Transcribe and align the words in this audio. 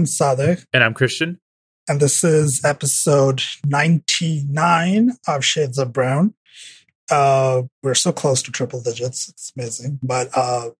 I'm 0.00 0.06
Sadek. 0.06 0.64
And 0.72 0.82
I'm 0.82 0.94
Christian. 0.94 1.38
And 1.86 2.00
this 2.00 2.24
is 2.24 2.62
episode 2.64 3.42
99 3.66 5.10
of 5.28 5.44
Shades 5.44 5.76
of 5.76 5.92
Brown. 5.92 6.32
Uh, 7.10 7.64
we're 7.82 7.92
so 7.92 8.10
close 8.10 8.40
to 8.44 8.50
triple 8.50 8.80
digits. 8.80 9.28
It's 9.28 9.52
amazing. 9.54 9.98
But 10.02 10.30
uh, 10.34 10.70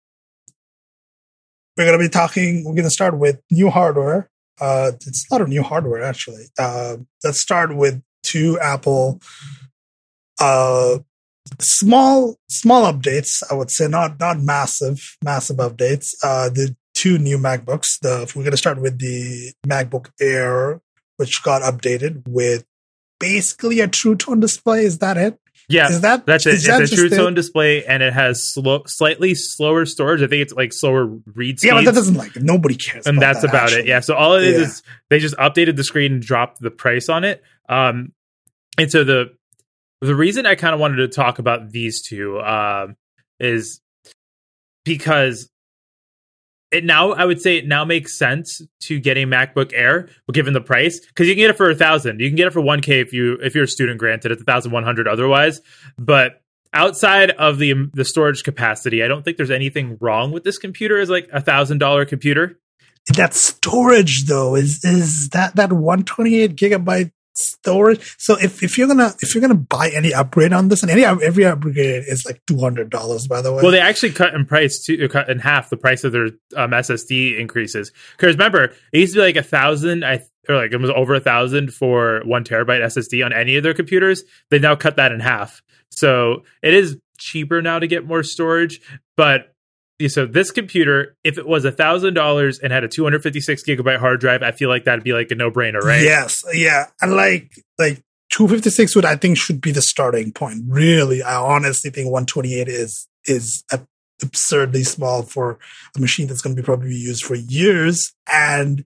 we're 1.77 1.85
going 1.85 1.99
to 1.99 2.03
be 2.03 2.09
talking, 2.09 2.65
we're 2.65 2.73
going 2.73 2.85
to 2.85 2.91
start 2.91 3.19
with 3.19 3.43
new 3.51 3.69
hardware. 3.69 4.31
Uh, 4.59 4.93
it's 5.07 5.27
a 5.31 5.35
lot 5.35 5.43
of 5.43 5.49
new 5.49 5.63
hardware, 5.63 6.03
actually. 6.03 6.47
Uh, 6.59 6.97
let's 7.23 7.43
start 7.43 7.77
with 7.77 8.03
two 8.23 8.59
Apple 8.59 9.21
uh, 10.41 10.97
small 11.59 12.37
small 12.49 12.91
updates 12.91 13.43
i 13.51 13.55
would 13.55 13.71
say 13.71 13.89
not 13.89 14.21
not 14.21 14.39
massive 14.39 15.17
massive 15.25 15.57
updates 15.57 16.15
uh 16.23 16.49
the 16.49 16.77
two 17.01 17.17
new 17.17 17.39
macbooks 17.39 17.99
the 18.01 18.31
we're 18.37 18.43
going 18.43 18.51
to 18.51 18.59
start 18.59 18.79
with 18.79 18.99
the 18.99 19.55
macbook 19.67 20.11
air 20.21 20.83
which 21.17 21.43
got 21.43 21.63
updated 21.63 22.23
with 22.29 22.67
basically 23.19 23.81
a 23.81 23.89
true 23.89 24.15
tone 24.15 24.39
display 24.39 24.85
is 24.85 24.99
that 24.99 25.17
it 25.17 25.39
yeah, 25.71 25.89
is 25.89 26.01
that 26.01 26.27
that's 26.27 26.47
it. 26.47 26.55
It's 26.55 26.93
a 26.93 26.97
true 26.97 27.09
tone 27.09 27.35
display, 27.35 27.85
and 27.85 28.03
it 28.03 28.13
has 28.13 28.43
slow, 28.53 28.83
slightly 28.87 29.37
slower 29.37 29.87
storage. 29.87 30.21
I 30.21 30.27
think 30.27 30.43
it's 30.43 30.53
like 30.53 30.73
slower 30.73 31.07
read 31.07 31.61
speeds. 31.61 31.65
Yeah, 31.65 31.75
but 31.75 31.85
that 31.85 31.95
doesn't 31.95 32.17
like 32.17 32.35
nobody 32.35 32.75
cares. 32.75 33.07
And 33.07 33.23
that's 33.23 33.43
that, 33.43 33.51
about 33.51 33.65
actually. 33.65 33.83
it. 33.83 33.87
Yeah. 33.87 34.01
So 34.01 34.17
all 34.17 34.35
it 34.35 34.43
is 34.43 34.57
yeah. 34.57 34.65
is 34.65 34.83
they 35.11 35.19
just 35.21 35.37
updated 35.37 35.77
the 35.77 35.85
screen 35.85 36.15
and 36.15 36.23
dropped 36.23 36.61
the 36.61 36.73
price 36.73 37.09
on 37.09 37.23
it. 37.23 37.45
Um, 37.69 38.13
and 38.79 38.91
so 38.91 39.05
the 39.05 39.27
the 40.01 40.17
reason 40.17 40.45
I 40.45 40.57
kind 40.57 40.75
of 40.75 40.81
wanted 40.81 40.97
to 40.97 41.09
talk 41.09 41.39
about 41.39 41.71
these 41.71 42.03
two 42.03 42.41
um, 42.41 42.97
is 43.39 43.81
because 44.85 45.51
it 46.71 46.85
now 46.85 47.13
I 47.13 47.25
would 47.25 47.41
say 47.41 47.57
it 47.57 47.67
now 47.67 47.85
makes 47.85 48.19
sense 48.19 48.63
to 48.83 49.01
get 49.01 49.17
a 49.17 49.25
MacBook 49.25 49.73
Air, 49.75 50.09
given 50.33 50.53
the 50.53 50.61
price, 50.61 51.01
because 51.01 51.29
you 51.29 51.35
can 51.35 51.43
get 51.43 51.51
it 51.51 51.57
for 51.57 51.71
a 51.71 51.75
thousand. 51.75 52.21
You 52.21 52.29
can 52.29 52.37
get 52.37 52.47
it 52.47 52.53
for 52.53 52.61
one 52.61 52.81
K 52.81 53.01
if 53.01 53.13
you 53.13 53.35
if 53.43 53.55
you're 53.55 53.65
a 53.65 53.69
student. 53.69 53.99
Granted, 53.99 54.33
it's 54.33 54.43
a 54.43 54.45
thousand 54.45 54.73
one 54.73 54.85
hundred 54.85 55.09
otherwise, 55.09 55.61
but 55.99 56.43
outside 56.73 57.31
of 57.33 57.59
the 57.59 57.91
the 57.95 58.05
storage 58.05 58.45
capacity, 58.45 59.03
I 59.03 59.09
don't 59.09 59.25
think 59.25 59.37
there's 59.37 59.51
anything 59.51 59.99
wrong 60.01 60.33
with 60.33 60.45
this 60.45 60.59
computer 60.59 60.99
as 60.99 61.11
like 61.11 61.29
a 61.33 61.41
thousand 61.41 61.79
dollar 61.79 62.05
computer. 62.05 62.59
That 63.17 63.35
storage 63.35 64.27
though 64.27 64.55
is 64.55 64.85
is 64.85 65.31
that 65.31 65.57
that 65.57 65.73
one 65.73 66.05
twenty 66.05 66.41
eight 66.41 66.57
gigabyte 66.57 67.13
storage. 67.41 68.17
So 68.19 68.37
if, 68.37 68.63
if 68.63 68.79
you're 68.79 68.89
gonna 68.89 69.13
if 69.21 69.35
you're 69.35 69.43
gonna 69.43 69.55
buy 69.55 69.91
any 69.91 70.13
upgrade 70.13 70.53
on 70.53 70.69
this, 70.69 70.83
and 70.83 70.91
any 70.91 71.05
every 71.05 71.45
upgrade 71.45 72.05
is 72.07 72.25
like 72.25 72.43
two 72.47 72.59
hundred 72.59 72.91
dollars, 72.91 73.27
by 73.27 73.43
the 73.43 73.53
way. 73.53 73.63
Well, 73.63 73.73
they 73.73 73.81
actually 73.81 74.13
cut 74.13 74.35
in 74.35 74.47
price 74.47 74.85
to 74.85 75.09
cut 75.09 75.29
in 75.29 75.39
half 75.39 75.71
the 75.71 75.77
price 75.77 76.05
of 76.05 76.13
their 76.13 76.27
um, 76.57 76.71
SSD 76.71 77.39
increases. 77.39 77.93
Because 78.17 78.35
remember, 78.35 78.73
it 78.93 78.99
used 78.99 79.15
to 79.15 79.21
be 79.21 79.25
like 79.25 79.37
a 79.37 79.43
thousand, 79.43 80.05
I 80.05 80.21
or 80.49 80.57
like 80.57 80.73
it 80.73 80.81
was 80.81 80.91
over 80.91 81.15
a 81.15 81.21
thousand 81.21 81.73
for 81.73 82.23
one 82.25 82.45
terabyte 82.45 82.83
SSD 82.83 83.25
on 83.25 83.33
any 83.33 83.57
of 83.57 83.63
their 83.63 83.75
computers. 83.75 84.25
They 84.51 84.59
now 84.59 84.77
cut 84.77 84.97
that 84.97 85.13
in 85.13 85.21
half, 85.21 85.63
so 85.91 86.45
it 86.63 86.75
is 86.75 86.99
cheaper 87.19 87.61
now 87.63 87.79
to 87.79 87.87
get 87.87 88.07
more 88.07 88.23
storage, 88.23 88.81
but 89.17 89.55
so 90.09 90.27
this 90.27 90.51
computer, 90.51 91.17
if 91.25 91.39
it 91.39 91.47
was 91.47 91.65
a 91.65 91.73
thousand 91.73 92.15
dollars 92.15 92.59
and 92.59 92.73
had 92.73 92.85
a 92.85 92.89
256 92.89 93.65
gigabyte 93.65 93.99
hard 93.99 94.21
drive, 94.21 94.43
I 94.43 94.53
feel 94.53 94.69
like 94.69 94.85
that'd 94.85 95.05
be 95.05 95.13
like 95.13 95.31
a 95.31 95.35
no 95.35 95.51
brainer, 95.51 95.81
right? 95.81 96.03
Yes, 96.03 96.45
yeah, 96.55 96.87
and 97.01 97.15
like 97.15 97.53
like 97.79 98.03
256 98.31 98.97
would 98.97 99.05
I 99.05 99.17
think 99.17 99.37
should 99.37 99.61
be 99.61 99.73
the 99.73 99.83
starting 99.83 100.33
point. 100.33 100.63
Really, 100.69 101.23
I 101.23 101.37
honestly 101.37 101.91
think 101.91 102.07
128 102.07 102.69
is 102.69 103.09
is 103.27 103.65
absurdly 104.23 104.85
small 104.85 105.23
for 105.23 105.59
a 105.97 106.01
machine 106.01 106.27
that's 106.27 106.43
going 106.43 106.55
to 106.55 106.63
be 106.63 106.65
probably 106.65 106.95
used 106.95 107.25
for 107.25 107.35
years, 107.35 108.13
and 108.33 108.85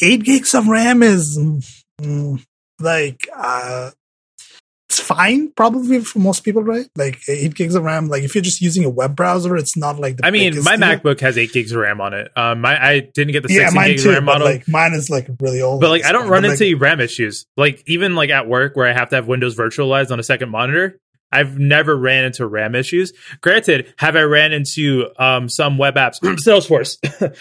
eight 0.00 0.24
gigs 0.24 0.54
of 0.54 0.68
RAM 0.68 1.02
is 1.02 1.38
mm, 2.00 2.44
like 2.80 3.28
uh, 3.34 3.90
fine 5.02 5.50
probably 5.52 6.00
for 6.00 6.18
most 6.18 6.44
people, 6.44 6.62
right? 6.62 6.86
Like 6.96 7.20
eight 7.28 7.54
gigs 7.54 7.74
of 7.74 7.82
RAM. 7.82 8.08
Like 8.08 8.22
if 8.22 8.34
you're 8.34 8.42
just 8.42 8.60
using 8.60 8.84
a 8.84 8.90
web 8.90 9.16
browser, 9.16 9.56
it's 9.56 9.76
not 9.76 9.98
like 9.98 10.16
the. 10.16 10.26
I 10.26 10.30
mean, 10.30 10.62
my 10.62 10.76
deal. 10.76 10.86
MacBook 10.86 11.20
has 11.20 11.36
eight 11.36 11.52
gigs 11.52 11.72
of 11.72 11.78
RAM 11.78 12.00
on 12.00 12.14
it. 12.14 12.30
Um, 12.36 12.60
my 12.60 12.82
I 12.82 13.00
didn't 13.00 13.32
get 13.32 13.42
the 13.42 13.52
yeah, 13.52 13.68
16 13.68 13.84
gigs 13.84 14.02
too, 14.04 14.10
RAM 14.10 14.24
model. 14.24 14.46
Like 14.46 14.68
mine 14.68 14.94
is 14.94 15.10
like 15.10 15.28
really 15.40 15.60
old. 15.60 15.80
But 15.80 15.90
like 15.90 16.04
I 16.04 16.12
don't 16.12 16.28
run 16.28 16.44
into 16.44 16.72
like, 16.72 16.80
RAM 16.80 17.00
issues. 17.00 17.46
Like 17.56 17.82
even 17.86 18.14
like 18.14 18.30
at 18.30 18.48
work 18.48 18.76
where 18.76 18.86
I 18.86 18.92
have 18.92 19.10
to 19.10 19.16
have 19.16 19.26
Windows 19.26 19.56
virtualized 19.56 20.10
on 20.10 20.20
a 20.20 20.24
second 20.24 20.50
monitor. 20.50 20.98
I've 21.34 21.58
never 21.58 21.96
ran 21.96 22.24
into 22.24 22.46
RAM 22.46 22.74
issues. 22.74 23.12
Granted, 23.40 23.94
have 23.96 24.16
I 24.16 24.22
ran 24.22 24.52
into 24.52 25.08
um, 25.18 25.48
some 25.48 25.78
web 25.78 25.94
apps, 25.94 26.20
Salesforce, 26.46 26.98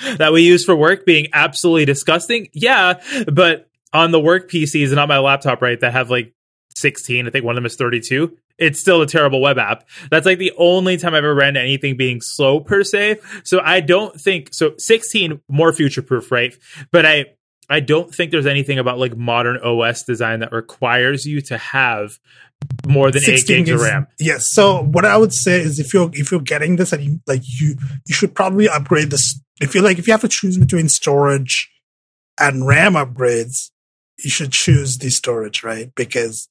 that 0.18 0.32
we 0.32 0.44
use 0.44 0.64
for 0.64 0.76
work 0.76 1.06
being 1.06 1.28
absolutely 1.34 1.86
disgusting? 1.86 2.48
Yeah, 2.54 3.02
but 3.28 3.70
on 3.94 4.12
the 4.12 4.20
work 4.20 4.50
PCs 4.50 4.92
and 4.92 5.00
on 5.00 5.10
my 5.10 5.20
laptop, 5.20 5.62
right, 5.62 5.80
that 5.82 5.92
have 5.92 6.10
like 6.10 6.34
16. 6.76 7.28
I 7.28 7.30
think 7.30 7.46
one 7.46 7.54
of 7.54 7.58
them 7.58 7.66
is 7.66 7.76
32. 7.76 8.38
It's 8.58 8.80
still 8.80 9.02
a 9.02 9.08
terrible 9.08 9.42
web 9.42 9.58
app. 9.58 9.88
That's 10.10 10.26
like 10.26 10.38
the 10.38 10.54
only 10.58 10.98
time 10.98 11.14
I've 11.14 11.24
ever 11.24 11.34
ran 11.34 11.58
anything 11.58 11.98
being 11.98 12.20
slow 12.22 12.60
per 12.60 12.84
se. 12.84 13.20
So 13.44 13.60
I 13.64 13.80
don't 13.80 14.20
think 14.20 14.50
so. 14.52 14.74
16 14.78 15.42
more 15.50 15.74
future 15.74 16.02
proof, 16.02 16.32
right? 16.32 16.54
But 16.92 17.06
I 17.06 17.26
I 17.70 17.80
don't 17.80 18.14
think 18.14 18.32
there's 18.32 18.46
anything 18.46 18.80
about 18.80 19.00
like 19.00 19.16
modern 19.16 19.58
OS 19.58 20.04
design 20.04 20.42
that 20.42 20.52
requires 20.52 21.26
you 21.26 21.40
to 21.44 21.58
have 21.58 22.20
more 22.86 23.12
than 23.12 23.24
eight 23.24 23.28
gigs, 23.28 23.44
gigs 23.46 23.70
of 23.70 23.82
RAM. 23.82 24.08
Yes. 24.20 24.48
So 24.52 24.84
what 24.84 25.06
I 25.06 25.18
would 25.18 25.34
say 25.34 25.62
is 25.62 25.80
if 25.80 25.94
you're 25.94 26.10
if 26.14 26.32
you're 26.32 26.42
getting 26.42 26.76
this 26.76 26.92
and 26.92 27.04
you 27.04 27.20
like 27.28 27.42
you 27.46 27.78
you 28.06 28.14
should 28.14 28.36
probably 28.36 28.68
upgrade 28.68 29.10
this. 29.10 29.40
If 29.62 29.74
you 29.74 29.82
like 29.82 30.00
if 30.00 30.08
you 30.08 30.14
have 30.14 30.22
to 30.22 30.28
choose 30.28 30.58
between 30.58 30.90
storage 30.90 31.72
and 32.40 32.68
RAM 32.68 32.94
upgrades, 32.94 33.72
you 34.24 34.30
should 34.30 34.52
choose 34.52 34.98
the 34.98 35.10
storage, 35.10 35.64
right? 35.64 35.94
Because 35.96 36.50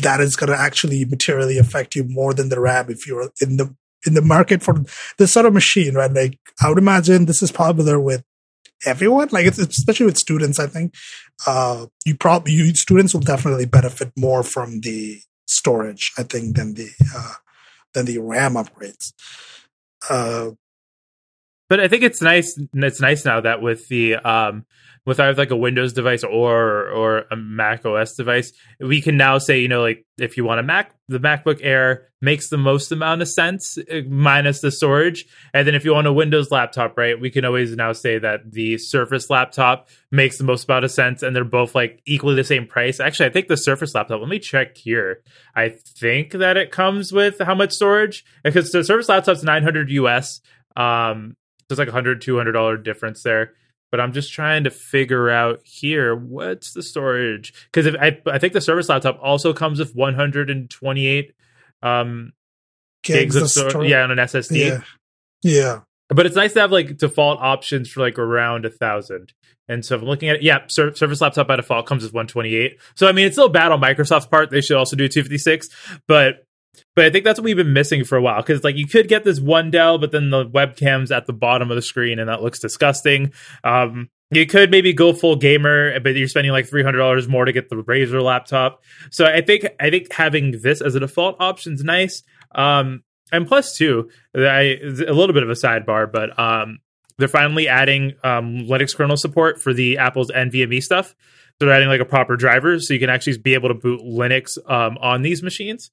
that 0.00 0.20
is 0.20 0.36
going 0.36 0.50
to 0.50 0.58
actually 0.58 1.04
materially 1.04 1.58
affect 1.58 1.94
you 1.94 2.04
more 2.04 2.32
than 2.32 2.48
the 2.48 2.60
RAM 2.60 2.90
if 2.90 3.06
you're 3.06 3.30
in 3.40 3.56
the 3.56 3.74
in 4.06 4.14
the 4.14 4.22
market 4.22 4.62
for 4.62 4.84
this 5.18 5.32
sort 5.32 5.46
of 5.46 5.52
machine, 5.52 5.94
right? 5.94 6.12
Like 6.12 6.38
I 6.62 6.68
would 6.68 6.78
imagine 6.78 7.26
this 7.26 7.42
is 7.42 7.50
popular 7.50 7.98
with 7.98 8.22
everyone, 8.86 9.28
like 9.32 9.46
it's 9.46 9.58
especially 9.58 10.06
with 10.06 10.18
students. 10.18 10.58
I 10.58 10.66
think 10.66 10.94
uh, 11.46 11.86
you 12.04 12.16
probably 12.16 12.52
you 12.52 12.74
students 12.74 13.12
will 13.12 13.20
definitely 13.20 13.66
benefit 13.66 14.12
more 14.16 14.42
from 14.42 14.80
the 14.80 15.20
storage, 15.46 16.12
I 16.16 16.22
think, 16.22 16.56
than 16.56 16.74
the 16.74 16.90
uh, 17.14 17.34
than 17.94 18.06
the 18.06 18.18
RAM 18.18 18.54
upgrades. 18.54 19.12
Uh, 20.08 20.52
but 21.68 21.80
I 21.80 21.88
think 21.88 22.02
it's 22.02 22.22
nice. 22.22 22.58
It's 22.74 23.00
nice 23.00 23.24
now 23.24 23.40
that 23.40 23.62
with 23.62 23.88
the 23.88 24.16
um, 24.16 24.64
with 25.08 25.20
either 25.20 25.34
like 25.40 25.50
a 25.50 25.56
Windows 25.56 25.94
device 25.94 26.22
or 26.22 26.88
or 26.90 27.24
a 27.30 27.36
Mac 27.36 27.86
OS 27.86 28.14
device, 28.14 28.52
we 28.78 29.00
can 29.00 29.16
now 29.16 29.38
say, 29.38 29.58
you 29.58 29.68
know, 29.68 29.80
like 29.80 30.04
if 30.18 30.36
you 30.36 30.44
want 30.44 30.60
a 30.60 30.62
Mac, 30.62 30.94
the 31.08 31.18
MacBook 31.18 31.60
Air 31.62 32.08
makes 32.20 32.50
the 32.50 32.58
most 32.58 32.92
amount 32.92 33.22
of 33.22 33.28
sense 33.28 33.78
uh, 33.78 34.00
minus 34.06 34.60
the 34.60 34.70
storage. 34.70 35.24
And 35.54 35.66
then 35.66 35.74
if 35.74 35.86
you 35.86 35.94
want 35.94 36.06
a 36.06 36.12
Windows 36.12 36.50
laptop, 36.50 36.98
right, 36.98 37.18
we 37.18 37.30
can 37.30 37.46
always 37.46 37.74
now 37.74 37.92
say 37.92 38.18
that 38.18 38.52
the 38.52 38.76
Surface 38.76 39.30
laptop 39.30 39.88
makes 40.10 40.36
the 40.36 40.44
most 40.44 40.68
amount 40.68 40.84
of 40.84 40.90
sense 40.90 41.22
and 41.22 41.34
they're 41.34 41.42
both 41.42 41.74
like 41.74 42.02
equally 42.06 42.34
the 42.34 42.44
same 42.44 42.66
price. 42.66 43.00
Actually, 43.00 43.30
I 43.30 43.32
think 43.32 43.48
the 43.48 43.56
Surface 43.56 43.94
laptop, 43.94 44.20
let 44.20 44.28
me 44.28 44.38
check 44.38 44.76
here. 44.76 45.22
I 45.56 45.70
think 45.70 46.32
that 46.32 46.58
it 46.58 46.70
comes 46.70 47.12
with 47.14 47.38
how 47.38 47.54
much 47.54 47.72
storage? 47.72 48.26
Because 48.44 48.70
the 48.72 48.84
Surface 48.84 49.08
laptop's 49.08 49.42
900 49.42 49.90
US. 49.90 50.42
Um, 50.76 51.36
there's 51.68 51.78
like 51.78 51.88
a 51.88 51.92
hundred, 51.92 52.20
two 52.20 52.36
hundred 52.36 52.52
dollar 52.52 52.76
difference 52.76 53.22
there 53.22 53.52
but 53.90 54.00
I'm 54.00 54.12
just 54.12 54.32
trying 54.32 54.64
to 54.64 54.70
figure 54.70 55.30
out 55.30 55.60
here 55.64 56.14
what's 56.14 56.72
the 56.72 56.82
storage 56.82 57.54
because 57.72 57.86
if 57.86 57.94
I 58.00 58.20
I 58.26 58.38
think 58.38 58.52
the 58.52 58.60
Surface 58.60 58.88
laptop 58.88 59.18
also 59.22 59.52
comes 59.52 59.78
with 59.78 59.94
128 59.94 61.34
um 61.82 62.32
gigs, 63.02 63.34
gigs 63.34 63.36
of 63.36 63.50
storage, 63.50 63.90
yeah, 63.90 64.02
on 64.02 64.10
an 64.10 64.18
SSD. 64.18 64.58
Yeah. 64.58 64.80
yeah. 65.42 65.80
But 66.10 66.26
it's 66.26 66.36
nice 66.36 66.54
to 66.54 66.60
have 66.60 66.72
like 66.72 66.96
default 66.96 67.40
options 67.40 67.90
for 67.90 68.00
like 68.00 68.18
around 68.18 68.64
a 68.64 68.70
thousand. 68.70 69.32
And 69.70 69.84
so 69.84 69.96
if 69.96 70.02
I'm 70.02 70.08
looking 70.08 70.30
at 70.30 70.36
it, 70.36 70.42
yeah, 70.42 70.60
Sur- 70.68 70.94
Surface 70.94 71.20
laptop 71.20 71.46
by 71.46 71.56
default 71.56 71.84
comes 71.84 72.02
with 72.02 72.14
128. 72.14 72.78
So 72.94 73.06
I 73.06 73.12
mean, 73.12 73.26
it's 73.26 73.34
still 73.34 73.50
bad 73.50 73.72
on 73.72 73.80
Microsoft's 73.80 74.26
part. 74.26 74.50
They 74.50 74.62
should 74.62 74.78
also 74.78 74.96
do 74.96 75.08
256, 75.08 75.68
but 76.06 76.46
but 76.94 77.04
I 77.04 77.10
think 77.10 77.24
that's 77.24 77.38
what 77.38 77.44
we've 77.44 77.56
been 77.56 77.72
missing 77.72 78.04
for 78.04 78.16
a 78.16 78.22
while 78.22 78.40
because 78.40 78.64
like 78.64 78.76
you 78.76 78.86
could 78.86 79.08
get 79.08 79.24
this 79.24 79.40
one 79.40 79.70
Dell, 79.70 79.98
but 79.98 80.12
then 80.12 80.30
the 80.30 80.46
webcam's 80.46 81.10
at 81.10 81.26
the 81.26 81.32
bottom 81.32 81.70
of 81.70 81.76
the 81.76 81.82
screen 81.82 82.18
and 82.18 82.28
that 82.28 82.42
looks 82.42 82.58
disgusting. 82.58 83.32
Um, 83.64 84.08
you 84.30 84.46
could 84.46 84.70
maybe 84.70 84.92
go 84.92 85.12
full 85.12 85.36
gamer, 85.36 85.98
but 86.00 86.14
you're 86.14 86.28
spending 86.28 86.52
like 86.52 86.66
three 86.68 86.82
hundred 86.82 86.98
dollars 86.98 87.28
more 87.28 87.44
to 87.44 87.52
get 87.52 87.70
the 87.70 87.76
Razer 87.76 88.22
laptop. 88.22 88.82
So 89.10 89.24
I 89.24 89.40
think 89.40 89.66
I 89.80 89.90
think 89.90 90.12
having 90.12 90.60
this 90.62 90.80
as 90.80 90.94
a 90.94 91.00
default 91.00 91.36
option 91.40 91.74
is 91.74 91.84
nice. 91.84 92.22
Um, 92.54 93.02
and 93.32 93.46
plus 93.46 93.76
two, 93.76 94.10
I, 94.34 94.78
a 94.82 95.12
little 95.12 95.32
bit 95.32 95.42
of 95.42 95.50
a 95.50 95.54
sidebar, 95.54 96.10
but 96.10 96.38
um, 96.38 96.78
they're 97.18 97.28
finally 97.28 97.68
adding 97.68 98.14
um, 98.24 98.66
Linux 98.66 98.96
kernel 98.96 99.16
support 99.16 99.60
for 99.60 99.74
the 99.74 99.98
Apple's 99.98 100.30
NVMe 100.30 100.82
stuff. 100.82 101.14
So 101.60 101.66
they're 101.66 101.74
adding 101.74 101.88
like 101.88 102.00
a 102.00 102.06
proper 102.06 102.36
driver, 102.36 102.78
so 102.78 102.94
you 102.94 103.00
can 103.00 103.10
actually 103.10 103.38
be 103.38 103.54
able 103.54 103.68
to 103.68 103.74
boot 103.74 104.00
Linux 104.00 104.56
um, 104.70 104.96
on 104.98 105.22
these 105.22 105.42
machines. 105.42 105.90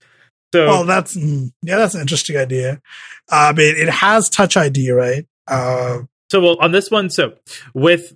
So, 0.55 0.67
well, 0.67 0.85
that's 0.85 1.17
mm, 1.17 1.51
yeah, 1.63 1.75
that's 1.75 1.95
an 1.95 2.01
interesting 2.01 2.37
idea. 2.37 2.81
I 3.29 3.51
mean, 3.51 3.75
it 3.75 3.89
has 3.89 4.29
Touch 4.29 4.55
ID, 4.55 4.89
right? 4.91 5.25
Uh, 5.47 6.03
so, 6.31 6.39
well, 6.39 6.57
on 6.61 6.71
this 6.71 6.89
one, 6.89 7.09
so 7.09 7.33
with 7.73 8.15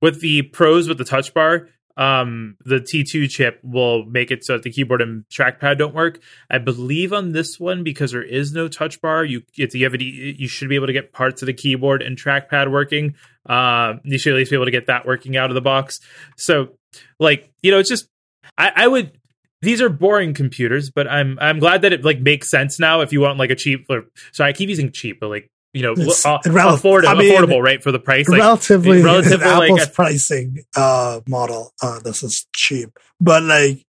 with 0.00 0.20
the 0.20 0.42
pros 0.42 0.86
with 0.86 0.98
the 0.98 1.04
touch 1.04 1.34
bar, 1.34 1.68
um, 1.96 2.56
the 2.64 2.76
T2 2.76 3.28
chip 3.28 3.58
will 3.64 4.04
make 4.04 4.30
it 4.30 4.44
so 4.44 4.52
that 4.52 4.62
the 4.62 4.70
keyboard 4.70 5.02
and 5.02 5.24
trackpad 5.28 5.78
don't 5.78 5.92
work. 5.92 6.20
I 6.48 6.58
believe 6.58 7.12
on 7.12 7.32
this 7.32 7.58
one 7.58 7.82
because 7.82 8.12
there 8.12 8.22
is 8.22 8.52
no 8.52 8.68
touch 8.68 9.00
bar, 9.00 9.24
you 9.24 9.42
it's 9.56 9.74
you 9.74 9.84
have 9.86 9.94
it, 9.94 10.02
you 10.02 10.46
should 10.46 10.68
be 10.68 10.76
able 10.76 10.86
to 10.86 10.92
get 10.92 11.12
parts 11.12 11.42
of 11.42 11.46
the 11.46 11.52
keyboard 11.52 12.00
and 12.00 12.16
trackpad 12.16 12.70
working. 12.70 13.16
Uh, 13.44 13.94
you 14.04 14.18
should 14.18 14.34
at 14.34 14.36
least 14.36 14.50
be 14.50 14.56
able 14.56 14.66
to 14.66 14.70
get 14.70 14.86
that 14.86 15.04
working 15.04 15.36
out 15.36 15.50
of 15.50 15.56
the 15.56 15.60
box. 15.60 15.98
So, 16.36 16.78
like 17.18 17.52
you 17.60 17.72
know, 17.72 17.80
it's 17.80 17.88
just 17.88 18.08
I, 18.56 18.70
I 18.76 18.86
would 18.86 19.18
these 19.66 19.82
are 19.82 19.88
boring 19.88 20.32
computers, 20.32 20.90
but 20.90 21.08
I'm 21.08 21.38
I'm 21.40 21.58
glad 21.58 21.82
that 21.82 21.92
it 21.92 22.04
like 22.04 22.20
makes 22.20 22.48
sense 22.48 22.78
now. 22.78 23.00
If 23.00 23.12
you 23.12 23.20
want 23.20 23.36
like 23.36 23.50
a 23.50 23.56
cheap, 23.56 23.86
or, 23.90 24.04
sorry, 24.30 24.50
I 24.50 24.52
keep 24.52 24.68
using 24.68 24.92
cheap, 24.92 25.18
but 25.18 25.28
like 25.28 25.50
you 25.72 25.82
know, 25.82 25.92
uh, 25.92 26.38
rel- 26.46 26.76
affordable, 26.76 27.08
I 27.08 27.14
mean, 27.14 27.32
affordable, 27.34 27.60
right, 27.60 27.82
for 27.82 27.90
the 27.90 27.98
price. 27.98 28.28
Like, 28.28 28.40
relatively, 28.40 29.02
relatively, 29.02 29.44
Apple's 29.46 29.80
like, 29.80 29.92
pricing 29.92 30.64
uh, 30.76 31.20
model. 31.28 31.72
Uh, 31.82 31.98
this 31.98 32.22
is 32.22 32.46
cheap, 32.54 32.96
but 33.20 33.42
like, 33.42 33.84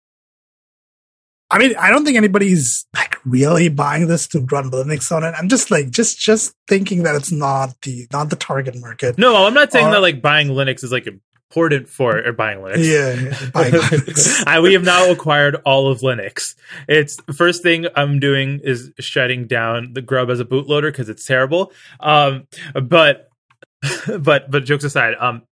I 1.51 1.59
mean, 1.59 1.75
I 1.75 1.89
don't 1.89 2.05
think 2.05 2.15
anybody's 2.15 2.87
like 2.95 3.17
really 3.25 3.67
buying 3.67 4.07
this 4.07 4.27
to 4.29 4.39
run 4.49 4.71
Linux 4.71 5.11
on 5.11 5.25
it. 5.25 5.35
I'm 5.37 5.49
just 5.49 5.71
like, 5.71 5.89
just 5.89 6.17
just 6.17 6.55
thinking 6.69 7.03
that 7.03 7.15
it's 7.15 7.33
not 7.33 7.75
the 7.81 8.07
not 8.13 8.29
the 8.29 8.37
target 8.37 8.79
market. 8.79 9.17
No, 9.17 9.45
I'm 9.45 9.53
not 9.53 9.73
saying 9.73 9.87
or, 9.87 9.91
that 9.91 10.01
like 10.01 10.21
buying 10.21 10.47
Linux 10.47 10.85
is 10.85 10.91
like 10.93 11.05
a 11.05 11.11
important 11.49 11.87
for 11.87 12.17
or 12.17 12.33
buying 12.33 12.59
Linux. 12.59 12.83
Yeah, 12.83 13.49
buying 13.51 13.73
Linux. 13.73 14.43
I, 14.47 14.59
we 14.59 14.73
have 14.73 14.83
now 14.83 15.11
acquired 15.11 15.55
all 15.65 15.91
of 15.91 16.01
Linux. 16.01 16.55
It's 16.87 17.17
first 17.35 17.63
thing 17.63 17.87
I'm 17.95 18.19
doing 18.19 18.59
is 18.63 18.91
shutting 18.99 19.47
down 19.47 19.93
the 19.93 20.01
Grub 20.01 20.29
as 20.29 20.39
a 20.39 20.45
bootloader 20.45 20.91
because 20.91 21.09
it's 21.09 21.25
terrible. 21.25 21.71
Um, 21.99 22.47
but 22.73 23.29
but 24.19 24.49
but 24.49 24.65
jokes 24.65 24.83
aside, 24.83 25.15
um, 25.19 25.43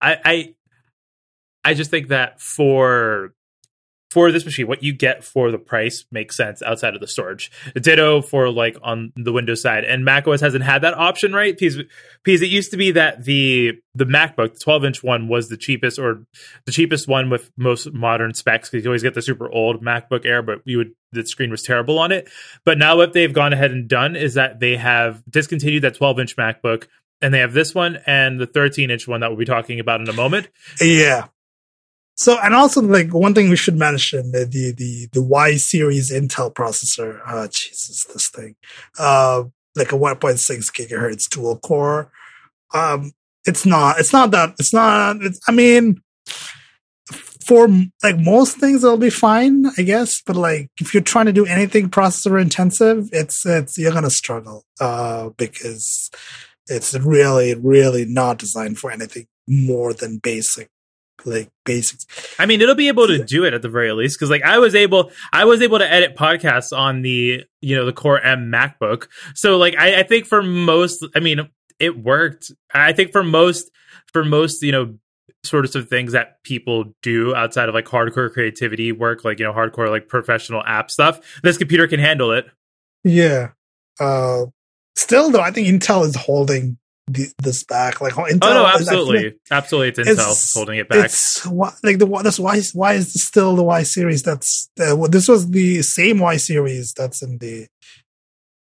I 0.00 0.18
I 0.24 0.54
I 1.64 1.74
just 1.74 1.90
think 1.90 2.08
that 2.08 2.40
for 2.40 3.34
for 4.12 4.30
this 4.30 4.44
machine, 4.44 4.66
what 4.66 4.82
you 4.82 4.92
get 4.92 5.24
for 5.24 5.50
the 5.50 5.58
price 5.58 6.04
makes 6.12 6.36
sense 6.36 6.62
outside 6.62 6.94
of 6.94 7.00
the 7.00 7.06
storage. 7.06 7.50
Ditto 7.74 8.20
for 8.20 8.50
like 8.50 8.76
on 8.82 9.10
the 9.16 9.32
Windows 9.32 9.62
side, 9.62 9.84
and 9.84 10.04
Mac 10.04 10.28
OS 10.28 10.42
hasn't 10.42 10.64
had 10.64 10.82
that 10.82 10.92
option, 10.92 11.32
right? 11.32 11.56
Because 11.58 11.78
because 12.22 12.42
it 12.42 12.50
used 12.50 12.72
to 12.72 12.76
be 12.76 12.90
that 12.92 13.24
the 13.24 13.80
the 13.94 14.04
MacBook, 14.04 14.52
the 14.52 14.60
12 14.62 14.84
inch 14.84 15.02
one, 15.02 15.28
was 15.28 15.48
the 15.48 15.56
cheapest 15.56 15.98
or 15.98 16.26
the 16.66 16.72
cheapest 16.72 17.08
one 17.08 17.30
with 17.30 17.50
most 17.56 17.90
modern 17.94 18.34
specs. 18.34 18.68
Because 18.68 18.84
you 18.84 18.90
always 18.90 19.02
get 19.02 19.14
the 19.14 19.22
super 19.22 19.50
old 19.50 19.82
MacBook 19.82 20.26
Air, 20.26 20.42
but 20.42 20.60
you 20.66 20.76
would 20.76 20.92
the 21.12 21.26
screen 21.26 21.50
was 21.50 21.62
terrible 21.62 21.98
on 21.98 22.12
it. 22.12 22.28
But 22.66 22.76
now 22.76 22.96
what 22.96 23.14
they've 23.14 23.32
gone 23.32 23.54
ahead 23.54 23.70
and 23.70 23.88
done 23.88 24.14
is 24.14 24.34
that 24.34 24.60
they 24.60 24.76
have 24.76 25.22
discontinued 25.28 25.84
that 25.84 25.94
12 25.94 26.20
inch 26.20 26.36
MacBook. 26.36 26.86
And 27.22 27.32
they 27.32 27.38
have 27.38 27.52
this 27.52 27.72
one 27.72 28.00
and 28.04 28.40
the 28.40 28.48
13 28.48 28.90
inch 28.90 29.06
one 29.06 29.20
that 29.20 29.30
we'll 29.30 29.38
be 29.38 29.44
talking 29.44 29.78
about 29.78 30.00
in 30.00 30.08
a 30.08 30.12
moment. 30.12 30.48
Yeah. 30.80 31.28
So, 32.14 32.38
and 32.42 32.54
also 32.54 32.82
like 32.82 33.12
one 33.12 33.34
thing 33.34 33.48
we 33.48 33.56
should 33.56 33.76
mention 33.76 34.32
the, 34.32 34.44
the, 34.44 34.72
the, 34.76 35.08
the 35.12 35.22
Y 35.22 35.56
series 35.56 36.12
Intel 36.12 36.52
processor. 36.52 37.20
Uh, 37.26 37.48
Jesus, 37.48 38.04
this 38.12 38.28
thing, 38.30 38.54
uh, 38.98 39.44
like 39.74 39.92
a 39.92 39.96
1.6 39.96 40.38
gigahertz 40.72 41.28
dual 41.30 41.58
core. 41.58 42.10
Um, 42.74 43.12
it's 43.46 43.66
not, 43.66 43.98
it's 43.98 44.12
not 44.12 44.30
that, 44.32 44.54
it's 44.58 44.72
not, 44.72 45.16
it's, 45.22 45.40
I 45.48 45.52
mean, 45.52 46.00
for 47.44 47.68
like 48.02 48.18
most 48.18 48.58
things, 48.58 48.84
it'll 48.84 48.96
be 48.96 49.10
fine, 49.10 49.66
I 49.76 49.82
guess. 49.82 50.22
But 50.22 50.36
like, 50.36 50.70
if 50.80 50.94
you're 50.94 51.02
trying 51.02 51.26
to 51.26 51.32
do 51.32 51.46
anything 51.46 51.90
processor 51.90 52.40
intensive, 52.40 53.08
it's, 53.12 53.44
it's, 53.44 53.76
you're 53.78 53.92
to 53.92 54.10
struggle, 54.10 54.64
uh, 54.80 55.30
because 55.30 56.10
it's 56.68 56.94
really, 56.94 57.54
really 57.54 58.04
not 58.04 58.38
designed 58.38 58.78
for 58.78 58.90
anything 58.90 59.26
more 59.48 59.92
than 59.92 60.18
basic 60.18 60.70
like 61.26 61.50
basics. 61.64 62.06
I 62.38 62.46
mean, 62.46 62.60
it'll 62.60 62.74
be 62.74 62.88
able 62.88 63.06
to 63.06 63.22
do 63.24 63.44
it 63.44 63.54
at 63.54 63.62
the 63.62 63.68
very 63.68 63.92
least 63.92 64.18
because 64.18 64.30
like 64.30 64.42
I 64.42 64.58
was 64.58 64.74
able, 64.74 65.10
I 65.32 65.44
was 65.44 65.62
able 65.62 65.78
to 65.78 65.90
edit 65.90 66.16
podcasts 66.16 66.76
on 66.76 67.02
the 67.02 67.44
you 67.60 67.76
know 67.76 67.84
the 67.84 67.92
Core 67.92 68.20
M 68.20 68.50
MacBook. 68.50 69.08
So 69.34 69.58
like 69.58 69.76
I, 69.76 70.00
I 70.00 70.02
think 70.02 70.26
for 70.26 70.42
most, 70.42 71.06
I 71.14 71.20
mean, 71.20 71.48
it 71.78 71.98
worked. 71.98 72.52
I 72.72 72.92
think 72.92 73.12
for 73.12 73.22
most, 73.22 73.70
for 74.12 74.24
most, 74.24 74.62
you 74.62 74.72
know, 74.72 74.98
sort 75.44 75.74
of 75.74 75.88
things 75.88 76.12
that 76.12 76.42
people 76.44 76.94
do 77.02 77.34
outside 77.34 77.68
of 77.68 77.74
like 77.74 77.86
hardcore 77.86 78.32
creativity 78.32 78.92
work, 78.92 79.24
like 79.24 79.38
you 79.38 79.44
know, 79.44 79.52
hardcore 79.52 79.90
like 79.90 80.08
professional 80.08 80.62
app 80.64 80.90
stuff. 80.90 81.40
This 81.42 81.58
computer 81.58 81.86
can 81.86 82.00
handle 82.00 82.32
it. 82.32 82.46
Yeah. 83.04 83.50
Uh, 83.98 84.46
still 84.96 85.30
though, 85.30 85.40
I 85.40 85.50
think 85.50 85.68
Intel 85.68 86.04
is 86.04 86.16
holding 86.16 86.78
this 87.38 87.64
back. 87.64 88.00
Like 88.00 88.14
Intel, 88.14 88.38
oh 88.42 88.54
no, 88.54 88.66
absolutely, 88.66 89.34
absolutely, 89.50 89.88
it's 89.88 90.10
Intel 90.10 90.30
it's, 90.30 90.54
holding 90.54 90.78
it 90.78 90.88
back. 90.88 91.06
It's 91.06 91.46
like 91.46 91.98
the 91.98 92.20
that's 92.22 92.38
why 92.38 92.60
why 92.74 92.94
is 92.94 93.12
this 93.12 93.24
still 93.24 93.56
the 93.56 93.62
Y 93.62 93.82
series? 93.82 94.22
That's 94.22 94.70
well, 94.78 95.08
this 95.08 95.28
was 95.28 95.50
the 95.50 95.82
same 95.82 96.18
Y 96.18 96.36
series 96.36 96.92
that's 96.92 97.22
in 97.22 97.38
the. 97.38 97.68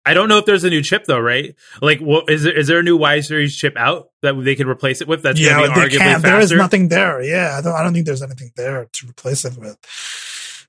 I 0.06 0.14
don't 0.14 0.30
know 0.30 0.40
if 0.40 0.46
there's 0.46 0.64
a 0.64 0.70
new 0.70 0.82
chip 0.82 1.06
though, 1.06 1.20
right? 1.20 1.56
Like, 1.82 2.00
what 2.00 2.30
is 2.30 2.44
there? 2.44 2.58
Is 2.58 2.68
there 2.68 2.80
a 2.80 2.84
new 2.84 2.98
Y 2.98 3.20
series 3.20 3.56
chip 3.56 3.76
out 3.78 4.10
that 4.22 4.34
they 4.44 4.56
could 4.56 4.68
replace 4.68 5.02
it 5.02 5.08
with? 5.08 5.22
That's 5.22 5.40
yeah, 5.40 5.68
they 5.76 5.90
can't. 5.90 6.24
There 6.24 6.40
is 6.40 6.52
nothing 6.52 6.88
there. 6.88 7.22
Yeah, 7.22 7.56
I 7.58 7.62
don't. 7.62 7.76
I 7.76 7.84
don't 7.84 7.94
think 7.94 8.06
there's 8.06 8.24
anything 8.24 8.52
there 8.56 8.88
to 8.92 9.08
replace 9.08 9.46
it 9.46 9.58
with. 9.58 9.78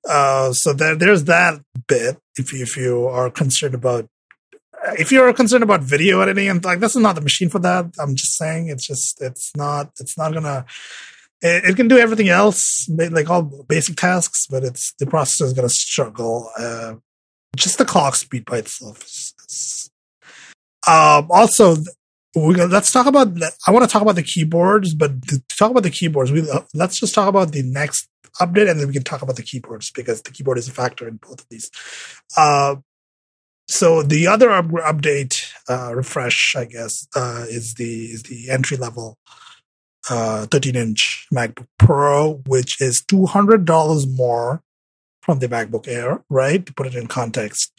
Uh, 0.09 0.53
so 0.53 0.73
there, 0.73 0.97
there's 0.97 1.25
that 1.25 1.61
bit. 1.87 2.19
If 2.37 2.53
you, 2.53 2.63
if 2.63 2.77
you 2.77 3.07
are 3.07 3.31
concerned 3.31 3.75
about 3.75 4.09
if 4.99 5.13
you're 5.13 5.33
concerned 5.33 5.63
about 5.63 5.83
video 5.83 6.21
editing 6.21 6.49
and 6.49 6.65
like 6.65 6.81
this 6.81 6.97
is 6.97 7.03
not 7.03 7.15
the 7.15 7.21
machine 7.21 7.49
for 7.49 7.59
that 7.59 7.87
i'm 8.01 8.15
just 8.15 8.37
saying 8.37 8.69
it's 8.69 8.87
just 8.87 9.21
it's 9.23 9.55
not 9.57 9.91
it's 9.99 10.17
not 10.17 10.33
gonna 10.33 10.65
it, 11.43 11.71
it 11.71 11.77
can 11.77 11.89
do 11.89 11.99
everything 11.99 12.29
else 12.29 12.89
like 12.89 13.29
all 13.31 13.43
basic 13.69 13.97
tasks 13.97 14.47
but 14.49 14.65
it's 14.65 14.93
the 14.99 15.07
processor 15.07 15.43
is 15.43 15.53
gonna 15.53 15.69
struggle 15.69 16.51
uh, 16.59 16.95
just 17.57 17.79
the 17.79 17.85
clock 17.85 18.15
speed 18.15 18.45
by 18.45 18.59
itself 18.59 19.03
is, 19.05 19.35
is, 19.49 19.91
um, 20.87 21.27
also 21.31 21.77
we 22.35 22.55
let's 22.55 22.93
talk 22.93 23.07
about 23.07 23.29
i 23.67 23.71
want 23.71 23.85
to 23.85 23.93
talk 23.93 24.03
about 24.03 24.15
the 24.15 24.23
keyboards 24.23 24.95
but 24.95 25.27
to 25.27 25.43
talk 25.59 25.71
about 25.71 25.83
the 25.83 25.91
keyboards 25.91 26.31
we 26.31 26.49
uh, 26.51 26.61
let's 26.75 26.99
just 27.01 27.15
talk 27.15 27.29
about 27.29 27.53
the 27.53 27.63
next 27.63 28.09
update 28.39 28.71
and 28.71 28.79
then 28.79 28.87
we 28.87 28.93
can 28.93 29.03
talk 29.03 29.23
about 29.23 29.37
the 29.37 29.43
keyboards 29.43 29.91
because 29.91 30.23
the 30.23 30.31
keyboard 30.31 30.59
is 30.59 30.69
a 30.69 30.73
factor 30.73 31.09
in 31.09 31.17
both 31.17 31.41
of 31.41 31.49
these. 31.49 31.71
Uh, 32.37 32.77
so 33.71 34.03
the 34.03 34.27
other 34.27 34.51
up- 34.51 34.67
update, 34.67 35.53
uh, 35.69 35.95
refresh, 35.95 36.55
I 36.57 36.65
guess, 36.65 37.07
uh, 37.15 37.47
is 37.49 37.75
the 37.75 38.07
is 38.07 38.25
the 38.25 38.51
entry 38.51 38.77
level 38.77 39.17
uh, 40.09 40.47
13 40.47 40.75
inch 40.75 41.27
MacBook 41.33 41.67
Pro, 41.79 42.43
which 42.47 42.81
is 42.81 43.03
two 43.03 43.27
hundred 43.27 43.65
dollars 43.65 44.07
more 44.09 44.63
from 45.23 45.39
the 45.39 45.47
MacBook 45.49 45.87
Air, 45.87 46.25
right? 46.29 46.67
To 46.67 46.75
put 46.75 46.89
it 46.89 46.97
in 46.97 47.07
context, 47.07 47.73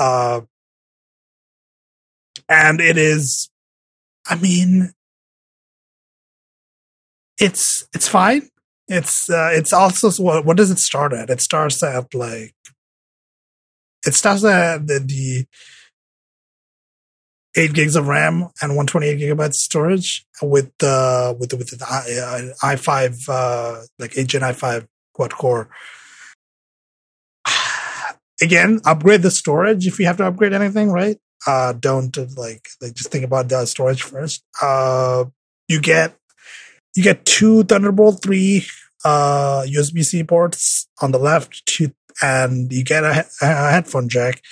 uh, 0.00 0.40
and 2.48 2.80
it 2.80 2.96
is, 2.96 3.50
I 4.26 4.36
mean, 4.36 4.92
it's 7.38 7.86
it's 7.94 8.08
fine. 8.08 8.48
It's 8.86 9.28
uh, 9.28 9.50
it's 9.52 9.74
also 9.74 10.10
what 10.22 10.46
what 10.46 10.56
does 10.56 10.70
it 10.70 10.78
start 10.78 11.12
at? 11.12 11.28
It 11.28 11.42
starts 11.42 11.82
at 11.82 12.14
like 12.14 12.54
it 14.08 14.14
starts 14.14 14.44
at 14.44 14.86
the, 14.86 14.98
the 14.98 15.46
eight 17.56 17.72
gigs 17.72 17.96
of 17.96 18.08
RAM 18.08 18.48
and 18.62 18.76
128 18.76 19.18
gigabytes 19.18 19.54
storage 19.54 20.26
with 20.42 20.70
uh 20.82 21.34
with 21.38 21.50
the, 21.50 21.56
with 21.56 21.70
the 21.70 21.84
i 22.62 22.74
i5 22.74 23.28
uh 23.28 23.82
like 23.98 24.16
8 24.16 24.26
gen 24.26 24.42
i5 24.42 24.86
quad 25.18 25.32
core. 25.32 25.68
Again, 28.40 28.80
upgrade 28.84 29.22
the 29.22 29.30
storage 29.30 29.86
if 29.86 29.98
you 29.98 30.06
have 30.06 30.16
to 30.18 30.26
upgrade 30.26 30.52
anything, 30.52 30.90
right? 30.90 31.18
Uh, 31.46 31.72
don't 31.72 32.16
uh, 32.16 32.26
like, 32.36 32.68
like 32.80 32.94
just 32.94 33.10
think 33.10 33.24
about 33.24 33.48
the 33.48 33.66
storage 33.66 34.02
first. 34.02 34.42
Uh, 34.62 35.24
you 35.66 35.80
get 35.80 36.16
you 36.94 37.02
get 37.02 37.24
two 37.24 37.64
Thunderbolt 37.64 38.22
three 38.22 38.64
uh 39.04 39.62
USB 39.66 40.04
C 40.04 40.24
ports 40.24 40.88
on 41.02 41.12
the 41.12 41.18
left, 41.18 41.66
two 41.66 41.92
and 42.22 42.72
you 42.72 42.84
get 42.84 43.04
a, 43.04 43.26
a 43.42 43.70
headphone 43.70 44.08
jack, 44.08 44.42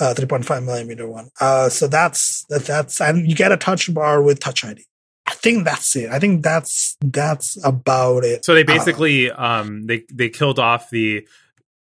uh, 0.00 0.14
3.5 0.16 0.64
millimeter 0.64 1.08
one. 1.08 1.30
Uh, 1.40 1.68
so 1.68 1.86
that's, 1.86 2.44
that, 2.48 2.64
that's, 2.64 3.00
and 3.00 3.28
you 3.28 3.34
get 3.34 3.52
a 3.52 3.56
touch 3.56 3.92
bar 3.92 4.22
with 4.22 4.40
touch 4.40 4.64
ID. 4.64 4.84
I 5.26 5.34
think 5.34 5.64
that's 5.64 5.94
it. 5.94 6.08
I 6.10 6.18
think 6.18 6.42
that's, 6.42 6.96
that's 7.00 7.58
about 7.64 8.24
it. 8.24 8.44
So 8.44 8.54
they 8.54 8.62
uh, 8.62 8.66
basically, 8.66 9.30
um, 9.30 9.86
they, 9.86 10.04
they 10.12 10.30
killed 10.30 10.58
off 10.58 10.90
the, 10.90 11.26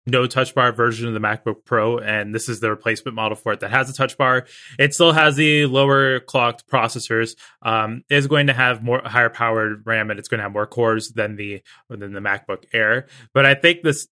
no 0.06 0.26
touch 0.26 0.54
bar 0.54 0.72
version 0.72 1.06
of 1.06 1.14
the 1.14 1.20
MacBook 1.20 1.64
Pro, 1.64 1.98
and 1.98 2.34
this 2.34 2.48
is 2.48 2.60
the 2.60 2.70
replacement 2.70 3.14
model 3.14 3.36
for 3.36 3.52
it 3.52 3.60
that 3.60 3.70
has 3.70 3.88
a 3.88 3.92
touch 3.92 4.16
bar. 4.18 4.46
It 4.78 4.94
still 4.94 5.12
has 5.12 5.36
the 5.36 5.66
lower 5.66 6.20
clocked 6.20 6.68
processors. 6.68 7.36
Um, 7.62 8.02
is 8.10 8.26
going 8.26 8.48
to 8.48 8.52
have 8.52 8.82
more 8.82 9.00
higher 9.04 9.30
powered 9.30 9.86
RAM, 9.86 10.10
and 10.10 10.18
it's 10.18 10.28
going 10.28 10.38
to 10.38 10.42
have 10.42 10.52
more 10.52 10.66
cores 10.66 11.10
than 11.10 11.36
the 11.36 11.62
than 11.88 12.12
the 12.12 12.20
MacBook 12.20 12.64
Air. 12.72 13.06
But 13.32 13.46
I 13.46 13.54
think 13.54 13.82
this 13.82 14.08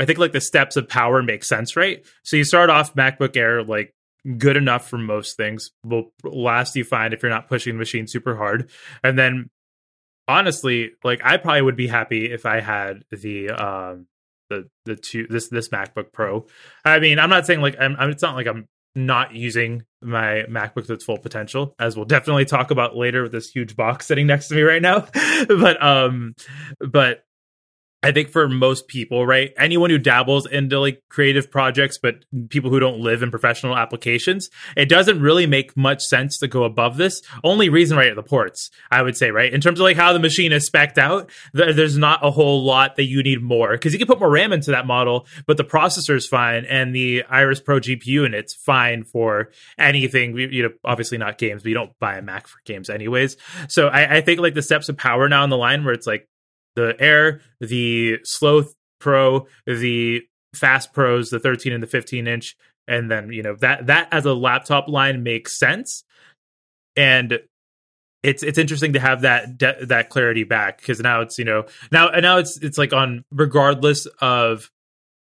I 0.00 0.04
think 0.04 0.18
like 0.18 0.32
the 0.32 0.40
steps 0.40 0.76
of 0.76 0.88
power 0.88 1.22
make 1.22 1.44
sense, 1.44 1.76
right? 1.76 2.04
So 2.22 2.36
you 2.36 2.44
start 2.44 2.70
off 2.70 2.94
MacBook 2.94 3.36
Air 3.36 3.62
like 3.62 3.92
good 4.38 4.56
enough 4.56 4.88
for 4.88 4.98
most 4.98 5.36
things 5.36 5.72
will 5.84 6.12
last 6.22 6.76
you 6.76 6.84
fine 6.84 7.12
if 7.12 7.22
you're 7.22 7.30
not 7.30 7.48
pushing 7.48 7.74
the 7.74 7.78
machine 7.78 8.06
super 8.06 8.36
hard 8.36 8.70
and 9.02 9.18
then 9.18 9.50
honestly, 10.28 10.92
like 11.04 11.20
I 11.24 11.36
probably 11.36 11.62
would 11.62 11.76
be 11.76 11.86
happy 11.86 12.30
if 12.30 12.46
I 12.46 12.60
had 12.60 13.04
the 13.10 13.50
um 13.50 14.06
the 14.50 14.68
the 14.84 14.96
two 14.96 15.26
this 15.28 15.48
this 15.48 15.68
MacBook 15.68 16.12
Pro. 16.12 16.46
I 16.84 16.98
mean, 16.98 17.18
I'm 17.18 17.30
not 17.30 17.46
saying 17.46 17.60
like 17.60 17.76
I'm, 17.80 17.96
I'm 17.98 18.10
it's 18.10 18.22
not 18.22 18.34
like 18.34 18.46
I'm 18.46 18.66
not 18.94 19.34
using 19.34 19.84
my 20.02 20.44
MacBook 20.48 20.86
to 20.86 20.92
its 20.92 21.04
full 21.04 21.18
potential, 21.18 21.74
as 21.78 21.96
we'll 21.96 22.04
definitely 22.04 22.44
talk 22.44 22.70
about 22.70 22.96
later 22.96 23.22
with 23.22 23.32
this 23.32 23.50
huge 23.50 23.76
box 23.76 24.06
sitting 24.06 24.26
next 24.26 24.48
to 24.48 24.54
me 24.54 24.62
right 24.62 24.82
now. 24.82 25.06
but 25.48 25.82
um, 25.82 26.34
but 26.78 27.24
I 28.02 28.10
think 28.10 28.30
for 28.30 28.48
most 28.48 28.88
people, 28.88 29.24
right, 29.24 29.52
anyone 29.56 29.90
who 29.90 29.98
dabbles 29.98 30.46
into 30.46 30.80
like 30.80 31.02
creative 31.08 31.50
projects, 31.50 31.98
but 31.98 32.24
people 32.48 32.70
who 32.70 32.80
don't 32.80 32.98
live 33.00 33.22
in 33.22 33.30
professional 33.30 33.76
applications, 33.76 34.50
it 34.76 34.88
doesn't 34.88 35.20
really 35.20 35.46
make 35.46 35.76
much 35.76 36.02
sense 36.02 36.38
to 36.38 36.48
go 36.48 36.64
above 36.64 36.96
this. 36.96 37.22
Only 37.44 37.68
reason, 37.68 37.96
right, 37.96 38.10
are 38.10 38.16
the 38.16 38.22
ports, 38.22 38.70
I 38.90 39.02
would 39.02 39.16
say, 39.16 39.30
right, 39.30 39.52
in 39.52 39.60
terms 39.60 39.78
of 39.78 39.84
like 39.84 39.96
how 39.96 40.12
the 40.12 40.18
machine 40.18 40.52
is 40.52 40.68
specced 40.68 40.98
out, 40.98 41.30
there's 41.52 41.96
not 41.96 42.24
a 42.24 42.30
whole 42.30 42.64
lot 42.64 42.96
that 42.96 43.04
you 43.04 43.22
need 43.22 43.40
more 43.40 43.70
because 43.72 43.92
you 43.92 44.00
can 44.00 44.08
put 44.08 44.18
more 44.18 44.30
RAM 44.30 44.52
into 44.52 44.72
that 44.72 44.86
model, 44.86 45.26
but 45.46 45.56
the 45.56 45.64
processor 45.64 46.16
is 46.16 46.26
fine 46.26 46.64
and 46.64 46.92
the 46.94 47.22
Iris 47.30 47.60
Pro 47.60 47.78
GPU 47.78 48.24
and 48.26 48.34
it's 48.34 48.54
fine 48.54 49.04
for 49.04 49.50
anything. 49.78 50.36
You 50.36 50.64
know, 50.64 50.70
obviously 50.84 51.18
not 51.18 51.38
games, 51.38 51.62
but 51.62 51.68
you 51.68 51.74
don't 51.74 51.96
buy 52.00 52.16
a 52.16 52.22
Mac 52.22 52.48
for 52.48 52.58
games 52.64 52.90
anyways. 52.90 53.36
So 53.68 53.88
I, 53.88 54.16
I 54.16 54.20
think 54.22 54.40
like 54.40 54.54
the 54.54 54.62
steps 54.62 54.88
of 54.88 54.96
power 54.96 55.28
now 55.28 55.44
on 55.44 55.50
the 55.50 55.56
line 55.56 55.84
where 55.84 55.94
it's 55.94 56.06
like 56.06 56.28
the 56.76 56.94
Air, 56.98 57.40
the 57.60 58.18
Sloth 58.24 58.74
Pro, 59.00 59.46
the 59.66 60.22
Fast 60.54 60.92
Pros, 60.92 61.30
the 61.30 61.38
13 61.38 61.72
and 61.72 61.82
the 61.82 61.86
15 61.86 62.26
inch, 62.26 62.56
and 62.86 63.10
then 63.10 63.32
you 63.32 63.42
know 63.42 63.56
that 63.56 63.86
that 63.86 64.08
as 64.12 64.26
a 64.26 64.34
laptop 64.34 64.88
line 64.88 65.22
makes 65.22 65.58
sense, 65.58 66.04
and 66.96 67.40
it's 68.22 68.42
it's 68.42 68.58
interesting 68.58 68.92
to 68.92 69.00
have 69.00 69.22
that 69.22 69.58
de- 69.58 69.86
that 69.86 70.08
clarity 70.08 70.44
back 70.44 70.78
because 70.78 71.00
now 71.00 71.20
it's 71.20 71.38
you 71.38 71.44
know 71.44 71.64
now 71.90 72.08
and 72.08 72.22
now 72.22 72.38
it's 72.38 72.58
it's 72.58 72.78
like 72.78 72.92
on 72.92 73.24
regardless 73.30 74.06
of 74.20 74.70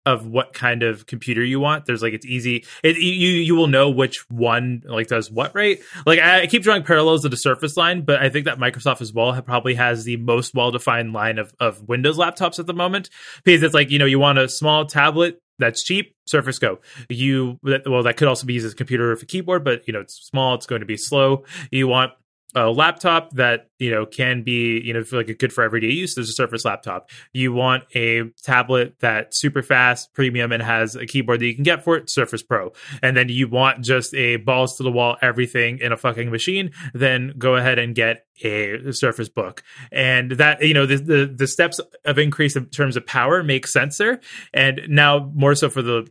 of 0.09 0.27
what 0.27 0.55
kind 0.55 0.83
of 0.83 1.07
computer 1.07 1.45
you 1.45 1.61
want. 1.61 1.85
There's 1.85 2.03
like 2.03 2.15
it's 2.15 2.25
easy. 2.25 2.65
It, 2.83 2.97
you 2.97 3.29
you 3.29 3.55
will 3.55 3.67
know 3.67 3.91
which 3.91 4.25
one 4.31 4.83
like 4.87 5.09
does 5.09 5.31
what 5.31 5.55
right. 5.55 5.79
Like 6.07 6.19
I, 6.19 6.43
I 6.43 6.47
keep 6.47 6.63
drawing 6.63 6.83
parallels 6.83 7.23
to 7.23 7.29
the 7.29 7.37
Surface 7.37 7.77
line, 7.77 8.01
but 8.01 8.21
I 8.21 8.31
think 8.31 8.47
that 8.47 8.59
Microsoft 8.59 9.03
as 9.03 9.13
well 9.13 9.41
probably 9.43 9.75
has 9.75 10.05
the 10.05 10.17
most 10.17 10.55
well 10.55 10.71
defined 10.71 11.13
line 11.13 11.39
of 11.39 11.55
of 11.61 11.87
Windows 11.87 12.17
laptops 12.17 12.59
at 12.59 12.67
the 12.67 12.73
moment 12.73 13.11
because 13.45 13.63
it's 13.63 13.75
like 13.75 13.91
you 13.91 13.99
know 13.99 14.07
you 14.07 14.19
want 14.19 14.39
a 14.39 14.49
small 14.49 14.87
tablet 14.87 15.43
that's 15.59 15.83
cheap 15.83 16.15
surface 16.25 16.61
go 16.61 16.79
you 17.09 17.59
well 17.85 18.05
that 18.05 18.17
could 18.17 18.29
also 18.29 18.47
be 18.47 18.55
used 18.55 18.65
as 18.65 18.73
a 18.73 18.77
computer 18.77 19.11
with 19.11 19.23
a 19.23 19.27
keyboard 19.27 19.65
but 19.65 19.83
you 19.89 19.93
know 19.93 20.01
it's 20.01 20.15
small 20.15 20.55
it's 20.55 20.67
going 20.67 20.81
to 20.81 20.87
be 20.87 20.97
slow 20.97 21.45
you 21.73 21.89
want 21.89 22.13
a 22.55 22.71
laptop 22.71 23.31
that 23.33 23.69
you 23.79 23.91
know 23.91 24.07
can 24.07 24.43
be 24.43 24.81
you 24.81 24.95
know 24.95 25.05
like 25.13 25.29
a 25.29 25.35
good 25.35 25.53
for 25.53 25.63
everyday 25.63 25.89
use 25.89 26.15
there's 26.15 26.31
a 26.31 26.33
surface 26.33 26.65
laptop. 26.65 27.11
You 27.33 27.53
want 27.53 27.85
a 27.95 28.25
tablet 28.43 28.95
that's 29.01 29.39
super 29.39 29.63
fast 29.63 30.15
premium 30.15 30.51
and 30.53 30.63
has 30.63 30.97
a 30.97 31.07
keyboard 31.07 31.41
that 31.41 31.47
you 31.47 31.55
can 31.55 31.65
get 31.65 31.85
for 31.85 31.97
it 31.97 32.09
surface 32.11 32.43
pro. 32.43 32.73
And 33.03 33.17
then 33.17 33.29
you 33.29 33.49
want 33.49 33.85
just 33.85 34.15
a 34.15 34.37
balls 34.37 34.77
to 34.77 34.83
the 34.83 34.91
wall 34.91 35.17
everything 35.21 35.79
in 35.79 35.93
a 35.93 35.97
fucking 35.97 36.31
machine 36.31 36.73
then 36.95 37.35
go 37.37 37.57
ahead 37.57 37.79
and 37.79 37.95
get 37.95 38.25
a 38.43 38.93
surface 38.93 39.29
book. 39.29 39.63
And 39.93 40.33
that 40.33 40.63
you 40.63 40.75
know 40.75 40.87
the, 40.87 40.97
the 40.97 41.35
the 41.37 41.47
steps 41.47 41.81
of 42.05 42.19
increase 42.19 42.57
in 42.57 42.67
terms 42.67 42.97
of 42.97 43.07
power 43.07 43.43
make 43.43 43.67
sense 43.67 43.99
there. 43.99 44.21
And 44.55 44.83
now 44.89 45.31
more 45.35 45.55
so 45.55 45.69
for 45.69 45.83
the 45.83 46.09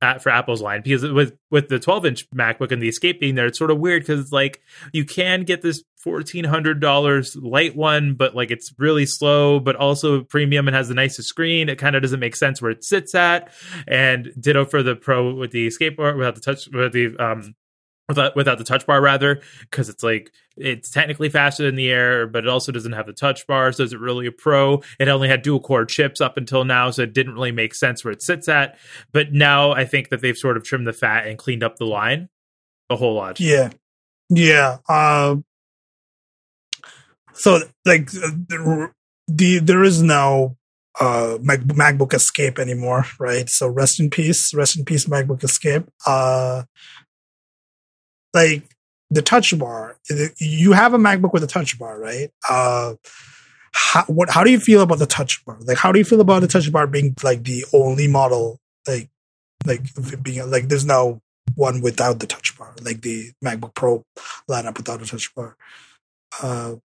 at, 0.00 0.22
for 0.22 0.30
Apple's 0.30 0.62
line 0.62 0.82
because 0.82 1.02
with 1.02 1.36
with 1.50 1.68
the 1.68 1.78
12 1.78 2.06
inch 2.06 2.30
MacBook 2.30 2.70
and 2.70 2.80
the 2.80 2.88
Escape 2.88 3.20
being 3.20 3.34
there, 3.34 3.46
it's 3.46 3.58
sort 3.58 3.70
of 3.70 3.78
weird 3.78 4.02
because 4.02 4.20
it's 4.20 4.32
like 4.32 4.60
you 4.92 5.04
can 5.04 5.42
get 5.42 5.62
this 5.62 5.82
fourteen 5.96 6.44
hundred 6.44 6.80
dollars 6.80 7.36
light 7.36 7.76
one, 7.76 8.14
but 8.14 8.34
like 8.34 8.50
it's 8.50 8.72
really 8.78 9.06
slow, 9.06 9.60
but 9.60 9.76
also 9.76 10.22
premium 10.22 10.68
and 10.68 10.76
has 10.76 10.88
the 10.88 10.94
nicest 10.94 11.28
screen. 11.28 11.68
It 11.68 11.78
kind 11.78 11.96
of 11.96 12.02
doesn't 12.02 12.20
make 12.20 12.36
sense 12.36 12.62
where 12.62 12.70
it 12.70 12.84
sits 12.84 13.14
at. 13.14 13.52
And 13.86 14.32
ditto 14.38 14.64
for 14.64 14.82
the 14.82 14.96
Pro 14.96 15.34
with 15.34 15.50
the 15.50 15.66
Escape 15.66 15.98
without 15.98 16.34
the 16.34 16.40
touch 16.40 16.68
with 16.68 16.92
the 16.92 17.16
um 17.18 17.54
without 18.08 18.34
without 18.34 18.58
the 18.58 18.64
touch 18.64 18.86
bar 18.86 19.00
rather 19.00 19.40
because 19.60 19.88
it's 19.88 20.02
like 20.02 20.32
it's 20.56 20.90
technically 20.90 21.28
faster 21.28 21.64
than 21.64 21.74
the 21.74 21.90
air 21.90 22.26
but 22.26 22.44
it 22.44 22.48
also 22.48 22.72
doesn't 22.72 22.92
have 22.92 23.06
the 23.06 23.12
touch 23.12 23.46
bar 23.46 23.70
so 23.70 23.82
is 23.82 23.92
it 23.92 24.00
really 24.00 24.26
a 24.26 24.32
pro? 24.32 24.82
It 24.98 25.08
only 25.08 25.28
had 25.28 25.42
dual 25.42 25.60
core 25.60 25.84
chips 25.84 26.20
up 26.20 26.36
until 26.36 26.64
now 26.64 26.90
so 26.90 27.02
it 27.02 27.12
didn't 27.12 27.34
really 27.34 27.52
make 27.52 27.74
sense 27.74 28.04
where 28.04 28.12
it 28.12 28.22
sits 28.22 28.48
at. 28.48 28.78
But 29.12 29.32
now 29.32 29.72
i 29.72 29.84
think 29.84 30.08
that 30.08 30.22
they've 30.22 30.36
sort 30.36 30.56
of 30.56 30.64
trimmed 30.64 30.86
the 30.86 30.92
fat 30.92 31.26
and 31.26 31.38
cleaned 31.38 31.62
up 31.62 31.76
the 31.76 31.86
line 31.86 32.28
a 32.90 32.96
whole 32.96 33.14
lot. 33.14 33.38
Yeah. 33.40 33.70
Yeah 34.30 34.78
uh, 34.88 35.36
so 37.34 37.60
like 37.84 38.10
the, 38.10 38.90
the 39.28 39.58
there 39.58 39.84
is 39.84 40.02
no 40.02 40.56
uh 40.98 41.38
Mac, 41.42 41.60
macbook 41.60 42.14
escape 42.14 42.58
anymore 42.58 43.04
right? 43.20 43.50
So 43.50 43.68
rest 43.68 44.00
in 44.00 44.08
peace 44.08 44.54
rest 44.54 44.78
in 44.78 44.86
peace 44.86 45.04
macbook 45.04 45.44
escape. 45.44 45.84
Uh 46.06 46.62
like 48.34 48.62
the 49.10 49.22
touch 49.22 49.56
bar. 49.58 49.96
You 50.38 50.72
have 50.72 50.94
a 50.94 50.98
MacBook 50.98 51.32
with 51.32 51.44
a 51.44 51.48
touch 51.48 51.78
bar, 51.78 51.98
right? 51.98 52.30
Uh, 52.48 52.94
how, 53.72 54.04
what? 54.04 54.30
How 54.30 54.44
do 54.44 54.50
you 54.50 54.60
feel 54.60 54.82
about 54.82 54.98
the 54.98 55.06
touch 55.06 55.44
bar? 55.44 55.58
Like, 55.60 55.78
how 55.78 55.92
do 55.92 55.98
you 55.98 56.04
feel 56.04 56.20
about 56.20 56.40
the 56.40 56.48
touch 56.48 56.70
bar 56.72 56.86
being 56.86 57.14
like 57.22 57.44
the 57.44 57.64
only 57.72 58.08
model? 58.08 58.58
Like, 58.86 59.08
like 59.66 59.82
being 60.22 60.50
like 60.50 60.68
there's 60.68 60.84
no 60.84 61.20
one 61.54 61.80
without 61.80 62.20
the 62.20 62.26
touch 62.26 62.56
bar, 62.58 62.74
like 62.82 63.02
the 63.02 63.32
MacBook 63.44 63.74
Pro 63.74 64.04
lineup 64.48 64.76
without 64.76 65.02
a 65.02 65.06
touch 65.06 65.34
bar. 65.34 65.56
Uh, 66.42 66.76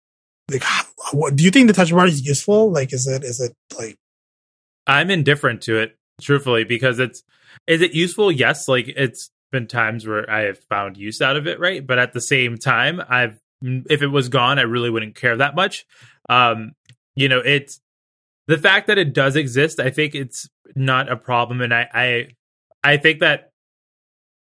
like, 0.52 0.64
how, 0.64 0.84
what 1.12 1.36
do 1.36 1.44
you 1.44 1.52
think 1.52 1.68
the 1.68 1.74
touch 1.74 1.92
bar 1.92 2.06
is 2.06 2.26
useful? 2.26 2.72
Like, 2.72 2.94
is 2.94 3.08
it 3.08 3.24
is 3.24 3.40
it 3.40 3.54
like? 3.78 3.98
I'm 4.86 5.10
indifferent 5.10 5.62
to 5.64 5.78
it, 5.78 5.98
truthfully, 6.22 6.66
because 6.66 7.00
it's 7.00 7.24
is 7.68 7.82
it 7.82 7.94
useful? 7.94 8.32
Yes, 8.32 8.68
like 8.68 8.88
it's 8.88 9.30
been 9.54 9.68
times 9.68 10.06
where 10.06 10.30
I 10.30 10.42
have 10.42 10.60
found 10.70 10.98
use 10.98 11.22
out 11.22 11.38
of 11.38 11.48
it, 11.48 11.62
right? 11.62 11.86
But 11.86 12.00
at 12.00 12.12
the 12.12 12.20
same 12.20 12.58
time, 12.58 13.02
I've 13.08 13.40
if 13.62 14.02
it 14.02 14.08
was 14.08 14.28
gone, 14.28 14.60
I 14.60 14.64
really 14.64 14.90
wouldn't 14.90 15.16
care 15.16 15.38
that 15.38 15.56
much. 15.56 15.86
Um, 16.28 16.74
you 17.16 17.30
know, 17.30 17.40
it's 17.40 17.80
the 18.48 18.58
fact 18.58 18.88
that 18.88 18.98
it 18.98 19.14
does 19.14 19.38
exist. 19.38 19.80
I 19.80 19.90
think 19.90 20.16
it's 20.16 20.50
not 20.76 21.10
a 21.10 21.16
problem, 21.16 21.62
and 21.62 21.74
I 21.74 21.88
I 21.94 22.28
I 22.84 22.98
think 22.98 23.20
that 23.20 23.52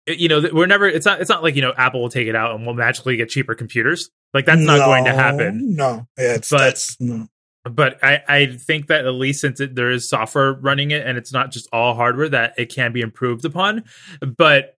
you 0.06 0.28
know 0.28 0.42
we're 0.50 0.66
never. 0.66 0.88
It's 0.88 1.04
not. 1.04 1.20
It's 1.20 1.28
not 1.28 1.42
like 1.42 1.56
you 1.56 1.62
know 1.62 1.74
Apple 1.76 2.00
will 2.00 2.08
take 2.08 2.28
it 2.28 2.34
out 2.34 2.54
and 2.54 2.64
we'll 2.64 2.74
magically 2.74 3.18
get 3.18 3.28
cheaper 3.28 3.54
computers. 3.54 4.08
Like 4.32 4.46
that's 4.46 4.62
no, 4.62 4.78
not 4.78 4.86
going 4.86 5.04
to 5.04 5.12
happen. 5.12 5.76
No, 5.76 6.06
yeah, 6.16 6.36
it's 6.36 6.48
but, 6.48 6.80
no 6.98 7.28
but 7.64 8.02
I, 8.02 8.22
I 8.28 8.46
think 8.46 8.88
that 8.88 9.06
at 9.06 9.14
least 9.14 9.40
since 9.40 9.60
it, 9.60 9.74
there 9.74 9.90
is 9.90 10.08
software 10.08 10.52
running 10.52 10.90
it 10.90 11.06
and 11.06 11.16
it's 11.16 11.32
not 11.32 11.52
just 11.52 11.68
all 11.72 11.94
hardware 11.94 12.28
that 12.28 12.54
it 12.58 12.74
can 12.74 12.92
be 12.92 13.00
improved 13.00 13.44
upon 13.44 13.84
but 14.36 14.76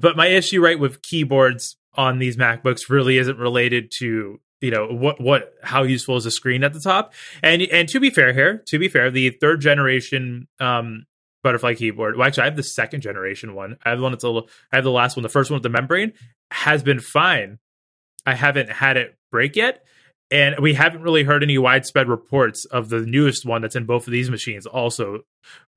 but 0.00 0.16
my 0.16 0.26
issue, 0.26 0.62
right, 0.62 0.78
with 0.78 1.02
keyboards 1.02 1.76
on 1.94 2.18
these 2.18 2.36
MacBooks 2.36 2.90
really 2.90 3.18
isn't 3.18 3.38
related 3.38 3.90
to 3.98 4.40
you 4.60 4.70
know 4.70 4.86
what 4.86 5.20
what 5.20 5.52
how 5.62 5.82
useful 5.82 6.16
is 6.16 6.26
a 6.26 6.30
screen 6.30 6.64
at 6.64 6.72
the 6.72 6.80
top. 6.80 7.12
And 7.42 7.62
and 7.62 7.88
to 7.88 8.00
be 8.00 8.10
fair 8.10 8.32
here, 8.32 8.62
to 8.68 8.78
be 8.78 8.88
fair, 8.88 9.10
the 9.10 9.30
third 9.30 9.60
generation 9.60 10.48
um 10.60 11.06
butterfly 11.42 11.74
keyboard. 11.74 12.16
Well, 12.16 12.26
actually, 12.26 12.42
I 12.42 12.46
have 12.46 12.56
the 12.56 12.62
second 12.62 13.02
generation 13.02 13.54
one. 13.54 13.76
I 13.84 13.90
have 13.90 13.98
the 13.98 14.02
one 14.02 14.12
that's 14.12 14.24
a 14.24 14.28
little. 14.28 14.48
I 14.72 14.76
have 14.76 14.84
the 14.84 14.90
last 14.90 15.16
one. 15.16 15.22
The 15.22 15.28
first 15.28 15.50
one 15.50 15.56
with 15.56 15.62
the 15.62 15.68
membrane 15.68 16.12
has 16.50 16.82
been 16.82 17.00
fine. 17.00 17.58
I 18.24 18.34
haven't 18.34 18.70
had 18.70 18.96
it 18.96 19.16
break 19.30 19.54
yet, 19.54 19.84
and 20.30 20.58
we 20.58 20.74
haven't 20.74 21.02
really 21.02 21.22
heard 21.22 21.42
any 21.42 21.58
widespread 21.58 22.08
reports 22.08 22.64
of 22.64 22.88
the 22.88 23.00
newest 23.00 23.44
one 23.44 23.62
that's 23.62 23.76
in 23.76 23.84
both 23.84 24.08
of 24.08 24.10
these 24.10 24.30
machines 24.30 24.66
also 24.66 25.20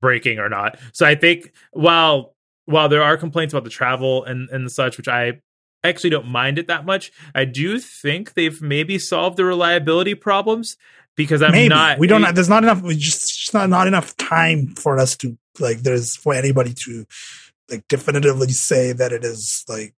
breaking 0.00 0.38
or 0.38 0.48
not. 0.48 0.78
So 0.92 1.06
I 1.06 1.14
think 1.14 1.52
while 1.72 2.34
while 2.70 2.88
there 2.88 3.02
are 3.02 3.16
complaints 3.16 3.52
about 3.52 3.64
the 3.64 3.70
travel 3.70 4.24
and 4.24 4.48
and 4.50 4.70
such, 4.70 4.96
which 4.96 5.08
I 5.08 5.40
actually 5.82 6.10
don't 6.10 6.26
mind 6.26 6.58
it 6.58 6.68
that 6.68 6.84
much, 6.84 7.12
I 7.34 7.44
do 7.44 7.78
think 7.78 8.34
they've 8.34 8.60
maybe 8.60 8.98
solved 8.98 9.36
the 9.36 9.44
reliability 9.44 10.14
problems 10.14 10.76
because 11.16 11.42
I'm 11.42 11.52
maybe. 11.52 11.68
not. 11.68 11.98
We 11.98 12.06
don't. 12.06 12.34
There's 12.34 12.48
not 12.48 12.62
enough. 12.62 12.82
Just, 12.84 13.40
just 13.40 13.54
not 13.54 13.68
not 13.68 13.86
enough 13.86 14.16
time 14.16 14.68
for 14.68 14.98
us 14.98 15.16
to 15.18 15.36
like. 15.58 15.80
There's 15.80 16.16
for 16.16 16.34
anybody 16.34 16.74
to 16.84 17.06
like 17.70 17.86
definitively 17.88 18.48
say 18.48 18.92
that 18.92 19.12
it 19.12 19.24
is 19.24 19.64
like 19.68 19.94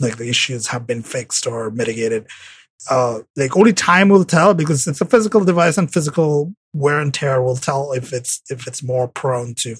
like 0.00 0.16
the 0.16 0.28
issues 0.28 0.68
have 0.68 0.86
been 0.86 1.02
fixed 1.02 1.46
or 1.46 1.70
mitigated 1.70 2.26
uh, 2.90 3.20
like 3.36 3.56
only 3.56 3.72
time 3.72 4.08
will 4.08 4.24
tell 4.24 4.54
because 4.54 4.86
it's 4.86 5.00
a 5.00 5.04
physical 5.04 5.44
device 5.44 5.78
and 5.78 5.92
physical 5.92 6.54
wear 6.72 7.00
and 7.00 7.14
tear 7.14 7.42
will 7.42 7.56
tell 7.56 7.92
if 7.92 8.12
it's 8.12 8.42
if 8.50 8.66
it's 8.66 8.82
more 8.82 9.08
prone 9.08 9.54
to 9.54 9.76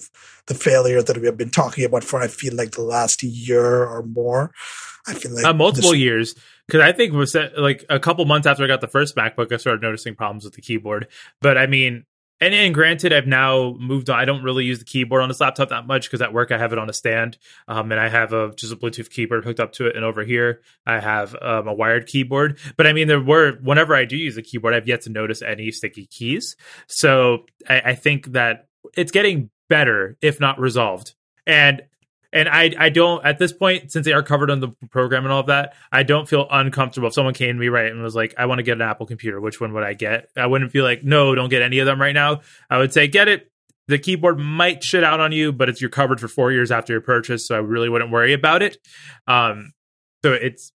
the 0.47 0.53
failure 0.53 1.01
that 1.01 1.17
we 1.17 1.25
have 1.25 1.37
been 1.37 1.49
talking 1.49 1.83
about 1.83 2.03
for 2.03 2.21
I 2.21 2.27
feel 2.27 2.55
like 2.55 2.71
the 2.71 2.81
last 2.81 3.23
year 3.23 3.85
or 3.85 4.03
more. 4.03 4.51
I 5.07 5.13
feel 5.13 5.35
like 5.35 5.45
uh, 5.45 5.53
multiple 5.53 5.91
this- 5.91 5.99
years 5.99 6.35
because 6.67 6.81
I 6.81 6.91
think 6.91 7.13
was 7.13 7.35
like 7.57 7.85
a 7.89 7.99
couple 7.99 8.25
months 8.25 8.47
after 8.47 8.63
I 8.63 8.67
got 8.67 8.81
the 8.81 8.87
first 8.87 9.15
MacBook, 9.15 9.51
I 9.51 9.57
started 9.57 9.81
noticing 9.83 10.15
problems 10.15 10.45
with 10.45 10.53
the 10.53 10.61
keyboard. 10.61 11.07
But 11.41 11.57
I 11.57 11.67
mean, 11.67 12.05
and, 12.41 12.53
and 12.53 12.73
granted, 12.73 13.13
I've 13.13 13.27
now 13.27 13.75
moved 13.79 14.09
on. 14.09 14.19
I 14.19 14.25
don't 14.25 14.43
really 14.43 14.65
use 14.65 14.79
the 14.79 14.85
keyboard 14.85 15.21
on 15.21 15.29
this 15.29 15.39
laptop 15.39 15.69
that 15.69 15.87
much 15.87 16.05
because 16.05 16.21
at 16.21 16.33
work 16.33 16.51
I 16.51 16.57
have 16.57 16.73
it 16.73 16.79
on 16.79 16.89
a 16.89 16.93
stand, 16.93 17.37
um, 17.67 17.91
and 17.91 17.99
I 17.99 18.09
have 18.09 18.33
a 18.33 18.53
just 18.55 18.73
a 18.73 18.75
Bluetooth 18.75 19.09
keyboard 19.09 19.45
hooked 19.45 19.59
up 19.59 19.71
to 19.73 19.87
it. 19.87 19.95
And 19.95 20.03
over 20.03 20.23
here 20.23 20.61
I 20.85 20.99
have 20.99 21.35
um, 21.41 21.67
a 21.67 21.73
wired 21.73 22.07
keyboard. 22.07 22.59
But 22.77 22.87
I 22.87 22.93
mean, 22.93 23.07
there 23.07 23.21
were 23.21 23.53
whenever 23.61 23.95
I 23.95 24.05
do 24.05 24.17
use 24.17 24.37
a 24.37 24.41
keyboard, 24.41 24.73
I've 24.73 24.87
yet 24.87 25.01
to 25.01 25.09
notice 25.09 25.41
any 25.41 25.71
sticky 25.71 26.07
keys. 26.07 26.55
So 26.87 27.45
I, 27.69 27.81
I 27.85 27.95
think 27.95 28.33
that 28.33 28.67
it's 28.95 29.11
getting 29.11 29.49
better, 29.69 30.17
if 30.21 30.39
not 30.39 30.59
resolved. 30.59 31.15
And 31.47 31.83
and 32.33 32.49
I 32.49 32.73
I 32.77 32.89
don't 32.89 33.25
at 33.25 33.39
this 33.39 33.53
point 33.53 33.91
since 33.91 34.05
they 34.05 34.13
are 34.13 34.23
covered 34.23 34.49
on 34.51 34.59
the 34.59 34.69
program 34.89 35.23
and 35.23 35.33
all 35.33 35.41
of 35.41 35.47
that, 35.47 35.73
I 35.91 36.03
don't 36.03 36.27
feel 36.27 36.47
uncomfortable. 36.49 37.07
If 37.07 37.13
someone 37.13 37.33
came 37.33 37.55
to 37.55 37.59
me 37.59 37.67
right 37.69 37.91
and 37.91 38.01
was 38.01 38.15
like, 38.15 38.33
"I 38.37 38.45
want 38.45 38.59
to 38.59 38.63
get 38.63 38.73
an 38.73 38.81
Apple 38.81 39.05
computer, 39.05 39.39
which 39.39 39.59
one 39.61 39.73
would 39.73 39.83
I 39.83 39.93
get?" 39.93 40.29
I 40.35 40.47
wouldn't 40.47 40.71
feel 40.71 40.83
like, 40.83 41.03
"No, 41.03 41.35
don't 41.35 41.49
get 41.49 41.61
any 41.61 41.79
of 41.79 41.85
them 41.85 41.99
right 41.99 42.13
now." 42.13 42.41
I 42.69 42.77
would 42.77 42.93
say, 42.93 43.07
"Get 43.07 43.27
it." 43.27 43.51
The 43.87 43.99
keyboard 43.99 44.39
might 44.39 44.83
shit 44.83 45.03
out 45.03 45.19
on 45.19 45.31
you, 45.31 45.51
but 45.51 45.69
it's 45.69 45.79
you're 45.79 45.91
covered 45.91 46.19
for 46.19 46.27
four 46.27 46.51
years 46.51 46.71
after 46.71 46.93
your 46.93 47.01
purchase, 47.01 47.47
so 47.47 47.55
I 47.55 47.59
really 47.59 47.87
wouldn't 47.87 48.09
worry 48.09 48.33
about 48.33 48.63
it. 48.63 48.77
Um, 49.27 49.73
so 50.23 50.33
it's 50.33 50.71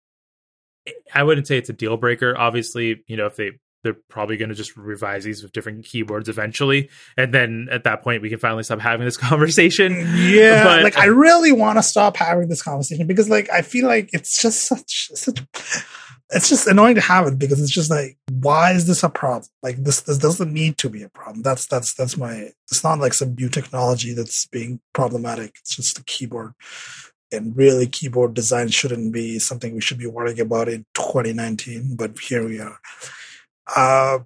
I 1.15 1.23
wouldn't 1.23 1.47
say 1.47 1.59
it's 1.59 1.71
a 1.71 1.75
deal 1.75 1.97
breaker. 1.97 2.37
Obviously, 2.37 3.03
you 3.07 3.17
know, 3.17 3.27
if 3.27 3.37
they 3.37 3.53
they're 3.89 4.03
probably 4.09 4.37
going 4.37 4.51
to 4.51 4.55
just 4.55 4.77
revise 4.77 5.25
these 5.25 5.43
with 5.43 5.53
different 5.53 5.87
keyboards 5.87 6.29
eventually, 6.29 6.91
and 7.17 7.33
then 7.33 7.69
at 7.71 7.85
that 7.85 8.03
point 8.03 8.21
we 8.21 8.29
can 8.29 8.39
finally 8.39 8.63
stop 8.63 8.81
having 8.81 9.07
this 9.07 9.17
conversation. 9.29 9.93
Yeah, 10.15 10.65
but, 10.65 10.83
like 10.83 10.99
I 10.99 11.07
really 11.07 11.53
want 11.53 11.79
to 11.79 11.83
stop 11.83 12.17
having 12.17 12.49
this 12.49 12.63
conversation 12.63 13.07
because 13.07 13.31
like 13.31 13.51
I 13.51 13.63
feel 13.63 13.87
like 13.87 14.11
it's 14.13 14.43
just 14.43 14.67
such 14.67 15.11
such. 15.15 15.41
It's 16.31 16.51
just 16.51 16.67
annoying 16.67 16.97
to 16.97 17.01
have 17.01 17.27
it 17.27 17.39
because 17.39 17.59
it's 17.59 17.73
just 17.73 17.91
like, 17.91 18.19
why 18.31 18.73
is 18.73 18.87
this 18.87 19.03
a 19.03 19.09
problem? 19.09 19.49
Like 19.63 19.83
this, 19.83 20.03
this 20.03 20.19
doesn't 20.19 20.53
need 20.53 20.77
to 20.77 20.91
be 20.91 21.03
a 21.03 21.09
problem. 21.09 21.41
That's 21.41 21.67
that's 21.67 21.95
that's 21.95 22.19
my. 22.19 22.51
It's 22.71 22.85
not 22.85 22.99
like 22.99 23.15
some 23.15 23.35
new 23.35 23.49
technology 23.49 24.13
that's 24.13 24.47
being 24.49 24.81
problematic. 24.93 25.55
It's 25.61 25.75
just 25.75 25.99
a 25.99 26.05
keyboard 26.05 26.53
and 27.33 27.57
really 27.57 27.87
keyboard 27.87 28.35
design 28.35 28.69
shouldn't 28.69 29.13
be 29.13 29.39
something 29.39 29.75
we 29.75 29.81
should 29.81 29.99
be 29.99 30.07
worrying 30.07 30.41
about 30.41 30.69
in 30.69 30.85
2019 30.95 31.97
but 31.97 32.19
here 32.19 32.45
we 32.45 32.59
are 32.59 32.79
uh, 33.75 34.19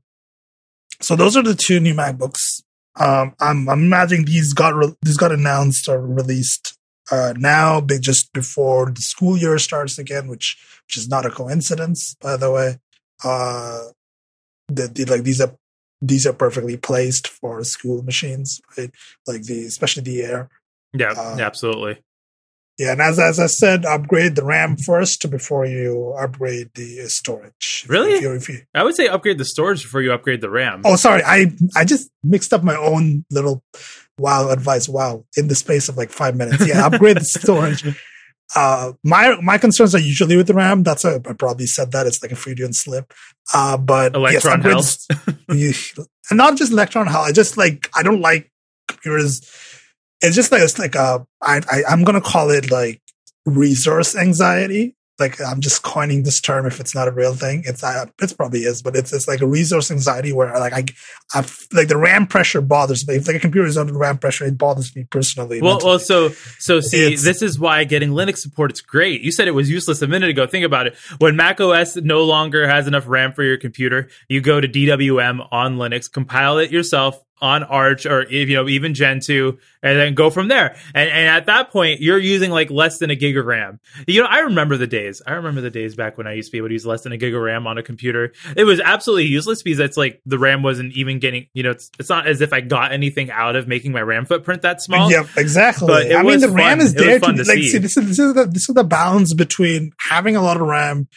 so 1.00 1.16
those 1.16 1.36
are 1.36 1.42
the 1.42 1.54
two 1.54 1.80
new 1.80 1.94
MacBooks. 1.94 2.62
Um, 2.96 3.34
I'm, 3.40 3.68
I'm 3.68 3.84
imagining 3.84 4.26
these 4.26 4.52
got 4.52 4.74
re- 4.74 4.94
these 5.02 5.16
got 5.16 5.32
announced 5.32 5.88
or 5.88 6.00
released 6.00 6.76
uh, 7.10 7.34
now, 7.36 7.80
just 7.80 8.32
before 8.32 8.90
the 8.90 9.00
school 9.00 9.36
year 9.36 9.58
starts 9.58 9.98
again, 9.98 10.28
which 10.28 10.56
which 10.86 10.96
is 10.96 11.08
not 11.08 11.26
a 11.26 11.30
coincidence, 11.30 12.14
by 12.20 12.36
the 12.36 12.50
way. 12.50 12.78
Uh, 13.24 13.80
the, 14.68 14.88
the, 14.88 15.04
like 15.06 15.22
these 15.22 15.40
are 15.40 15.54
these 16.00 16.26
are 16.26 16.32
perfectly 16.32 16.76
placed 16.76 17.28
for 17.28 17.62
school 17.64 18.02
machines, 18.02 18.60
right? 18.76 18.90
Like 19.26 19.42
the 19.42 19.64
especially 19.64 20.02
the 20.02 20.22
Air. 20.22 20.48
Yeah, 20.92 21.14
uh, 21.16 21.38
absolutely. 21.40 22.02
Yeah, 22.78 22.92
and 22.92 23.00
as 23.02 23.18
as 23.18 23.38
I 23.38 23.46
said, 23.46 23.84
upgrade 23.84 24.34
the 24.34 24.44
RAM 24.44 24.76
first 24.76 25.30
before 25.30 25.66
you 25.66 26.14
upgrade 26.18 26.70
the 26.74 27.04
storage. 27.08 27.84
Really? 27.88 28.14
If 28.14 28.22
you, 28.22 28.32
if 28.32 28.48
you, 28.48 28.58
I 28.74 28.82
would 28.82 28.96
say 28.96 29.08
upgrade 29.08 29.38
the 29.38 29.44
storage 29.44 29.82
before 29.82 30.00
you 30.00 30.12
upgrade 30.12 30.40
the 30.40 30.50
RAM. 30.50 30.82
Oh, 30.84 30.96
sorry, 30.96 31.22
I 31.22 31.52
I 31.76 31.84
just 31.84 32.10
mixed 32.24 32.52
up 32.52 32.62
my 32.62 32.76
own 32.76 33.24
little 33.30 33.62
wow 34.18 34.48
advice. 34.48 34.88
Wow, 34.88 35.26
in 35.36 35.48
the 35.48 35.54
space 35.54 35.88
of 35.88 35.96
like 35.96 36.10
five 36.10 36.34
minutes. 36.34 36.66
Yeah, 36.66 36.86
upgrade 36.86 37.18
the 37.18 37.24
storage. 37.24 37.84
Uh, 38.54 38.92
my 39.02 39.40
my 39.40 39.56
concerns 39.56 39.94
are 39.94 40.00
usually 40.00 40.36
with 40.36 40.46
the 40.46 40.54
RAM. 40.54 40.82
That's 40.82 41.04
a, 41.04 41.22
I 41.26 41.32
probably 41.32 41.66
said 41.66 41.92
that 41.92 42.06
it's 42.06 42.22
like 42.22 42.32
a 42.32 42.36
Freudian 42.36 42.74
slip. 42.74 43.12
Uh, 43.54 43.78
but 43.78 44.14
electron 44.14 44.62
yes, 44.62 45.06
health, 45.08 45.38
and 46.30 46.36
not 46.36 46.56
just 46.56 46.72
electron 46.72 47.06
health. 47.06 47.28
I 47.28 47.32
just 47.32 47.56
like 47.56 47.88
I 47.96 48.02
don't 48.02 48.20
like 48.20 48.50
computers 48.88 49.40
it's 50.22 50.36
just 50.36 50.52
like 50.52 50.62
it's 50.62 50.78
like 50.78 50.94
a 50.94 51.26
I, 51.40 51.60
I 51.70 51.82
I'm 51.88 52.04
gonna 52.04 52.20
call 52.20 52.50
it 52.50 52.70
like 52.70 53.00
resource 53.44 54.16
anxiety. 54.16 54.96
Like 55.18 55.40
I'm 55.40 55.60
just 55.60 55.82
coining 55.82 56.22
this 56.22 56.40
term 56.40 56.66
if 56.66 56.80
it's 56.80 56.94
not 56.94 57.06
a 57.06 57.12
real 57.12 57.34
thing. 57.34 57.62
It's 57.66 57.84
uh, 57.84 58.06
it 58.20 58.34
probably 58.36 58.60
is, 58.60 58.82
but 58.82 58.96
it's 58.96 59.12
it's 59.12 59.28
like 59.28 59.40
a 59.40 59.46
resource 59.46 59.90
anxiety 59.90 60.32
where 60.32 60.52
like 60.58 60.72
I 60.72 60.84
I 61.34 61.44
like 61.72 61.88
the 61.88 61.98
RAM 61.98 62.26
pressure 62.26 62.60
bothers 62.60 63.06
me. 63.06 63.16
If 63.16 63.26
like 63.26 63.36
a 63.36 63.40
computer 63.40 63.66
is 63.66 63.76
under 63.76 63.96
RAM 63.96 64.18
pressure, 64.18 64.46
it 64.46 64.56
bothers 64.56 64.96
me 64.96 65.04
personally. 65.04 65.60
Well, 65.60 65.80
well, 65.84 65.98
so 65.98 66.30
so 66.58 66.80
see, 66.80 67.12
it's, 67.12 67.22
this 67.22 67.42
is 67.42 67.58
why 67.58 67.84
getting 67.84 68.10
Linux 68.10 68.38
support 68.38 68.72
is 68.72 68.80
great. 68.80 69.20
You 69.20 69.30
said 69.30 69.48
it 69.48 69.52
was 69.52 69.70
useless 69.70 70.02
a 70.02 70.06
minute 70.06 70.30
ago. 70.30 70.46
Think 70.46 70.64
about 70.64 70.86
it. 70.86 70.96
When 71.18 71.36
Mac 71.36 71.60
OS 71.60 71.96
no 71.96 72.24
longer 72.24 72.66
has 72.66 72.86
enough 72.86 73.06
RAM 73.06 73.32
for 73.32 73.44
your 73.44 73.58
computer, 73.58 74.08
you 74.28 74.40
go 74.40 74.60
to 74.60 74.66
DWM 74.66 75.46
on 75.52 75.76
Linux, 75.76 76.10
compile 76.10 76.58
it 76.58 76.72
yourself, 76.72 77.22
on 77.42 77.64
Arch 77.64 78.06
or 78.06 78.24
you 78.30 78.54
know 78.54 78.68
even 78.68 78.94
Gentoo 78.94 79.58
and 79.82 79.98
then 79.98 80.14
go 80.14 80.30
from 80.30 80.48
there. 80.48 80.76
And 80.94 81.10
and 81.10 81.28
at 81.28 81.46
that 81.46 81.70
point 81.70 82.00
you're 82.00 82.18
using 82.18 82.52
like 82.52 82.70
less 82.70 82.98
than 82.98 83.10
a 83.10 83.16
gig 83.16 83.36
of 83.36 83.44
RAM. 83.44 83.80
You 84.06 84.22
know, 84.22 84.28
I 84.28 84.38
remember 84.40 84.76
the 84.76 84.86
days. 84.86 85.20
I 85.26 85.32
remember 85.32 85.60
the 85.60 85.70
days 85.70 85.96
back 85.96 86.16
when 86.16 86.28
I 86.28 86.34
used 86.34 86.48
to 86.48 86.52
be 86.52 86.58
able 86.58 86.68
to 86.68 86.74
use 86.74 86.86
less 86.86 87.02
than 87.02 87.12
a 87.12 87.16
gig 87.16 87.34
of 87.34 87.42
RAM 87.42 87.66
on 87.66 87.78
a 87.78 87.82
computer. 87.82 88.32
It 88.56 88.64
was 88.64 88.80
absolutely 88.80 89.26
useless 89.26 89.62
because 89.62 89.80
it's 89.80 89.96
like 89.96 90.22
the 90.24 90.38
RAM 90.38 90.62
wasn't 90.62 90.94
even 90.94 91.18
getting, 91.18 91.48
you 91.52 91.64
know, 91.64 91.72
it's 91.72 91.90
it's 91.98 92.08
not 92.08 92.28
as 92.28 92.40
if 92.40 92.52
I 92.52 92.60
got 92.60 92.92
anything 92.92 93.30
out 93.30 93.56
of 93.56 93.66
making 93.66 93.90
my 93.90 94.02
RAM 94.02 94.24
footprint 94.24 94.62
that 94.62 94.80
small. 94.80 95.10
Yep, 95.10 95.26
exactly. 95.36 95.88
But 95.88 96.14
I 96.14 96.22
mean 96.22 96.40
the 96.40 96.46
fun. 96.46 96.56
RAM 96.56 96.80
is 96.80 96.94
there 96.94 97.18
to, 97.18 97.32
to 97.32 97.32
like 97.32 97.46
see. 97.46 97.70
see 97.70 97.78
this 97.78 97.96
is 97.96 98.06
this 98.06 98.18
is 98.20 98.34
the 98.34 98.46
this 98.46 98.68
is 98.68 98.74
the 98.74 98.84
balance 98.84 99.34
between 99.34 99.90
having 99.98 100.36
a 100.36 100.42
lot 100.42 100.60
of 100.60 100.66
RAM 100.66 101.08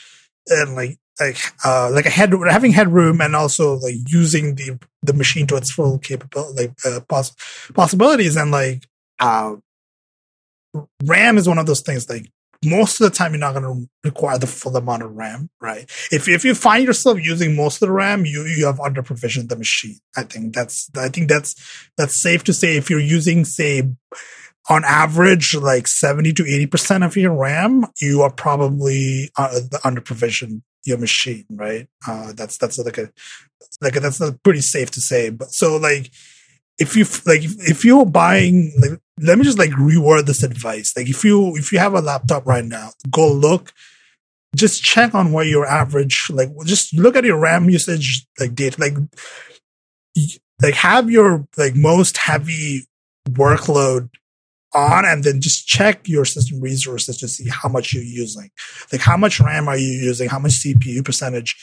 and 0.47 0.75
like 0.75 0.97
like 1.19 1.37
uh 1.63 1.89
like 1.91 2.05
a 2.05 2.09
head 2.09 2.33
having 2.47 2.71
headroom 2.71 3.21
and 3.21 3.35
also 3.35 3.75
like 3.75 3.95
using 4.07 4.55
the 4.55 4.77
the 5.03 5.13
machine 5.13 5.47
to 5.47 5.55
its 5.55 5.71
full 5.71 5.97
capability 5.99 6.63
like 6.63 6.73
uh, 6.85 6.99
poss- 7.07 7.35
possibilities 7.73 8.35
and 8.35 8.51
like 8.51 8.85
uh 9.19 9.55
ram 11.03 11.37
is 11.37 11.47
one 11.47 11.57
of 11.57 11.65
those 11.65 11.81
things 11.81 12.09
like 12.09 12.29
most 12.63 12.99
of 12.99 13.09
the 13.09 13.15
time 13.15 13.31
you're 13.31 13.39
not 13.39 13.53
going 13.53 13.63
to 13.63 13.89
require 14.03 14.39
the 14.39 14.47
full 14.47 14.75
amount 14.75 15.03
of 15.03 15.11
ram 15.15 15.49
right? 15.61 15.83
If 16.11 16.27
if 16.27 16.43
you 16.43 16.55
find 16.55 16.85
yourself 16.85 17.23
using 17.23 17.55
most 17.55 17.75
of 17.75 17.87
the 17.87 17.91
ram 17.91 18.25
you 18.25 18.43
you 18.43 18.65
have 18.65 18.79
under 18.79 19.03
provisioned 19.03 19.49
the 19.49 19.55
machine. 19.55 19.97
I 20.17 20.23
think 20.23 20.55
that's 20.55 20.89
i 20.97 21.09
think 21.09 21.29
that's 21.29 21.55
that's 21.97 22.21
safe 22.21 22.43
to 22.45 22.53
say 22.53 22.75
if 22.75 22.89
you're 22.89 22.99
using 22.99 23.45
say 23.45 23.83
on 24.69 24.83
average, 24.83 25.53
like 25.53 25.87
70 25.87 26.33
to 26.33 26.43
80% 26.43 27.05
of 27.05 27.15
your 27.15 27.33
RAM, 27.35 27.85
you 28.01 28.21
are 28.23 28.31
probably 28.31 29.29
uh, 29.37 29.59
under 29.83 30.01
provision 30.01 30.63
your 30.85 30.97
machine, 30.97 31.45
right? 31.49 31.87
Uh, 32.07 32.33
that's 32.33 32.57
that's 32.57 32.77
like 32.79 32.97
a 32.97 33.11
like 33.81 33.95
a, 33.95 33.99
that's 33.99 34.21
pretty 34.43 34.61
safe 34.61 34.91
to 34.91 35.01
say. 35.01 35.29
But 35.29 35.49
so 35.51 35.77
like 35.77 36.11
if 36.77 36.95
you 36.95 37.05
like 37.25 37.43
if, 37.43 37.69
if 37.69 37.85
you're 37.85 38.05
buying 38.05 38.73
like 38.79 38.99
let 39.19 39.37
me 39.37 39.43
just 39.43 39.59
like 39.59 39.71
reword 39.71 40.25
this 40.25 40.43
advice. 40.43 40.93
Like 40.95 41.09
if 41.09 41.23
you 41.23 41.55
if 41.55 41.71
you 41.71 41.79
have 41.79 41.93
a 41.93 42.01
laptop 42.01 42.45
right 42.45 42.65
now, 42.65 42.91
go 43.09 43.31
look 43.31 43.73
just 44.55 44.83
check 44.83 45.13
on 45.13 45.31
what 45.31 45.47
your 45.47 45.65
average 45.65 46.27
like 46.29 46.49
just 46.65 46.93
look 46.93 47.15
at 47.15 47.25
your 47.25 47.37
RAM 47.37 47.69
usage 47.69 48.25
like 48.39 48.55
data 48.55 48.79
like 48.79 48.93
like 50.61 50.73
have 50.73 51.11
your 51.11 51.45
like 51.57 51.75
most 51.75 52.17
heavy 52.17 52.87
workload 53.29 54.09
on 54.75 55.05
and 55.05 55.23
then 55.23 55.41
just 55.41 55.67
check 55.67 56.07
your 56.07 56.25
system 56.25 56.59
resources 56.59 57.17
to 57.17 57.27
see 57.27 57.49
how 57.49 57.69
much 57.69 57.93
you're 57.93 58.03
using. 58.03 58.49
Like 58.91 59.01
how 59.01 59.17
much 59.17 59.39
RAM 59.39 59.67
are 59.67 59.77
you 59.77 59.91
using? 59.91 60.29
How 60.29 60.39
much 60.39 60.63
CPU 60.63 61.03
percentage 61.03 61.55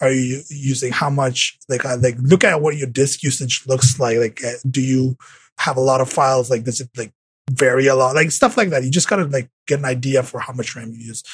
are 0.00 0.10
you 0.10 0.42
using? 0.48 0.92
How 0.92 1.10
much 1.10 1.58
like 1.68 1.84
uh, 1.84 1.96
like 2.00 2.16
look 2.18 2.44
at 2.44 2.60
what 2.62 2.76
your 2.76 2.88
disk 2.88 3.22
usage 3.22 3.64
looks 3.66 3.98
like. 3.98 4.18
Like 4.18 4.44
uh, 4.44 4.52
do 4.70 4.80
you 4.80 5.16
have 5.58 5.76
a 5.76 5.80
lot 5.80 6.00
of 6.00 6.10
files? 6.10 6.50
Like 6.50 6.64
does 6.64 6.80
it 6.80 6.88
like 6.96 7.12
vary 7.50 7.86
a 7.88 7.94
lot? 7.94 8.14
Like 8.14 8.30
stuff 8.30 8.56
like 8.56 8.70
that. 8.70 8.84
You 8.84 8.90
just 8.90 9.08
gotta 9.08 9.24
like 9.24 9.50
get 9.66 9.80
an 9.80 9.84
idea 9.84 10.22
for 10.22 10.40
how 10.40 10.52
much 10.52 10.76
RAM 10.76 10.92
you 10.92 11.06
use. 11.06 11.24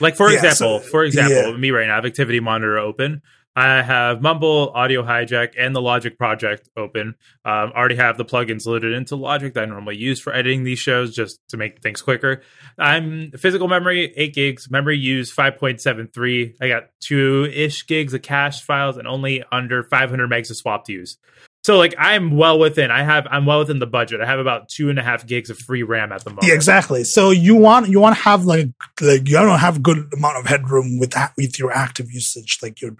Like 0.00 0.16
for 0.16 0.30
yeah, 0.30 0.36
example, 0.36 0.80
so, 0.80 0.88
for 0.88 1.04
example, 1.04 1.50
yeah. 1.50 1.56
me 1.56 1.70
right 1.70 1.86
now, 1.86 1.94
I 1.94 1.96
have 1.96 2.06
Activity 2.06 2.40
Monitor 2.40 2.78
open. 2.78 3.22
I 3.58 3.82
have 3.82 4.22
Mumble, 4.22 4.70
Audio 4.72 5.02
Hijack, 5.02 5.54
and 5.58 5.74
the 5.74 5.82
Logic 5.82 6.16
project 6.16 6.68
open. 6.76 7.16
Um, 7.44 7.72
already 7.74 7.96
have 7.96 8.16
the 8.16 8.24
plugins 8.24 8.66
loaded 8.66 8.92
into 8.92 9.16
Logic 9.16 9.52
that 9.54 9.64
I 9.64 9.66
normally 9.66 9.96
use 9.96 10.20
for 10.20 10.32
editing 10.32 10.62
these 10.62 10.78
shows 10.78 11.12
just 11.12 11.40
to 11.48 11.56
make 11.56 11.82
things 11.82 12.00
quicker. 12.00 12.42
I'm 12.78 13.32
physical 13.32 13.66
memory, 13.66 14.12
8 14.16 14.32
gigs, 14.32 14.70
memory 14.70 14.96
use 14.96 15.34
5.73. 15.34 16.54
I 16.60 16.68
got 16.68 16.90
two 17.00 17.50
ish 17.52 17.84
gigs 17.88 18.14
of 18.14 18.22
cache 18.22 18.62
files 18.62 18.96
and 18.96 19.08
only 19.08 19.42
under 19.50 19.82
500 19.82 20.30
megs 20.30 20.50
of 20.50 20.56
swap 20.56 20.84
to 20.84 20.92
use. 20.92 21.18
So 21.68 21.76
like 21.76 21.94
I'm 21.98 22.34
well 22.34 22.58
within. 22.58 22.90
I 22.90 23.02
have 23.02 23.26
I'm 23.30 23.44
well 23.44 23.58
within 23.58 23.78
the 23.78 23.86
budget. 23.86 24.22
I 24.22 24.24
have 24.24 24.38
about 24.38 24.70
two 24.70 24.88
and 24.88 24.98
a 24.98 25.02
half 25.02 25.26
gigs 25.26 25.50
of 25.50 25.58
free 25.58 25.82
RAM 25.82 26.12
at 26.12 26.24
the 26.24 26.30
moment. 26.30 26.46
Yeah, 26.46 26.54
exactly. 26.54 27.04
So 27.04 27.28
you 27.28 27.56
want 27.56 27.90
you 27.90 28.00
want 28.00 28.16
to 28.16 28.22
have 28.22 28.46
like 28.46 28.70
like 29.02 29.28
you 29.28 29.34
don't 29.34 29.58
have 29.58 29.82
good 29.82 30.10
amount 30.14 30.38
of 30.38 30.46
headroom 30.46 30.98
with 30.98 31.10
that 31.10 31.34
with 31.36 31.58
your 31.58 31.70
active 31.70 32.10
usage. 32.10 32.58
Like 32.62 32.80
you're 32.80 32.96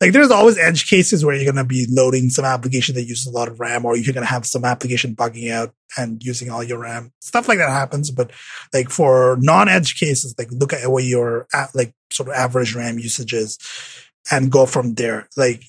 like 0.00 0.12
there's 0.12 0.30
always 0.30 0.56
edge 0.56 0.88
cases 0.88 1.24
where 1.24 1.34
you're 1.34 1.52
gonna 1.52 1.66
be 1.66 1.84
loading 1.90 2.30
some 2.30 2.44
application 2.44 2.94
that 2.94 3.06
uses 3.06 3.26
a 3.26 3.36
lot 3.36 3.48
of 3.48 3.58
RAM, 3.58 3.84
or 3.84 3.96
you're 3.96 4.14
gonna 4.14 4.24
have 4.24 4.46
some 4.46 4.64
application 4.64 5.16
bugging 5.16 5.50
out 5.50 5.74
and 5.98 6.22
using 6.22 6.48
all 6.48 6.62
your 6.62 6.78
RAM. 6.78 7.12
Stuff 7.18 7.48
like 7.48 7.58
that 7.58 7.70
happens. 7.70 8.12
But 8.12 8.30
like 8.72 8.88
for 8.88 9.36
non-edge 9.40 9.98
cases, 9.98 10.32
like 10.38 10.52
look 10.52 10.72
at 10.72 10.88
what 10.88 11.02
your 11.02 11.48
like 11.74 11.92
sort 12.12 12.28
of 12.28 12.36
average 12.36 12.76
RAM 12.76 13.00
usage 13.00 13.32
is 13.32 13.58
and 14.30 14.52
go 14.52 14.64
from 14.64 14.94
there. 14.94 15.28
Like 15.36 15.64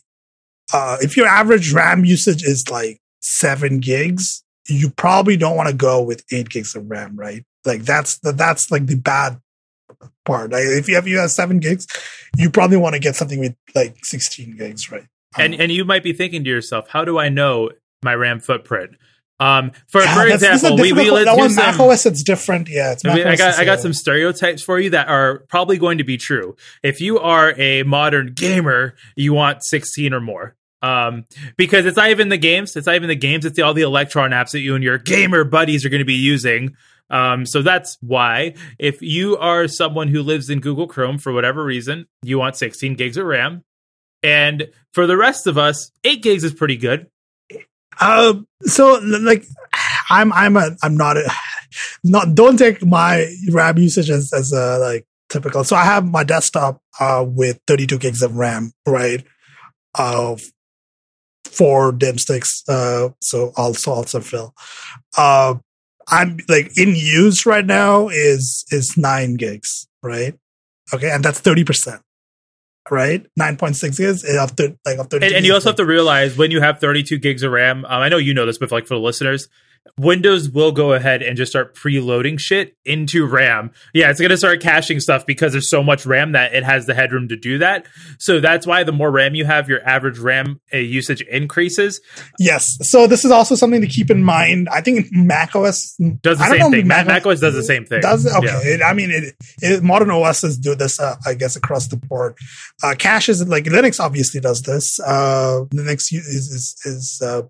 uh, 0.71 0.97
if 1.02 1.17
your 1.17 1.28
average 1.28 1.73
RAM 1.73 2.06
usage 2.06 2.43
is 2.43 2.65
like 2.69 2.99
seven 3.19 3.80
gigs, 3.80 4.43
you 4.67 4.89
probably 4.89 5.36
don't 5.38 5.58
want 5.58 5.69
to 5.69 5.76
go 5.76 6.02
with 6.02 6.23
eight 6.32 6.49
gigs 6.49 6.76
of 6.76 6.89
RAM, 6.89 7.17
right? 7.17 7.43
Like 7.65 7.84
that's 7.84 8.19
the, 8.19 8.32
that's 8.32 8.71
like 8.71 8.86
the 8.86 8.95
bad 8.95 9.39
part. 10.26 10.52
Like 10.52 10.63
if 10.63 10.88
you 10.88 10.95
have 10.95 11.08
you 11.08 11.17
have 11.19 11.32
seven 11.32 11.60
gigs, 11.60 11.88
you 12.38 12.49
probably 12.49 12.78
want 12.78 12.93
to 12.93 12.99
get 12.99 13.15
something 13.15 13.39
with 13.39 13.56
like 13.76 13.97
16 14.04 14.58
gigs, 14.58 14.91
right? 14.91 15.06
And 15.38 15.56
Um, 15.56 15.62
and 15.62 15.71
you 15.71 15.86
might 15.86 16.04
be 16.04 16.13
thinking 16.13 16.43
to 16.43 16.49
yourself, 16.49 16.89
how 16.89 17.04
do 17.06 17.17
I 17.17 17.30
know 17.30 17.71
my 18.04 18.15
RAM 18.15 18.39
footprint? 18.39 18.95
Um, 19.39 19.72
for 19.88 20.02
yeah, 20.02 20.13
for 20.13 20.30
that's- 20.30 20.39
this 20.39 20.63
is 20.63 20.69
a 20.69 20.74
example, 20.74 20.78
we, 20.78 20.93
we 20.93 21.24
that 21.26 21.38
one 21.38 21.50
some- 21.50 21.65
Mac 21.65 21.80
OS 21.80 22.06
it's 22.06 22.24
different. 22.24 22.69
Yeah, 22.69 22.93
it's 22.93 23.04
I, 23.04 23.10
Mac 23.10 23.17
mean, 23.17 23.28
I 23.28 23.36
got 23.36 23.60
I 23.60 23.65
got 23.65 23.80
some 23.80 23.93
stereotypes 23.93 24.62
for 24.62 24.80
you 24.80 24.91
that 24.91 25.08
are 25.08 25.39
probably 25.50 25.78
going 25.78 25.98
to 25.98 26.04
be 26.04 26.17
true. 26.17 26.56
If 26.82 27.02
you 27.02 27.19
are 27.19 27.54
a 27.60 27.84
modern 27.84 28.34
gamer, 28.34 28.96
you 29.15 29.34
want 29.34 29.63
16 29.63 30.13
or 30.13 30.22
more. 30.22 30.56
Um, 30.82 31.26
because 31.56 31.86
it's 31.86 31.96
not 31.96 32.10
even 32.10 32.28
the 32.28 32.38
games, 32.38 32.76
it's 32.76 32.88
not 32.88 32.96
even 32.96 33.08
the 33.08 33.15
games, 33.15 33.46
it's 33.46 33.56
the, 33.56 33.62
all 33.62 33.74
the 33.74 33.84
Electron 33.84 34.32
apps 34.32 34.52
that 34.52 34.60
you 34.60 34.76
and 34.76 34.84
your 34.84 34.98
gamer 34.98 35.46
buddies 35.46 35.86
are 35.86 35.89
going 35.89 36.00
to 36.00 36.06
be 36.06 36.13
using. 36.13 36.76
Um, 37.10 37.46
so 37.46 37.62
that's 37.62 37.98
why 38.02 38.56
if 38.78 39.02
you 39.02 39.38
are 39.38 39.67
someone 39.67 40.10
who 40.10 40.22
lives 40.22 40.50
in 40.50 40.60
Google 40.60 40.88
Chrome 40.88 41.19
for 41.19 41.32
whatever 41.32 41.63
reason, 41.63 42.08
you 42.22 42.38
want 42.38 42.58
16 42.58 42.96
gigs 42.96 43.15
of 43.17 43.26
RAM. 43.26 43.63
And 44.24 44.69
for 44.93 45.08
the 45.08 45.15
rest 45.15 45.48
of 45.48 45.58
us, 45.58 45.91
8 46.04 46.22
gigs 46.22 46.43
is 46.43 46.54
pretty 46.54 46.78
good. 46.78 47.08
Uh, 47.99 48.36
so 48.62 48.99
like, 49.03 49.45
I'm 50.10 50.32
I'm 50.34 50.58
a 50.58 50.75
I'm 50.82 50.95
not 50.97 51.17
a 51.17 51.29
not 52.03 52.36
don't 52.36 52.58
take 52.58 52.86
my 52.86 53.34
RAM 53.51 53.77
usage 53.77 54.10
as 54.10 54.32
as 54.34 54.51
a 54.51 54.77
like 54.79 55.06
typical. 55.29 55.63
So 55.63 55.75
I 55.75 55.84
have 55.84 56.06
my 56.06 56.23
desktop 56.23 56.82
uh 56.99 57.25
with 57.27 57.60
32 57.67 57.97
gigs 57.97 58.21
of 58.21 58.36
RAM, 58.36 58.71
right? 58.86 59.23
Of 59.95 60.41
four 61.45 61.91
DIMM 61.91 62.19
sticks. 62.19 62.63
Uh, 62.67 63.10
so 63.21 63.53
also 63.56 63.91
also 63.91 64.19
fill. 64.19 64.53
Uh, 65.17 65.56
I'm 66.08 66.38
like 66.49 66.77
in 66.77 66.95
use 66.95 67.45
right 67.45 67.65
now 67.65 68.10
is 68.10 68.65
is 68.71 68.97
nine 68.97 69.36
gigs, 69.36 69.88
right? 70.01 70.36
Okay, 70.93 71.10
and 71.10 71.23
that's 71.23 71.39
30 71.39 71.63
percent. 71.63 72.01
Right, 72.91 73.26
nine 73.38 73.58
point 73.58 73.76
six 73.78 73.98
gigs 73.98 74.24
of 74.24 74.52
thir- 74.52 74.76
like 74.86 74.98
of 75.00 75.08
thirty. 75.08 75.26
And, 75.28 75.36
and 75.36 75.46
you 75.46 75.54
also 75.54 75.69
have 75.69 75.78
to 75.78 75.86
realize 75.86 76.38
when 76.38 76.52
you 76.52 76.60
have 76.60 76.80
32 76.80 77.17
gigs 77.17 77.41
of 77.41 77.52
RAM, 77.52 77.86
um, 77.86 78.02
I 78.02 78.10
know 78.10 78.17
you 78.17 78.34
know 78.34 78.46
this, 78.46 78.58
but 78.58 78.72
like 78.72 78.88
for 78.88 78.96
the 78.96 79.00
listeners, 79.00 79.48
Windows 79.98 80.50
will 80.50 80.72
go 80.72 80.93
ahead 80.93 81.22
and 81.22 81.38
just 81.38 81.52
start 81.52 81.76
preloading 81.76 82.39
shit 82.39 82.76
into 82.84 83.28
RAM. 83.28 83.72
Yeah, 83.93 84.10
it's 84.10 84.19
going 84.19 84.32
to 84.32 84.38
start 84.38 84.60
caching 84.60 85.00
stuff 85.00 85.26
because 85.26 85.52
there's 85.52 85.69
so 85.69 85.84
much 85.84 86.06
RAM 86.06 86.32
that 86.32 86.54
it 86.54 86.63
has 86.63 86.88
the 86.88 86.96
headroom 86.96 87.28
to 87.28 87.36
do 87.36 87.60
that. 87.60 87.86
So 88.17 88.39
that's 88.39 88.65
why 88.65 88.84
the 88.84 88.91
more 88.91 89.12
RAM 89.12 89.36
you 89.36 89.46
have, 89.46 89.69
your 89.69 89.88
average 89.88 90.17
RAM 90.17 90.60
uh, 90.74 90.78
usage 90.78 91.22
increases. 91.22 92.02
Yes. 92.39 92.78
So 92.82 93.06
this 93.06 93.24
is 93.24 93.30
also 93.30 93.54
something 93.54 93.82
to 93.82 93.88
keep 93.88 94.10
in 94.10 94.24
mind. 94.24 94.67
I 94.72 94.82
think 94.82 95.08
Mac 95.12 95.56
OS 95.56 95.96
Does 96.22 96.39
the 96.39 96.43
I 96.43 96.58
don't 96.58 96.72
same 96.72 96.72
thing. 96.72 96.88
Mac, 96.88 97.26
OS 97.26 97.39
does 97.39 97.54
the 97.54 97.63
same 97.63 97.86
thing. 97.86 98.02
Does 98.02 98.26
it? 98.26 98.34
Okay. 98.34 98.48
Yeah. 98.48 98.74
It, 98.76 98.82
I 98.82 98.93
mean, 98.93 99.12
it, 99.12 99.36
it, 99.62 99.84
modern 99.84 100.10
OSs 100.10 100.58
do 100.58 100.74
this, 100.74 101.00
uh, 101.00 101.15
I 101.26 101.36
guess, 101.36 101.56
across 101.56 101.88
the 101.88 101.98
board. 101.98 102.36
Uh, 102.82 102.96
cache 102.98 103.30
is 103.30 103.48
like 103.48 103.65
Linux 103.65 104.00
obviously 104.00 104.39
does 104.39 104.63
this. 104.63 105.00
Uh, 105.00 105.65
Linux 105.74 106.12
is 106.12 106.28
is, 106.28 106.82
is, 106.86 107.22
uh, 107.24 107.43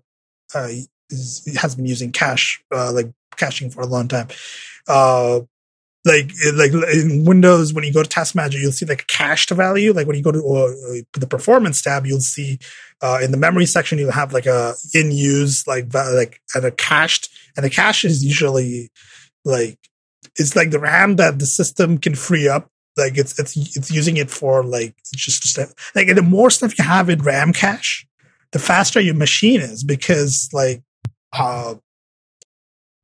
uh, 0.54 0.68
is 1.14 1.58
has 1.60 1.74
been 1.74 1.86
using 1.86 2.12
cache, 2.12 2.62
uh, 2.74 2.92
like 2.92 3.10
caching 3.36 3.70
for 3.70 3.80
a 3.80 3.86
long 3.86 4.08
time. 4.08 4.28
Uh, 4.86 5.40
like 6.04 6.30
like 6.54 6.72
in 6.72 7.24
Windows, 7.24 7.72
when 7.72 7.84
you 7.84 7.92
go 7.92 8.02
to 8.02 8.08
Task 8.08 8.34
Manager, 8.34 8.58
you'll 8.58 8.72
see 8.72 8.84
like 8.84 9.02
a 9.02 9.06
cached 9.06 9.50
value. 9.50 9.92
Like 9.92 10.06
when 10.06 10.16
you 10.16 10.22
go 10.22 10.32
to 10.32 10.38
uh, 10.38 11.18
the 11.18 11.26
Performance 11.26 11.80
tab, 11.80 12.06
you'll 12.06 12.20
see 12.20 12.58
uh, 13.02 13.20
in 13.22 13.30
the 13.30 13.38
memory 13.38 13.64
section 13.64 13.98
you'll 13.98 14.12
have 14.12 14.32
like 14.32 14.46
a 14.46 14.74
in 14.92 15.10
use 15.10 15.66
like 15.66 15.92
like 15.94 16.40
and 16.54 16.64
a 16.66 16.70
cached, 16.70 17.30
and 17.56 17.64
the 17.64 17.70
cache 17.70 18.04
is 18.04 18.22
usually 18.22 18.90
like 19.46 19.78
it's 20.36 20.54
like 20.54 20.70
the 20.70 20.78
RAM 20.78 21.16
that 21.16 21.38
the 21.38 21.46
system 21.46 21.96
can 21.96 22.14
free 22.14 22.48
up. 22.48 22.68
Like 22.98 23.16
it's 23.16 23.38
it's 23.38 23.56
it's 23.76 23.90
using 23.90 24.18
it 24.18 24.30
for 24.30 24.62
like 24.62 24.94
just 25.14 25.42
stuff. 25.44 25.72
Like 25.94 26.14
the 26.14 26.22
more 26.22 26.50
stuff 26.50 26.78
you 26.78 26.84
have 26.84 27.08
in 27.08 27.22
RAM 27.22 27.54
cache, 27.54 28.06
the 28.52 28.58
faster 28.58 29.00
your 29.00 29.14
machine 29.14 29.60
is 29.60 29.82
because 29.82 30.50
like 30.52 30.82
uh 31.38 31.74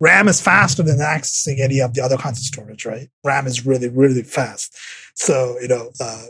RAM 0.01 0.29
is 0.29 0.41
faster 0.41 0.83
than 0.83 0.99
accessing 0.99 1.61
any 1.61 1.81
of 1.81 1.93
the 1.95 2.01
other 2.01 2.17
kinds 2.17 2.39
of 2.39 2.45
storage, 2.45 2.87
right? 2.87 3.09
RAM 3.23 3.47
is 3.47 3.67
really, 3.67 3.89
really 3.89 4.23
fast. 4.23 4.77
So, 5.15 5.59
you 5.61 5.69
know, 5.69 5.91
uh, 6.01 6.27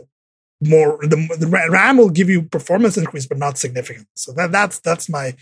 more, 0.61 0.99
the, 1.01 1.15
the 1.39 1.47
RAM 1.47 1.97
will 1.97 2.09
give 2.09 2.29
you 2.29 2.43
performance 2.43 2.97
increase, 2.97 3.25
but 3.25 3.37
not 3.37 3.57
significant. 3.57 4.07
So 4.15 4.33
that, 4.33 4.51
that's, 4.51 4.79
that's 4.79 5.09
my, 5.09 5.35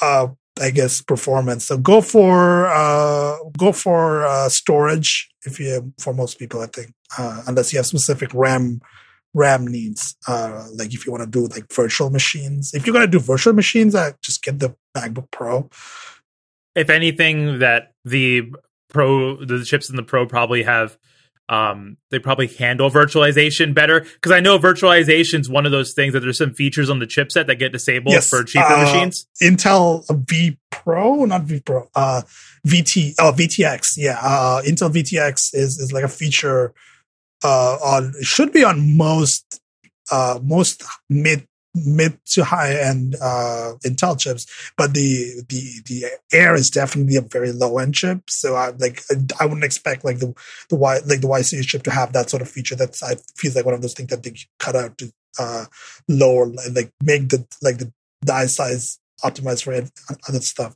uh, 0.00 0.28
I 0.60 0.70
guess 0.70 1.02
performance. 1.02 1.66
So 1.66 1.76
go 1.76 2.00
for, 2.00 2.68
uh, 2.68 3.36
go 3.58 3.72
for, 3.72 4.24
uh, 4.24 4.48
storage 4.48 5.28
if 5.44 5.58
you, 5.58 5.92
for 5.98 6.14
most 6.14 6.38
people, 6.38 6.60
I 6.60 6.66
think, 6.66 6.94
uh, 7.18 7.42
unless 7.48 7.72
you 7.72 7.80
have 7.80 7.86
specific 7.86 8.32
RAM, 8.32 8.80
RAM 9.34 9.66
needs. 9.66 10.16
Uh, 10.26 10.66
like 10.74 10.94
if 10.94 11.04
you 11.04 11.12
want 11.12 11.24
to 11.24 11.30
do 11.30 11.46
like 11.48 11.70
virtual 11.72 12.10
machines, 12.10 12.72
if 12.72 12.86
you're 12.86 12.98
to 12.98 13.06
do 13.06 13.18
virtual 13.18 13.52
machines, 13.52 13.94
uh, 13.94 14.12
just 14.22 14.42
get 14.42 14.60
the 14.60 14.74
MacBook 14.96 15.30
Pro. 15.30 15.68
if 16.74 16.90
anything, 16.90 17.58
that 17.60 17.92
the 18.04 18.52
pro 18.88 19.44
the 19.44 19.64
chips 19.64 19.90
in 19.90 19.96
the 19.96 20.02
pro 20.02 20.26
probably 20.26 20.62
have 20.62 20.96
um 21.48 21.96
they 22.10 22.18
probably 22.18 22.46
handle 22.46 22.90
virtualization 22.90 23.72
better 23.74 24.00
because 24.00 24.32
I 24.32 24.40
know 24.40 24.58
virtualization 24.58 25.40
is 25.40 25.48
one 25.48 25.64
of 25.66 25.70
those 25.72 25.92
things 25.92 26.12
that 26.12 26.20
there's 26.20 26.38
some 26.38 26.54
features 26.54 26.90
on 26.90 26.98
the 26.98 27.06
chipset 27.06 27.46
that 27.46 27.56
get 27.56 27.70
disabled 27.72 28.14
Yes, 28.14 28.28
for 28.28 28.42
cheaper 28.42 28.64
uh, 28.64 28.82
machines. 28.82 29.26
Intel 29.40 30.04
V 30.28 30.58
Pro, 30.70 31.24
not 31.24 31.42
V 31.42 31.60
Pro, 31.60 31.88
uh, 31.94 32.22
VT, 32.66 33.14
oh, 33.20 33.32
VTX. 33.36 33.94
Yeah. 33.96 34.18
Uh, 34.20 34.62
Intel 34.62 34.90
VTX 34.92 35.50
is, 35.54 35.78
is 35.78 35.92
like 35.92 36.04
a 36.04 36.08
feature, 36.08 36.72
uh, 37.44 37.74
on, 37.76 38.12
it 38.18 38.24
should 38.24 38.52
be 38.52 38.62
on 38.64 38.96
most, 38.96 39.60
uh, 40.10 40.38
most 40.42 40.82
mid, 41.08 41.46
mid 41.84 42.18
to 42.26 42.44
high 42.44 42.74
end, 42.74 43.16
uh, 43.20 43.74
Intel 43.84 44.18
chips, 44.18 44.46
but 44.76 44.94
the, 44.94 45.42
the, 45.48 45.82
the 45.86 46.06
Air 46.32 46.54
is 46.54 46.70
definitely 46.70 47.16
a 47.16 47.20
very 47.20 47.52
low 47.52 47.78
end 47.78 47.94
chip. 47.94 48.22
So 48.28 48.54
I 48.54 48.70
like, 48.70 49.02
I 49.38 49.44
wouldn't 49.44 49.64
expect 49.64 50.04
like 50.04 50.18
the, 50.18 50.34
the 50.70 50.76
Y, 50.76 51.00
like 51.06 51.20
the 51.20 51.28
Y 51.28 51.42
series 51.42 51.66
chip 51.66 51.82
to 51.84 51.90
have 51.90 52.12
that 52.12 52.30
sort 52.30 52.42
of 52.42 52.48
feature. 52.48 52.76
That's, 52.76 53.02
I 53.02 53.16
feels 53.36 53.54
like 53.54 53.64
one 53.64 53.74
of 53.74 53.82
those 53.82 53.94
things 53.94 54.08
that 54.10 54.22
they 54.22 54.34
cut 54.58 54.76
out 54.76 54.98
to, 54.98 55.12
uh, 55.38 55.66
lower, 56.08 56.46
like 56.72 56.90
make 57.02 57.28
the, 57.28 57.46
like 57.62 57.78
the 57.78 57.92
die 58.24 58.46
size 58.46 58.98
optimized 59.22 59.64
for 59.64 59.74
other 60.28 60.40
stuff. 60.40 60.74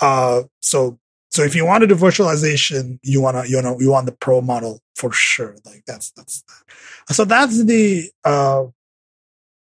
Uh, 0.00 0.42
so 0.60 0.98
so 1.30 1.42
if 1.42 1.54
you 1.54 1.66
want 1.66 1.82
to 1.82 1.86
do 1.86 1.94
virtualization, 1.94 2.98
you 3.02 3.20
wanna 3.20 3.44
you 3.46 3.60
know 3.60 3.78
you 3.80 3.90
want 3.90 4.06
the 4.06 4.12
pro 4.12 4.40
model 4.40 4.80
for 4.96 5.12
sure. 5.12 5.56
Like 5.64 5.82
that's 5.86 6.10
that's 6.12 6.42
so 7.10 7.24
that's 7.24 7.64
the 7.64 8.10
uh, 8.24 8.64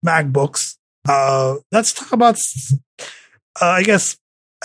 MacBooks. 0.04 0.76
Uh, 1.08 1.56
let's 1.72 1.92
talk 1.92 2.12
about 2.12 2.36
uh, 3.60 3.64
I 3.64 3.82
guess 3.82 4.16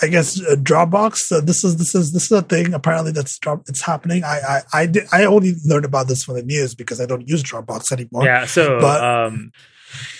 I 0.02 0.08
guess 0.08 0.40
uh, 0.40 0.56
Dropbox. 0.56 1.32
Uh, 1.32 1.40
this 1.40 1.64
is 1.64 1.76
this 1.76 1.94
is 1.94 2.12
this 2.12 2.24
is 2.24 2.32
a 2.32 2.42
thing 2.42 2.72
apparently 2.74 3.12
that's 3.12 3.38
drop 3.38 3.62
it's 3.68 3.82
happening. 3.82 4.24
I 4.24 4.40
I 4.48 4.60
I, 4.72 4.86
did, 4.86 5.04
I 5.12 5.24
only 5.24 5.54
learned 5.64 5.84
about 5.84 6.08
this 6.08 6.24
from 6.24 6.36
the 6.36 6.42
news 6.42 6.74
because 6.74 7.00
I 7.00 7.06
don't 7.06 7.28
use 7.28 7.42
Dropbox 7.42 7.92
anymore. 7.92 8.24
Yeah, 8.24 8.46
so 8.46 8.78
but- 8.80 9.04
um 9.04 9.50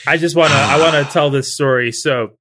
I 0.07 0.17
just 0.17 0.37
want 0.37 0.51
to 0.51 0.59
I 0.59 0.79
want 0.79 0.95
to 1.07 1.13
tell 1.13 1.31
this 1.31 1.55
story. 1.55 1.93
So 1.93 2.33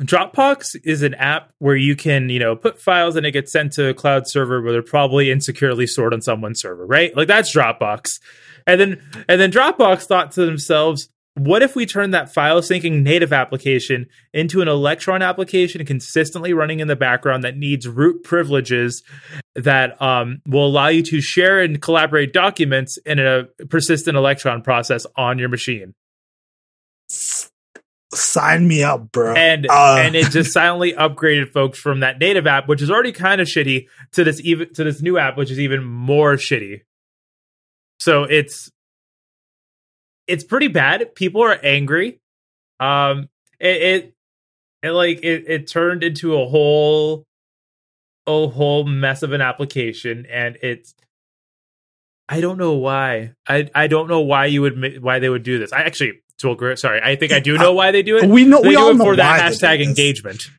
Dropbox 0.00 0.76
is 0.84 1.02
an 1.02 1.14
app 1.14 1.52
where 1.58 1.76
you 1.76 1.94
can, 1.94 2.28
you 2.28 2.38
know, 2.38 2.56
put 2.56 2.80
files 2.80 3.16
and 3.16 3.24
it 3.24 3.30
gets 3.32 3.52
sent 3.52 3.72
to 3.74 3.88
a 3.88 3.94
cloud 3.94 4.28
server 4.28 4.60
where 4.60 4.72
they're 4.72 4.82
probably 4.82 5.30
insecurely 5.30 5.86
stored 5.86 6.12
on 6.12 6.20
someone's 6.20 6.60
server, 6.60 6.84
right? 6.86 7.16
Like 7.16 7.28
that's 7.28 7.54
Dropbox. 7.54 8.20
And 8.66 8.80
then 8.80 9.24
and 9.28 9.40
then 9.40 9.50
Dropbox 9.50 10.04
thought 10.04 10.32
to 10.32 10.44
themselves, 10.44 11.08
what 11.34 11.62
if 11.62 11.74
we 11.74 11.86
turn 11.86 12.10
that 12.10 12.32
file 12.32 12.60
syncing 12.60 13.02
native 13.02 13.32
application 13.32 14.06
into 14.34 14.60
an 14.60 14.68
Electron 14.68 15.22
application 15.22 15.84
consistently 15.86 16.52
running 16.52 16.80
in 16.80 16.88
the 16.88 16.96
background 16.96 17.42
that 17.44 17.56
needs 17.56 17.88
root 17.88 18.22
privileges 18.22 19.02
that 19.54 20.00
um, 20.02 20.42
will 20.46 20.66
allow 20.66 20.88
you 20.88 21.02
to 21.04 21.20
share 21.22 21.60
and 21.60 21.80
collaborate 21.80 22.32
documents 22.32 22.98
in 23.06 23.18
a 23.18 23.44
persistent 23.70 24.16
Electron 24.16 24.60
process 24.60 25.06
on 25.16 25.38
your 25.38 25.48
machine? 25.48 25.94
Sign 28.14 28.68
me 28.68 28.82
up, 28.82 29.10
bro. 29.10 29.34
and 29.34 29.66
Uh, 29.70 29.96
and 29.98 30.14
it 30.14 30.30
just 30.30 30.52
silently 30.52 30.92
upgraded 30.92 31.50
folks 31.50 31.78
from 31.78 32.00
that 32.00 32.18
native 32.18 32.46
app, 32.46 32.68
which 32.68 32.82
is 32.82 32.90
already 32.90 33.12
kind 33.12 33.40
of 33.40 33.48
shitty, 33.48 33.86
to 34.12 34.22
this 34.22 34.38
even 34.44 34.72
to 34.74 34.84
this 34.84 35.00
new 35.00 35.16
app, 35.16 35.38
which 35.38 35.50
is 35.50 35.58
even 35.58 35.82
more 35.82 36.34
shitty. 36.34 36.82
So 38.00 38.24
it's 38.24 38.70
it's 40.32 40.44
pretty 40.44 40.68
bad. 40.68 41.14
People 41.14 41.42
are 41.42 41.58
angry. 41.62 42.20
Um, 42.80 43.28
it 43.60 43.82
it, 43.82 44.14
it 44.82 44.90
like 44.90 45.18
it, 45.22 45.44
it 45.46 45.66
turned 45.68 46.02
into 46.02 46.34
a 46.34 46.46
whole 46.48 47.26
a 48.26 48.48
whole 48.48 48.84
mess 48.84 49.22
of 49.22 49.32
an 49.32 49.40
application, 49.40 50.26
and 50.30 50.56
it's. 50.62 50.94
I 52.28 52.40
don't 52.40 52.56
know 52.56 52.72
why. 52.72 53.34
I 53.46 53.68
I 53.74 53.88
don't 53.88 54.08
know 54.08 54.20
why 54.20 54.46
you 54.46 54.62
would 54.62 55.02
why 55.02 55.18
they 55.18 55.28
would 55.28 55.42
do 55.42 55.58
this. 55.58 55.72
I 55.72 55.82
actually. 55.82 56.20
Sorry, 56.74 57.00
I 57.00 57.14
think 57.14 57.30
I 57.30 57.38
do 57.38 57.56
know 57.64 57.72
why 57.72 57.92
they 57.92 58.02
do 58.02 58.16
it. 58.16 58.28
We 58.28 58.44
know 58.44 58.62
They 58.62 58.70
we 58.70 58.74
do 58.74 58.80
all 58.80 58.90
it 58.90 58.96
know 58.96 59.04
for 59.04 59.16
that 59.16 59.42
why 59.42 59.48
they 59.48 59.54
do 59.54 59.64
hashtag 59.64 59.88
engagement. 59.88 60.50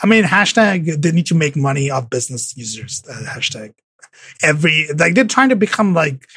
I 0.00 0.06
mean, 0.06 0.22
hashtag 0.22 1.02
they 1.02 1.10
need 1.10 1.26
to 1.26 1.34
make 1.34 1.56
money 1.56 1.90
off 1.90 2.08
business 2.08 2.56
users. 2.56 3.02
Uh, 3.08 3.14
hashtag 3.26 3.74
every 4.44 4.86
like 4.96 5.14
they're 5.14 5.24
trying 5.24 5.48
to 5.48 5.56
become 5.56 5.92
like 5.92 6.28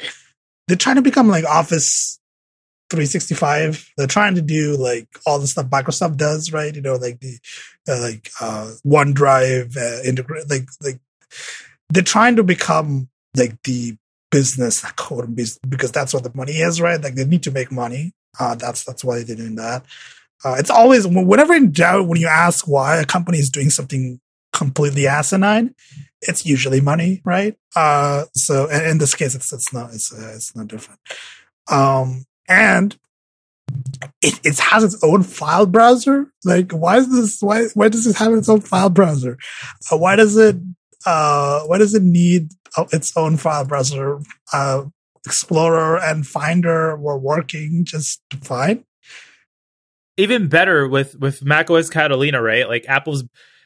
they're 0.66 0.76
trying 0.76 0.96
to 0.96 1.02
become 1.02 1.28
like 1.28 1.44
Office 1.44 2.17
365. 2.90 3.92
They're 3.96 4.06
trying 4.06 4.34
to 4.36 4.42
do 4.42 4.76
like 4.76 5.08
all 5.26 5.38
the 5.38 5.46
stuff 5.46 5.66
Microsoft 5.66 6.16
does, 6.16 6.52
right? 6.52 6.74
You 6.74 6.82
know, 6.82 6.96
like 6.96 7.20
the 7.20 7.38
uh, 7.88 8.00
like 8.00 8.30
uh, 8.40 8.72
OneDrive 8.86 9.76
uh, 9.76 10.02
integrate, 10.08 10.50
like 10.50 10.68
like 10.82 11.00
they're 11.90 12.02
trying 12.02 12.36
to 12.36 12.42
become 12.42 13.08
like 13.36 13.62
the 13.62 13.96
business 14.30 14.84
and 14.84 15.36
business 15.36 15.58
because 15.68 15.92
that's 15.92 16.12
what 16.12 16.22
the 16.22 16.32
money 16.34 16.52
is, 16.52 16.80
right? 16.80 17.00
Like 17.00 17.14
they 17.14 17.24
need 17.24 17.42
to 17.44 17.50
make 17.50 17.72
money. 17.72 18.12
Uh, 18.38 18.54
that's 18.54 18.84
that's 18.84 19.04
why 19.04 19.22
they're 19.22 19.36
doing 19.36 19.56
that. 19.56 19.84
Uh, 20.44 20.54
it's 20.58 20.70
always 20.70 21.06
whenever 21.06 21.54
in 21.54 21.72
doubt 21.72 22.06
when 22.06 22.20
you 22.20 22.28
ask 22.28 22.68
why 22.68 22.96
a 22.96 23.04
company 23.04 23.38
is 23.38 23.50
doing 23.50 23.70
something 23.70 24.20
completely 24.52 25.06
asinine, 25.06 25.74
it's 26.22 26.46
usually 26.46 26.80
money, 26.80 27.20
right? 27.24 27.56
Uh, 27.74 28.24
so 28.34 28.68
in 28.68 28.98
this 28.98 29.14
case, 29.14 29.34
it's 29.34 29.52
it's 29.52 29.72
not 29.72 29.92
it's 29.92 30.12
uh, 30.12 30.32
it's 30.34 30.54
not 30.54 30.68
different. 30.68 31.00
Um, 31.70 32.24
and 32.48 32.96
it, 34.22 34.40
it 34.44 34.58
has 34.58 34.84
its 34.84 34.98
own 35.02 35.22
file 35.22 35.66
browser. 35.66 36.26
Like, 36.44 36.72
why 36.72 36.98
is 36.98 37.10
this? 37.10 37.38
Why 37.40 37.66
why 37.74 37.88
does 37.88 38.04
this 38.04 38.18
have 38.18 38.32
its 38.32 38.48
own 38.48 38.60
file 38.60 38.90
browser? 38.90 39.38
Uh, 39.90 39.98
why 39.98 40.16
does 40.16 40.36
it? 40.36 40.56
Uh, 41.06 41.60
why 41.62 41.78
does 41.78 41.94
it 41.94 42.02
need 42.02 42.48
uh, 42.76 42.86
its 42.92 43.16
own 43.16 43.36
file 43.36 43.64
browser? 43.64 44.20
Uh, 44.52 44.84
Explorer 45.26 45.98
and 46.02 46.26
Finder 46.26 46.96
were 46.96 47.18
working 47.18 47.84
just 47.84 48.22
fine. 48.42 48.84
Even 50.16 50.48
better 50.48 50.88
with 50.88 51.16
with 51.18 51.44
macOS 51.44 51.90
Catalina, 51.90 52.40
right? 52.40 52.66
Like 52.66 52.86
Apple's, 52.88 53.24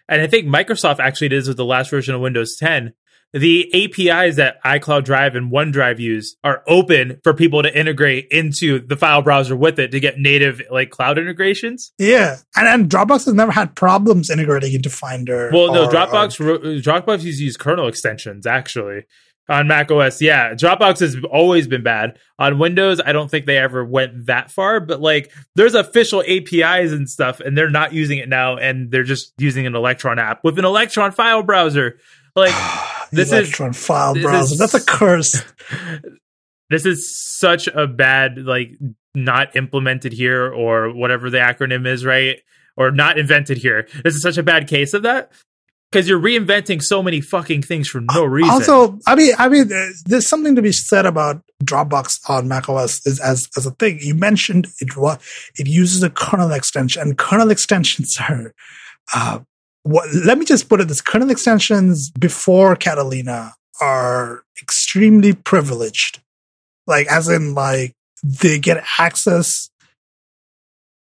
and 0.09 0.21
I 0.21 0.27
think 0.27 0.47
Microsoft 0.47 0.99
actually 0.99 1.29
did 1.29 1.42
this 1.42 1.49
with 1.49 1.57
the 1.57 1.64
last 1.64 1.90
version 1.90 2.14
of 2.14 2.21
Windows 2.21 2.57
10. 2.59 2.92
The 3.33 3.71
APIs 3.73 4.37
that 4.37 4.62
iCloud 4.62 5.05
Drive 5.05 5.35
and 5.35 5.51
OneDrive 5.51 5.99
use 5.99 6.37
are 6.45 6.62
open 6.66 7.18
for 7.25 7.33
people 7.33 7.62
to 7.62 7.79
integrate 7.79 8.29
into 8.31 8.87
the 8.87 8.97
file 8.97 9.23
browser 9.23 9.57
with 9.57 9.79
it 9.79 9.90
to 9.92 10.01
get 10.01 10.18
native 10.18 10.61
like 10.71 10.90
cloud 10.90 11.16
integrations. 11.16 11.92
Yeah, 11.99 12.37
and 12.55 12.68
and 12.68 12.90
Dropbox 12.90 13.25
has 13.25 13.33
never 13.33 13.53
had 13.53 13.75
problems 13.75 14.29
integrating 14.29 14.75
into 14.75 14.90
Finder. 14.90 15.51
Well, 15.51 15.73
no, 15.73 15.85
or- 15.87 15.90
Dropbox 15.90 16.40
ro- 16.40 16.59
Dropbox 16.59 17.23
uses 17.23 17.40
use 17.40 17.57
kernel 17.57 17.88
extensions 17.88 18.47
actually 18.47 19.05
on 19.49 19.66
Mac 19.66 19.90
OS. 19.90 20.21
Yeah, 20.21 20.53
Dropbox 20.53 21.01
has 21.01 21.16
always 21.31 21.66
been 21.66 21.83
bad 21.83 22.18
on 22.38 22.59
Windows. 22.59 23.01
I 23.05 23.12
don't 23.12 23.31
think 23.31 23.47
they 23.47 23.57
ever 23.57 23.83
went 23.83 24.27
that 24.27 24.51
far, 24.51 24.79
but 24.79 25.01
like 25.01 25.33
there's 25.57 25.75
official 25.75 26.23
APIs 26.23 26.92
and 26.92 27.09
stuff, 27.09 27.40
and 27.40 27.57
they're 27.57 27.71
not 27.71 27.95
using 27.95 28.18
it 28.18 28.29
now, 28.29 28.59
and 28.59 28.90
they're 28.90 29.05
just 29.05 29.33
using 29.38 29.66
an 29.66 29.75
Electron 29.75 30.18
app 30.18 30.45
with 30.45 30.59
an 30.59 30.66
Electron 30.66 31.12
file 31.12 31.42
browser. 31.42 31.99
Like 32.37 32.55
this 33.12 33.29
is- 33.29 33.33
Electron 33.33 33.72
file 33.72 34.14
browser. 34.14 34.55
is- 34.55 34.59
That's 34.59 34.75
a 34.75 34.85
curse. 34.85 35.42
this 36.70 36.87
is 36.87 37.18
such 37.38 37.68
a 37.68 37.87
bad 37.87 38.38
like 38.38 38.70
not 39.14 39.55
implemented 39.57 40.12
here 40.12 40.51
or 40.53 40.90
whatever 40.92 41.29
the 41.31 41.38
acronym 41.38 41.87
is, 41.87 42.05
right? 42.05 42.40
Or 42.77 42.90
not 42.90 43.18
invented 43.18 43.59
here. 43.59 43.87
This 44.03 44.14
is 44.14 44.22
such 44.22 44.38
a 44.38 44.42
bad 44.42 44.66
case 44.68 44.94
of 44.94 45.03
that. 45.03 45.31
Because 45.90 46.09
you're 46.09 46.18
reinventing 46.18 46.81
so 46.83 47.03
many 47.03 47.20
fucking 47.20 47.61
things 47.61 47.87
for 47.87 48.01
no 48.01 48.25
reason. 48.25 48.51
Also, 48.51 48.98
I 49.07 49.14
mean, 49.14 49.35
I 49.38 49.51
mean, 49.51 49.70
uh, 49.70 49.88
there's 50.07 50.27
something 50.27 50.57
to 50.57 50.62
be 50.62 50.72
said 50.72 51.05
about 51.05 51.42
Dropbox 51.62 52.12
on 52.31 52.48
macOS 52.48 53.07
is 53.07 53.20
as 53.20 53.46
as 53.59 53.66
a 53.66 53.72
thing. 53.72 53.98
You 54.01 54.14
mentioned 54.14 54.68
it 54.81 54.96
wa- 54.96 55.18
it 55.59 55.66
uses 55.66 56.03
a 56.03 56.09
kernel 56.09 56.51
extension, 56.53 57.03
and 57.03 57.18
kernel 57.18 57.51
extensions 57.51 58.16
are. 58.27 58.55
Uh, 59.14 59.40
what, 59.85 60.09
let 60.14 60.38
me 60.38 60.45
just 60.45 60.68
put 60.68 60.81
it 60.81 60.88
this: 60.88 61.01
kernel 61.01 61.31
extensions 61.31 62.11
before 62.11 62.77
Catalina 62.77 63.55
are 63.81 64.45
extremely 64.61 65.33
privileged, 65.33 66.21
like 66.87 67.07
as 67.09 67.29
in 67.29 67.55
like 67.55 67.95
they 68.23 68.59
get 68.59 68.85
access 68.99 69.71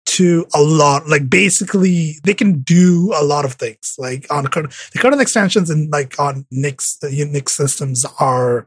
to 0.06 0.46
a 0.54 0.60
lot 0.60 1.08
like 1.08 1.28
basically 1.30 2.16
they 2.24 2.34
can 2.34 2.60
do 2.62 3.12
a 3.16 3.24
lot 3.24 3.44
of 3.44 3.54
things. 3.54 3.94
Like 3.98 4.26
on 4.30 4.44
the 4.44 4.98
kernel 4.98 5.20
extensions 5.20 5.70
and 5.70 5.90
like 5.90 6.18
on 6.18 6.46
Nix 6.50 6.98
Unix 7.02 7.50
systems 7.50 8.04
are 8.20 8.66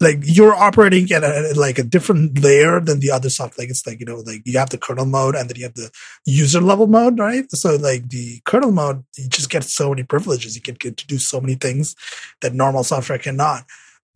like 0.00 0.18
you're 0.22 0.54
operating 0.54 1.10
at 1.12 1.22
a, 1.22 1.52
like 1.56 1.78
a 1.78 1.82
different 1.82 2.42
layer 2.42 2.80
than 2.80 3.00
the 3.00 3.10
other 3.10 3.28
stuff. 3.28 3.58
Like 3.58 3.68
it's 3.68 3.86
like 3.86 4.00
you 4.00 4.06
know 4.06 4.22
like 4.26 4.42
you 4.44 4.58
have 4.58 4.70
the 4.70 4.78
kernel 4.78 5.06
mode 5.06 5.34
and 5.34 5.48
then 5.48 5.56
you 5.56 5.64
have 5.64 5.74
the 5.74 5.90
user 6.24 6.60
level 6.60 6.86
mode, 6.86 7.18
right? 7.18 7.44
So 7.50 7.76
like 7.76 8.08
the 8.08 8.40
kernel 8.44 8.72
mode, 8.72 9.04
you 9.16 9.28
just 9.28 9.50
get 9.50 9.64
so 9.64 9.90
many 9.90 10.02
privileges. 10.02 10.56
You 10.56 10.62
can 10.62 10.74
get 10.74 10.96
to 10.96 11.06
do 11.06 11.18
so 11.18 11.40
many 11.40 11.54
things 11.54 11.94
that 12.40 12.54
normal 12.54 12.84
software 12.84 13.18
cannot. 13.18 13.64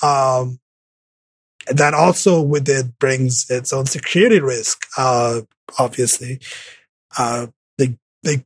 Um, 0.02 0.60
that 1.66 1.92
also 1.94 2.40
with 2.40 2.68
it 2.68 2.98
brings 2.98 3.44
its 3.50 3.72
own 3.72 3.86
security 3.86 4.40
risk. 4.40 4.86
Uh, 4.96 5.42
obviously, 5.78 6.40
uh, 7.18 7.48
the 7.76 7.96
the 8.22 8.44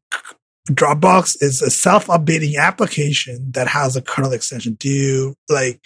Dropbox 0.70 1.28
is 1.40 1.60
a 1.60 1.70
self-updating 1.70 2.56
application 2.58 3.52
that 3.52 3.68
has 3.68 3.96
a 3.96 4.02
kernel 4.02 4.32
extension. 4.32 4.74
Do 4.74 4.88
you 4.88 5.36
like? 5.48 5.80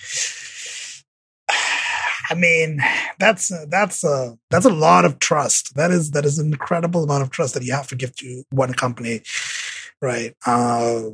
I 2.30 2.34
mean, 2.34 2.80
that's 3.18 3.50
a, 3.52 3.66
that's 3.68 4.04
a 4.04 4.36
that's 4.50 4.66
a 4.66 4.70
lot 4.72 5.04
of 5.04 5.18
trust. 5.18 5.74
That 5.76 5.90
is 5.90 6.10
that 6.12 6.24
is 6.24 6.38
an 6.38 6.48
incredible 6.52 7.04
amount 7.04 7.22
of 7.22 7.30
trust 7.30 7.54
that 7.54 7.64
you 7.64 7.72
have 7.72 7.88
to 7.88 7.96
give 7.96 8.14
to 8.16 8.42
one 8.50 8.72
company, 8.74 9.22
right? 10.02 10.34
Uh, 10.46 11.10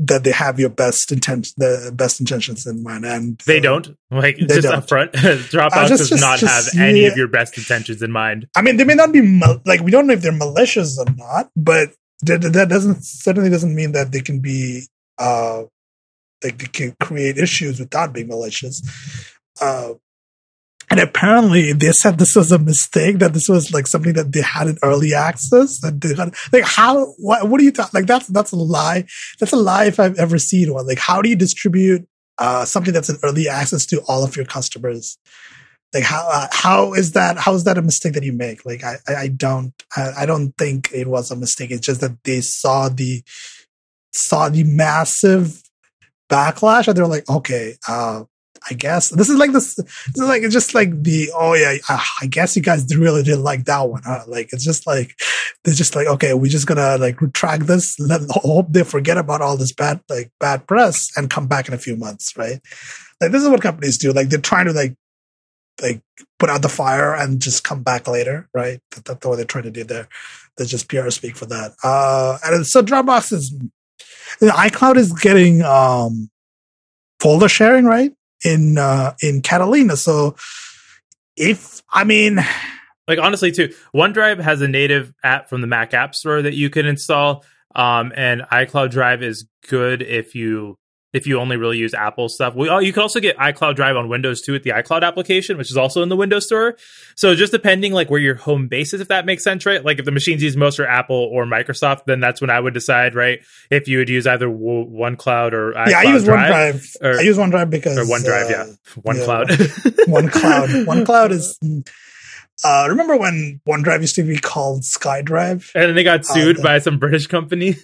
that 0.00 0.22
they 0.22 0.30
have 0.30 0.60
your 0.60 0.68
best 0.68 1.10
intent, 1.10 1.48
the 1.56 1.90
best 1.92 2.20
intentions 2.20 2.66
in 2.68 2.84
mind, 2.84 3.04
and 3.04 3.38
they 3.46 3.58
uh, 3.58 3.62
don't. 3.62 3.96
Like 4.12 4.36
They 4.38 4.60
just 4.60 4.62
don't. 4.62 4.74
up 4.74 4.86
Dropbox 4.88 5.72
Uh, 5.72 5.88
just- 5.88 5.98
does 5.98 6.08
just- 6.10 6.20
not 6.22 6.38
just- 6.38 6.72
have 6.74 6.80
any 6.80 7.02
yeah. 7.02 7.08
of 7.08 7.16
your 7.16 7.26
best 7.28 7.58
intentions 7.58 8.00
in 8.00 8.12
mind. 8.12 8.46
I 8.56 8.62
mean, 8.62 8.76
they 8.76 8.84
may 8.84 8.94
not 8.94 9.12
be 9.12 9.20
mal- 9.22 9.60
like 9.66 9.80
we 9.80 9.90
don't 9.90 10.06
know 10.06 10.12
if 10.12 10.22
they're 10.22 10.30
malicious 10.32 10.98
or 10.98 11.06
not, 11.16 11.50
but 11.56 11.90
that, 12.22 12.42
that 12.52 12.68
doesn't 12.68 13.02
certainly 13.04 13.50
doesn't 13.50 13.74
mean 13.74 13.92
that 13.92 14.12
they 14.12 14.20
can 14.20 14.38
be 14.40 14.86
uh 15.18 15.62
like 16.44 16.58
they 16.58 16.66
can 16.68 16.94
create 17.00 17.36
issues 17.36 17.80
without 17.80 18.12
being 18.12 18.28
malicious. 18.28 18.80
Uh, 19.60 19.94
and 20.90 21.00
apparently, 21.00 21.72
they 21.72 21.92
said 21.92 22.18
this 22.18 22.34
was 22.34 22.50
a 22.52 22.58
mistake. 22.58 23.18
That 23.18 23.34
this 23.34 23.48
was 23.48 23.72
like 23.72 23.86
something 23.86 24.14
that 24.14 24.32
they 24.32 24.42
had 24.42 24.68
in 24.68 24.78
early 24.82 25.14
access. 25.14 25.80
They 25.80 26.14
had, 26.14 26.34
like 26.52 26.64
how? 26.64 27.06
What? 27.18 27.48
What 27.48 27.60
are 27.60 27.64
you 27.64 27.72
talking? 27.72 28.00
Like 28.00 28.06
that's 28.06 28.26
that's 28.28 28.52
a 28.52 28.56
lie. 28.56 29.04
That's 29.38 29.52
a 29.52 29.56
lie 29.56 29.86
if 29.86 30.00
I've 30.00 30.18
ever 30.18 30.38
seen 30.38 30.72
one. 30.72 30.86
Like 30.86 30.98
how 30.98 31.20
do 31.22 31.28
you 31.28 31.36
distribute 31.36 32.08
uh, 32.38 32.64
something 32.64 32.94
that's 32.94 33.08
in 33.08 33.18
early 33.22 33.48
access 33.48 33.84
to 33.86 34.00
all 34.08 34.24
of 34.24 34.36
your 34.36 34.46
customers? 34.46 35.18
like 35.94 36.04
how 36.04 36.28
uh, 36.30 36.46
how 36.50 36.92
is 36.94 37.12
that 37.12 37.38
how 37.38 37.54
is 37.54 37.64
that 37.64 37.78
a 37.78 37.82
mistake 37.82 38.12
that 38.12 38.24
you 38.24 38.32
make 38.32 38.64
like 38.66 38.84
i 38.84 38.96
i, 39.08 39.14
I 39.14 39.28
don't 39.28 39.72
I, 39.96 40.12
I 40.18 40.26
don't 40.26 40.52
think 40.52 40.90
it 40.92 41.06
was 41.06 41.30
a 41.30 41.36
mistake 41.36 41.70
it's 41.70 41.86
just 41.86 42.00
that 42.00 42.22
they 42.24 42.40
saw 42.40 42.88
the 42.88 43.22
saw 44.12 44.48
the 44.48 44.64
massive 44.64 45.62
backlash 46.28 46.88
and 46.88 46.96
they're 46.96 47.06
like 47.06 47.28
okay 47.28 47.76
uh 47.86 48.24
I 48.70 48.74
guess 48.74 49.10
this 49.10 49.28
is 49.28 49.36
like 49.36 49.52
this. 49.52 49.74
This 49.74 49.88
is 50.14 50.28
like 50.28 50.42
it's 50.42 50.54
just 50.54 50.74
like 50.74 51.02
the 51.02 51.30
oh 51.34 51.54
yeah. 51.54 51.76
uh, 51.88 52.02
I 52.20 52.26
guess 52.26 52.56
you 52.56 52.62
guys 52.62 52.94
really 52.96 53.22
didn't 53.22 53.42
like 53.42 53.64
that 53.64 53.88
one. 53.88 54.02
Huh? 54.04 54.24
Like 54.26 54.52
it's 54.52 54.64
just 54.64 54.86
like 54.86 55.18
they're 55.64 55.74
just 55.74 55.94
like 55.94 56.06
okay, 56.06 56.34
we're 56.34 56.50
just 56.50 56.66
gonna 56.66 56.96
like 56.98 57.20
retract 57.20 57.66
this. 57.66 57.98
Let 57.98 58.22
hope 58.30 58.66
they 58.70 58.84
forget 58.84 59.18
about 59.18 59.40
all 59.40 59.56
this 59.56 59.72
bad 59.72 60.00
like 60.08 60.30
bad 60.40 60.66
press 60.66 61.10
and 61.16 61.30
come 61.30 61.46
back 61.46 61.68
in 61.68 61.74
a 61.74 61.78
few 61.78 61.96
months, 61.96 62.36
right? 62.36 62.60
Like 63.20 63.32
this 63.32 63.42
is 63.42 63.48
what 63.48 63.62
companies 63.62 63.98
do. 63.98 64.12
Like 64.12 64.28
they're 64.28 64.40
trying 64.40 64.66
to 64.66 64.72
like 64.72 64.96
like 65.80 66.02
put 66.38 66.50
out 66.50 66.62
the 66.62 66.68
fire 66.68 67.14
and 67.14 67.40
just 67.40 67.64
come 67.64 67.82
back 67.82 68.08
later, 68.08 68.48
right? 68.54 68.80
That, 68.92 69.04
that's 69.04 69.26
what 69.26 69.36
they're 69.36 69.44
trying 69.44 69.64
to 69.64 69.70
do 69.70 69.84
there. 69.84 70.08
That's 70.56 70.70
just 70.70 70.88
PR 70.88 71.08
speak 71.10 71.36
for 71.36 71.46
that. 71.46 71.72
Uh, 71.82 72.38
and 72.44 72.66
so 72.66 72.82
Dropbox 72.82 73.32
is, 73.32 73.52
you 73.52 74.48
know, 74.48 74.54
iCloud 74.54 74.96
is 74.96 75.12
getting 75.12 75.62
um, 75.62 76.30
folder 77.20 77.48
sharing, 77.48 77.84
right? 77.84 78.12
In 78.44 78.78
uh, 78.78 79.14
in 79.22 79.42
Catalina. 79.42 79.96
So 79.96 80.36
if 81.36 81.82
I 81.90 82.04
mean, 82.04 82.38
Like 83.08 83.18
honestly, 83.18 83.50
too, 83.50 83.74
OneDrive 83.94 84.38
has 84.38 84.60
a 84.60 84.68
native 84.68 85.14
app 85.24 85.48
from 85.48 85.62
the 85.62 85.66
Mac 85.66 85.94
App 85.94 86.14
Store 86.14 86.42
that 86.42 86.52
you 86.52 86.68
can 86.68 86.84
install, 86.84 87.42
um, 87.74 88.12
and 88.14 88.42
iCloud 88.42 88.90
Drive 88.90 89.22
is 89.22 89.48
good 89.66 90.02
if 90.02 90.34
you 90.34 90.76
if 91.14 91.26
you 91.26 91.40
only 91.40 91.56
really 91.56 91.78
use 91.78 91.94
Apple 91.94 92.28
stuff. 92.28 92.54
We 92.54 92.68
oh, 92.68 92.80
you 92.80 92.92
can 92.92 93.00
also 93.02 93.18
get 93.18 93.36
iCloud 93.38 93.76
Drive 93.76 93.96
on 93.96 94.08
Windows 94.10 94.42
too 94.42 94.52
with 94.52 94.62
the 94.62 94.70
iCloud 94.70 95.02
application, 95.02 95.56
which 95.56 95.70
is 95.70 95.76
also 95.76 96.02
in 96.02 96.08
the 96.10 96.16
Windows 96.16 96.44
Store. 96.46 96.76
So 97.16 97.34
just 97.34 97.50
depending 97.50 97.92
like 97.92 98.10
where 98.10 98.20
your 98.20 98.34
home 98.34 98.68
base 98.68 98.92
is, 98.92 99.00
if 99.00 99.08
that 99.08 99.24
makes 99.24 99.42
sense, 99.42 99.64
right? 99.64 99.82
Like 99.84 99.98
if 99.98 100.04
the 100.04 100.12
machines 100.12 100.42
use 100.42 100.56
most 100.56 100.78
are 100.78 100.86
Apple 100.86 101.16
or 101.32 101.46
Microsoft, 101.46 102.04
then 102.06 102.20
that's 102.20 102.40
when 102.42 102.50
I 102.50 102.60
would 102.60 102.74
decide, 102.74 103.14
right? 103.14 103.38
If 103.70 103.88
you 103.88 103.98
would 103.98 104.08
use 104.10 104.26
either 104.26 104.46
w- 104.48 104.86
OneCloud 104.90 105.52
or 105.54 105.72
iCloud 105.72 105.88
yeah, 105.88 105.98
I 105.98 106.02
use 106.02 106.24
Drive 106.24 106.74
OneDrive. 106.74 106.96
or- 107.02 107.18
I 107.18 107.22
use 107.22 107.38
OneDrive 107.38 107.70
because 107.70 107.96
or 107.98 108.02
OneDrive, 108.04 108.44
uh, 108.44 108.48
yeah, 108.50 108.66
yeah. 108.66 109.02
OneCloud. 109.02 109.46
OneCloud. 110.06 110.84
OneCloud 111.04 111.30
is 111.30 111.58
Uh, 112.64 112.86
remember 112.88 113.16
when 113.16 113.60
OneDrive 113.68 114.00
used 114.00 114.16
to 114.16 114.24
be 114.24 114.36
called 114.36 114.82
SkyDrive? 114.82 115.70
and 115.74 115.84
then 115.84 115.94
they 115.94 116.04
got 116.04 116.20
Uh, 116.20 116.22
sued 116.24 116.56
the- 116.58 116.62
by 116.62 116.78
some 116.80 116.98
British 116.98 117.26
company. 117.28 117.76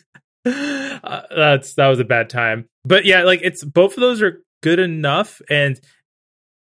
uh, 1.04 1.22
that's 1.34 1.74
that 1.74 1.88
was 1.88 2.00
a 2.00 2.04
bad 2.04 2.28
time. 2.28 2.68
But 2.84 3.04
yeah, 3.04 3.22
like 3.22 3.40
it's 3.42 3.64
both 3.64 3.94
of 3.94 4.00
those 4.00 4.22
are 4.22 4.42
good 4.62 4.78
enough. 4.78 5.40
And 5.48 5.80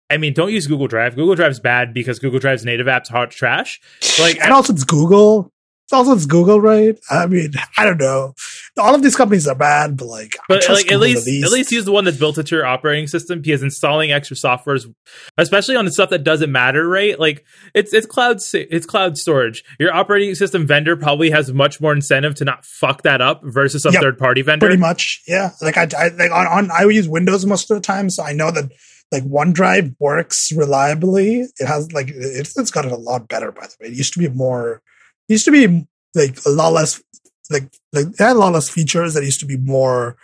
I 0.10 0.18
mean, 0.18 0.34
don't 0.34 0.52
use 0.52 0.68
Google 0.68 0.88
Drive. 0.88 1.16
Google 1.16 1.36
Drive's 1.36 1.60
bad 1.60 1.94
because 1.94 2.20
Google 2.20 2.40
Drive's 2.40 2.66
native 2.66 2.88
app's 2.88 3.10
hot 3.10 3.32
trash. 3.32 3.80
Like, 4.20 4.40
and 4.42 4.52
also 4.52 4.74
it's 4.74 4.84
Google. 4.84 5.52
It's 5.90 5.94
also 5.96 6.14
it's 6.14 6.28
Google, 6.28 6.62
right? 6.62 7.00
I 7.10 7.26
mean, 7.26 7.54
I 7.76 7.84
don't 7.84 7.98
know. 7.98 8.36
All 8.78 8.94
of 8.94 9.02
these 9.02 9.16
companies 9.16 9.48
are 9.48 9.56
bad, 9.56 9.98
but 9.98 10.06
like, 10.06 10.36
But 10.48 10.70
like 10.70 10.92
at 10.92 11.00
least, 11.00 11.28
at 11.28 11.52
least 11.52 11.72
use 11.72 11.84
the 11.84 11.92
one 11.92 12.06
that's 12.06 12.16
built 12.16 12.38
into 12.38 12.56
your 12.56 12.68
operating 12.68 13.08
system 13.08 13.42
because 13.42 13.64
installing 13.64 14.12
extra 14.12 14.38
softwares, 14.38 14.86
especially 15.40 15.76
on 15.76 15.86
the 15.86 15.92
stuff 15.92 16.12
that 16.12 16.24
doesn't 16.24 16.52
matter, 16.52 16.88
right? 16.88 17.20
Like 17.20 17.44
it's 17.74 17.92
it's 17.92 18.06
cloud 18.06 18.38
it's 18.54 18.86
cloud 18.86 19.18
storage. 19.18 19.64
Your 19.80 19.92
operating 19.92 20.36
system 20.36 20.68
vendor 20.68 20.96
probably 20.96 21.32
has 21.32 21.52
much 21.52 21.82
more 21.82 21.92
incentive 21.92 22.36
to 22.36 22.46
not 22.46 22.66
fuck 22.66 23.02
that 23.02 23.20
up 23.20 23.42
versus 23.44 23.84
a 23.84 23.92
Yep. 23.92 24.00
third 24.04 24.20
party 24.20 24.44
vendor. 24.44 24.68
pretty 24.68 24.80
much, 24.80 25.24
yeah. 25.28 25.54
Like 25.60 25.76
I, 25.78 25.88
I 25.98 26.10
like 26.10 26.30
on, 26.32 26.46
on 26.46 26.70
I 26.70 26.84
use 26.84 27.10
Windows 27.10 27.48
most 27.48 27.72
of 27.72 27.78
the 27.78 27.82
time, 27.82 28.12
so 28.12 28.22
I 28.24 28.34
know 28.34 28.52
that 28.52 28.72
like 29.12 29.24
OneDrive 29.24 29.96
works 30.00 30.52
reliably. 30.52 31.48
It 31.58 31.66
has 31.66 31.92
like 31.94 32.10
it's 32.14 32.56
it's 32.60 32.70
gotten 32.70 32.92
a 32.92 32.96
lot 32.96 33.28
better. 33.28 33.52
By 33.52 33.62
the 33.66 33.76
way, 33.82 33.88
it 33.90 33.94
used 33.98 34.14
to 34.14 34.20
be 34.20 34.30
more. 34.30 34.84
Used 35.30 35.46
to 35.46 35.52
be 35.52 35.88
like 36.16 36.38
a 36.46 36.50
lot 36.50 36.74
less 36.74 37.02
like 37.50 37.72
like 37.94 38.08
it 38.08 38.20
had 38.20 38.36
a 38.36 38.40
lot 38.40 38.54
less 38.54 38.70
features 38.70 39.14
that 39.14 39.24
used 39.24 39.40
to 39.40 39.46
be 39.46 39.58
more 39.58 40.18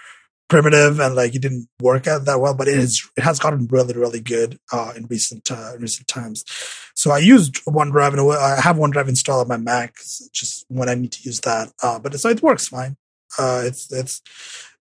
primitive 0.48 1.00
and 1.00 1.16
like 1.16 1.34
it 1.34 1.42
didn't 1.42 1.68
work 1.82 2.06
out 2.08 2.26
that 2.26 2.40
well 2.40 2.54
but 2.54 2.68
it 2.68 2.78
is 2.78 3.08
it 3.18 3.22
has 3.22 3.40
gotten 3.40 3.68
really 3.68 3.96
really 3.96 4.20
good 4.20 4.60
uh 4.72 4.94
in 4.96 5.06
recent 5.08 5.50
uh 5.52 5.74
recent 5.80 6.08
times. 6.08 6.44
So 6.94 7.12
i 7.12 7.18
used 7.18 7.64
onedrive 7.66 8.14
and 8.14 8.32
i 8.32 8.62
have 8.62 8.76
onedrive 8.76 9.08
installed 9.08 9.42
on 9.42 9.48
my 9.48 9.58
mac 9.58 9.96
just 10.34 10.66
when 10.70 10.90
i 10.90 10.96
need 10.96 11.12
to 11.14 11.24
use 11.24 11.42
that 11.42 11.72
uh 11.82 11.98
but 12.00 12.20
so 12.20 12.30
it 12.30 12.44
works 12.44 12.68
fine. 12.68 12.98
Uh 13.40 13.64
it's 13.66 13.92
it's 13.92 14.22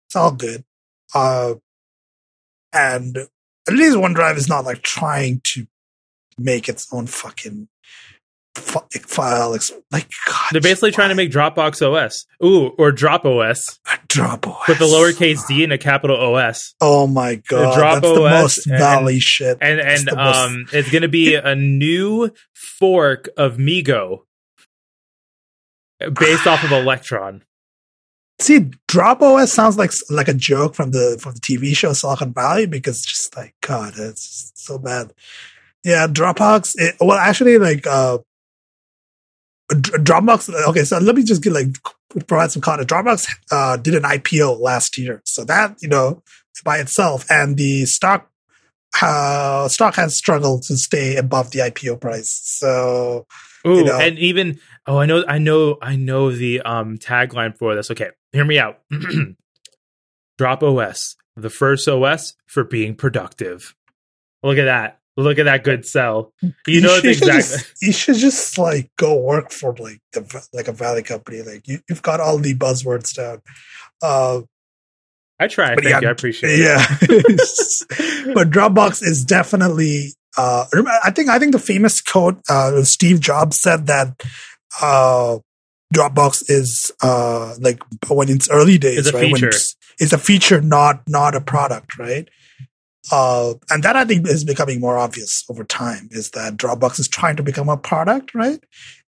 it's 0.07 0.17
all 0.17 0.33
good. 0.33 0.65
Uh 1.15 1.55
and 2.73 3.17
at 3.17 3.75
least 3.75 3.97
onedrive 3.97 4.37
is 4.37 4.49
not 4.49 4.65
like 4.65 4.83
trying 4.83 5.41
to 5.45 5.67
make 6.39 6.69
its 6.69 6.93
own 6.93 7.07
fucking 7.07 7.69
file 8.57 9.51
like 9.91 10.09
God, 10.27 10.49
They're 10.53 10.61
basically 10.61 10.93
trying 10.93 11.09
to 11.11 11.15
make 11.15 11.31
Dropbox 11.31 11.83
OS, 11.83 12.27
ooh, 12.45 12.69
or 12.79 12.93
Drop 12.93 13.25
OS 13.25 13.79
a 13.93 13.99
drop 14.09 14.47
OS. 14.47 14.69
with 14.69 14.81
a 14.81 14.85
lowercase 14.85 15.47
d 15.49 15.65
and 15.65 15.73
a 15.73 15.79
capital 15.79 16.17
OS, 16.17 16.75
Oh 16.81 17.07
my 17.07 17.37
god, 17.49 17.75
Drop 17.77 18.03
that's 18.03 18.15
the 18.15 18.21
most 18.21 18.67
and- 18.67 18.79
valley 18.79 19.19
shit. 19.21 19.59
and 19.61 19.81
That's 19.81 20.01
and 20.01 20.09
the 20.09 20.17
most- 20.17 20.37
um, 20.39 20.67
it's 20.73 20.91
going 20.91 21.03
to 21.03 21.09
be 21.09 21.35
a 21.35 21.55
new 21.55 22.31
fork 22.79 23.29
of 23.37 23.57
Migo 23.57 24.21
based 26.19 26.47
off 26.47 26.65
of 26.65 26.73
Electron. 26.73 27.43
See, 28.41 28.71
Drop 28.89 29.23
OS 29.23 29.53
sounds 29.53 29.79
like 29.79 29.93
like 30.11 30.29
a 30.29 30.35
joke 30.35 30.75
from 30.75 30.91
the 30.91 31.19
from 31.21 31.35
the 31.35 31.41
TV 31.41 31.75
show 31.77 31.93
Silicon 31.93 32.33
Valley 32.33 32.67
because 32.67 32.97
it's 32.99 33.07
just 33.07 33.37
like 33.37 33.55
God, 33.61 33.95
it's 33.97 34.53
so 34.55 34.79
bad. 34.79 35.13
Yeah, 35.85 36.07
Dropbox. 36.09 36.73
It, 36.77 36.97
well, 37.01 37.17
actually, 37.19 37.59
like 37.59 37.87
uh, 37.87 38.19
Dropbox. 39.75 40.53
Okay, 40.69 40.85
so 40.85 40.99
let 40.99 41.17
me 41.17 41.23
just 41.23 41.43
get 41.43 41.53
like 41.53 41.69
provide 42.27 42.53
some 42.53 42.63
context. 42.63 42.89
Dropbox 42.89 43.29
uh, 43.51 43.77
did 43.77 43.95
an 43.95 44.03
IPO 44.03 44.61
last 44.61 44.99
year, 44.99 45.23
so 45.25 45.45
that 45.45 45.77
you 45.81 45.89
know 45.89 46.23
by 46.65 46.79
itself, 46.79 47.27
and 47.31 47.57
the 47.57 47.85
stock 47.87 48.31
uh, 49.03 49.69
stock 49.69 49.97
has 49.97 50.17
struggled 50.17 50.63
to 50.65 50.77
stay 50.77 51.17
above 51.17 51.51
the 51.51 51.61
IPO 51.61 52.01
price. 52.01 52.41
So 52.45 53.27
Ooh, 53.67 53.85
know. 53.85 53.99
and 53.99 54.19
even 54.19 54.61
oh, 54.87 54.99
I 54.99 55.07
know, 55.07 55.25
I 55.27 55.39
know, 55.39 55.79
I 55.81 55.97
know 55.97 56.31
the 56.31 56.61
um 56.63 56.99
tagline 56.99 57.57
for 57.57 57.75
this. 57.75 57.91
Okay, 57.91 58.11
hear 58.33 58.45
me 58.45 58.59
out. 58.59 58.81
Drop 60.39 60.63
OS, 60.63 61.17
the 61.37 61.51
first 61.51 61.89
OS 61.89 62.35
for 62.47 62.65
being 62.65 62.95
productive. 62.95 63.75
Look 64.43 64.59
at 64.59 64.65
that. 64.65 65.01
Look 65.17 65.39
at 65.39 65.45
that 65.45 65.63
good 65.63 65.87
sell. 65.87 66.33
You 66.67 66.81
know 66.81 66.97
should 66.97 67.05
exactly. 67.07 67.37
Just, 67.37 67.83
you 67.83 67.93
should 67.93 68.17
just 68.17 68.59
like 68.59 68.91
go 68.97 69.17
work 69.17 69.53
for 69.53 69.75
like 69.77 70.01
the 70.13 70.49
like 70.53 70.67
a 70.67 70.73
valley 70.73 71.05
company. 71.05 71.43
Like 71.43 71.69
you, 71.69 71.79
you've 71.89 72.03
got 72.03 72.21
all 72.21 72.39
the 72.39 72.55
buzzwords 72.55 73.15
down. 73.15 73.41
Uh, 74.03 74.43
I 75.39 75.47
try. 75.47 75.75
Thank 75.77 75.85
yeah, 75.85 76.01
you. 76.01 76.09
I 76.09 76.11
appreciate 76.11 76.59
it. 76.59 76.61
yeah. 76.61 76.87
but 78.35 78.51
Dropbox 78.51 79.03
is 79.03 79.25
definitely. 79.25 80.15
Uh, 80.37 80.65
I 81.05 81.13
think 81.13 81.29
I 81.29 81.39
think 81.39 81.53
the 81.53 81.61
famous 81.61 82.01
quote 82.01 82.41
uh, 82.49 82.83
Steve 82.83 83.21
Jobs 83.21 83.61
said 83.61 83.87
that 83.87 84.21
uh, 84.83 85.39
Dropbox 85.95 86.45
is 86.49 86.91
uh, 87.03 87.55
like 87.61 87.81
when 88.09 88.29
it's 88.29 88.51
early 88.51 88.79
days, 88.79 88.99
It's 88.99 89.09
a 89.11 89.13
right? 89.13 89.31
When 89.31 89.45
it's, 89.45 89.77
it's 90.01 90.13
a 90.13 90.19
feature, 90.19 90.61
not 90.61 91.03
not 91.07 91.37
a 91.37 91.41
product, 91.41 91.99
right? 91.99 92.29
Uh, 93.13 93.55
and 93.71 93.83
that 93.83 93.97
I 93.97 94.05
think 94.05 94.27
is 94.27 94.45
becoming 94.45 94.81
more 94.81 94.99
obvious 94.99 95.45
over 95.51 95.65
time. 95.65 96.09
Is 96.11 96.31
that 96.31 96.57
Dropbox 96.57 96.99
is 96.99 97.09
trying 97.09 97.37
to 97.37 97.43
become 97.43 97.69
a 97.69 97.77
product, 97.77 98.35
right? 98.35 98.63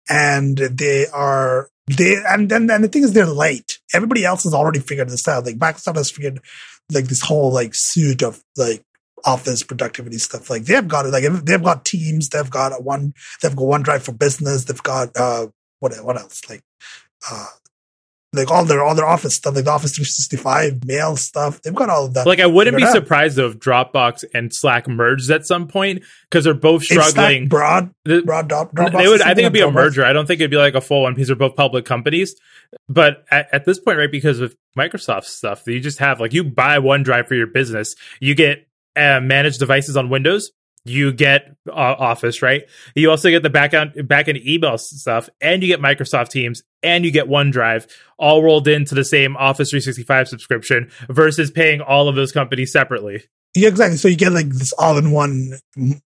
And 0.10 0.58
they 0.58 1.08
are 1.08 1.70
they 1.88 2.22
and 2.28 2.50
then 2.50 2.70
and 2.70 2.84
the 2.84 2.88
thing 2.88 3.04
is 3.04 3.14
they're 3.14 3.26
late. 3.26 3.80
Everybody 3.94 4.24
else 4.24 4.44
has 4.44 4.54
already 4.54 4.80
figured 4.80 5.10
this 5.10 5.28
out. 5.28 5.46
Like 5.46 5.58
Microsoft 5.58 5.98
has 5.98 6.12
figured 6.12 6.40
like 6.92 7.06
this 7.06 7.22
whole 7.22 7.52
like 7.52 7.72
suite 7.74 8.22
of 8.22 8.42
like 8.56 8.84
office 9.26 9.64
productivity 9.64 10.18
stuff. 10.18 10.50
Like 10.50 10.64
they've 10.64 10.88
got 10.88 11.06
it. 11.06 11.10
Like 11.10 11.26
they've 11.44 11.64
got 11.64 11.86
Teams. 11.86 12.30
They've 12.30 12.50
got 12.50 12.84
one. 12.84 13.14
They've 13.42 13.56
got 13.56 13.66
OneDrive 13.66 14.02
for 14.02 14.14
business. 14.14 14.66
They've 14.66 14.84
got 14.84 15.10
uh 15.16 15.48
what 15.80 15.94
what 16.04 16.18
else 16.18 16.42
like 16.50 16.64
uh 17.30 17.48
like 18.34 18.50
all 18.50 18.64
their 18.64 18.82
all 18.84 18.96
their 18.96 19.06
office 19.06 19.36
stuff, 19.36 19.56
like 19.56 19.66
the 19.66 19.72
Office 19.72 19.94
365 19.96 20.86
mail 20.86 21.18
stuff. 21.18 21.62
They've 21.62 21.76
got 21.76 21.90
all 21.90 22.06
of 22.06 22.14
that. 22.14 22.26
Like 22.26 22.40
I 22.40 22.46
wouldn't 22.46 22.78
be 22.78 22.84
out. 22.84 22.94
surprised 22.94 23.36
though 23.36 23.48
if 23.48 23.60
Dropbox 23.60 24.24
and 24.34 24.54
Slack 24.54 24.88
merged 24.88 25.30
at 25.30 25.46
some 25.46 25.68
point 25.68 26.04
because 26.30 26.46
they're 26.46 26.54
both 26.54 26.84
struggling. 26.84 27.48
broad 27.50 27.94
broad 28.06 28.48
Drop- 28.48 28.74
Dropbox. 28.74 28.98
they 28.98 29.08
would, 29.10 29.22
I 29.22 29.30
think 29.34 29.40
it'd 29.40 29.54
be 29.54 29.60
a 29.62 29.68
Dropbox. 29.68 29.74
merger. 29.74 30.06
I 30.06 30.14
don't 30.14 30.26
think 30.28 30.40
it'd 30.40 30.52
be 30.52 30.58
like 30.58 30.76
a 30.76 30.82
full 30.82 31.02
one 31.04 31.14
because 31.14 31.28
they're 31.28 31.36
both 31.36 31.56
public 31.56 31.84
companies. 31.86 32.36
But 32.88 33.26
at, 33.30 33.50
at 33.54 33.66
this 33.66 33.80
point, 33.80 33.98
right, 33.98 34.12
because 34.12 34.40
of 34.40 34.56
Microsoft 34.78 35.26
stuff, 35.26 35.64
you 35.68 35.80
just 35.82 36.00
have 36.00 36.20
like 36.22 36.32
you 36.34 36.44
buy 36.46 36.78
OneDrive 36.78 37.28
for 37.28 37.36
your 37.36 37.48
business, 37.48 37.96
you 38.22 38.34
get 38.34 38.66
uh, 38.96 39.20
managed 39.20 39.60
devices 39.60 39.98
on 39.98 40.10
Windows, 40.10 40.52
you 40.86 41.14
get 41.14 41.56
uh, 41.68 41.72
Office, 41.72 42.42
right? 42.42 42.64
You 42.96 43.12
also 43.12 43.30
get 43.30 43.44
the 43.44 43.50
back 43.50 43.74
end 43.74 44.08
back 44.08 44.28
end 44.28 44.40
email 44.46 44.78
stuff, 44.78 45.30
and 45.40 45.62
you 45.62 45.68
get 45.68 45.80
Microsoft 45.80 46.30
Teams, 46.30 46.64
and 46.82 47.06
you 47.06 47.12
get 47.12 47.28
OneDrive, 47.28 47.90
all 48.18 48.44
rolled 48.44 48.68
into 48.68 48.96
the 48.96 49.06
same 49.06 49.38
Office 49.38 49.70
365 49.70 50.28
subscription 50.28 50.92
versus 51.10 51.52
paying 51.52 51.82
all 51.82 52.08
of 52.08 52.16
those 52.16 52.32
companies 52.32 52.72
separately. 52.72 53.24
Yeah, 53.56 53.68
exactly. 53.68 53.98
So 53.98 54.08
you 54.08 54.16
get 54.16 54.32
like 54.32 54.50
this 54.50 54.74
all-in-one 54.74 55.60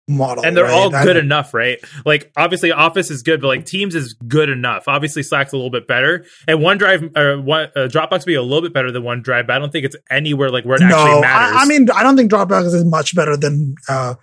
model, 0.08 0.44
and 0.44 0.56
they're 0.56 0.64
right? 0.64 0.72
all 0.72 0.90
good 0.90 1.16
enough, 1.16 1.52
right? 1.52 1.78
Like 2.04 2.32
obviously 2.36 2.72
Office 2.72 3.10
is 3.10 3.22
good, 3.22 3.40
but 3.40 3.48
like 3.48 3.66
Teams 3.66 3.94
is 3.94 4.14
good 4.14 4.48
enough. 4.48 4.88
Obviously 4.88 5.22
Slack's 5.22 5.52
a 5.52 5.56
little 5.56 5.70
bit 5.70 5.86
better, 5.86 6.24
and 6.48 6.58
OneDrive 6.60 7.16
or 7.16 7.40
one 7.40 7.70
uh, 7.76 7.88
Dropbox 7.88 8.24
be 8.24 8.34
a 8.34 8.42
little 8.42 8.62
bit 8.62 8.72
better 8.72 8.90
than 8.90 9.02
OneDrive, 9.02 9.46
but 9.46 9.56
I 9.56 9.58
don't 9.58 9.70
think 9.70 9.84
it's 9.84 9.96
anywhere 10.10 10.50
like 10.50 10.64
where 10.64 10.76
it 10.76 10.82
actually 10.82 11.20
matters. 11.20 11.56
I, 11.56 11.62
I 11.62 11.66
mean, 11.66 11.88
I 11.90 12.02
don't 12.02 12.16
think 12.16 12.30
Dropbox 12.30 12.74
is 12.74 12.84
much 12.84 13.14
better 13.14 13.36
than 13.36 13.74
uh, 13.88 14.14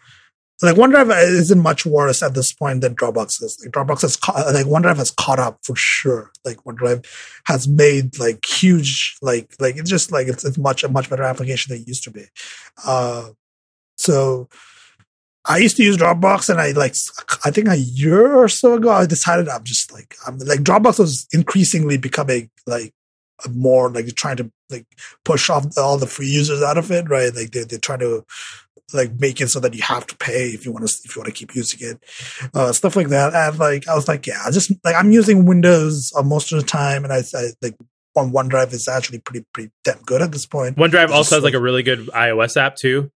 like 0.64 0.76
OneDrive 0.76 1.16
isn't 1.28 1.62
much 1.62 1.86
worse 1.86 2.24
at 2.24 2.34
this 2.34 2.54
point 2.54 2.82
than 2.82 2.96
Dropbox 2.96 3.44
is. 3.44 3.60
Like 3.62 3.74
Dropbox 3.74 4.02
has 4.04 4.16
ca- 4.16 4.52
like 4.54 4.66
OneDrive 4.66 4.98
has 4.98 5.12
caught 5.12 5.40
up 5.40 5.60
for 5.64 5.76
sure. 5.76 6.32
Like 6.46 6.64
OneDrive 6.64 7.06
has 7.46 7.68
made 7.68 8.18
like 8.18 8.46
huge 8.46 9.18
like 9.22 9.54
like 9.60 9.76
it's 9.76 9.90
just 9.90 10.12
like 10.12 10.28
it's, 10.28 10.46
it's 10.46 10.58
much 10.58 10.84
a 10.84 10.90
much 10.90 11.10
better 11.10 11.24
application 11.24 11.74
than 11.74 11.82
it 11.82 11.88
used 11.88 12.04
to 12.06 12.12
be. 12.12 12.26
Uh, 12.86 13.32
so 13.98 14.48
I 15.46 15.58
used 15.58 15.76
to 15.78 15.84
use 15.84 15.98
Dropbox, 15.98 16.50
and 16.50 16.60
I 16.60 16.72
like 16.72 16.96
I 17.44 17.52
think 17.52 17.68
a 17.68 17.76
year 17.76 18.34
or 18.34 18.48
so 18.48 18.76
ago 18.76 18.90
I 18.90 19.06
decided 19.06 19.50
I'm 19.50 19.66
just 19.66 19.92
like 19.92 20.16
I'm 20.26 20.38
like 20.40 20.62
Dropbox 20.62 21.00
was 21.00 21.28
increasingly 21.34 21.98
becoming 21.98 22.50
like 22.66 22.94
more 23.50 23.90
like 23.90 24.08
trying 24.16 24.38
to 24.38 24.52
like 24.70 24.86
push 25.24 25.50
off 25.50 25.66
all 25.78 25.98
the 25.98 26.08
free 26.08 26.28
users 26.28 26.62
out 26.62 26.78
of 26.78 26.92
it, 26.92 27.10
right? 27.10 27.34
Like 27.34 27.52
they 27.52 27.64
they're 27.64 27.80
trying 27.80 28.00
to 28.00 28.26
like 28.94 29.12
make 29.20 29.42
it 29.42 29.50
so 29.50 29.60
that 29.60 29.74
you 29.74 29.82
have 29.82 30.06
to 30.08 30.18
pay 30.18 30.48
if 30.50 30.66
you 30.66 30.72
want 30.72 30.88
to 30.88 30.94
if 31.04 31.16
you 31.16 31.22
want 31.22 31.34
to 31.34 31.38
keep 31.38 31.56
using 31.56 31.80
it, 31.82 32.04
uh, 32.54 32.72
stuff 32.72 32.96
like 32.96 33.10
that. 33.10 33.34
And 33.34 33.60
like 33.60 33.88
I 33.88 33.96
was 33.96 34.08
like, 34.08 34.28
yeah, 34.28 34.42
I 34.46 34.52
just 34.52 34.72
like 34.84 34.96
I'm 34.96 35.12
using 35.12 35.46
Windows 35.46 36.12
uh, 36.18 36.24
most 36.24 36.52
of 36.52 36.60
the 36.60 36.66
time, 36.66 37.04
and 37.04 37.14
I, 37.14 37.24
I 37.34 37.50
like 37.62 37.76
on 38.16 38.32
OneDrive 38.32 38.74
is 38.74 38.88
actually 38.88 39.20
pretty 39.20 39.46
pretty 39.54 39.72
damn 39.84 40.02
good 40.04 40.22
at 40.22 40.32
this 40.32 40.46
point. 40.46 40.78
OneDrive 40.78 41.06
It's 41.06 41.14
also 41.14 41.18
just 41.18 41.32
has 41.32 41.44
like 41.44 41.54
a 41.54 41.62
really 41.62 41.84
good 41.84 42.08
iOS 42.08 42.58
app 42.58 42.76
too. 42.76 43.12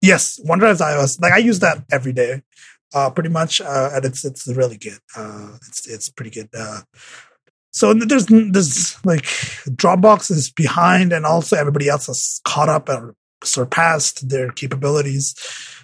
Yes, 0.00 0.40
OneDrive's 0.40 0.80
iOS. 0.80 1.20
Like 1.20 1.32
I 1.32 1.38
use 1.38 1.60
that 1.60 1.84
every 1.90 2.12
day, 2.12 2.42
uh, 2.94 3.10
pretty 3.10 3.30
much, 3.30 3.60
uh, 3.60 3.90
and 3.94 4.04
it's 4.04 4.24
it's 4.24 4.46
really 4.48 4.76
good. 4.76 4.98
Uh, 5.16 5.56
it's 5.68 5.88
it's 5.88 6.08
pretty 6.08 6.30
good. 6.30 6.48
Uh, 6.56 6.80
so 7.72 7.94
there's 7.94 8.26
there's 8.26 9.04
like 9.04 9.22
Dropbox 9.64 10.30
is 10.30 10.50
behind, 10.50 11.12
and 11.12 11.24
also 11.24 11.56
everybody 11.56 11.88
else 11.88 12.06
has 12.06 12.40
caught 12.44 12.68
up 12.68 12.88
and 12.88 13.14
surpassed 13.42 14.28
their 14.28 14.50
capabilities. 14.50 15.34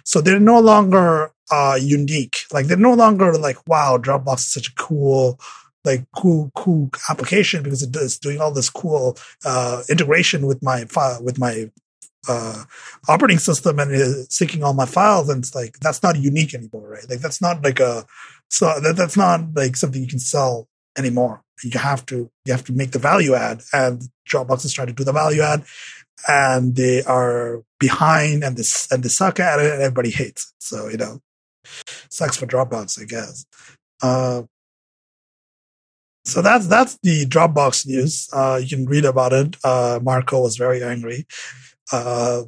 So 0.05 0.21
they're 0.21 0.39
no 0.39 0.59
longer 0.59 1.31
uh, 1.51 1.77
unique. 1.81 2.37
Like 2.53 2.67
they're 2.67 2.77
no 2.77 2.93
longer 2.93 3.33
like, 3.33 3.67
wow, 3.67 3.97
Dropbox 3.97 4.37
is 4.37 4.53
such 4.53 4.67
a 4.69 4.75
cool, 4.75 5.39
like 5.83 6.05
cool, 6.15 6.51
cool 6.55 6.89
application 7.09 7.63
because 7.63 7.83
it 7.83 7.95
is 7.95 8.19
doing 8.19 8.39
all 8.39 8.51
this 8.51 8.69
cool 8.69 9.17
uh, 9.43 9.83
integration 9.89 10.45
with 10.45 10.61
my 10.63 10.85
file, 10.85 11.23
with 11.23 11.39
my 11.39 11.71
uh, 12.27 12.63
operating 13.07 13.39
system 13.39 13.79
and 13.79 13.91
is 13.91 14.27
syncing 14.29 14.63
all 14.63 14.73
my 14.73 14.85
files. 14.85 15.29
And 15.29 15.43
it's 15.43 15.55
like, 15.55 15.79
that's 15.79 16.03
not 16.03 16.17
unique 16.17 16.53
anymore, 16.53 16.87
right? 16.87 17.09
Like 17.09 17.19
that's 17.19 17.41
not 17.41 17.63
like 17.63 17.79
a, 17.79 18.05
so 18.49 18.79
that, 18.79 18.95
that's 18.95 19.17
not 19.17 19.41
like 19.55 19.75
something 19.75 20.01
you 20.01 20.07
can 20.07 20.19
sell 20.19 20.68
anymore. 20.99 21.41
You 21.63 21.79
have 21.79 22.05
to, 22.07 22.29
you 22.45 22.53
have 22.53 22.63
to 22.65 22.73
make 22.73 22.91
the 22.91 22.99
value 22.99 23.33
add 23.33 23.61
and 23.73 24.01
Dropbox 24.29 24.65
is 24.65 24.73
trying 24.73 24.87
to 24.87 24.93
do 24.93 25.03
the 25.03 25.11
value 25.11 25.41
add 25.41 25.63
and 26.27 26.75
they 26.75 27.03
are 27.03 27.63
behind 27.79 28.43
and 28.43 28.55
this 28.57 28.91
and 28.91 29.03
they 29.03 29.09
suck 29.09 29.39
at 29.39 29.59
it 29.59 29.73
and 29.73 29.81
everybody 29.81 30.11
hates 30.11 30.43
it. 30.51 30.63
So, 30.63 30.87
you 30.87 30.97
know, 30.97 31.19
sucks 32.09 32.37
for 32.37 32.45
Dropbox, 32.45 33.01
I 33.01 33.05
guess. 33.05 33.45
Uh, 34.01 34.43
so 36.25 36.41
that's 36.41 36.67
that's 36.67 36.97
the 37.01 37.25
Dropbox 37.25 37.87
news. 37.87 38.29
Uh, 38.31 38.59
you 38.61 38.77
can 38.77 38.85
read 38.85 39.05
about 39.05 39.33
it. 39.33 39.55
Uh, 39.63 39.99
Marco 40.01 40.41
was 40.41 40.57
very 40.57 40.83
angry, 40.83 41.25
uh, 41.91 42.43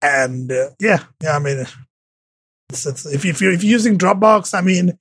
and 0.00 0.52
uh, 0.52 0.70
yeah, 0.78 1.04
yeah. 1.22 1.36
I 1.36 1.38
mean, 1.40 1.66
it's, 2.68 2.86
it's, 2.86 3.06
if 3.06 3.24
if 3.24 3.40
you're 3.40 3.52
if 3.52 3.64
you're 3.64 3.72
using 3.72 3.98
Dropbox, 3.98 4.54
I 4.56 4.60
mean, 4.60 4.96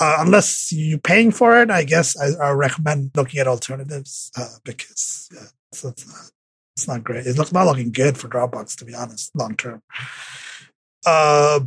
uh, 0.00 0.16
unless 0.20 0.72
you're 0.72 0.98
paying 0.98 1.30
for 1.30 1.60
it, 1.60 1.70
I 1.70 1.84
guess 1.84 2.16
I, 2.18 2.32
I 2.42 2.50
recommend 2.50 3.12
looking 3.14 3.40
at 3.40 3.46
alternatives 3.46 4.30
uh, 4.36 4.56
because 4.64 5.28
yeah, 5.32 5.46
it's, 5.72 5.84
it's, 5.84 6.06
not, 6.06 6.30
it's 6.76 6.88
not 6.88 7.04
great. 7.04 7.26
It's 7.26 7.52
not 7.52 7.66
looking 7.66 7.92
good 7.92 8.18
for 8.18 8.28
Dropbox, 8.28 8.76
to 8.78 8.84
be 8.84 8.94
honest, 8.94 9.34
long 9.34 9.56
term. 9.56 9.82
Uh, 11.04 11.60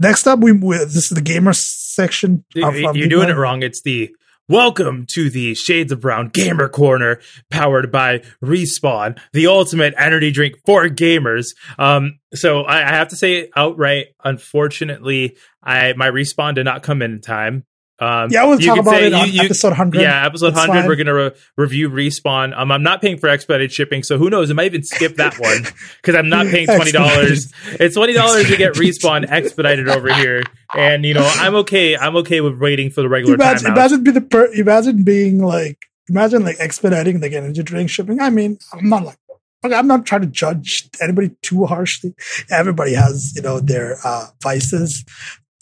next 0.00 0.26
up, 0.26 0.38
we, 0.38 0.52
we 0.52 0.76
this 0.78 0.96
is 0.96 1.10
the 1.10 1.22
gamer 1.22 1.52
section. 1.52 2.44
Of 2.62 2.76
You're 2.76 3.08
doing 3.08 3.28
it 3.28 3.36
wrong. 3.36 3.62
It's 3.62 3.82
the 3.82 4.14
Welcome 4.46 5.06
to 5.12 5.30
the 5.30 5.54
Shades 5.54 5.90
of 5.90 6.02
Brown 6.02 6.28
Gamer 6.28 6.68
Corner, 6.68 7.18
powered 7.48 7.90
by 7.90 8.18
Respawn, 8.44 9.18
the 9.32 9.46
ultimate 9.46 9.94
energy 9.96 10.30
drink 10.30 10.56
for 10.66 10.86
gamers. 10.88 11.54
Um, 11.78 12.18
so 12.34 12.60
I, 12.60 12.86
I 12.86 12.94
have 12.94 13.08
to 13.08 13.16
say 13.16 13.48
outright, 13.56 14.08
unfortunately, 14.22 15.38
I 15.62 15.94
my 15.94 16.10
respawn 16.10 16.56
did 16.56 16.64
not 16.64 16.82
come 16.82 17.00
in 17.00 17.22
time. 17.22 17.64
Um, 18.00 18.28
yeah, 18.30 18.44
we'll 18.44 18.58
talk 18.58 18.78
about 18.78 19.02
it 19.02 19.14
on 19.14 19.30
you, 19.30 19.42
episode 19.42 19.68
100. 19.68 20.02
Yeah, 20.02 20.26
episode 20.26 20.50
That's 20.50 20.66
100, 20.66 20.80
fine. 20.80 20.88
we're 20.88 20.96
going 20.96 21.06
to 21.06 21.14
re- 21.14 21.30
review 21.56 21.88
Respawn. 21.90 22.56
Um, 22.56 22.72
I'm 22.72 22.82
not 22.82 23.00
paying 23.00 23.18
for 23.18 23.28
expedited 23.28 23.70
shipping, 23.70 24.02
so 24.02 24.18
who 24.18 24.30
knows? 24.30 24.50
I 24.50 24.54
might 24.54 24.66
even 24.66 24.82
skip 24.82 25.16
that 25.16 25.34
one 25.38 25.62
because 26.02 26.16
I'm 26.16 26.28
not 26.28 26.46
paying 26.48 26.66
$20. 26.66 27.52
it's 27.80 27.96
$20 27.96 28.48
to 28.48 28.56
get 28.56 28.74
Respawn 28.74 29.30
expedited 29.30 29.88
over 29.88 30.12
here. 30.12 30.42
And, 30.76 31.04
you 31.04 31.14
know, 31.14 31.30
I'm 31.36 31.54
okay. 31.56 31.96
I'm 31.96 32.16
okay 32.16 32.40
with 32.40 32.58
waiting 32.58 32.90
for 32.90 33.02
the 33.02 33.08
regular 33.08 33.36
imagine, 33.36 33.68
imagine, 33.68 34.02
be 34.02 34.10
the 34.10 34.20
per- 34.20 34.52
imagine 34.52 35.04
being 35.04 35.38
like, 35.38 35.78
imagine 36.08 36.42
like 36.42 36.56
expediting 36.58 37.20
like 37.20 37.32
energy 37.32 37.62
drink 37.62 37.90
shipping. 37.90 38.20
I 38.20 38.30
mean, 38.30 38.58
I'm 38.72 38.88
not 38.88 39.04
like, 39.04 39.18
okay, 39.64 39.74
I'm 39.74 39.86
not 39.86 40.04
trying 40.04 40.22
to 40.22 40.26
judge 40.26 40.88
anybody 41.00 41.30
too 41.42 41.64
harshly. 41.66 42.14
Everybody 42.50 42.94
has, 42.94 43.34
you 43.36 43.42
know, 43.42 43.60
their 43.60 43.98
uh, 44.04 44.26
vices. 44.42 45.04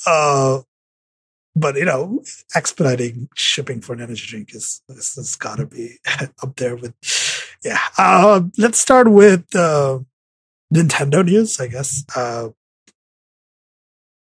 Uh, 0.07 0.61
but 1.55 1.77
you 1.77 1.85
know, 1.85 2.23
expediting 2.55 3.29
shipping 3.35 3.81
for 3.81 3.93
an 3.93 4.01
energy 4.01 4.27
drink 4.27 4.55
is 4.55 4.83
this 4.89 5.17
has 5.17 5.37
got 5.37 5.57
to 5.57 5.67
be 5.67 5.99
up 6.43 6.57
there 6.57 6.77
with. 6.77 6.95
Yeah, 7.65 7.79
uh, 7.97 8.43
let's 8.59 8.81
start 8.81 9.11
with 9.11 9.45
uh, 9.55 10.01
Nintendo 10.75 11.25
news, 11.25 11.61
I 11.61 11.69
guess. 11.69 12.05
Uh, 12.15 12.49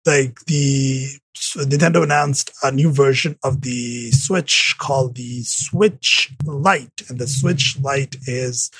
like 0.04 0.40
the 0.46 1.08
Nintendo 1.56 2.02
announced 2.02 2.50
a 2.62 2.72
new 2.72 2.92
version 2.92 3.38
of 3.42 3.62
the 3.62 4.10
Switch 4.10 4.74
called 4.78 5.14
the 5.14 5.42
Switch 5.44 6.34
Lite, 6.44 7.02
and 7.08 7.18
the 7.18 7.28
Switch 7.28 7.78
Lite 7.80 8.16
is 8.26 8.70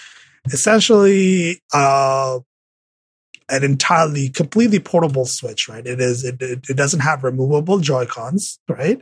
essentially 0.47 1.63
uh, 1.73 2.41
an 3.49 3.65
entirely 3.65 4.29
completely 4.29 4.79
portable 4.79 5.27
switch 5.27 5.69
right? 5.69 5.87
It 5.87 6.01
is 6.01 6.25
it, 6.25 6.41
it, 6.41 6.69
it 6.69 6.77
doesn't 6.77 7.01
have 7.01 7.25
removable 7.25 7.79
joy 7.79 8.07
cons 8.07 8.59
right? 8.69 9.01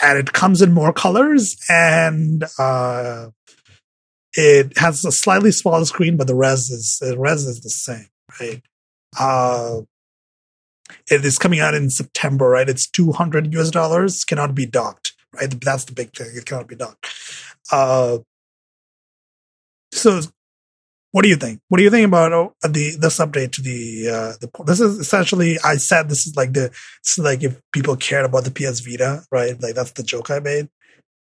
And 0.00 0.18
it 0.18 0.32
comes 0.32 0.62
in 0.62 0.72
more 0.72 0.92
colors 0.92 1.56
and 1.68 2.44
uh 2.58 3.30
it 4.34 4.78
has 4.78 5.04
a 5.04 5.12
slightly 5.12 5.52
smaller 5.52 5.84
screen 5.84 6.16
but 6.16 6.26
the 6.26 6.34
res 6.34 6.70
is 6.70 6.98
the 7.00 7.18
res 7.18 7.46
is 7.46 7.60
the 7.60 7.70
same 7.70 8.06
right? 8.40 8.62
Uh 9.18 9.82
it 11.10 11.24
is 11.24 11.38
coming 11.38 11.60
out 11.60 11.74
in 11.74 11.90
september 11.90 12.48
right? 12.48 12.68
It's 12.68 12.88
200 12.88 13.54
us 13.54 13.70
dollars. 13.70 14.24
Cannot 14.24 14.54
be 14.54 14.66
docked 14.66 15.14
right? 15.34 15.60
That's 15.60 15.84
the 15.84 15.92
big 15.92 16.14
thing. 16.14 16.30
It 16.34 16.46
cannot 16.46 16.68
be 16.68 16.76
docked. 16.76 17.06
Uh 17.70 18.18
so 19.92 20.20
what 21.12 21.22
do 21.22 21.28
you 21.28 21.36
think? 21.36 21.60
What 21.68 21.78
do 21.78 21.84
you 21.84 21.90
think 21.90 22.06
about 22.06 22.32
oh, 22.32 22.54
the 22.62 22.96
this 22.98 23.18
update 23.18 23.52
to 23.52 23.62
the 23.62 24.08
uh, 24.08 24.32
the? 24.40 24.64
This 24.64 24.80
is 24.80 24.98
essentially 24.98 25.58
I 25.62 25.76
said 25.76 26.08
this 26.08 26.26
is 26.26 26.34
like 26.36 26.54
the 26.54 26.70
this 27.04 27.18
is 27.18 27.24
like 27.24 27.42
if 27.42 27.60
people 27.72 27.96
cared 27.96 28.24
about 28.24 28.44
the 28.44 28.50
PS 28.50 28.80
Vita, 28.80 29.22
right? 29.30 29.60
Like 29.60 29.74
that's 29.74 29.92
the 29.92 30.02
joke 30.02 30.30
I 30.30 30.40
made. 30.40 30.68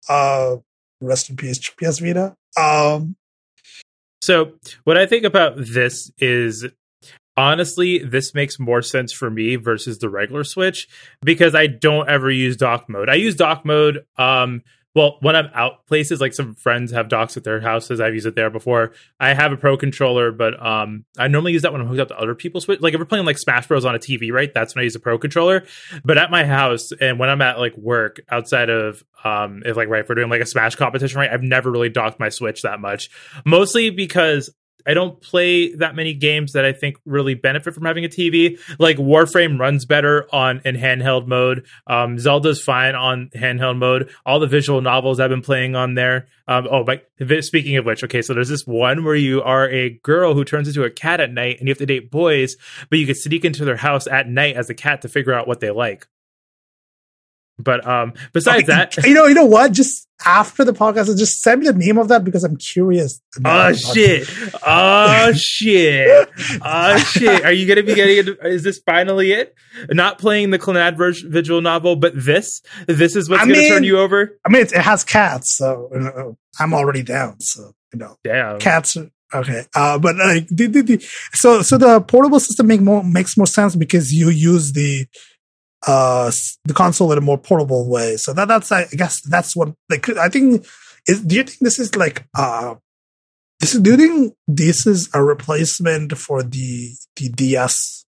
Uh, 0.07 0.57
rest 1.01 1.29
in 1.29 1.35
peace, 1.35 1.59
PS 1.59 1.99
Vita. 1.99 2.35
Um, 2.55 3.15
so 4.21 4.53
what 4.83 4.97
I 4.97 5.07
think 5.07 5.25
about 5.25 5.53
this 5.57 6.11
is 6.19 6.67
honestly, 7.35 7.97
this 7.97 8.35
makes 8.35 8.59
more 8.59 8.83
sense 8.83 9.11
for 9.11 9.31
me 9.31 9.55
versus 9.55 9.97
the 9.97 10.09
regular 10.09 10.43
Switch 10.43 10.87
because 11.23 11.55
I 11.55 11.65
don't 11.65 12.07
ever 12.07 12.29
use 12.29 12.57
dock 12.57 12.89
mode. 12.89 13.09
I 13.09 13.15
use 13.15 13.35
dock 13.35 13.65
mode 13.65 14.05
um 14.17 14.61
well, 14.99 15.15
when 15.21 15.33
I'm 15.33 15.49
out 15.53 15.87
places, 15.87 16.19
like 16.19 16.33
some 16.33 16.55
friends 16.55 16.91
have 16.91 17.07
docks 17.07 17.37
at 17.37 17.45
their 17.45 17.61
houses, 17.61 18.01
I've 18.01 18.13
used 18.13 18.25
it 18.25 18.35
there 18.35 18.49
before. 18.49 18.91
I 19.17 19.33
have 19.33 19.53
a 19.53 19.55
pro 19.55 19.77
controller, 19.77 20.33
but 20.33 20.61
um, 20.61 21.05
I 21.17 21.29
normally 21.29 21.53
use 21.53 21.61
that 21.61 21.71
when 21.71 21.79
I'm 21.79 21.87
hooked 21.87 22.01
up 22.01 22.09
to 22.09 22.19
other 22.19 22.35
people's. 22.35 22.65
Switch. 22.65 22.81
Like 22.81 22.93
if 22.93 22.99
we're 22.99 23.05
playing 23.05 23.25
like 23.25 23.37
Smash 23.37 23.65
Bros 23.65 23.85
on 23.85 23.95
a 23.95 23.97
TV, 23.97 24.29
right? 24.29 24.53
That's 24.53 24.75
when 24.75 24.81
I 24.81 24.83
use 24.83 24.95
a 24.95 24.99
pro 24.99 25.17
controller. 25.17 25.63
But 26.03 26.17
at 26.17 26.31
my 26.31 26.43
house 26.43 26.91
and 26.99 27.17
when 27.17 27.29
I'm 27.29 27.41
at 27.41 27.59
like 27.59 27.77
work, 27.77 28.19
outside 28.29 28.69
of 28.69 29.01
um, 29.23 29.63
if 29.65 29.77
like 29.77 29.87
right, 29.87 30.01
if 30.01 30.09
we're 30.09 30.15
doing 30.15 30.29
like 30.29 30.41
a 30.41 30.45
Smash 30.45 30.75
competition, 30.75 31.17
right? 31.17 31.31
I've 31.31 31.43
never 31.43 31.71
really 31.71 31.87
docked 31.87 32.19
my 32.19 32.27
Switch 32.27 32.63
that 32.63 32.81
much, 32.81 33.09
mostly 33.45 33.91
because 33.91 34.49
I 34.87 34.93
don't 34.93 35.19
play 35.21 35.73
that 35.75 35.95
many 35.95 36.13
games 36.13 36.53
that 36.53 36.65
I 36.65 36.73
think 36.73 36.97
really 37.05 37.35
benefit 37.35 37.73
from 37.73 37.85
having 37.85 38.05
a 38.05 38.09
TV. 38.09 38.59
Like 38.79 38.97
Warframe 38.97 39.59
runs 39.59 39.85
better 39.85 40.27
on 40.33 40.61
in 40.65 40.75
handheld 40.75 41.27
mode. 41.27 41.65
Um, 41.87 42.17
Zelda's 42.17 42.61
fine 42.61 42.95
on 42.95 43.29
handheld 43.35 43.77
mode. 43.77 44.09
All 44.25 44.39
the 44.39 44.47
visual 44.47 44.81
novels 44.81 45.19
I've 45.19 45.29
been 45.29 45.41
playing 45.41 45.75
on 45.75 45.95
there. 45.95 46.27
Um, 46.47 46.67
oh, 46.69 46.83
but 46.83 47.07
speaking 47.43 47.77
of 47.77 47.85
which, 47.85 48.03
okay, 48.03 48.21
so 48.21 48.33
there's 48.33 48.49
this 48.49 48.65
one 48.65 49.03
where 49.03 49.15
you 49.15 49.41
are 49.43 49.69
a 49.69 49.91
girl 50.01 50.33
who 50.33 50.43
turns 50.43 50.67
into 50.67 50.83
a 50.83 50.89
cat 50.89 51.19
at 51.19 51.31
night, 51.31 51.59
and 51.59 51.67
you 51.67 51.71
have 51.71 51.77
to 51.77 51.85
date 51.85 52.09
boys, 52.09 52.55
but 52.89 52.97
you 52.97 53.05
can 53.05 53.15
sneak 53.15 53.45
into 53.45 53.65
their 53.65 53.77
house 53.77 54.07
at 54.07 54.27
night 54.27 54.55
as 54.55 54.69
a 54.69 54.73
cat 54.73 55.01
to 55.01 55.09
figure 55.09 55.33
out 55.33 55.47
what 55.47 55.59
they 55.59 55.69
like. 55.69 56.07
But 57.59 57.85
um, 57.85 58.13
besides 58.33 58.67
that, 58.67 58.95
you 59.05 59.13
know, 59.13 59.25
you 59.25 59.33
know 59.33 59.45
what? 59.45 59.73
Just 59.73 60.07
after 60.25 60.63
the 60.63 60.73
podcast, 60.73 61.17
just 61.17 61.41
send 61.41 61.61
me 61.61 61.67
the 61.67 61.73
name 61.73 61.97
of 61.97 62.07
that 62.07 62.23
because 62.23 62.43
I'm 62.43 62.55
curious. 62.57 63.21
Oh 63.45 63.73
shit! 63.73 64.27
Oh 64.65 65.31
shit! 65.33 66.29
Oh 66.61 66.97
shit! 66.97 67.45
Are 67.45 67.51
you 67.51 67.67
gonna 67.67 67.83
be 67.83 67.95
getting? 67.95 68.33
it? 68.33 68.39
Is 68.45 68.63
this 68.63 68.79
finally 68.79 69.31
it? 69.31 69.55
Not 69.89 70.17
playing 70.17 70.49
the 70.49 70.59
Clannad 70.59 70.97
visual 71.29 71.61
novel, 71.61 71.95
but 71.95 72.13
this. 72.15 72.61
This 72.87 73.15
is 73.15 73.29
what's 73.29 73.43
I 73.43 73.45
gonna 73.45 73.59
mean, 73.59 73.69
turn 73.69 73.83
you 73.83 73.99
over. 73.99 74.37
I 74.45 74.49
mean, 74.49 74.63
it, 74.63 74.73
it 74.73 74.81
has 74.81 75.03
cats, 75.03 75.55
so 75.55 75.89
you 75.93 75.99
know, 75.99 76.37
I'm 76.59 76.73
already 76.73 77.03
down. 77.03 77.39
So 77.39 77.73
you 77.93 77.99
know, 77.99 78.17
damn 78.23 78.59
cats. 78.59 78.97
Okay, 79.33 79.65
uh, 79.75 79.99
but 79.99 80.15
like 80.15 80.47
the, 80.47 80.65
the, 80.67 80.81
the, 80.81 81.07
so 81.33 81.61
so 81.61 81.77
the 81.77 82.01
portable 82.01 82.39
system 82.39 82.67
make 82.67 82.81
more 82.81 83.03
makes 83.03 83.37
more 83.37 83.47
sense 83.47 83.75
because 83.75 84.11
you 84.11 84.29
use 84.29 84.73
the 84.73 85.05
uh 85.87 86.31
the 86.65 86.73
console 86.73 87.11
in 87.11 87.17
a 87.17 87.21
more 87.21 87.37
portable 87.37 87.89
way. 87.89 88.17
So 88.17 88.33
that 88.33 88.47
that's 88.47 88.71
I 88.71 88.85
guess 88.85 89.21
that's 89.21 89.55
what 89.55 89.73
like 89.89 90.09
I 90.09 90.29
think 90.29 90.65
is 91.07 91.23
do 91.23 91.35
you 91.35 91.43
think 91.43 91.59
this 91.59 91.79
is 91.79 91.95
like 91.95 92.25
uh 92.37 92.75
this 93.59 93.75
is 93.75 93.81
do 93.81 93.91
you 93.91 93.97
think 93.97 94.33
this 94.47 94.85
is 94.85 95.09
a 95.13 95.23
replacement 95.23 96.17
for 96.17 96.43
the 96.43 96.91
the 97.15 97.29
DS 97.29 98.05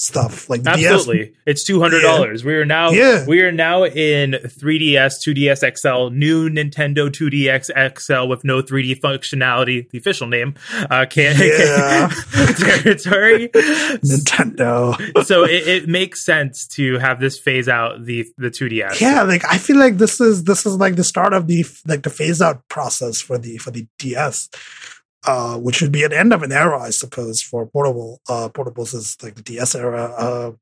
stuff. 0.00 0.48
Like 0.48 0.66
absolutely, 0.66 1.26
DS, 1.26 1.34
it's 1.46 1.64
two 1.64 1.80
hundred 1.80 2.00
dollars. 2.00 2.42
Yeah. 2.42 2.46
We 2.46 2.54
are 2.54 2.64
now 2.64 2.90
yeah. 2.90 3.26
we 3.26 3.42
are 3.42 3.52
now 3.52 3.84
in 3.84 4.32
3DS, 4.32 5.14
2DS 5.26 5.78
XL, 5.78 6.14
new 6.14 6.48
Nintendo 6.48 7.08
2DS 7.10 7.98
XL 7.98 8.28
with 8.28 8.42
no 8.44 8.62
3D 8.62 8.98
functionality. 9.00 9.88
The 9.90 9.98
official 9.98 10.26
name, 10.26 10.54
uh, 10.90 11.06
can 11.08 11.36
yeah. 11.38 12.08
territory. 12.54 13.48
Nintendo. 14.04 15.24
so 15.24 15.44
it, 15.44 15.68
it, 15.68 15.88
makes 15.88 16.24
sense 16.24 16.66
to 16.68 16.98
have 16.98 17.20
this 17.20 17.38
phase 17.38 17.68
out 17.68 18.04
the 18.04 18.26
the 18.38 18.50
2DS. 18.50 19.00
Yeah, 19.00 19.22
like 19.22 19.44
I 19.44 19.58
feel 19.58 19.76
like 19.76 19.98
this 19.98 20.20
is 20.20 20.44
this 20.44 20.64
is 20.64 20.76
like 20.76 20.96
the 20.96 21.04
start 21.04 21.34
of 21.34 21.46
the 21.46 21.64
like 21.86 22.02
the 22.02 22.10
phase 22.10 22.40
out 22.40 22.66
process 22.68 23.20
for 23.20 23.38
the 23.38 23.58
for 23.58 23.70
the 23.70 23.86
DS 23.98 24.48
uh, 25.26 25.56
which 25.58 25.82
would 25.82 25.92
be 25.92 26.04
an 26.04 26.12
end 26.12 26.32
of 26.32 26.42
an 26.42 26.52
era, 26.52 26.80
I 26.80 26.90
suppose, 26.90 27.42
for 27.42 27.66
portable. 27.66 28.20
Uh, 28.28 28.48
portables 28.48 28.94
is 28.94 29.16
like 29.22 29.34
the 29.34 29.42
DS 29.42 29.74
era. 29.74 30.04
Uh, 30.04 30.52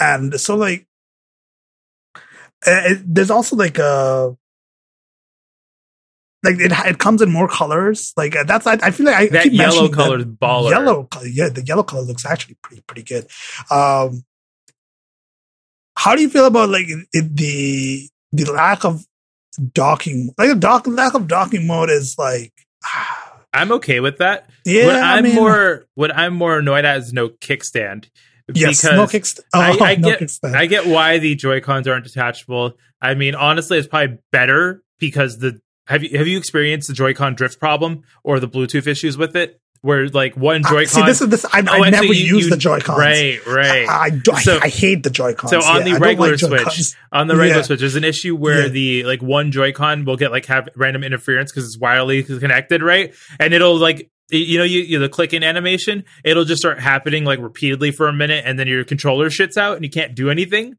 and 0.00 0.40
so, 0.40 0.56
like, 0.56 0.86
it, 2.66 3.02
there's 3.06 3.30
also 3.30 3.56
like 3.56 3.78
a 3.78 4.36
like 6.44 6.60
it, 6.60 6.72
it 6.72 6.98
comes 6.98 7.22
in 7.22 7.30
more 7.30 7.48
colors. 7.48 8.12
Like 8.16 8.36
uh, 8.36 8.44
that's 8.44 8.66
I, 8.66 8.78
I 8.82 8.90
feel 8.90 9.06
like 9.06 9.16
I 9.16 9.26
that 9.28 9.44
keep 9.44 9.52
yellow 9.52 9.88
color 9.88 10.18
is 10.18 10.24
baller. 10.24 10.70
Yellow, 10.70 11.04
color, 11.04 11.26
yeah, 11.26 11.48
the 11.48 11.62
yellow 11.62 11.82
color 11.82 12.02
looks 12.02 12.26
actually 12.26 12.56
pretty 12.62 12.82
pretty 12.86 13.02
good. 13.02 13.26
Um, 13.70 14.24
how 15.96 16.14
do 16.14 16.22
you 16.22 16.28
feel 16.28 16.46
about 16.46 16.68
like 16.68 16.86
it, 16.88 17.36
the 17.36 18.08
the 18.32 18.52
lack 18.52 18.84
of 18.84 19.04
docking? 19.72 20.34
Like 20.36 20.48
the 20.48 20.54
dock 20.54 20.86
lack 20.86 21.14
of 21.14 21.26
docking 21.26 21.66
mode 21.66 21.90
is 21.90 22.16
like. 22.18 22.52
I'm 23.54 23.72
okay 23.72 24.00
with 24.00 24.18
that. 24.18 24.50
Yeah, 24.66 24.86
what 24.86 24.96
I 24.96 25.16
I'm 25.18 25.24
mean- 25.24 25.34
more 25.36 25.86
what 25.94 26.14
I'm 26.14 26.34
more 26.34 26.58
annoyed 26.58 26.84
at 26.84 26.98
is 26.98 27.12
no 27.12 27.28
kickstand. 27.28 28.08
Yes, 28.52 28.82
because 28.82 28.96
no 28.96 29.06
kickstand. 29.06 29.44
Oh, 29.54 29.60
I, 29.60 29.70
I 29.92 29.94
no 29.96 30.10
get 30.10 30.20
kickstand. 30.20 30.54
I 30.54 30.66
get 30.66 30.86
why 30.86 31.18
the 31.18 31.34
Joy 31.34 31.60
Cons 31.60 31.88
aren't 31.88 32.04
detachable. 32.04 32.74
I 33.00 33.14
mean, 33.14 33.34
honestly, 33.34 33.78
it's 33.78 33.88
probably 33.88 34.18
better 34.32 34.82
because 34.98 35.38
the 35.38 35.60
have 35.86 36.02
you 36.02 36.16
have 36.18 36.26
you 36.26 36.36
experienced 36.38 36.88
the 36.88 36.94
Joy-Con 36.94 37.34
drift 37.34 37.58
problem 37.60 38.02
or 38.22 38.40
the 38.40 38.48
Bluetooth 38.48 38.86
issues 38.86 39.16
with 39.18 39.36
it, 39.36 39.60
where 39.84 40.08
like 40.08 40.36
one 40.36 40.62
Ah, 40.64 40.70
Joy-Con. 40.70 40.86
See, 40.86 41.02
this 41.04 41.20
is 41.20 41.28
this. 41.28 41.44
I, 41.44 41.60
Oh, 41.68 41.82
I 41.84 41.90
never 41.90 42.06
you- 42.06 42.12
use 42.36 42.44
you- 42.44 42.50
the 42.50 42.56
Joy 42.56 42.80
Cons. 42.80 42.98
right, 42.98 43.38
right. 43.46 43.86
I, 43.88 44.04
I, 44.04 44.10
do- 44.10 44.32
I- 44.32 44.40
So- 44.42 44.58
I 44.62 44.68
hate 44.68 45.02
the 45.02 45.10
Joy 45.10 45.34
Cons. 45.34 45.50
so 45.50 45.60
on 45.62 45.84
the 45.84 45.94
regular 45.98 46.36
Switch, 46.38 46.94
on 47.12 47.26
the 47.28 47.36
regular 47.36 47.60
Yeah. 47.60 47.66
Switch, 47.66 47.80
there's 47.80 47.94
an 47.94 48.04
issue 48.04 48.34
where 48.34 48.62
Yeah. 48.62 48.68
the 48.68 49.04
like 49.04 49.22
one 49.22 49.52
Joy-Con 49.52 50.04
will 50.06 50.16
get 50.16 50.32
like 50.32 50.46
have 50.46 50.68
random 50.74 51.04
interference 51.04 51.52
because 51.52 51.66
it's 51.66 51.76
wirelessly 51.78 52.40
connected, 52.40 52.82
right? 52.82 53.14
And 53.38 53.52
it'll 53.52 53.76
like 53.76 54.10
you 54.30 54.56
know 54.56 54.64
you, 54.64 54.80
you 54.80 54.98
the 54.98 55.08
clicking 55.10 55.42
animation, 55.44 56.04
it'll 56.24 56.46
just 56.46 56.60
start 56.62 56.80
happening 56.80 57.24
like 57.24 57.38
repeatedly 57.40 57.90
for 57.90 58.08
a 58.08 58.12
minute, 58.12 58.42
and 58.46 58.58
then 58.58 58.66
your 58.66 58.82
controller 58.84 59.28
shits 59.28 59.58
out 59.58 59.76
and 59.76 59.84
you 59.84 59.90
can't 59.90 60.14
do 60.14 60.30
anything. 60.30 60.76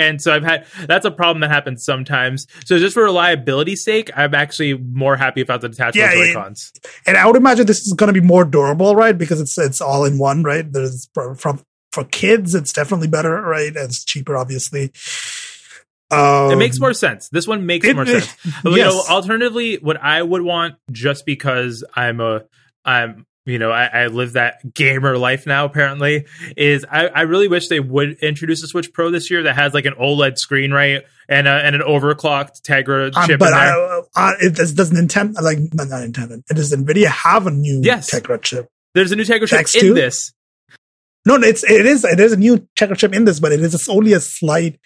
And 0.00 0.20
so 0.20 0.32
I've 0.34 0.42
had 0.42 0.66
that's 0.86 1.04
a 1.04 1.10
problem 1.10 1.40
that 1.42 1.50
happens 1.50 1.84
sometimes. 1.84 2.46
So 2.64 2.78
just 2.78 2.94
for 2.94 3.02
reliability's 3.04 3.84
sake, 3.84 4.10
I'm 4.16 4.34
actually 4.34 4.74
more 4.78 5.16
happy 5.16 5.40
about 5.42 5.60
the 5.60 5.68
detachable 5.68 6.00
Yeah, 6.00 6.32
Joy-Cons. 6.32 6.72
and 7.06 7.16
I 7.16 7.26
would 7.26 7.36
imagine 7.36 7.66
this 7.66 7.86
is 7.86 7.92
going 7.92 8.12
to 8.12 8.18
be 8.20 8.26
more 8.26 8.44
durable, 8.44 8.96
right? 8.96 9.16
Because 9.16 9.40
it's 9.40 9.56
it's 9.58 9.80
all 9.80 10.04
in 10.04 10.18
one, 10.18 10.42
right? 10.42 10.70
There's 10.72 11.08
for- 11.14 11.34
from 11.34 11.60
for 11.92 12.04
kids, 12.04 12.54
it's 12.54 12.72
definitely 12.72 13.08
better, 13.08 13.42
right? 13.42 13.72
It's 13.74 14.04
cheaper, 14.04 14.36
obviously. 14.36 14.92
Um, 16.12 16.50
it 16.50 16.56
makes 16.56 16.80
more 16.80 16.92
sense. 16.92 17.28
This 17.28 17.46
one 17.46 17.66
makes 17.66 17.86
it- 17.86 17.94
more 17.94 18.06
sense. 18.06 18.34
You 18.64 18.70
know, 18.70 18.76
yes. 18.76 19.10
alternatively, 19.10 19.76
what 19.76 19.96
I 20.02 20.22
would 20.22 20.42
want, 20.42 20.74
just 20.90 21.24
because 21.26 21.84
I'm 21.94 22.20
a, 22.20 22.42
I'm, 22.84 23.26
you 23.50 23.58
know, 23.58 23.70
I, 23.70 23.86
I 23.86 24.06
live 24.06 24.34
that 24.34 24.74
gamer 24.74 25.18
life 25.18 25.46
now. 25.46 25.64
Apparently, 25.64 26.26
is 26.56 26.84
I, 26.90 27.08
I 27.08 27.20
really 27.22 27.48
wish 27.48 27.68
they 27.68 27.80
would 27.80 28.18
introduce 28.22 28.62
a 28.62 28.66
Switch 28.66 28.92
Pro 28.92 29.10
this 29.10 29.30
year 29.30 29.42
that 29.44 29.56
has 29.56 29.74
like 29.74 29.84
an 29.86 29.94
OLED 29.94 30.38
screen, 30.38 30.72
right, 30.72 31.02
and 31.28 31.46
a, 31.48 31.50
and 31.50 31.74
an 31.76 31.82
overclocked 31.82 32.62
Tegra 32.62 33.14
Um, 33.14 33.26
chip 33.26 33.38
but. 33.40 33.52
I, 33.52 34.00
I, 34.16 34.32
it 34.40 34.54
does, 34.54 34.72
does 34.72 34.90
Nintendo 34.90 35.40
like 35.42 35.58
not 35.74 35.88
Nintendo? 35.88 36.42
It 36.50 36.54
does 36.54 36.72
Nvidia 36.74 37.06
have 37.06 37.46
a 37.46 37.50
new 37.50 37.80
Yes. 37.82 38.10
Tegra 38.14 38.40
chip? 38.40 38.68
There's 38.94 39.12
a 39.12 39.16
new 39.16 39.24
Tegra 39.24 39.46
chip 39.46 39.60
X2? 39.66 39.88
in 39.88 39.94
this. 39.94 40.32
No, 41.26 41.36
no, 41.36 41.46
it's 41.46 41.62
it 41.64 41.84
is 41.86 42.04
it 42.04 42.18
is 42.18 42.32
a 42.32 42.36
new 42.36 42.66
Tegra 42.76 42.96
chip 42.96 43.12
in 43.14 43.24
this, 43.26 43.40
but 43.40 43.52
it 43.52 43.60
is 43.60 43.74
it's 43.74 43.88
only 43.88 44.12
a 44.14 44.20
slight. 44.20 44.80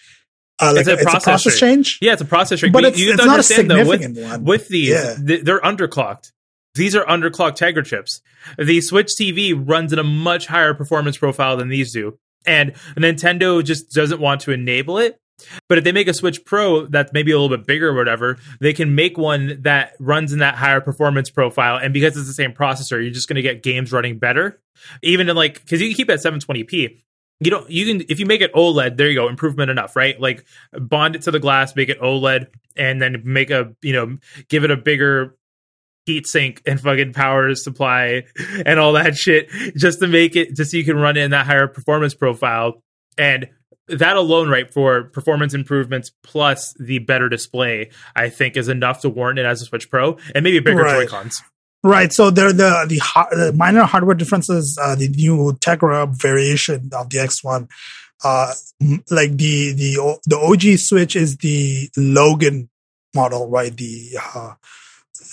Uh, 0.60 0.72
like 0.72 0.80
It's 0.82 0.88
a 0.88 0.92
it's 0.92 1.02
a 1.02 1.04
process 1.06 1.24
process 1.24 1.58
change. 1.58 1.86
change, 1.86 1.98
Yeah, 2.00 2.12
it's 2.12 2.22
a 2.22 2.24
processor, 2.26 2.72
but 2.72 2.84
it's, 2.84 2.98
you 2.98 3.10
it's 3.10 3.18
not 3.18 3.26
a 3.26 3.30
understand 3.32 3.70
though, 3.70 3.78
with, 3.88 4.00
significant 4.02 4.30
one. 4.30 4.44
with 4.44 4.68
these, 4.68 4.88
Yeah. 4.90 5.16
they're 5.18 5.60
underclocked. 5.60 6.30
These 6.74 6.96
are 6.96 7.04
underclocked 7.04 7.56
Tegra 7.56 7.84
chips. 7.84 8.20
The 8.58 8.80
Switch 8.80 9.12
TV 9.18 9.54
runs 9.56 9.92
in 9.92 9.98
a 9.98 10.04
much 10.04 10.46
higher 10.46 10.74
performance 10.74 11.16
profile 11.16 11.56
than 11.56 11.68
these 11.68 11.92
do. 11.92 12.18
And 12.46 12.72
Nintendo 12.96 13.64
just 13.64 13.92
doesn't 13.92 14.20
want 14.20 14.42
to 14.42 14.50
enable 14.50 14.98
it. 14.98 15.18
But 15.68 15.78
if 15.78 15.84
they 15.84 15.92
make 15.92 16.08
a 16.08 16.14
Switch 16.14 16.44
Pro 16.44 16.86
that's 16.86 17.12
maybe 17.12 17.32
a 17.32 17.38
little 17.38 17.54
bit 17.54 17.66
bigger 17.66 17.88
or 17.88 17.94
whatever, 17.94 18.38
they 18.60 18.72
can 18.72 18.94
make 18.94 19.18
one 19.18 19.62
that 19.62 19.94
runs 19.98 20.32
in 20.32 20.38
that 20.38 20.54
higher 20.54 20.80
performance 20.80 21.30
profile. 21.30 21.76
And 21.76 21.92
because 21.92 22.16
it's 22.16 22.26
the 22.26 22.34
same 22.34 22.52
processor, 22.52 23.02
you're 23.02 23.10
just 23.10 23.28
going 23.28 23.36
to 23.36 23.42
get 23.42 23.62
games 23.62 23.92
running 23.92 24.18
better. 24.18 24.60
Even 25.02 25.28
in 25.28 25.36
like, 25.36 25.60
because 25.60 25.80
you 25.80 25.88
can 25.88 25.96
keep 25.96 26.10
it 26.10 26.14
at 26.14 26.20
720p. 26.20 27.00
You 27.40 27.50
don't, 27.50 27.68
you 27.68 27.86
can, 27.86 28.06
if 28.08 28.20
you 28.20 28.26
make 28.26 28.42
it 28.42 28.54
OLED, 28.54 28.96
there 28.96 29.08
you 29.08 29.16
go, 29.16 29.28
improvement 29.28 29.70
enough, 29.70 29.96
right? 29.96 30.18
Like 30.20 30.44
bond 30.72 31.16
it 31.16 31.22
to 31.22 31.30
the 31.30 31.40
glass, 31.40 31.74
make 31.74 31.88
it 31.88 32.00
OLED, 32.00 32.46
and 32.76 33.02
then 33.02 33.22
make 33.24 33.50
a, 33.50 33.74
you 33.82 33.92
know, 33.92 34.18
give 34.48 34.64
it 34.64 34.70
a 34.70 34.76
bigger 34.76 35.36
heat 36.06 36.26
sink 36.26 36.62
and 36.66 36.80
fucking 36.80 37.12
power 37.12 37.54
supply 37.54 38.24
and 38.66 38.78
all 38.78 38.92
that 38.92 39.16
shit 39.16 39.48
just 39.76 40.00
to 40.00 40.06
make 40.06 40.36
it 40.36 40.54
just 40.54 40.70
so 40.70 40.76
you 40.76 40.84
can 40.84 40.96
run 40.96 41.16
it 41.16 41.22
in 41.22 41.30
that 41.30 41.46
higher 41.46 41.66
performance 41.66 42.14
profile 42.14 42.82
and 43.16 43.48
that 43.88 44.16
alone 44.16 44.48
right 44.48 44.72
for 44.72 45.04
performance 45.04 45.54
improvements 45.54 46.10
plus 46.22 46.74
the 46.78 46.98
better 46.98 47.28
display 47.28 47.90
i 48.16 48.28
think 48.28 48.56
is 48.56 48.68
enough 48.68 49.00
to 49.00 49.08
warrant 49.08 49.38
it 49.38 49.46
as 49.46 49.62
a 49.62 49.64
switch 49.64 49.90
pro 49.90 50.16
and 50.34 50.42
maybe 50.44 50.58
bigger 50.60 50.82
Right. 50.82 51.08
joy-cons 51.08 51.42
Right. 51.86 52.10
So 52.14 52.30
there 52.30 52.50
the 52.50 52.86
the, 52.88 52.96
the 53.30 53.52
minor 53.54 53.82
hardware 53.84 54.14
differences. 54.14 54.78
Uh, 54.82 54.94
the 54.94 55.08
new 55.08 55.52
Tegra 55.60 56.08
variation 56.18 56.88
of 56.94 57.10
the 57.10 57.18
X1, 57.18 57.68
uh, 58.24 58.54
like 59.10 59.36
the 59.36 59.74
the 59.74 60.18
the 60.24 60.38
OG 60.38 60.78
Switch 60.78 61.14
is 61.14 61.36
the 61.36 61.90
Logan 61.94 62.70
model, 63.14 63.50
right? 63.50 63.76
The 63.76 64.16
uh, 64.34 64.54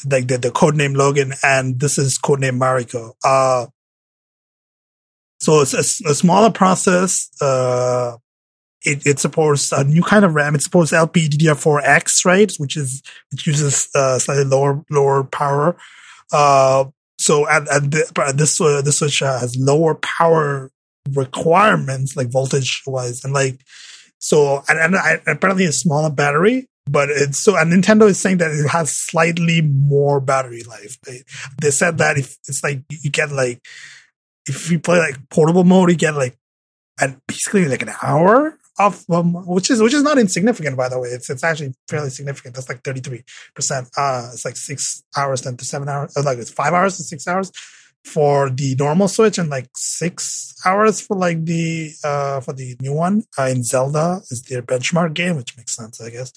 like 0.10 0.28
the 0.28 0.38
the 0.38 0.52
codename 0.52 0.96
Logan, 0.96 1.34
and 1.44 1.80
this 1.80 1.98
is 1.98 2.18
codename 2.18 2.60
Mariko. 2.60 3.14
Uh, 3.24 3.68
so 5.40 5.62
it's 5.62 5.74
a 5.74 6.14
smaller 6.14 6.52
process. 6.52 7.30
Uh, 7.42 8.18
it, 8.84 9.06
it 9.06 9.20
supports 9.20 9.72
a 9.72 9.84
new 9.84 10.02
kind 10.02 10.26
of 10.26 10.34
RAM. 10.34 10.56
It 10.56 10.62
supports 10.62 10.92
LPDDR4X, 10.92 12.26
right? 12.26 12.52
Which 12.58 12.78
is 12.78 13.02
which 13.32 13.46
uses 13.48 13.90
uh, 13.96 14.20
slightly 14.20 14.44
lower 14.44 14.84
lower 14.90 15.24
power. 15.24 15.76
Uh, 16.32 16.86
so 17.20 17.48
and, 17.48 17.68
and 17.68 17.92
this 17.92 18.60
uh, 18.60 18.82
this 18.82 19.00
switch 19.00 19.20
has 19.20 19.56
lower 19.58 19.96
power 19.96 20.72
requirements, 21.14 22.16
like 22.16 22.30
voltage 22.32 22.82
wise, 22.88 23.24
and 23.24 23.34
like 23.34 23.60
so 24.20 24.64
and, 24.68 24.80
and 24.80 24.96
I, 24.96 25.22
apparently 25.28 25.66
a 25.66 25.72
smaller 25.72 26.10
battery. 26.10 26.68
But 26.88 27.10
it's 27.10 27.40
so 27.40 27.56
and 27.56 27.72
Nintendo 27.72 28.08
is 28.10 28.20
saying 28.20 28.38
that 28.38 28.52
it 28.52 28.68
has 28.70 28.92
slightly 28.92 29.62
more 29.62 30.20
battery 30.20 30.64
life. 30.64 30.98
They, 31.06 31.24
they 31.62 31.72
said 31.72 32.00
that 32.00 32.18
if 32.18 32.38
it's 32.48 32.64
like 32.64 32.82
you 32.90 33.12
get 33.12 33.32
like 33.32 33.66
if 34.48 34.72
you 34.72 34.80
play 34.80 34.98
like 34.98 35.18
portable 35.30 35.64
mode, 35.64 35.90
you 35.90 35.96
get 35.96 36.16
like 36.16 36.38
and 37.00 37.20
basically 37.28 37.66
like 37.66 37.82
an 37.82 37.92
hour 38.02 38.58
of 38.80 39.06
um, 39.12 39.34
which 39.48 39.70
is 39.70 39.82
which 39.82 39.94
is 39.94 40.04
not 40.04 40.18
insignificant 40.18 40.76
by 40.76 40.90
the 40.90 41.00
way. 41.00 41.10
It's 41.10 41.30
it's 41.30 41.44
actually 41.44 41.74
fairly 41.88 42.10
significant. 42.10 42.56
That's 42.56 42.68
like 42.68 42.84
thirty 42.84 43.00
three 43.00 43.24
percent. 43.54 43.90
Uh, 43.96 44.30
it's 44.34 44.44
like 44.44 44.58
six 44.58 45.04
hours 45.16 45.44
then 45.44 45.58
to 45.58 45.66
seven 45.66 45.88
hours. 45.88 46.16
Like 46.18 46.40
it's 46.40 46.52
five 46.52 46.74
hours 46.74 46.98
to 46.98 47.04
six 47.04 47.28
hours 47.28 47.52
for 48.04 48.50
the 48.50 48.76
normal 48.76 49.08
Switch, 49.08 49.38
and 49.38 49.50
like 49.50 49.70
six 49.76 50.54
hours 50.66 51.02
for 51.02 51.16
like 51.16 51.46
the 51.46 51.92
uh 52.04 52.40
for 52.42 52.54
the 52.54 52.76
new 52.82 52.94
one. 52.94 53.24
Uh, 53.38 53.44
in 53.44 53.64
Zelda 53.64 54.22
is 54.30 54.44
their 54.44 54.62
benchmark 54.62 55.14
game, 55.14 55.36
which 55.36 55.56
makes 55.58 55.76
sense, 55.76 56.02
I 56.02 56.10
guess. 56.10 56.34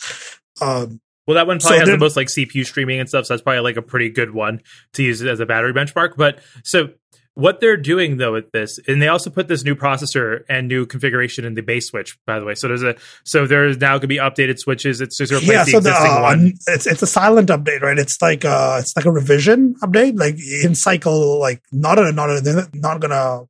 Um, 0.61 1.01
well 1.27 1.37
that 1.37 1.47
one 1.47 1.61
So 1.61 1.69
probably 1.69 1.81
has 1.81 1.89
the 1.89 1.99
most 1.99 2.17
like 2.17 2.29
cpu 2.29 2.67
streaming 2.67 3.01
and 3.01 3.09
stuff 3.09 3.27
so 3.27 3.35
that's 3.35 3.43
probably 3.43 3.61
like 3.61 3.77
a 3.77 3.83
pretty 3.83 4.11
good 4.11 4.33
one 4.33 4.61
to 4.93 5.03
use 5.03 5.23
it 5.23 5.29
as 5.29 5.41
a 5.41 5.47
battery 5.47 5.73
benchmark 5.73 6.17
but 6.17 6.41
so 6.63 6.91
what 7.35 7.61
they're 7.61 7.77
doing 7.77 8.17
though 8.17 8.33
with 8.33 8.51
this 8.53 8.79
and 8.87 9.03
they 9.03 9.09
also 9.09 9.29
put 9.29 9.49
this 9.49 9.65
new 9.65 9.75
processor 9.75 10.45
and 10.49 10.69
new 10.69 10.87
configuration 10.87 11.45
in 11.45 11.55
the 11.55 11.63
base 11.63 11.89
switch 11.89 12.17
by 12.27 12.39
the 12.39 12.45
way 12.45 12.55
so 12.55 12.69
there's 12.69 12.83
a 12.83 12.95
so 13.25 13.47
there's 13.47 13.77
now 13.79 13.93
going 13.93 14.03
to 14.03 14.07
be 14.07 14.19
updated 14.19 14.59
switches 14.59 15.01
it's 15.01 15.19
just 15.19 15.33
replace 15.33 15.49
yeah, 15.49 15.65
so 15.65 15.81
the, 15.81 15.91
existing 15.91 16.17
uh, 16.17 16.21
one 16.21 16.53
it's 16.67 16.87
it's 16.87 17.03
a 17.03 17.07
silent 17.07 17.49
update, 17.49 17.83
right? 17.83 17.99
It's 17.99 18.21
like 18.21 18.45
uh 18.45 18.79
it's 18.81 18.97
like 18.97 19.05
a 19.05 19.11
revision 19.11 19.75
update, 19.83 20.19
like 20.19 20.37
in 20.65 20.75
cycle, 20.75 21.39
like 21.39 21.63
not 21.73 21.99
a 21.99 22.13
not 22.13 22.31
a 22.31 22.69
not 22.75 23.01
gonna. 23.01 23.45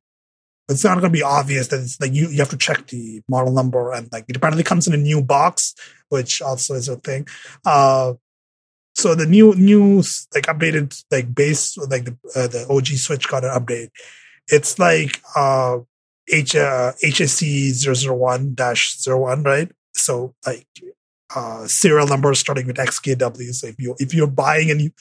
It's 0.67 0.83
not 0.83 0.95
gonna 0.95 1.11
be 1.11 1.21
obvious 1.21 1.67
that 1.67 1.81
it's 1.81 2.01
like 2.01 2.13
you 2.13 2.27
you 2.29 2.39
have 2.39 2.49
to 2.49 2.57
check 2.57 2.87
the 2.87 3.21
model 3.29 3.53
number 3.53 3.91
and 3.91 4.09
like 4.11 4.25
it 4.27 4.35
apparently 4.35 4.63
comes 4.63 4.87
in 4.87 4.93
a 4.93 4.97
new 4.97 5.21
box, 5.21 5.75
which 6.09 6.41
also 6.41 6.73
is 6.73 6.89
a 6.89 6.95
thing. 6.95 7.27
Uh, 7.65 8.13
so 8.95 9.13
the 9.13 9.25
new 9.25 9.53
new 9.55 9.97
like 10.33 10.45
updated 10.45 11.03
like 11.11 11.33
base 11.35 11.77
like 11.77 12.05
the 12.05 12.17
uh, 12.35 12.47
the 12.47 12.65
OG 12.69 12.87
Switch 12.97 13.27
got 13.27 13.43
an 13.43 13.51
update. 13.51 13.89
It's 14.47 14.79
like 14.79 15.21
uh 15.35 15.79
H 16.31 16.55
uh, 16.55 16.93
HSC 17.03 18.07
001 18.07 18.55
dash 18.55 18.97
01, 19.05 19.43
right? 19.43 19.69
So 19.93 20.33
like 20.45 20.65
uh 21.35 21.67
serial 21.67 22.07
number 22.07 22.33
starting 22.33 22.67
with 22.67 22.77
XKW. 22.77 23.53
So 23.53 23.67
if 23.67 23.75
you 23.79 23.95
if 23.99 24.13
you're 24.13 24.27
buying 24.27 24.71
a 24.71 24.75
new 24.75 24.91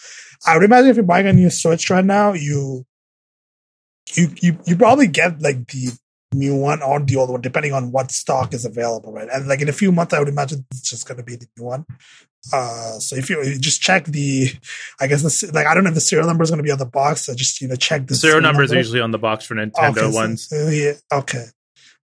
I 0.44 0.56
would 0.56 0.64
imagine 0.64 0.90
if 0.90 0.96
you're 0.96 1.04
buying 1.04 1.28
a 1.28 1.32
new 1.32 1.50
Switch 1.50 1.88
right 1.88 2.04
now, 2.04 2.32
you 2.32 2.84
you 4.14 4.28
you 4.42 4.58
you 4.66 4.76
probably 4.76 5.06
get 5.06 5.40
like 5.40 5.68
the 5.68 5.92
new 6.34 6.56
one 6.56 6.82
or 6.82 7.00
the 7.00 7.16
old 7.16 7.30
one, 7.30 7.40
depending 7.40 7.72
on 7.72 7.92
what 7.92 8.10
stock 8.10 8.52
is 8.52 8.64
available, 8.64 9.12
right? 9.12 9.28
And 9.32 9.48
like 9.48 9.60
in 9.60 9.68
a 9.68 9.72
few 9.72 9.92
months, 9.92 10.12
I 10.12 10.18
would 10.18 10.28
imagine 10.28 10.66
it's 10.70 10.88
just 10.88 11.06
going 11.06 11.18
to 11.18 11.24
be 11.24 11.36
the 11.36 11.46
new 11.56 11.64
one. 11.64 11.86
Uh, 12.52 12.98
so 12.98 13.16
if 13.16 13.30
you, 13.30 13.58
just 13.58 13.80
check 13.80 14.04
the, 14.04 14.48
I 15.00 15.06
guess 15.06 15.22
the 15.22 15.52
like 15.52 15.66
I 15.66 15.74
don't 15.74 15.84
know 15.84 15.88
if 15.88 15.94
the 15.94 16.00
serial 16.00 16.26
number 16.26 16.44
is 16.44 16.50
going 16.50 16.58
to 16.58 16.64
be 16.64 16.70
on 16.70 16.78
the 16.78 16.86
box. 16.86 17.24
So 17.24 17.34
just 17.34 17.60
you 17.60 17.68
know 17.68 17.76
check 17.76 18.06
the 18.06 18.14
serial, 18.14 18.34
serial 18.34 18.42
numbers 18.42 18.70
number. 18.70 18.78
are 18.78 18.82
usually 18.82 19.00
on 19.00 19.10
the 19.12 19.18
box 19.18 19.46
for 19.46 19.54
Nintendo 19.54 19.98
okay, 19.98 20.14
ones. 20.14 20.48
So, 20.48 20.68
yeah, 20.68 20.92
okay. 21.12 21.46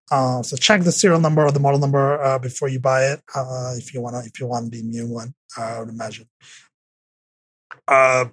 Uh, 0.09 0.43
so 0.43 0.57
check 0.57 0.81
the 0.81 0.91
serial 0.91 1.21
number 1.21 1.45
or 1.45 1.51
the 1.51 1.59
model 1.59 1.79
number 1.79 2.21
uh, 2.21 2.37
before 2.39 2.67
you 2.67 2.79
buy 2.79 3.05
it. 3.05 3.21
Uh, 3.33 3.73
if 3.77 3.93
you 3.93 4.01
want 4.01 4.15
to, 4.15 4.21
if 4.27 4.39
you 4.39 4.47
want 4.47 4.71
the 4.71 4.81
new 4.81 5.07
one, 5.07 5.33
I 5.57 5.79
would 5.79 5.89
imagine. 5.89 6.27
Uh, 7.87 8.25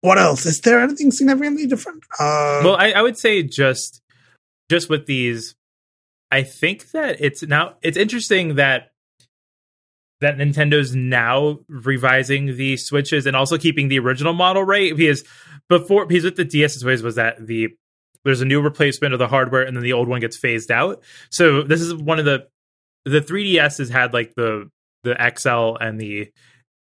what 0.00 0.18
else? 0.18 0.46
Is 0.46 0.60
there 0.60 0.80
anything 0.80 1.10
significantly 1.10 1.66
different? 1.66 2.04
Uh, 2.18 2.62
well, 2.64 2.76
I, 2.76 2.92
I 2.92 3.02
would 3.02 3.18
say 3.18 3.42
just 3.42 4.00
just 4.70 4.88
with 4.88 5.04
these, 5.06 5.56
I 6.30 6.44
think 6.44 6.92
that 6.92 7.20
it's 7.20 7.42
now 7.42 7.74
it's 7.82 7.98
interesting 7.98 8.54
that 8.54 8.92
that 10.20 10.36
Nintendo's 10.36 10.94
now 10.94 11.58
revising 11.68 12.56
the 12.56 12.76
switches 12.76 13.26
and 13.26 13.34
also 13.34 13.58
keeping 13.58 13.88
the 13.88 13.98
original 13.98 14.32
model 14.32 14.62
right 14.62 14.96
because 14.96 15.24
before 15.68 16.06
because 16.06 16.24
with 16.24 16.36
the 16.36 16.44
DS 16.44 16.82
ways 16.84 17.02
was 17.02 17.16
that 17.16 17.46
the 17.46 17.68
there's 18.24 18.42
a 18.42 18.46
new 18.46 18.60
replacement 18.60 19.12
of 19.12 19.18
the 19.18 19.28
hardware 19.28 19.62
and 19.62 19.76
then 19.76 19.82
the 19.82 19.94
old 19.94 20.06
one 20.06 20.20
gets 20.20 20.36
phased 20.36 20.70
out. 20.70 21.02
So 21.30 21.62
this 21.62 21.80
is 21.80 21.94
one 21.94 22.18
of 22.18 22.24
the 22.24 22.46
the 23.04 23.20
3DS 23.20 23.78
has 23.78 23.88
had 23.88 24.12
like 24.12 24.34
the 24.34 24.70
the 25.02 25.16
XL 25.36 25.76
and 25.82 25.98
the 25.98 26.30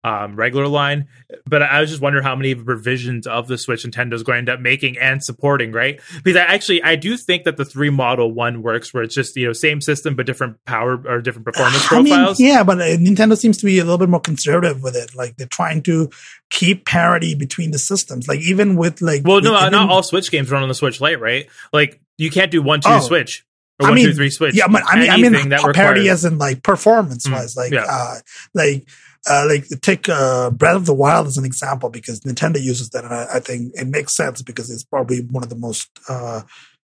um, 0.04 0.36
regular 0.36 0.68
line. 0.68 1.08
But 1.46 1.62
I 1.62 1.80
was 1.80 1.90
just 1.90 2.00
wondering 2.00 2.24
how 2.24 2.36
many 2.36 2.54
revisions 2.54 3.26
of 3.26 3.48
the 3.48 3.58
Switch 3.58 3.84
Nintendo's 3.84 4.22
going 4.22 4.36
to 4.36 4.38
end 4.38 4.48
up 4.48 4.60
making 4.60 4.96
and 4.98 5.22
supporting, 5.22 5.72
right? 5.72 6.00
Because 6.22 6.36
I 6.36 6.44
actually 6.44 6.82
I 6.82 6.96
do 6.96 7.16
think 7.16 7.44
that 7.44 7.56
the 7.56 7.64
three 7.64 7.90
model 7.90 8.32
one 8.32 8.62
works 8.62 8.94
where 8.94 9.02
it's 9.02 9.14
just 9.14 9.36
you 9.36 9.46
know 9.46 9.52
same 9.52 9.80
system 9.80 10.14
but 10.14 10.26
different 10.26 10.64
power 10.64 11.00
or 11.06 11.20
different 11.20 11.46
performance 11.46 11.86
profiles. 11.86 12.40
I 12.40 12.42
mean, 12.42 12.52
yeah, 12.52 12.62
but 12.62 12.80
uh, 12.80 12.96
Nintendo 12.96 13.36
seems 13.36 13.58
to 13.58 13.66
be 13.66 13.78
a 13.78 13.84
little 13.84 13.98
bit 13.98 14.08
more 14.08 14.20
conservative 14.20 14.82
with 14.82 14.96
it. 14.96 15.14
Like 15.14 15.36
they're 15.36 15.46
trying 15.46 15.82
to 15.82 16.10
keep 16.50 16.86
parity 16.86 17.34
between 17.34 17.72
the 17.72 17.78
systems. 17.78 18.28
Like 18.28 18.40
even 18.40 18.76
with 18.76 19.02
like 19.02 19.22
well, 19.24 19.40
no, 19.40 19.56
even, 19.58 19.72
not 19.72 19.90
all 19.90 20.02
Switch 20.02 20.30
games 20.30 20.50
run 20.50 20.62
on 20.62 20.68
the 20.68 20.74
Switch 20.74 21.00
Lite, 21.00 21.20
right? 21.20 21.46
Like 21.72 22.00
you 22.16 22.30
can't 22.30 22.50
do 22.50 22.62
one 22.62 22.80
two 22.80 22.90
oh. 22.90 23.00
Switch. 23.00 23.44
Or 23.80 23.90
I 23.90 23.94
mean, 23.94 24.06
two, 24.06 24.14
three 24.14 24.30
switch. 24.30 24.56
Yeah, 24.56 24.66
but 24.66 24.82
I 24.84 24.98
mean, 24.98 25.10
I 25.10 25.16
mean, 25.18 25.48
that 25.50 25.60
parity 25.72 26.00
requires, 26.00 26.24
as 26.24 26.32
in 26.32 26.38
like 26.38 26.64
performance 26.64 27.30
wise, 27.30 27.54
mm, 27.54 27.58
like, 27.58 27.72
yeah. 27.72 27.86
uh, 27.88 28.16
like 28.52 28.88
uh, 29.28 29.46
like 29.48 29.66
take 29.82 30.08
uh, 30.08 30.50
Breath 30.50 30.76
of 30.76 30.86
the 30.86 30.94
Wild 30.94 31.26
as 31.26 31.36
an 31.36 31.44
example 31.44 31.90
because 31.90 32.20
Nintendo 32.20 32.60
uses 32.60 32.90
that, 32.90 33.04
and 33.04 33.14
I, 33.14 33.26
I 33.34 33.40
think 33.40 33.72
it 33.74 33.86
makes 33.86 34.16
sense 34.16 34.42
because 34.42 34.70
it's 34.70 34.84
probably 34.84 35.20
one 35.30 35.42
of 35.42 35.50
the 35.50 35.56
most 35.56 35.88
uh, 36.08 36.42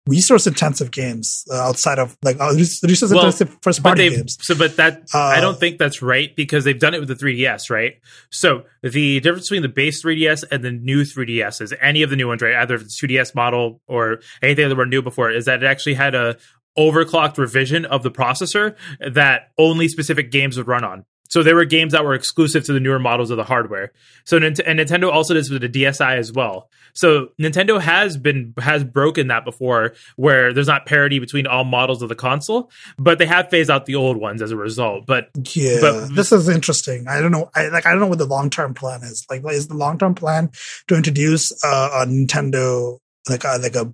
resource 0.08 0.48
intensive 0.48 0.92
games 0.92 1.46
uh, 1.52 1.56
outside 1.56 2.00
of 2.00 2.18
like 2.24 2.38
uh, 2.40 2.52
resource 2.54 3.12
well, 3.12 3.20
intensive 3.20 3.56
first 3.62 3.84
party 3.84 4.10
games. 4.10 4.38
So, 4.42 4.56
but 4.56 4.76
that 4.78 5.08
I 5.14 5.40
don't 5.40 5.60
think 5.60 5.78
that's 5.78 6.02
right 6.02 6.36
because 6.36 6.64
they've 6.64 6.80
done 6.80 6.94
it 6.94 7.00
with 7.00 7.10
the 7.10 7.16
3DS, 7.16 7.70
right? 7.70 7.94
So 8.32 8.64
the 8.82 9.20
difference 9.20 9.48
between 9.50 9.62
the 9.62 9.70
base 9.70 10.04
3DS 10.04 10.46
and 10.52 10.64
the 10.64 10.72
new 10.72 11.04
3DS 11.04 11.62
is 11.62 11.74
any 11.82 12.02
of 12.02 12.10
the 12.10 12.16
new 12.16 12.28
ones, 12.28 12.42
right? 12.42 12.56
Either 12.56 12.78
the 12.78 12.86
2DS 12.86 13.36
model 13.36 13.82
or 13.88 14.20
anything 14.42 14.70
that 14.70 14.76
were 14.76 14.86
new 14.86 15.02
before, 15.02 15.32
is 15.32 15.46
that 15.46 15.64
it 15.64 15.66
actually 15.66 15.96
had 15.96 16.16
a 16.16 16.38
overclocked 16.78 17.38
revision 17.38 17.86
of 17.86 18.04
the 18.04 18.12
processor 18.12 18.76
that 19.00 19.52
only 19.58 19.88
specific 19.88 20.32
games 20.32 20.58
would 20.58 20.68
run 20.68 20.84
on. 20.84 21.06
So 21.30 21.44
there 21.44 21.56
were 21.56 21.66
games 21.66 21.94
that 21.94 22.04
were 22.04 22.14
exclusive 22.14 22.66
to 22.66 22.74
the 22.74 22.80
newer 22.80 23.00
models 23.00 23.32
of 23.32 23.38
the 23.38 23.44
hardware. 23.44 23.92
So 24.26 24.38
and 24.38 24.56
Nintendo 24.56 25.12
also 25.12 25.34
does 25.34 25.50
with 25.50 25.62
the 25.62 25.70
DSi 25.70 26.18
as 26.18 26.32
well. 26.32 26.70
So 26.94 27.30
Nintendo 27.40 27.80
has 27.80 28.18
been 28.18 28.54
has 28.60 28.84
broken 28.84 29.28
that 29.28 29.46
before, 29.46 29.94
where 30.16 30.54
there's 30.54 30.68
not 30.68 30.86
parity 30.86 31.20
between 31.20 31.48
all 31.48 31.64
models 31.64 32.02
of 32.02 32.10
the 32.10 32.16
console, 32.16 32.72
but 32.98 33.20
they 33.20 33.26
have 33.26 33.50
phased 33.50 33.70
out 33.70 33.86
the 33.86 33.96
old 33.96 34.18
ones 34.18 34.42
as 34.42 34.52
a 34.52 34.58
result. 34.58 35.06
But 35.06 35.30
yeah, 35.54 35.78
but, 35.82 36.16
this 36.16 36.32
is 36.32 36.50
interesting. 36.50 37.08
I 37.08 37.22
don't 37.22 37.32
know. 37.32 37.50
I 37.56 37.68
like 37.70 37.86
I 37.86 37.92
don't 37.92 38.00
know 38.00 38.08
what 38.08 38.18
the 38.18 38.26
long 38.26 38.50
term 38.50 38.74
plan 38.74 39.02
is. 39.04 39.26
Like, 39.30 39.44
is 39.50 39.68
the 39.68 39.78
long 39.78 39.98
term 39.98 40.16
plan 40.16 40.50
to 40.88 40.96
introduce 40.96 41.52
uh, 41.64 41.90
a 41.94 42.06
Nintendo 42.06 42.98
like 43.30 43.44
a, 43.44 43.58
like 43.62 43.76
a 43.76 43.94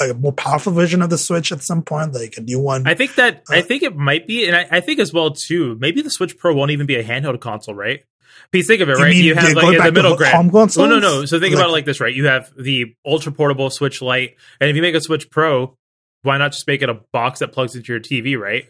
a 0.00 0.14
more 0.14 0.32
powerful 0.32 0.72
version 0.72 1.02
of 1.02 1.10
the 1.10 1.18
Switch 1.18 1.52
at 1.52 1.62
some 1.62 1.82
point, 1.82 2.14
like 2.14 2.36
a 2.36 2.40
new 2.40 2.60
one. 2.60 2.86
I 2.86 2.94
think 2.94 3.14
that 3.16 3.44
uh, 3.50 3.54
I 3.54 3.62
think 3.62 3.82
it 3.82 3.96
might 3.96 4.26
be, 4.26 4.46
and 4.46 4.56
I, 4.56 4.66
I, 4.70 4.80
think 4.80 5.00
as 5.00 5.12
well 5.12 5.30
too. 5.30 5.76
Maybe 5.80 6.02
the 6.02 6.10
Switch 6.10 6.36
Pro 6.36 6.54
won't 6.54 6.70
even 6.70 6.86
be 6.86 6.96
a 6.96 7.04
handheld 7.04 7.40
console, 7.40 7.74
right? 7.74 8.04
Because 8.50 8.66
think 8.66 8.80
of 8.80 8.88
it, 8.88 8.96
right? 8.96 9.14
You, 9.14 9.22
you 9.22 9.34
have 9.34 9.54
like 9.54 9.76
in 9.76 9.82
the 9.82 9.92
middle 9.92 10.16
ground. 10.16 10.52
No, 10.52 10.66
no, 10.86 10.98
no. 10.98 11.24
So 11.24 11.40
think 11.40 11.54
like, 11.54 11.60
about 11.60 11.70
it 11.70 11.72
like 11.72 11.84
this, 11.84 12.00
right? 12.00 12.14
You 12.14 12.26
have 12.26 12.52
the 12.56 12.94
ultra 13.04 13.32
portable 13.32 13.70
Switch 13.70 14.02
Lite, 14.02 14.36
and 14.60 14.70
if 14.70 14.76
you 14.76 14.82
make 14.82 14.94
a 14.94 15.00
Switch 15.00 15.30
Pro, 15.30 15.76
why 16.22 16.38
not 16.38 16.52
just 16.52 16.66
make 16.66 16.82
it 16.82 16.88
a 16.88 17.00
box 17.12 17.40
that 17.40 17.52
plugs 17.52 17.74
into 17.74 17.92
your 17.92 18.00
TV, 18.00 18.38
right? 18.38 18.68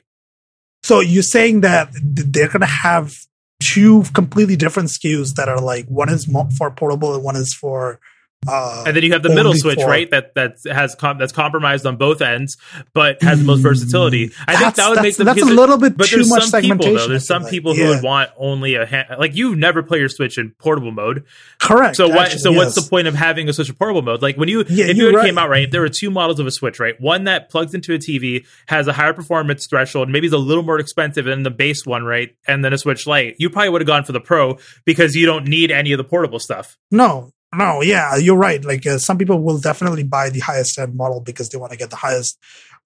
So 0.83 1.01
you're 1.01 1.22
saying 1.22 1.62
that 1.62 1.89
they're 1.95 2.49
going 2.49 2.61
to 2.61 2.66
have 2.66 3.14
two 3.62 4.03
completely 4.12 4.57
different 4.57 4.91
SKUs 4.91 5.35
that 5.37 5.49
are 5.49 5.61
like 5.61 5.87
one 5.87 6.11
is 6.11 6.29
for 6.59 6.70
portable 6.70 7.14
and 7.14 7.25
one 7.25 7.37
is 7.37 7.55
for 7.55 8.01
uh, 8.49 8.84
and 8.86 8.97
then 8.97 9.03
you 9.03 9.12
have 9.12 9.22
the 9.22 9.34
middle 9.34 9.55
switch, 9.55 9.80
for, 9.80 9.88
right? 9.88 10.11
That 10.11 10.34
that 10.34 10.59
has 10.64 10.95
com- 10.95 11.18
that's 11.18 11.32
compromised 11.32 11.86
on 11.86 11.97
both 11.97 12.22
ends, 12.22 12.57
but 12.92 13.22
has 13.22 13.38
the 13.38 13.45
most 13.45 13.61
versatility. 13.61 14.32
I 14.47 14.57
think 14.57 14.74
that 14.76 14.90
would 14.90 15.03
make 15.03 15.16
them. 15.16 15.26
That's 15.26 15.42
a 15.42 15.47
little 15.47 15.78
bit 15.78 15.97
but 15.97 16.07
too 16.07 16.26
much 16.26 16.42
some 16.42 16.51
segmentation. 16.51 16.78
People, 16.78 16.95
though, 16.95 17.09
there's 17.09 17.26
some 17.26 17.45
people 17.45 17.76
yeah. 17.76 17.84
who 17.84 17.90
would 17.90 18.03
want 18.03 18.30
only 18.36 18.74
a 18.74 18.86
hand, 18.86 19.09
like 19.18 19.34
you 19.34 19.57
never 19.57 19.82
play 19.82 19.99
your 19.99 20.09
Switch 20.09 20.38
in 20.38 20.51
portable 20.59 20.92
mode. 20.92 21.24
Correct. 21.61 21.97
So 21.97 22.09
what? 22.09 22.32
so 22.32 22.51
yes. 22.51 22.59
what's 22.59 22.74
the 22.74 22.88
point 22.88 23.09
of 23.09 23.14
having 23.14 23.49
a 23.49 23.53
Switch 23.53 23.68
in 23.68 23.74
portable 23.74 24.03
mode? 24.03 24.22
Like 24.22 24.36
when 24.36 24.49
you 24.49 24.64
yeah, 24.68 24.86
if 24.86 24.99
it 24.99 25.14
right. 25.14 25.24
came 25.24 25.38
out 25.38 25.49
right, 25.49 25.70
there 25.70 25.80
were 25.80 25.88
two 25.88 26.11
models 26.11 26.40
of 26.40 26.47
a 26.47 26.51
Switch, 26.51 26.78
right? 26.80 27.01
One 27.01 27.24
that 27.24 27.51
plugs 27.51 27.74
into 27.74 27.95
a 27.95 27.99
TV 27.99 28.47
has 28.66 28.86
a 28.86 28.92
higher 28.92 29.12
performance 29.12 29.66
threshold, 29.66 30.09
maybe 30.09 30.26
it's 30.26 30.34
a 30.34 30.38
little 30.38 30.62
more 30.62 30.78
expensive 30.78 31.24
than 31.24 31.42
the 31.42 31.51
base 31.51 31.86
one, 31.86 32.05
right? 32.05 32.34
And 32.47 32.64
then 32.64 32.72
a 32.72 32.78
Switch 32.78 33.07
Lite. 33.07 33.36
You 33.38 33.51
probably 33.51 33.70
would 33.70 33.80
have 33.80 33.86
gone 33.86 34.05
for 34.05 34.12
the 34.12 34.20
Pro 34.20 34.59
because 34.84 35.14
you 35.14 35.26
don't 35.26 35.47
need 35.47 35.70
any 35.70 35.92
of 35.92 35.99
the 35.99 36.05
portable 36.05 36.38
stuff. 36.38 36.76
No, 36.90 37.30
no, 37.57 37.82
yeah, 37.82 38.16
you're 38.16 38.36
right. 38.36 38.64
Like 38.64 38.86
uh, 38.86 38.98
some 38.98 39.18
people 39.18 39.42
will 39.42 39.59
definitely 39.59 40.05
buy 40.05 40.30
the 40.30 40.40
highest 40.40 40.78
end 40.78 40.94
model 40.94 41.20
because 41.20 41.48
they 41.48 41.59
want 41.59 41.72
to 41.72 41.78
get 41.78 41.90
the 41.90 41.96
highest 41.96 42.38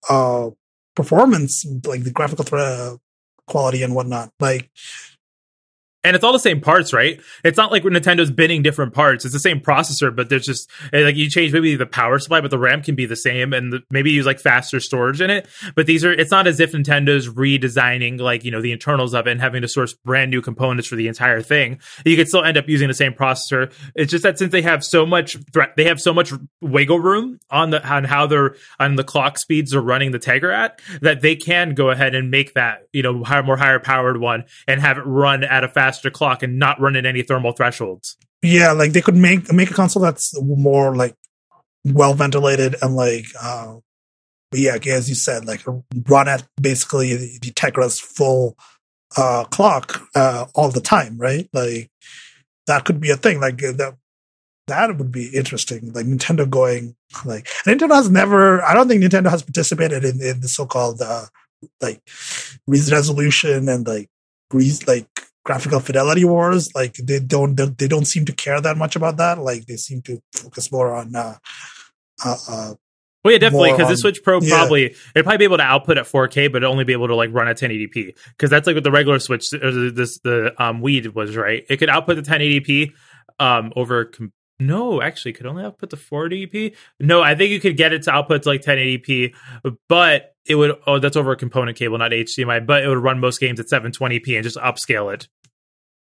uh, 0.08 0.50
performance, 0.94 1.64
like 1.84 2.04
the 2.04 2.10
graphical 2.10 2.44
uh, 2.58 2.96
quality 3.46 3.82
and 3.82 3.94
whatnot. 3.94 4.30
Like 4.40 4.70
and 6.05 6.14
it's 6.14 6.24
all 6.24 6.32
the 6.32 6.38
same 6.38 6.61
parts, 6.61 6.92
right? 6.92 7.20
It's 7.44 7.57
not 7.57 7.72
like 7.72 7.82
Nintendo's 7.82 8.30
binning 8.30 8.62
different 8.62 8.94
parts. 8.94 9.24
It's 9.24 9.34
the 9.34 9.40
same 9.40 9.61
processor, 9.61 10.14
but 10.14 10.28
there's 10.28 10.46
just 10.46 10.70
eh, 10.92 11.01
like 11.01 11.16
you 11.16 11.28
change 11.28 11.53
maybe 11.53 11.74
the 11.74 11.86
power 11.86 12.20
supply, 12.20 12.40
but 12.40 12.53
the 12.53 12.59
RAM 12.59 12.82
can 12.82 12.94
be 12.94 13.05
the 13.05 13.16
same, 13.16 13.53
and 13.53 13.72
the, 13.72 13.80
maybe 13.90 14.12
use 14.12 14.24
like 14.24 14.38
faster 14.38 14.78
storage 14.78 15.20
in 15.20 15.28
it. 15.28 15.49
But 15.74 15.86
these 15.86 16.05
are 16.05 16.12
it's 16.12 16.30
not 16.30 16.46
as 16.46 16.61
if 16.61 16.72
Nintendo's 16.72 17.28
redesigning 17.28 18.20
like 18.20 18.44
you 18.44 18.53
know 18.53 18.62
the 18.62 18.70
internals 18.70 19.12
of 19.12 19.26
it 19.26 19.32
and 19.32 19.40
having 19.40 19.62
to 19.62 19.68
source 19.68 19.92
brand 19.92 20.30
new 20.30 20.40
components 20.40 20.88
for 20.88 20.94
the 20.94 21.09
entire 21.09 21.42
thing. 21.42 21.80
You 22.05 22.16
could 22.16 22.28
still 22.28 22.44
end 22.44 22.57
up 22.57 22.68
using 22.68 22.86
the 22.86 22.94
same 22.94 23.12
processor. 23.12 23.72
It's 23.96 24.12
just 24.12 24.22
that 24.22 24.38
since 24.38 24.53
they 24.53 24.62
have 24.62 24.84
so 24.84 25.05
much 25.05 25.36
threat, 25.53 25.74
they 25.76 25.84
have 25.84 26.01
so 26.01 26.14
much 26.14 26.32
wiggle 26.61 27.01
room 27.01 27.40
on 27.51 27.70
the 27.70 27.86
on 27.86 28.05
how 28.05 28.26
they're 28.26 28.55
on 28.78 28.94
the 28.94 29.05
clock 29.05 29.36
speeds 29.36 29.74
are 29.74 29.82
running 29.82 30.12
the 30.12 30.20
Tegra 30.20 30.55
at 30.55 30.80
that 31.03 31.22
they 31.22 31.34
can 31.34 31.74
go 31.74 31.90
ahead 31.90 32.14
and 32.14 32.30
make 32.30 32.55
that 32.55 32.86
you 32.92 33.03
know 33.03 33.24
higher, 33.24 33.42
more 33.42 33.57
higher 33.57 33.80
powered 33.80 34.20
one 34.20 34.44
and 34.68 34.80
have 34.80 34.96
it 34.96 35.03
run 35.03 35.42
at 35.42 35.64
a 35.64 35.68
faster 35.68 35.88
faster 35.89 36.11
clock 36.11 36.43
and 36.43 36.59
not 36.59 36.80
run 36.80 36.97
at 36.97 37.07
any 37.07 37.22
thermal 37.22 37.53
thresholds. 37.53 38.16
Yeah, 38.43 38.72
like 38.72 38.93
they 38.93 39.01
could 39.01 39.16
make 39.16 39.51
make 39.53 39.70
a 39.70 39.74
console 39.74 40.03
that's 40.03 40.39
more 40.41 40.95
like 40.95 41.14
well 41.84 42.14
ventilated 42.14 42.76
and 42.82 42.95
like 42.95 43.24
uh 43.43 43.76
but 44.51 44.61
yeah, 44.61 44.78
as 44.86 45.09
you 45.09 45.14
said, 45.14 45.45
like 45.45 45.62
run 46.09 46.28
at 46.28 46.47
basically 46.61 47.14
the 47.16 47.53
Tegra's 47.53 48.01
full 48.01 48.57
uh 49.16 49.45
clock 49.45 50.03
uh 50.14 50.47
all 50.55 50.70
the 50.70 50.80
time, 50.80 51.18
right? 51.18 51.49
Like 51.53 51.91
that 52.66 52.84
could 52.84 53.01
be 53.01 53.11
a 53.11 53.16
thing. 53.16 53.41
Like 53.41 53.62
uh, 53.62 53.72
that 53.72 53.97
that 54.66 54.99
would 54.99 55.11
be 55.11 55.30
interesting. 55.34 55.93
Like 55.93 56.07
Nintendo 56.07 56.49
going 56.49 56.95
like 57.24 57.47
Nintendo 57.66 57.95
has 57.95 58.11
never 58.11 58.62
I 58.62 58.74
don't 58.74 58.89
think 58.89 59.03
Nintendo 59.03 59.30
has 59.30 59.43
participated 59.43 60.05
in, 60.05 60.20
in 60.22 60.41
the 60.41 60.49
so 60.49 60.66
called 60.66 61.01
uh 61.01 61.26
like 61.80 62.01
resolution 62.68 63.68
and 63.68 63.86
like 63.86 64.09
like 64.86 65.09
graphical 65.49 65.80
fidelity 65.80 66.26
wars. 66.26 66.68
Like 66.74 66.94
they 66.96 67.20
don't 67.20 67.57
they 67.57 67.88
don't 67.88 68.05
seem 68.05 68.26
to 68.26 68.32
care 68.34 68.61
that 68.61 68.76
much 68.76 68.96
about 68.96 69.16
that. 69.16 69.38
Like 69.38 69.64
they 69.64 69.76
seem 69.76 70.03
to 70.03 70.20
focus 70.32 70.70
more 70.70 70.94
on. 70.94 71.16
Uh, 71.16 71.36
uh, 72.22 72.36
uh, 72.49 72.74
well, 73.24 73.32
yeah, 73.32 73.38
definitely, 73.38 73.72
because 73.72 73.88
the 73.88 73.96
Switch 73.96 74.22
Pro 74.22 74.40
yeah. 74.42 74.57
probably 74.57 74.84
it'd 74.84 75.24
probably 75.24 75.38
be 75.38 75.44
able 75.44 75.57
to 75.57 75.62
output 75.62 75.96
at 75.96 76.05
4K, 76.05 76.53
but 76.53 76.64
only 76.64 76.84
be 76.84 76.92
able 76.92 77.09
to 77.09 77.14
like 77.14 77.30
run 77.32 77.49
at 77.49 77.57
1080p. 77.57 78.14
Because 78.28 78.51
that's 78.51 78.66
like 78.66 78.76
what 78.76 78.84
the 78.84 78.90
regular 78.90 79.18
Switch, 79.18 79.51
or 79.55 79.90
this 79.90 80.18
the 80.18 80.55
um 80.62 80.82
Wii 80.82 81.12
was, 81.14 81.34
right? 81.34 81.64
It 81.70 81.78
could 81.78 81.88
output 81.88 82.16
the 82.16 82.30
1080p 82.30 82.92
um 83.40 83.72
over. 83.74 84.05
Com- 84.05 84.32
no, 84.61 85.00
actually, 85.00 85.32
could 85.32 85.46
only 85.46 85.64
output 85.64 85.90
the 85.90 85.96
480p. 85.96 86.74
No, 87.00 87.22
I 87.22 87.34
think 87.34 87.50
you 87.50 87.61
could 87.61 87.76
get 87.76 87.92
it 87.92 88.02
to 88.04 88.11
output 88.11 88.42
to 88.42 88.48
like 88.48 88.62
1080p, 88.62 89.34
but 89.88 90.34
it 90.46 90.56
would. 90.56 90.76
Oh, 90.86 90.98
that's 90.98 91.16
over 91.16 91.32
a 91.32 91.36
component 91.36 91.76
cable, 91.76 91.98
not 91.98 92.11
HDMI. 92.11 92.66
But 92.66 92.82
it 92.82 92.88
would 92.88 92.98
run 92.98 93.20
most 93.20 93.38
games 93.38 93.61
at 93.61 93.66
720p 93.66 94.34
and 94.34 94.42
just 94.42 94.56
upscale 94.56 95.12
it. 95.14 95.28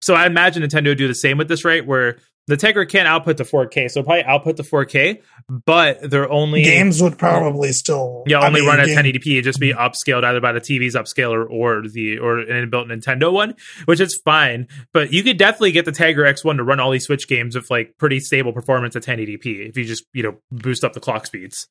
So 0.03 0.15
I 0.15 0.25
imagine 0.25 0.63
Nintendo 0.63 0.87
would 0.87 0.97
do 0.97 1.07
the 1.07 1.15
same 1.15 1.37
with 1.37 1.47
this, 1.47 1.63
right? 1.63 1.85
Where 1.85 2.17
the 2.47 2.57
Tegra 2.57 2.89
can't 2.89 3.07
output 3.07 3.37
to 3.37 3.45
4K, 3.45 3.89
so 3.89 4.03
probably 4.03 4.25
output 4.25 4.57
to 4.57 4.63
4K, 4.63 5.21
but 5.65 6.11
they're 6.11 6.29
only 6.29 6.61
games 6.61 7.01
would 7.01 7.17
probably 7.17 7.71
still 7.71 8.25
yeah 8.27 8.39
I 8.39 8.47
only 8.47 8.59
mean, 8.59 8.69
run 8.69 8.81
at 8.81 8.87
game- 8.87 8.97
1080p. 8.97 9.27
It'd 9.27 9.45
just 9.45 9.61
be 9.61 9.71
upscaled 9.71 10.25
either 10.25 10.41
by 10.41 10.51
the 10.51 10.59
TV's 10.59 10.95
upscaler 10.95 11.49
or 11.49 11.87
the 11.87 12.17
or 12.17 12.39
an 12.39 12.69
inbuilt 12.69 12.91
Nintendo 12.91 13.31
one, 13.31 13.55
which 13.85 14.01
is 14.01 14.19
fine. 14.25 14.67
But 14.91 15.13
you 15.13 15.23
could 15.23 15.37
definitely 15.37 15.71
get 15.71 15.85
the 15.85 15.93
Tegra 15.93 16.29
X1 16.29 16.57
to 16.57 16.63
run 16.65 16.81
all 16.81 16.91
these 16.91 17.05
Switch 17.05 17.29
games 17.29 17.55
with 17.55 17.71
like 17.71 17.97
pretty 17.97 18.19
stable 18.19 18.51
performance 18.51 18.97
at 18.97 19.03
1080p 19.03 19.69
if 19.69 19.77
you 19.77 19.85
just 19.85 20.03
you 20.11 20.23
know 20.23 20.35
boost 20.51 20.83
up 20.83 20.91
the 20.91 20.99
clock 20.99 21.25
speeds. 21.25 21.69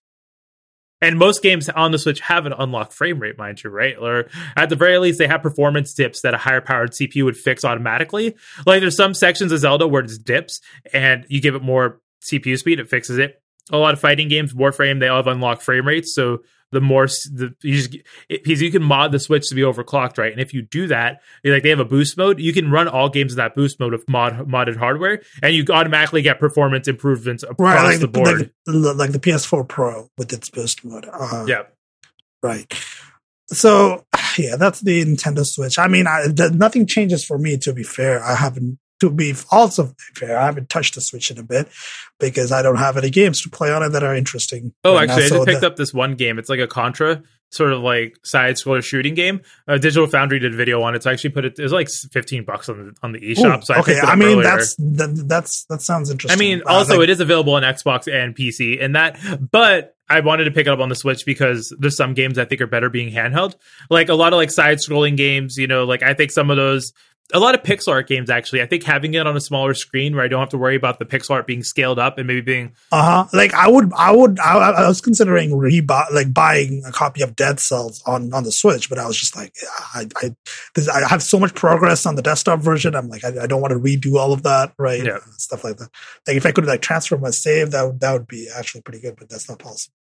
And 1.03 1.19
most 1.19 1.43
games 1.43 1.69
on 1.69 1.91
the 1.91 1.99
Switch 1.99 2.21
have 2.21 2.47
an 2.47 2.55
unlocked 2.57 2.93
frame 2.93 3.19
rate, 3.19 3.37
mind 3.37 3.63
you, 3.63 3.71
right? 3.71 3.97
Or 4.01 4.29
at 4.57 4.69
the 4.69 4.77
very 4.77 4.99
least, 4.99 5.19
they 5.19 5.27
have 5.27 5.43
performance 5.43 5.93
dips 5.93 6.23
that 6.23 6.33
a 6.33 6.39
higher 6.39 6.61
powered 6.61 6.93
CPU 6.93 7.25
would 7.25 7.37
fix 7.37 7.65
automatically. 7.65 8.37
Like 8.65 8.81
there's 8.81 8.97
some 8.97 9.13
sections 9.13 9.51
of 9.51 9.59
Zelda 9.59 9.87
where 9.89 10.03
it's 10.03 10.17
dips 10.17 10.61
and 10.93 11.27
you 11.29 11.41
give 11.41 11.57
it 11.57 11.63
more 11.63 12.01
CPU 12.23 12.57
speed, 12.57 12.79
it 12.79 12.89
fixes 12.89 13.19
it. 13.19 13.43
A 13.71 13.77
lot 13.77 13.95
of 13.95 14.01
fighting 14.01 14.29
games, 14.29 14.55
Warframe, 14.55 15.01
they 15.01 15.09
all 15.09 15.17
have 15.17 15.27
unlocked 15.27 15.63
frame 15.63 15.87
rates. 15.87 16.15
So 16.15 16.43
the 16.73 16.81
more 16.81 17.07
the 17.07 17.55
you 17.63 17.75
just 17.77 17.97
because 18.29 18.61
you 18.61 18.73
can 18.73 18.83
mod 18.83 19.13
the 19.13 19.19
Switch 19.21 19.49
to 19.51 19.55
be 19.55 19.61
overclocked, 19.63 20.19
right? 20.19 20.33
And 20.33 20.41
if 20.41 20.53
you 20.53 20.63
do 20.63 20.89
that, 20.89 21.21
like 21.45 21.63
they 21.63 21.69
have 21.69 21.79
a 21.81 21.85
boost 21.85 22.17
mode, 22.17 22.41
you 22.41 22.53
can 22.53 22.71
run 22.71 22.89
all 22.89 23.09
games 23.09 23.33
in 23.33 23.37
that 23.37 23.55
boost 23.55 23.79
mode 23.79 23.95
of 23.95 24.03
mod 24.09 24.35
modded 24.49 24.77
hardware, 24.77 25.23
and 25.43 25.55
you 25.55 25.65
automatically 25.71 26.23
get 26.23 26.41
performance 26.41 26.89
improvements 26.89 27.43
across 27.45 27.59
right 27.77 27.85
like 27.85 28.01
the 28.01 28.07
the, 28.07 28.09
board. 28.09 28.39
like, 28.39 28.51
the- 28.67 28.95
like 28.95 29.13
the 29.13 29.21
PS4 29.21 29.69
Pro 29.69 30.09
with 30.19 30.33
its 30.33 30.51
boost 30.51 30.85
mode. 30.85 31.07
Uh, 31.13 31.45
yeah. 31.47 31.63
Right. 32.43 32.67
So 33.49 34.05
yeah, 34.39 34.57
that's 34.57 34.81
the 34.81 35.05
Nintendo 35.05 35.45
Switch. 35.47 35.79
I 35.79 35.89
mean, 35.89 36.07
I, 36.07 36.27
th- 36.35 36.53
nothing 36.53 36.87
changes 36.87 37.25
for 37.25 37.39
me. 37.39 37.59
To 37.59 37.73
be 37.73 37.83
fair, 37.83 38.23
I 38.23 38.35
haven't. 38.35 38.79
To 39.03 39.11
be 39.11 39.35
also 39.51 39.95
fair, 40.15 40.39
I 40.39 40.47
haven't 40.47 40.69
touched 40.71 40.95
the 40.95 41.01
Switch 41.01 41.31
in 41.31 41.39
a 41.39 41.43
bit 41.43 41.69
because 42.21 42.53
I 42.53 42.63
don't 42.63 42.77
have 42.77 42.97
any 42.97 43.11
games 43.11 43.43
to 43.43 43.51
play 43.51 43.71
on 43.73 43.83
it 43.83 43.89
that 43.91 44.03
are 44.03 44.15
interesting. 44.15 44.73
Oh, 44.85 44.95
right 44.95 45.09
now. 45.09 45.15
actually, 45.15 45.25
I 45.25 45.29
So 45.29 45.37
just 45.37 45.47
picked 45.49 45.61
the- 45.63 45.67
up 45.67 45.77
this 45.77 45.93
one 45.93 46.15
game. 46.15 46.39
It's 46.39 46.49
like 46.49 46.61
a 46.61 46.67
Contra 46.69 47.23
sort 47.51 47.73
of 47.73 47.83
like 47.83 48.17
side 48.25 48.55
scroller 48.55 48.83
shooting 48.83 49.15
game. 49.15 49.43
Uh, 49.69 49.77
Digital 49.77 50.07
Foundry 50.07 50.39
did 50.39 50.55
a 50.55 50.57
video 50.57 50.81
on 50.83 50.95
it. 50.95 51.03
So 51.03 51.11
I 51.11 51.13
actually 51.15 51.31
put 51.31 51.45
it. 51.45 51.59
It 51.59 51.63
was 51.63 51.73
like 51.73 51.89
fifteen 52.13 52.45
bucks 52.45 52.69
on 52.69 52.79
the 52.79 52.93
on 53.03 53.13
the 53.13 53.19
eShop. 53.21 53.59
Ooh, 53.59 53.63
So 53.63 53.75
I 53.75 53.81
okay, 53.81 53.99
I 54.01 54.15
mean 54.15 54.29
earlier. 54.39 54.43
that's 54.45 54.75
that, 54.79 55.25
that's 55.29 55.65
that 55.69 55.83
sounds 55.83 56.09
interesting. 56.11 56.39
I 56.39 56.41
mean, 56.41 56.63
Uh, 56.65 56.73
also 56.73 56.95
like- 56.99 57.05
it 57.05 57.11
is 57.11 57.21
available 57.21 57.55
on 57.55 57.63
Xbox 57.65 58.07
and 58.11 58.35
PC, 58.37 58.81
and 58.83 58.95
that. 58.97 59.19
But 59.51 59.97
I 60.09 60.21
wanted 60.21 60.45
to 60.45 60.51
pick 60.53 60.67
it 60.67 60.71
up 60.71 60.79
on 60.79 60.89
the 60.91 60.95
Switch 60.95 61.27
because 61.27 61.75
there's 61.79 61.97
some 61.97 62.15
games 62.15 62.39
I 62.39 62.45
think 62.45 62.61
are 62.61 62.67
better 62.67 62.89
being 62.89 63.13
handheld. 63.13 63.55
Like 63.91 64.09
a 64.11 64.15
lot 64.15 64.33
of 64.33 64.37
like 64.37 64.51
side 64.51 64.79
scrolling 64.79 65.17
games, 65.17 65.57
you 65.59 65.67
know, 65.67 65.85
like 65.85 66.03
I 66.05 66.15
think 66.15 66.31
some 66.31 66.51
of 66.51 66.57
those. 66.57 66.93
A 67.35 67.39
lot 67.39 67.55
of 67.55 67.63
pixel 67.63 67.89
art 67.93 68.09
games, 68.09 68.29
actually. 68.29 68.63
I 68.63 68.67
think 68.67 68.85
having 68.85 69.15
it 69.15 69.27
on 69.27 69.37
a 69.37 69.41
smaller 69.41 69.75
screen 69.75 70.15
where 70.15 70.25
I 70.25 70.29
don't 70.29 70.41
have 70.41 70.51
to 70.51 70.59
worry 70.59 70.77
about 70.77 70.99
the 70.99 71.05
pixel 71.05 71.31
art 71.31 71.47
being 71.47 71.63
scaled 71.63 71.99
up 71.99 72.19
and 72.19 72.27
maybe 72.27 72.43
being 72.43 72.73
Uh 72.91 73.25
huh. 73.25 73.29
Like 73.33 73.55
I 73.55 73.69
would, 73.69 73.93
I 73.95 74.13
would, 74.13 74.39
I, 74.39 74.59
I 74.59 74.89
was 74.89 75.01
considering 75.01 75.51
rebuy, 75.51 76.13
like 76.13 76.35
buying 76.35 76.83
a 76.87 76.93
copy 76.93 77.23
of 77.23 77.35
Dead 77.35 77.59
Cells 77.59 78.03
on 78.07 78.33
on 78.35 78.45
the 78.45 78.53
Switch, 78.53 78.89
but 78.89 78.99
I 78.99 79.07
was 79.07 79.19
just 79.19 79.35
like, 79.35 79.55
I, 79.95 80.07
I, 80.23 80.37
this, 80.75 80.89
I 80.89 81.09
have 81.09 81.23
so 81.23 81.39
much 81.39 81.55
progress 81.55 82.05
on 82.07 82.17
the 82.17 82.23
desktop 82.23 82.61
version. 82.61 82.95
I'm 82.95 83.09
like, 83.09 83.25
I, 83.25 83.45
I 83.45 83.47
don't 83.47 83.61
want 83.63 83.73
to 83.73 83.79
redo 83.79 84.17
all 84.17 84.33
of 84.33 84.43
that, 84.43 84.73
right? 84.79 85.03
Yeah. 85.03 85.19
Stuff 85.39 85.65
like 85.65 85.79
that. 85.79 85.89
Like 86.27 86.37
if 86.37 86.47
I 86.47 86.53
could 86.53 86.67
like 86.67 86.83
transfer 86.83 87.17
my 87.17 87.31
save, 87.31 87.71
that 87.71 87.83
would 87.85 88.01
that 88.01 88.13
would 88.13 88.29
be 88.29 88.49
actually 88.55 88.83
pretty 88.83 89.01
good, 89.01 89.17
but 89.19 89.29
that's 89.29 89.49
not 89.49 89.59
possible. 89.59 89.95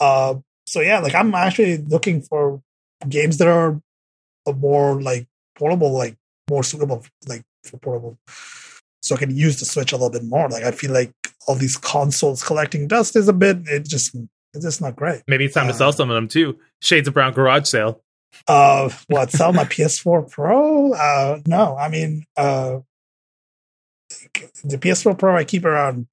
Uh, 0.00 0.36
so 0.66 0.80
yeah, 0.80 1.00
like 1.00 1.14
I'm 1.14 1.34
actually 1.34 1.78
looking 1.78 2.22
for 2.22 2.62
games 3.08 3.38
that 3.38 3.48
are 3.48 3.80
a 4.46 4.52
more 4.52 5.00
like 5.00 5.28
portable, 5.56 5.92
like 5.92 6.16
more 6.48 6.62
suitable, 6.62 7.04
like 7.26 7.42
for 7.64 7.78
portable 7.78 8.18
so 9.02 9.14
I 9.14 9.18
can 9.18 9.36
use 9.36 9.58
the 9.58 9.66
Switch 9.66 9.92
a 9.92 9.96
little 9.96 10.10
bit 10.10 10.24
more. 10.24 10.48
Like 10.48 10.64
I 10.64 10.70
feel 10.70 10.90
like 10.92 11.12
all 11.46 11.54
these 11.54 11.76
consoles 11.76 12.42
collecting 12.42 12.88
dust 12.88 13.16
is 13.16 13.28
a 13.28 13.32
bit 13.34 13.58
it 13.66 13.84
just 13.86 14.14
it's 14.54 14.64
just 14.64 14.80
not 14.80 14.96
great. 14.96 15.22
maybe 15.28 15.44
it's 15.44 15.54
time 15.54 15.66
to 15.66 15.72
Uh, 15.74 15.76
sell 15.76 15.92
some 15.92 16.10
of 16.10 16.14
them 16.14 16.28
too. 16.28 16.58
Shades 16.80 17.06
of 17.08 17.14
Brown 17.14 17.32
garage 17.34 17.66
sale. 17.68 18.02
Uh 18.48 18.88
what 19.08 19.30
sell 19.30 19.52
my 19.52 19.64
PS4 19.74 20.30
Pro? 20.30 20.92
Uh 20.94 21.40
no, 21.46 21.76
I 21.76 21.88
mean 21.88 22.24
uh 22.36 22.78
the 24.64 24.78
PS4 24.78 25.18
Pro 25.18 25.36
I 25.36 25.44
keep 25.44 25.64
around 25.64 26.06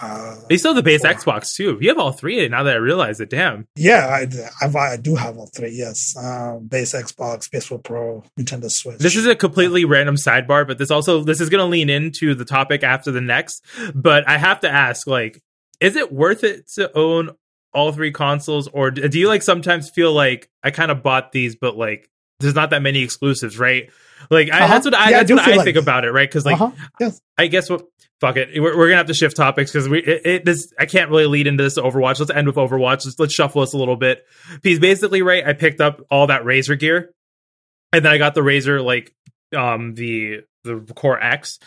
uh 0.00 0.36
They 0.48 0.56
still 0.56 0.70
have 0.74 0.76
the 0.76 0.82
base. 0.82 1.02
Xbox 1.04 1.54
too. 1.54 1.78
You 1.80 1.88
have 1.88 1.98
all 1.98 2.12
three 2.12 2.46
now 2.48 2.62
that 2.62 2.74
I 2.74 2.78
realize 2.78 3.20
it. 3.20 3.30
Damn. 3.30 3.66
yeah, 3.76 4.06
I, 4.06 4.26
I 4.64 4.78
I 4.78 4.96
do 4.96 5.14
have 5.14 5.36
all 5.38 5.46
three. 5.54 5.70
Yes, 5.70 6.16
um, 6.16 6.66
base 6.66 6.94
Xbox, 6.94 7.48
PS4 7.48 7.82
Pro, 7.82 8.24
Nintendo 8.38 8.70
Switch. 8.70 8.98
This 8.98 9.16
is 9.16 9.26
a 9.26 9.34
completely 9.34 9.84
random 9.84 10.16
sidebar, 10.16 10.66
but 10.66 10.78
this 10.78 10.90
also 10.90 11.22
this 11.24 11.40
is 11.40 11.48
going 11.48 11.60
to 11.62 11.66
lean 11.70 11.88
into 11.90 12.34
the 12.34 12.44
topic 12.44 12.82
after 12.82 13.10
the 13.10 13.20
next. 13.20 13.64
But 13.94 14.28
I 14.28 14.38
have 14.38 14.60
to 14.60 14.70
ask, 14.70 15.06
like, 15.06 15.42
is 15.80 15.96
it 15.96 16.12
worth 16.12 16.44
it 16.44 16.68
to 16.74 16.90
own 16.96 17.30
all 17.72 17.92
three 17.92 18.10
consoles, 18.12 18.68
or 18.68 18.90
do 18.90 19.18
you 19.18 19.28
like 19.28 19.42
sometimes 19.42 19.90
feel 19.90 20.12
like 20.12 20.48
I 20.62 20.70
kind 20.70 20.90
of 20.90 21.02
bought 21.02 21.32
these, 21.32 21.56
but 21.56 21.76
like 21.76 22.08
there's 22.40 22.54
not 22.54 22.70
that 22.70 22.82
many 22.82 23.02
exclusives, 23.02 23.58
right? 23.58 23.90
Like 24.30 24.50
I, 24.50 24.58
Uh-huh. 24.60 24.66
that's 24.74 24.84
what 24.84 24.94
I 24.94 25.10
Yeah, 25.10 25.16
I 25.16 25.18
that's 25.20 25.28
do 25.28 25.36
what 25.36 25.48
I 25.48 25.56
like 25.56 25.64
think 25.64 25.76
about 25.76 26.04
it, 26.04 26.12
right? 26.12 26.28
Because 26.28 26.44
like 26.46 26.60
uh-huh. 26.60 26.72
Yes. 27.00 27.20
I 27.38 27.46
guess 27.48 27.68
what 27.70 27.82
fuck 28.20 28.36
it, 28.36 28.48
we're, 28.60 28.76
we're 28.76 28.86
gonna 28.86 28.96
have 28.96 29.06
to 29.06 29.14
shift 29.14 29.36
topics 29.36 29.70
because 29.72 29.88
we 29.88 29.98
it, 30.02 30.26
it 30.26 30.44
this 30.44 30.72
I 30.78 30.86
can't 30.86 31.10
really 31.10 31.26
lead 31.26 31.46
into 31.46 31.62
this 31.62 31.78
Overwatch. 31.78 32.18
Let's 32.18 32.30
end 32.30 32.46
with 32.46 32.56
Overwatch. 32.56 33.04
Let's 33.04 33.18
let's 33.18 33.34
shuffle 33.34 33.60
this 33.60 33.72
a 33.72 33.78
little 33.78 33.96
bit. 33.96 34.24
Because 34.62 34.78
basically, 34.78 35.22
right, 35.22 35.46
I 35.46 35.52
picked 35.52 35.80
up 35.80 36.00
all 36.10 36.28
that 36.28 36.42
Razer 36.42 36.78
gear, 36.78 37.12
and 37.92 38.04
then 38.04 38.12
I 38.12 38.18
got 38.18 38.34
the 38.34 38.40
Razer 38.42 38.82
like 38.84 39.14
um 39.56 39.94
the 39.94 40.40
the 40.64 40.80
Core 40.96 41.22
X, 41.22 41.60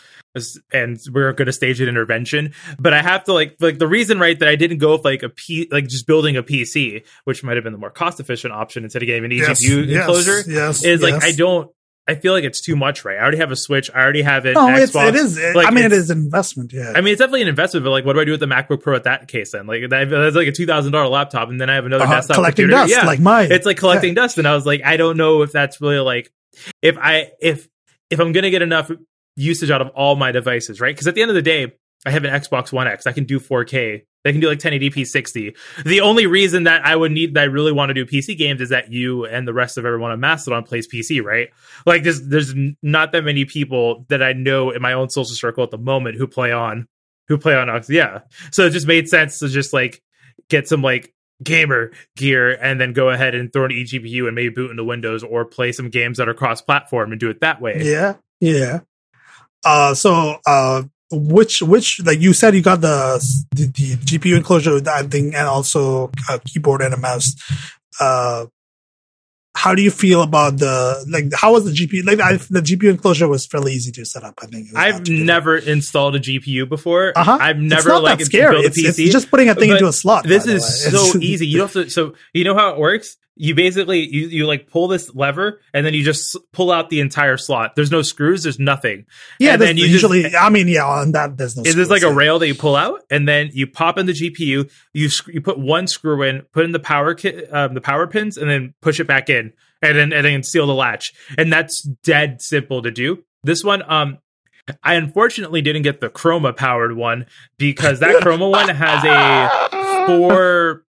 and 0.74 1.00
we're 1.10 1.32
gonna 1.32 1.52
stage 1.52 1.80
an 1.80 1.88
intervention. 1.88 2.52
But 2.78 2.92
I 2.92 3.00
have 3.00 3.24
to 3.24 3.32
like 3.32 3.56
like 3.60 3.78
the 3.78 3.86
reason 3.88 4.18
right 4.18 4.38
that 4.38 4.48
I 4.48 4.56
didn't 4.56 4.78
go 4.78 4.92
with 4.92 5.04
like 5.04 5.22
a 5.22 5.28
P 5.30 5.68
like 5.70 5.86
just 5.86 6.06
building 6.06 6.36
a 6.36 6.42
PC, 6.42 7.04
which 7.24 7.42
might 7.42 7.56
have 7.56 7.64
been 7.64 7.72
the 7.72 7.78
more 7.78 7.90
cost 7.90 8.20
efficient 8.20 8.52
option 8.52 8.84
instead 8.84 9.02
of 9.02 9.06
getting 9.06 9.24
an 9.24 9.30
Yes, 9.30 9.64
eGPU 9.64 9.86
yes, 9.86 10.00
enclosure 10.00 10.42
Yes. 10.50 10.84
is 10.84 11.00
like 11.00 11.14
yes. 11.14 11.24
I 11.24 11.32
don't. 11.32 11.70
I 12.10 12.14
feel 12.16 12.32
like 12.32 12.44
it's 12.44 12.60
too 12.60 12.76
much, 12.76 13.04
right? 13.04 13.16
I 13.16 13.20
already 13.22 13.38
have 13.38 13.50
a 13.50 13.56
Switch. 13.56 13.90
I 13.94 14.00
already 14.02 14.22
have 14.22 14.44
an 14.46 14.54
No, 14.54 14.66
Xbox. 14.66 14.82
it's, 14.82 14.94
it 14.96 15.14
is. 15.14 15.38
It, 15.38 15.56
Like, 15.56 15.66
I 15.68 15.70
mean, 15.70 15.84
it's- 15.86 16.10
an 16.10 16.18
investment. 16.18 16.72
Yeah. 16.72 16.92
I 16.94 17.00
mean, 17.00 17.12
it's 17.12 17.18
definitely 17.20 17.42
an 17.42 17.48
investment, 17.48 17.84
but 17.84 17.90
like, 17.90 18.04
what 18.04 18.14
do 18.14 18.20
I 18.20 18.24
do 18.24 18.32
with 18.32 18.40
the 18.40 18.46
MacBook 18.46 18.82
Pro 18.82 18.96
at 18.96 19.04
that 19.04 19.28
case 19.28 19.52
then? 19.52 19.66
Like, 19.66 19.88
that- 19.90 20.10
that's 20.10 20.36
like 20.36 20.48
a 20.48 20.52
two 20.52 20.66
thousand 20.66 20.92
dollar 20.92 21.08
laptop, 21.08 21.48
and 21.48 21.60
then 21.60 21.70
I 21.70 21.74
have 21.74 21.86
another 21.86 22.04
Uh-huh, 22.04 22.14
desktop 22.16 22.34
collecting 22.36 22.64
computer. 22.64 22.82
dust 22.82 22.92
yeah, 22.92 23.06
like 23.06 23.20
mine. 23.20 23.50
it's 23.52 23.64
like 23.66 23.76
collecting 23.78 24.14
dust, 24.14 24.38
and 24.38 24.46
I 24.48 24.54
was 24.54 24.66
like, 24.66 24.82
I 24.84 24.96
don't 24.96 25.16
know 25.16 25.42
if 25.42 25.52
that's 25.52 25.80
really 25.80 25.98
like, 25.98 26.30
if 26.82 26.98
I 26.98 27.30
if 27.40 27.68
if 28.10 28.18
I'm 28.20 28.32
gonna 28.32 28.50
get 28.50 28.62
enough 28.62 28.90
usage 29.36 29.70
out 29.70 29.80
of 29.80 29.88
all 29.90 30.16
my 30.16 30.32
devices, 30.32 30.80
right? 30.80 30.94
Because 30.94 31.06
at 31.06 31.14
the 31.14 31.22
end 31.22 31.30
of 31.30 31.34
the 31.36 31.42
day, 31.42 31.72
I 32.06 32.10
have 32.10 32.24
an 32.24 32.30
Xbox 32.30 32.72
One 32.72 32.86
X. 32.86 33.06
I 33.06 33.12
can 33.12 33.24
do 33.24 33.38
4K. 33.38 34.04
They 34.22 34.32
can 34.32 34.40
do 34.40 34.48
like 34.48 34.58
1080p 34.58 35.06
60. 35.06 35.54
The 35.84 36.00
only 36.00 36.26
reason 36.26 36.64
that 36.64 36.84
I 36.84 36.94
would 36.94 37.12
need 37.12 37.34
that 37.34 37.40
I 37.40 37.44
really 37.44 37.72
want 37.72 37.90
to 37.90 37.94
do 37.94 38.04
PC 38.04 38.36
games 38.36 38.60
is 38.60 38.68
that 38.68 38.92
you 38.92 39.24
and 39.24 39.48
the 39.48 39.54
rest 39.54 39.78
of 39.78 39.86
everyone 39.86 40.10
on 40.10 40.20
Mastodon 40.20 40.62
plays 40.62 40.86
PC, 40.86 41.22
right? 41.22 41.48
Like 41.86 42.02
there's 42.02 42.26
there's 42.28 42.54
not 42.82 43.12
that 43.12 43.24
many 43.24 43.44
people 43.46 44.04
that 44.08 44.22
I 44.22 44.32
know 44.32 44.70
in 44.70 44.82
my 44.82 44.92
own 44.92 45.08
social 45.08 45.34
circle 45.34 45.64
at 45.64 45.70
the 45.70 45.78
moment 45.78 46.16
who 46.16 46.26
play 46.26 46.52
on 46.52 46.86
who 47.28 47.38
play 47.38 47.54
on 47.54 47.70
Ox. 47.70 47.88
Yeah. 47.88 48.20
So 48.50 48.66
it 48.66 48.70
just 48.70 48.86
made 48.86 49.08
sense 49.08 49.38
to 49.38 49.48
just 49.48 49.72
like 49.72 50.02
get 50.48 50.68
some 50.68 50.82
like 50.82 51.14
gamer 51.42 51.92
gear 52.16 52.52
and 52.52 52.80
then 52.80 52.92
go 52.92 53.08
ahead 53.08 53.34
and 53.34 53.52
throw 53.52 53.64
an 53.64 53.70
eGPU 53.70 54.26
and 54.26 54.34
maybe 54.34 54.50
boot 54.50 54.70
into 54.70 54.84
Windows 54.84 55.22
or 55.22 55.44
play 55.44 55.72
some 55.72 55.88
games 55.88 56.18
that 56.18 56.28
are 56.28 56.34
cross 56.34 56.60
platform 56.60 57.12
and 57.12 57.20
do 57.20 57.30
it 57.30 57.40
that 57.40 57.60
way. 57.60 57.82
Yeah, 57.82 58.16
yeah. 58.40 58.80
Uh, 59.64 59.94
so 59.94 60.38
uh, 60.46 60.82
which 61.12 61.60
which 61.62 62.00
like 62.04 62.20
you 62.20 62.32
said 62.32 62.54
you 62.54 62.62
got 62.62 62.80
the 62.80 63.18
the, 63.52 63.66
the 63.66 63.96
GPU 63.96 64.36
enclosure 64.36 64.80
that 64.80 65.10
thing 65.10 65.34
and 65.34 65.46
also 65.48 66.10
a 66.28 66.38
keyboard 66.40 66.82
and 66.82 66.94
a 66.94 66.96
mouse. 66.96 67.34
Uh, 68.00 68.46
how 69.56 69.74
do 69.74 69.82
you 69.82 69.90
feel 69.90 70.22
about 70.22 70.58
the 70.58 71.04
like? 71.10 71.24
How 71.34 71.52
was 71.52 71.64
the 71.64 71.72
GPU? 71.72 72.06
Like 72.06 72.20
I, 72.20 72.34
the 72.36 72.60
GPU 72.60 72.88
enclosure 72.90 73.26
was 73.26 73.46
fairly 73.46 73.72
easy 73.72 73.90
to 73.92 74.04
set 74.04 74.22
up. 74.22 74.38
I 74.40 74.46
think 74.46 74.68
It 74.68 74.72
was 74.72 74.72
not 74.72 74.82
I've 74.86 75.08
never 75.08 75.56
installed 75.56 76.14
a 76.14 76.20
GPU 76.20 76.68
before. 76.68 77.12
Uh-huh. 77.16 77.36
I've 77.40 77.58
never 77.58 77.98
like 77.98 78.20
scary. 78.22 78.52
built 78.52 78.64
a 78.64 78.68
It's, 78.68 78.80
PC. 78.80 79.04
it's 79.04 79.12
just 79.12 79.28
putting 79.30 79.48
a 79.50 79.54
thing 79.56 79.70
But 79.70 79.74
into 79.78 79.88
a 79.88 79.92
slot. 79.92 80.24
this 80.24 80.46
is 80.46 80.90
so 80.90 81.18
easy. 81.20 81.48
You 81.48 81.58
don't 81.58 81.74
have 81.74 81.84
to. 81.84 81.90
So 81.90 82.14
you 82.32 82.44
know 82.44 82.54
how 82.54 82.70
it 82.70 82.78
works. 82.78 83.16
You 83.42 83.54
basically 83.54 84.00
you 84.06 84.26
you 84.28 84.46
like 84.46 84.66
pull 84.68 84.86
this 84.86 85.14
lever 85.14 85.60
and 85.72 85.86
then 85.86 85.94
you 85.94 86.04
just 86.04 86.36
pull 86.52 86.70
out 86.70 86.90
the 86.90 87.00
entire 87.00 87.38
slot. 87.38 87.74
There's 87.74 87.90
no 87.90 88.02
screws. 88.02 88.42
There's 88.42 88.58
nothing. 88.58 89.06
Yeah, 89.38 89.54
and 89.54 89.62
then 89.62 89.76
you 89.78 89.86
usually. 89.86 90.24
just- 90.24 90.36
I 90.36 90.50
mean, 90.50 90.68
yeah, 90.68 90.84
on 90.84 91.12
that 91.12 91.38
there's 91.38 91.56
no. 91.56 91.62
Is 91.62 91.74
this 91.74 91.88
like 91.88 92.02
a 92.02 92.12
rail 92.12 92.38
that 92.38 92.46
you 92.48 92.54
pull 92.54 92.76
out 92.76 93.00
and 93.10 93.26
then 93.26 93.48
you 93.54 93.66
pop 93.66 93.96
in 93.96 94.04
the 94.04 94.12
GPU? 94.12 94.70
You 94.92 95.08
you 95.28 95.40
put 95.40 95.58
one 95.58 95.86
screw 95.86 96.22
in, 96.22 96.42
put 96.52 96.66
in 96.66 96.72
the 96.72 96.78
power 96.80 97.14
kit, 97.14 97.48
um, 97.52 97.72
the 97.72 97.80
power 97.80 98.06
pins, 98.06 98.36
and 98.36 98.50
then 98.50 98.74
push 98.82 99.00
it 99.00 99.06
back 99.06 99.30
in, 99.30 99.54
and 99.80 99.96
then 99.96 100.12
and 100.12 100.26
then 100.26 100.42
seal 100.42 100.66
the 100.66 100.74
latch. 100.74 101.12
And 101.38 101.50
that's 101.50 101.80
dead 101.82 102.42
simple 102.42 102.82
to 102.82 102.90
do. 102.90 103.24
This 103.42 103.64
one, 103.64 103.82
um, 103.90 104.18
I 104.84 104.94
unfortunately 104.96 105.62
didn't 105.62 105.82
get 105.82 106.02
the 106.02 106.10
Chroma 106.10 106.54
powered 106.54 106.94
one 106.94 107.24
because 107.56 108.00
that 108.00 108.22
Chroma 108.22 108.50
one 108.50 108.68
has 108.68 109.02
a 109.02 110.06
four. 110.06 110.84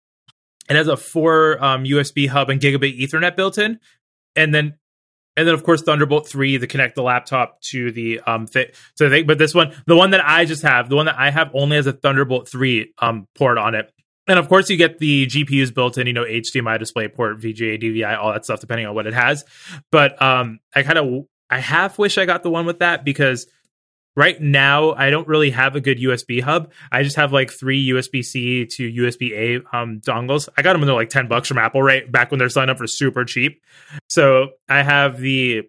It 0.68 0.76
has 0.76 0.88
a 0.88 0.96
four 0.96 1.62
um, 1.62 1.84
USB 1.84 2.28
hub 2.28 2.50
and 2.50 2.60
gigabit 2.60 2.98
Ethernet 3.00 3.36
built 3.36 3.58
in, 3.58 3.78
and 4.36 4.54
then 4.54 4.74
and 5.36 5.46
then 5.46 5.54
of 5.54 5.62
course 5.62 5.82
Thunderbolt 5.82 6.28
three 6.28 6.58
to 6.58 6.66
connect 6.66 6.96
the 6.96 7.02
laptop 7.02 7.60
to 7.70 7.92
the 7.92 8.20
um 8.20 8.46
fit. 8.46 8.74
So 8.96 9.08
they, 9.08 9.22
but 9.22 9.38
this 9.38 9.54
one, 9.54 9.74
the 9.86 9.96
one 9.96 10.10
that 10.10 10.24
I 10.24 10.44
just 10.44 10.62
have, 10.62 10.88
the 10.88 10.96
one 10.96 11.06
that 11.06 11.18
I 11.18 11.30
have 11.30 11.50
only 11.54 11.76
has 11.76 11.86
a 11.86 11.92
Thunderbolt 11.92 12.48
three 12.48 12.92
um 12.98 13.28
port 13.34 13.56
on 13.56 13.74
it. 13.74 13.92
And 14.26 14.38
of 14.38 14.48
course, 14.48 14.68
you 14.68 14.76
get 14.76 14.98
the 14.98 15.26
GPUs 15.26 15.72
built 15.72 15.96
in, 15.96 16.06
you 16.06 16.12
know, 16.12 16.24
HDMI 16.24 16.78
display 16.78 17.08
port, 17.08 17.40
VGA, 17.40 17.82
DVI, 17.82 18.18
all 18.18 18.32
that 18.32 18.44
stuff, 18.44 18.60
depending 18.60 18.86
on 18.86 18.94
what 18.94 19.06
it 19.06 19.14
has. 19.14 19.44
But 19.90 20.20
um, 20.20 20.60
I 20.74 20.82
kind 20.82 20.98
of, 20.98 21.24
I 21.48 21.60
half 21.60 21.98
wish 21.98 22.18
I 22.18 22.26
got 22.26 22.42
the 22.42 22.50
one 22.50 22.66
with 22.66 22.80
that 22.80 23.06
because 23.06 23.46
right 24.18 24.40
now 24.40 24.94
I 24.94 25.10
don't 25.10 25.28
really 25.28 25.50
have 25.50 25.76
a 25.76 25.80
good 25.80 25.98
USB 25.98 26.42
hub. 26.42 26.72
I 26.90 27.04
just 27.04 27.14
have 27.16 27.32
like 27.32 27.52
three 27.52 27.88
USB 27.90 28.24
C 28.24 28.66
to 28.66 28.92
USB 28.92 29.30
A 29.32 29.76
um, 29.76 30.00
dongles. 30.00 30.48
I 30.58 30.62
got 30.62 30.72
them 30.72 30.84
they're 30.84 30.94
like 30.94 31.08
ten 31.08 31.28
bucks 31.28 31.46
from 31.46 31.56
Apple, 31.56 31.82
right 31.82 32.10
back 32.10 32.32
when 32.32 32.38
they're 32.38 32.48
signed 32.48 32.68
up 32.68 32.78
for 32.78 32.88
super 32.88 33.24
cheap. 33.24 33.62
So 34.08 34.48
I 34.68 34.82
have 34.82 35.20
the 35.20 35.62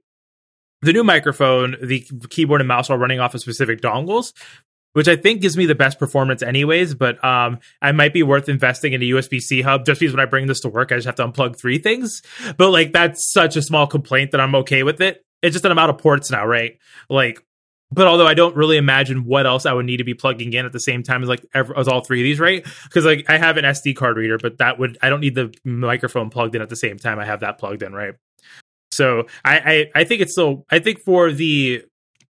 the 0.81 0.93
new 0.93 1.03
microphone, 1.03 1.75
the 1.79 2.03
keyboard 2.29 2.61
and 2.61 2.67
mouse 2.67 2.89
are 2.89 2.97
running 2.97 3.19
off 3.19 3.35
of 3.35 3.41
specific 3.41 3.81
dongles, 3.81 4.33
which 4.93 5.07
I 5.07 5.15
think 5.15 5.41
gives 5.41 5.55
me 5.55 5.67
the 5.67 5.75
best 5.75 5.99
performance 5.99 6.41
anyways, 6.41 6.95
but 6.95 7.23
um 7.23 7.59
I 7.83 7.91
might 7.91 8.13
be 8.13 8.23
worth 8.23 8.49
investing 8.49 8.93
in 8.93 9.03
a 9.03 9.05
USB-C 9.05 9.61
hub 9.61 9.85
just 9.85 9.99
because 9.99 10.15
when 10.15 10.21
I 10.21 10.25
bring 10.25 10.47
this 10.47 10.61
to 10.61 10.69
work 10.69 10.91
I 10.91 10.95
just 10.95 11.05
have 11.05 11.15
to 11.15 11.27
unplug 11.27 11.55
three 11.55 11.77
things. 11.77 12.23
But 12.57 12.71
like 12.71 12.93
that's 12.93 13.31
such 13.31 13.55
a 13.57 13.61
small 13.61 13.85
complaint 13.85 14.31
that 14.31 14.41
I'm 14.41 14.55
okay 14.55 14.81
with 14.81 15.01
it. 15.01 15.23
It's 15.43 15.53
just 15.53 15.65
I'm 15.65 15.77
out 15.77 15.91
of 15.91 15.99
ports 15.99 16.31
now, 16.31 16.45
right? 16.47 16.79
Like 17.09 17.45
but 17.91 18.07
although 18.07 18.27
I 18.27 18.33
don't 18.33 18.55
really 18.55 18.77
imagine 18.77 19.25
what 19.25 19.45
else 19.45 19.65
I 19.65 19.73
would 19.73 19.85
need 19.85 19.97
to 19.97 20.03
be 20.03 20.13
plugging 20.13 20.53
in 20.53 20.65
at 20.65 20.71
the 20.71 20.79
same 20.79 21.01
time 21.03 21.23
as 21.23 21.29
like 21.29 21.45
as 21.53 21.87
all 21.87 22.01
three 22.01 22.21
of 22.21 22.23
these, 22.23 22.39
right? 22.39 22.65
Because 22.83 23.05
like 23.05 23.25
I 23.29 23.37
have 23.37 23.57
an 23.57 23.65
SD 23.65 23.95
card 23.95 24.17
reader, 24.17 24.37
but 24.37 24.59
that 24.59 24.77
would 24.77 24.97
I 25.01 25.09
don't 25.09 25.21
need 25.21 25.35
the 25.35 25.53
microphone 25.63 26.29
plugged 26.29 26.55
in 26.55 26.61
at 26.61 26.69
the 26.69 26.75
same 26.75 26.97
time. 26.97 27.19
I 27.19 27.25
have 27.25 27.39
that 27.39 27.57
plugged 27.57 27.81
in, 27.81 27.93
right? 27.93 28.13
So 28.91 29.25
I 29.43 29.59
I, 29.59 30.01
I 30.01 30.03
think 30.03 30.21
it's 30.21 30.33
still 30.33 30.65
I 30.69 30.79
think 30.79 30.99
for 31.03 31.31
the 31.31 31.83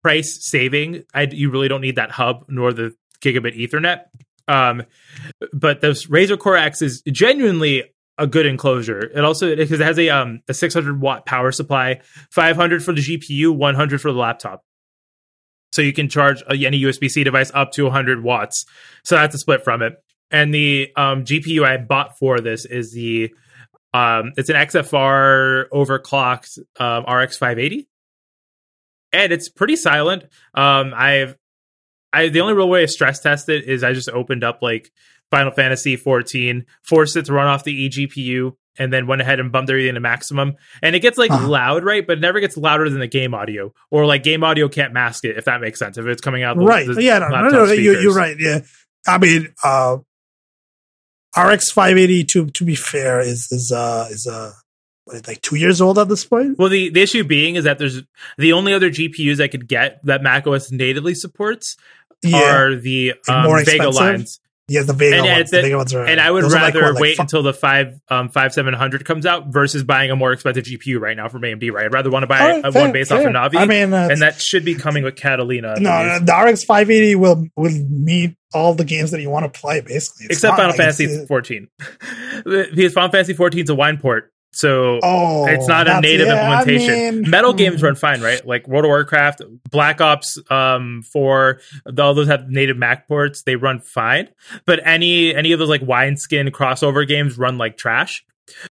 price 0.03 0.37
saving, 0.41 1.03
I, 1.13 1.23
you 1.23 1.49
really 1.49 1.67
don't 1.67 1.81
need 1.81 1.95
that 1.95 2.11
hub 2.11 2.45
nor 2.47 2.73
the 2.73 2.93
gigabit 3.21 3.57
Ethernet. 3.57 4.03
Um, 4.47 4.83
but 5.53 5.81
this 5.81 6.05
Razer 6.07 6.37
Core 6.37 6.57
X 6.57 6.81
is 6.81 7.01
genuinely 7.11 7.85
a 8.17 8.27
good 8.27 8.45
enclosure. 8.45 8.99
It 8.99 9.23
also 9.23 9.55
because 9.55 9.79
it 9.79 9.83
has 9.83 9.97
a 9.97 10.09
um 10.09 10.41
a 10.47 10.53
600 10.53 10.99
watt 10.99 11.25
power 11.25 11.51
supply, 11.51 12.01
500 12.31 12.83
for 12.83 12.93
the 12.93 13.01
GPU, 13.01 13.55
100 13.55 14.01
for 14.01 14.11
the 14.11 14.17
laptop. 14.17 14.63
So 15.75 15.81
you 15.81 15.91
can 15.91 16.07
charge 16.07 16.41
any 16.49 16.81
USB 16.81 17.09
C 17.11 17.25
device 17.25 17.51
up 17.53 17.73
to 17.73 17.83
100 17.83 18.23
watts. 18.23 18.65
So 19.03 19.15
that's 19.15 19.35
a 19.35 19.37
split 19.37 19.61
from 19.61 19.81
it. 19.81 20.01
And 20.31 20.53
the 20.53 20.89
um, 20.95 21.25
GPU 21.25 21.65
I 21.65 21.75
bought 21.75 22.17
for 22.17 22.39
this 22.39 22.63
is 22.65 22.93
the 22.93 23.33
um, 23.93 24.31
it's 24.37 24.49
an 24.49 24.55
XFX 24.55 25.69
overclocked 25.69 26.59
um, 26.79 27.03
RX 27.03 27.37
580 27.37 27.87
and 29.11 29.33
it's 29.33 29.49
pretty 29.49 29.75
silent. 29.75 30.23
Um, 30.53 30.93
I've 30.95 31.35
I 32.13 32.29
the 32.29 32.39
only 32.39 32.53
real 32.53 32.69
way 32.69 32.81
to 32.81 32.87
stress 32.87 33.19
test 33.19 33.49
it 33.49 33.65
is 33.65 33.83
I 33.83 33.91
just 33.91 34.09
opened 34.09 34.45
up 34.45 34.61
like 34.61 34.91
Final 35.29 35.51
Fantasy 35.51 35.97
14, 35.97 36.65
forced 36.83 37.17
it 37.17 37.25
to 37.25 37.33
run 37.33 37.47
off 37.47 37.65
the 37.65 37.89
eGPU, 37.89 38.53
and 38.77 38.91
then 38.91 39.07
went 39.07 39.21
ahead 39.21 39.39
and 39.39 39.51
bumped 39.51 39.69
everything 39.69 39.93
to 39.95 39.99
maximum. 39.99 40.55
And 40.81 40.95
it 40.95 40.99
gets 40.99 41.17
like 41.17 41.31
huh. 41.31 41.47
loud, 41.47 41.83
right? 41.83 42.05
But 42.05 42.17
it 42.17 42.21
never 42.21 42.39
gets 42.39 42.57
louder 42.57 42.89
than 42.89 42.99
the 42.99 43.07
game 43.07 43.33
audio, 43.33 43.73
or 43.91 44.05
like 44.05 44.23
game 44.23 44.43
audio 44.43 44.67
can't 44.67 44.93
mask 44.93 45.25
it 45.25 45.37
if 45.37 45.45
that 45.45 45.61
makes 45.61 45.79
sense. 45.79 45.97
If 45.97 46.05
it's 46.05 46.21
coming 46.21 46.43
out, 46.43 46.57
the, 46.57 46.65
right? 46.65 46.87
The 46.87 47.01
yeah, 47.01 47.19
no, 47.19 47.29
no, 47.29 47.49
no, 47.49 47.63
you're, 47.65 48.01
you're 48.01 48.13
right. 48.13 48.35
Yeah, 48.39 48.59
I 49.07 49.17
mean, 49.17 49.53
uh, 49.63 49.97
RX 51.37 51.71
580 51.71 52.23
to 52.25 52.45
to 52.47 52.65
be 52.65 52.75
fair 52.75 53.19
is 53.19 53.51
is 53.51 53.71
uh 53.71 54.07
is 54.09 54.27
uh 54.27 54.51
like 55.27 55.41
two 55.41 55.55
years 55.55 55.81
old 55.81 55.99
at 55.99 56.07
this 56.07 56.25
point. 56.25 56.57
Well, 56.57 56.69
the, 56.69 56.89
the 56.89 57.01
issue 57.01 57.23
being 57.23 57.55
is 57.55 57.65
that 57.65 57.77
there's 57.77 58.01
the 58.37 58.53
only 58.53 58.73
other 58.73 58.89
GPUs 58.89 59.39
I 59.39 59.47
could 59.47 59.67
get 59.67 60.03
that 60.03 60.23
macOS 60.23 60.71
natively 60.71 61.13
supports 61.13 61.77
yeah. 62.23 62.55
are 62.55 62.75
the 62.75 63.13
um, 63.27 63.63
Vega 63.63 63.89
lines. 63.89 64.39
Yeah, 64.67 64.81
the 64.81 64.93
Vega 64.93 65.17
and, 65.17 65.25
ones. 65.25 65.51
The, 65.51 65.61
the 65.61 65.75
ones 65.75 65.93
are, 65.93 66.05
and 66.05 66.19
I 66.19 66.31
would 66.31 66.43
rather 66.43 66.81
like, 66.81 66.93
what, 66.93 67.01
wait 67.01 67.19
until 67.19 67.43
the 67.43 67.53
five 67.53 67.99
um 68.09 68.29
five 68.29 68.51
seven 68.51 68.73
hundred 68.73 69.05
comes 69.05 69.27
out 69.27 69.47
versus 69.47 69.83
buying 69.83 70.09
a 70.09 70.15
more 70.15 70.31
expensive 70.31 70.63
GPU 70.63 70.99
right 70.99 71.15
now 71.15 71.29
from 71.29 71.43
AMD. 71.43 71.71
Right, 71.71 71.85
I'd 71.85 71.93
rather 71.93 72.09
want 72.09 72.23
to 72.23 72.27
buy 72.27 72.39
right, 72.39 72.73
fair, 72.73 72.81
one 72.81 72.91
based 72.91 73.09
fair. 73.09 73.19
off 73.19 73.25
of 73.27 73.33
Navi. 73.33 73.57
I 73.59 73.65
mean, 73.65 73.93
uh, 73.93 74.07
and 74.09 74.21
that 74.23 74.41
should 74.41 74.65
be 74.65 74.73
coming 74.73 75.03
with 75.03 75.15
Catalina. 75.15 75.75
No, 75.79 76.07
no, 76.07 76.19
the 76.19 76.33
RX 76.33 76.63
five 76.63 76.89
eighty 76.89 77.13
will 77.13 77.45
will 77.55 77.71
meet 77.89 78.35
all 78.55 78.73
the 78.73 78.85
games 78.85 79.11
that 79.11 79.21
you 79.21 79.29
want 79.29 79.51
to 79.51 79.59
play 79.59 79.81
basically, 79.81 80.25
it's 80.25 80.37
except 80.37 80.55
Final 80.55 80.71
like 80.71 80.77
Fantasy 80.77 81.25
fourteen. 81.27 81.67
because 82.43 82.93
Final 82.93 83.11
Fantasy 83.11 83.33
fourteen 83.33 83.65
is 83.65 83.69
a 83.69 83.75
wine 83.75 83.97
port. 83.97 84.33
So 84.55 85.01
oh, 85.03 85.45
it's 85.47 85.67
not 85.67 85.89
a 85.89 85.99
native 85.99 86.27
yeah, 86.27 86.61
implementation. 86.61 86.93
I 86.93 87.11
mean, 87.11 87.29
Metal 87.29 87.51
hmm. 87.51 87.57
games 87.57 87.83
run 87.83 87.95
fine, 87.95 88.21
right? 88.21 88.45
Like 88.47 88.67
World 88.69 88.85
of 88.85 88.89
Warcraft, 88.89 89.41
Black 89.69 89.99
Ops 89.99 90.39
um, 90.49 91.03
4, 91.11 91.59
all 91.99 92.13
those 92.13 92.27
have 92.27 92.49
native 92.49 92.77
Mac 92.77 93.05
ports. 93.07 93.43
They 93.43 93.57
run 93.57 93.81
fine. 93.81 94.29
But 94.65 94.79
any 94.85 95.35
any 95.35 95.51
of 95.51 95.59
those 95.59 95.67
like 95.67 95.81
wineskin 95.81 96.47
crossover 96.51 97.05
games 97.05 97.37
run 97.37 97.57
like 97.57 97.77
trash. 97.77 98.23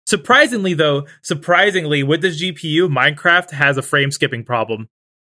Surprisingly, 0.07 0.73
though, 0.73 1.07
surprisingly, 1.23 2.03
with 2.03 2.23
this 2.23 2.43
GPU, 2.43 2.89
Minecraft 2.89 3.51
has 3.51 3.77
a 3.77 3.83
frame 3.83 4.11
skipping 4.11 4.45
problem 4.45 4.89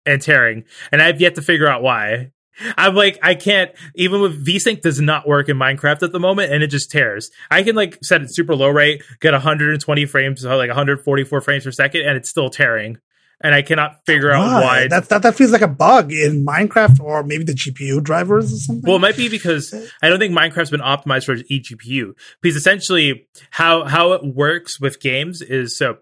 and 0.04 0.20
tearing, 0.20 0.64
and 0.90 1.00
I've 1.00 1.20
yet 1.20 1.36
to 1.36 1.42
figure 1.42 1.68
out 1.68 1.82
why. 1.82 2.32
I'm 2.76 2.94
like, 2.94 3.18
I 3.22 3.34
can't, 3.34 3.70
even 3.94 4.20
with 4.20 4.44
VSync 4.44 4.82
does 4.82 5.00
not 5.00 5.26
work 5.26 5.48
in 5.48 5.56
Minecraft 5.56 6.02
at 6.02 6.12
the 6.12 6.20
moment 6.20 6.52
and 6.52 6.62
it 6.62 6.68
just 6.68 6.90
tears. 6.90 7.30
I 7.50 7.62
can 7.62 7.76
like 7.76 7.98
set 8.02 8.22
it 8.22 8.34
super 8.34 8.54
low 8.54 8.68
rate, 8.68 9.02
get 9.20 9.32
120 9.32 10.06
frames, 10.06 10.44
like 10.44 10.68
144 10.68 11.40
frames 11.40 11.64
per 11.64 11.70
second, 11.70 12.02
and 12.02 12.16
it's 12.16 12.30
still 12.30 12.50
tearing. 12.50 12.98
And 13.42 13.54
I 13.54 13.62
cannot 13.62 14.04
figure 14.04 14.30
out 14.30 14.62
why. 14.62 14.86
That, 14.88 15.08
that 15.08 15.22
that 15.22 15.34
feels 15.34 15.50
like 15.50 15.62
a 15.62 15.68
bug 15.68 16.12
in 16.12 16.44
Minecraft 16.44 17.00
or 17.00 17.22
maybe 17.22 17.44
the 17.44 17.54
GPU 17.54 18.02
drivers 18.02 18.52
or 18.52 18.56
something. 18.56 18.86
Well, 18.86 18.96
it 18.96 19.00
might 19.00 19.16
be 19.16 19.30
because 19.30 19.72
I 20.02 20.10
don't 20.10 20.18
think 20.18 20.34
Minecraft's 20.34 20.70
been 20.70 20.80
optimized 20.80 21.24
for 21.24 21.36
each 21.48 21.72
GPU. 21.72 22.12
Because 22.42 22.54
essentially, 22.54 23.28
how 23.50 23.84
how 23.84 24.12
it 24.12 24.34
works 24.34 24.78
with 24.78 25.00
games 25.00 25.40
is 25.40 25.78
so 25.78 25.96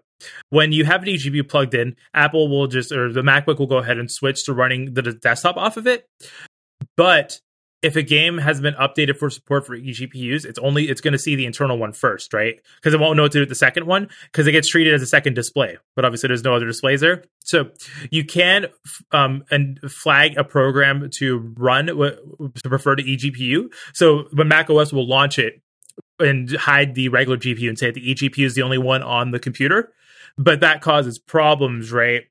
when 0.49 0.71
you 0.71 0.85
have 0.85 1.03
an 1.03 1.09
eGPU 1.09 1.47
plugged 1.47 1.73
in, 1.73 1.95
Apple 2.13 2.49
will 2.49 2.67
just 2.67 2.91
or 2.91 3.11
the 3.11 3.21
MacBook 3.21 3.59
will 3.59 3.67
go 3.67 3.77
ahead 3.77 3.97
and 3.97 4.11
switch 4.11 4.43
to 4.45 4.53
running 4.53 4.93
the 4.93 5.01
desktop 5.01 5.57
off 5.57 5.77
of 5.77 5.87
it. 5.87 6.07
But 6.99 7.39
if 7.81 7.95
a 7.95 8.01
game 8.01 8.39
has 8.39 8.59
been 8.59 8.73
updated 8.73 9.15
for 9.15 9.29
support 9.29 9.65
for 9.65 9.77
eGPUs, 9.77 10.43
it's 10.43 10.59
only 10.59 10.89
it's 10.89 10.99
going 10.99 11.13
to 11.13 11.17
see 11.17 11.37
the 11.37 11.45
internal 11.45 11.77
one 11.77 11.93
first, 11.93 12.33
right? 12.33 12.59
Because 12.75 12.93
it 12.93 12.99
won't 12.99 13.15
know 13.15 13.23
what 13.23 13.31
to 13.31 13.37
do 13.37 13.41
with 13.43 13.47
the 13.47 13.55
second 13.55 13.85
one 13.85 14.09
because 14.23 14.47
it 14.47 14.51
gets 14.51 14.67
treated 14.67 14.93
as 14.93 15.01
a 15.01 15.05
second 15.05 15.33
display. 15.33 15.77
But 15.95 16.03
obviously, 16.03 16.27
there's 16.27 16.43
no 16.43 16.53
other 16.53 16.65
displays 16.65 16.99
there, 16.99 17.23
so 17.45 17.69
you 18.11 18.25
can 18.25 18.65
um 19.13 19.45
and 19.49 19.79
flag 19.89 20.37
a 20.37 20.43
program 20.43 21.09
to 21.19 21.37
run 21.55 21.85
to 21.85 22.19
prefer 22.65 22.97
to 22.97 23.03
eGPU. 23.03 23.71
So 23.93 24.25
when 24.33 24.49
Mac 24.49 24.69
OS 24.69 24.91
will 24.91 25.07
launch 25.07 25.39
it 25.39 25.61
and 26.19 26.51
hide 26.51 26.95
the 26.95 27.07
regular 27.07 27.37
GPU 27.37 27.69
and 27.69 27.79
say 27.79 27.91
the 27.91 28.13
eGPU 28.13 28.45
is 28.45 28.55
the 28.55 28.63
only 28.63 28.77
one 28.77 29.03
on 29.03 29.31
the 29.31 29.39
computer, 29.39 29.93
but 30.37 30.59
that 30.59 30.81
causes 30.81 31.17
problems, 31.17 31.93
right? 31.93 32.23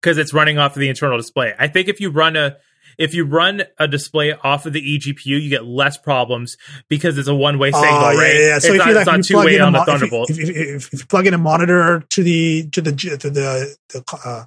Because 0.00 0.16
it's 0.16 0.32
running 0.32 0.58
off 0.58 0.76
of 0.76 0.80
the 0.80 0.88
internal 0.88 1.16
display. 1.16 1.54
I 1.58 1.66
think 1.66 1.88
if 1.88 2.00
you 2.00 2.10
run 2.10 2.36
a 2.36 2.58
if 2.98 3.14
you 3.14 3.24
run 3.24 3.62
a 3.78 3.88
display 3.88 4.32
off 4.32 4.66
of 4.66 4.72
the 4.72 4.80
eGPU, 4.80 5.26
you 5.26 5.48
get 5.48 5.64
less 5.64 5.96
problems 5.96 6.56
because 6.88 7.18
it's 7.18 7.28
a 7.28 7.34
one 7.34 7.58
way 7.58 7.72
signal, 7.72 7.94
uh, 7.94 8.14
right? 8.14 8.34
Yeah, 8.34 8.40
yeah. 8.40 8.58
So 8.58 8.68
it's 8.68 8.74
if 8.74 8.78
not, 8.78 8.88
you, 8.88 8.94
like, 8.94 9.18
it's 9.18 9.28
two 9.28 9.36
way 9.36 9.60
on 9.60 9.72
the 9.72 9.84
Thunderbolt. 9.84 10.30
If 10.30 10.38
you, 10.38 10.44
if, 10.44 10.56
you, 10.56 10.74
if 10.74 10.92
you, 10.92 11.06
plug 11.06 11.26
in 11.26 11.34
a 11.34 11.38
monitor 11.38 12.04
to 12.10 12.22
the 12.22 12.68
to 12.70 12.80
the 12.80 12.92
to 12.92 13.30
the 13.30 13.76
the, 13.88 14.18
uh, 14.24 14.44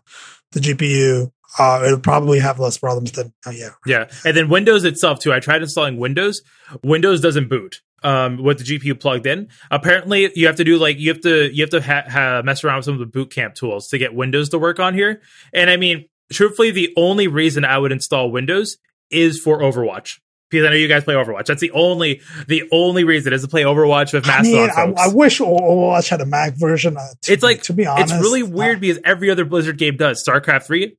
the 0.51 0.59
GPU, 0.59 1.31
uh, 1.59 1.83
it'll 1.85 1.99
probably 1.99 2.39
have 2.39 2.59
less 2.59 2.77
problems 2.77 3.11
than 3.11 3.33
uh, 3.45 3.51
yeah. 3.51 3.69
Yeah, 3.85 4.09
and 4.25 4.35
then 4.35 4.49
Windows 4.49 4.83
itself 4.83 5.19
too. 5.19 5.33
I 5.33 5.39
tried 5.39 5.61
installing 5.61 5.97
Windows. 5.97 6.41
Windows 6.83 7.21
doesn't 7.21 7.49
boot 7.49 7.81
um, 8.03 8.41
with 8.41 8.59
the 8.59 8.63
GPU 8.63 8.99
plugged 8.99 9.25
in. 9.25 9.49
Apparently, 9.71 10.31
you 10.35 10.47
have 10.47 10.57
to 10.57 10.63
do 10.63 10.77
like 10.77 10.99
you 10.99 11.09
have 11.09 11.21
to 11.21 11.53
you 11.53 11.63
have 11.63 11.69
to 11.71 11.81
ha- 11.81 12.05
ha- 12.07 12.41
mess 12.43 12.63
around 12.63 12.77
with 12.77 12.85
some 12.85 12.93
of 12.95 12.99
the 12.99 13.05
boot 13.05 13.31
camp 13.31 13.55
tools 13.55 13.87
to 13.89 13.97
get 13.97 14.13
Windows 14.13 14.49
to 14.49 14.59
work 14.59 14.79
on 14.79 14.93
here. 14.93 15.21
And 15.53 15.69
I 15.69 15.77
mean, 15.77 16.05
truthfully, 16.31 16.71
the 16.71 16.93
only 16.97 17.27
reason 17.27 17.65
I 17.65 17.77
would 17.77 17.91
install 17.91 18.31
Windows 18.31 18.77
is 19.09 19.39
for 19.39 19.59
Overwatch. 19.59 20.19
Because 20.49 20.67
I 20.67 20.69
know 20.69 20.75
you 20.75 20.87
guys 20.87 21.03
play 21.03 21.15
Overwatch. 21.15 21.45
That's 21.45 21.61
the 21.61 21.71
only 21.71 22.21
the 22.47 22.69
only 22.71 23.03
reason 23.03 23.33
is 23.33 23.41
to 23.41 23.47
play 23.47 23.63
Overwatch 23.63 24.13
with 24.13 24.27
Mastodon. 24.27 24.69
I, 24.77 24.85
mean, 24.85 24.95
I, 24.99 25.05
I, 25.05 25.07
wish 25.07 25.39
Overwatch 25.39 26.09
had 26.09 26.21
a 26.21 26.27
Mac 26.27 26.53
version. 26.53 26.95
Uh, 26.95 27.07
to, 27.23 27.33
it's 27.33 27.41
like 27.41 27.63
to 27.63 27.73
be 27.73 27.87
honest, 27.87 28.13
it's 28.13 28.21
really 28.21 28.43
weird 28.43 28.77
uh, 28.77 28.81
because 28.81 28.99
every 29.03 29.31
other 29.31 29.45
Blizzard 29.45 29.79
game 29.79 29.97
does. 29.97 30.23
StarCraft 30.23 30.67
three, 30.67 30.95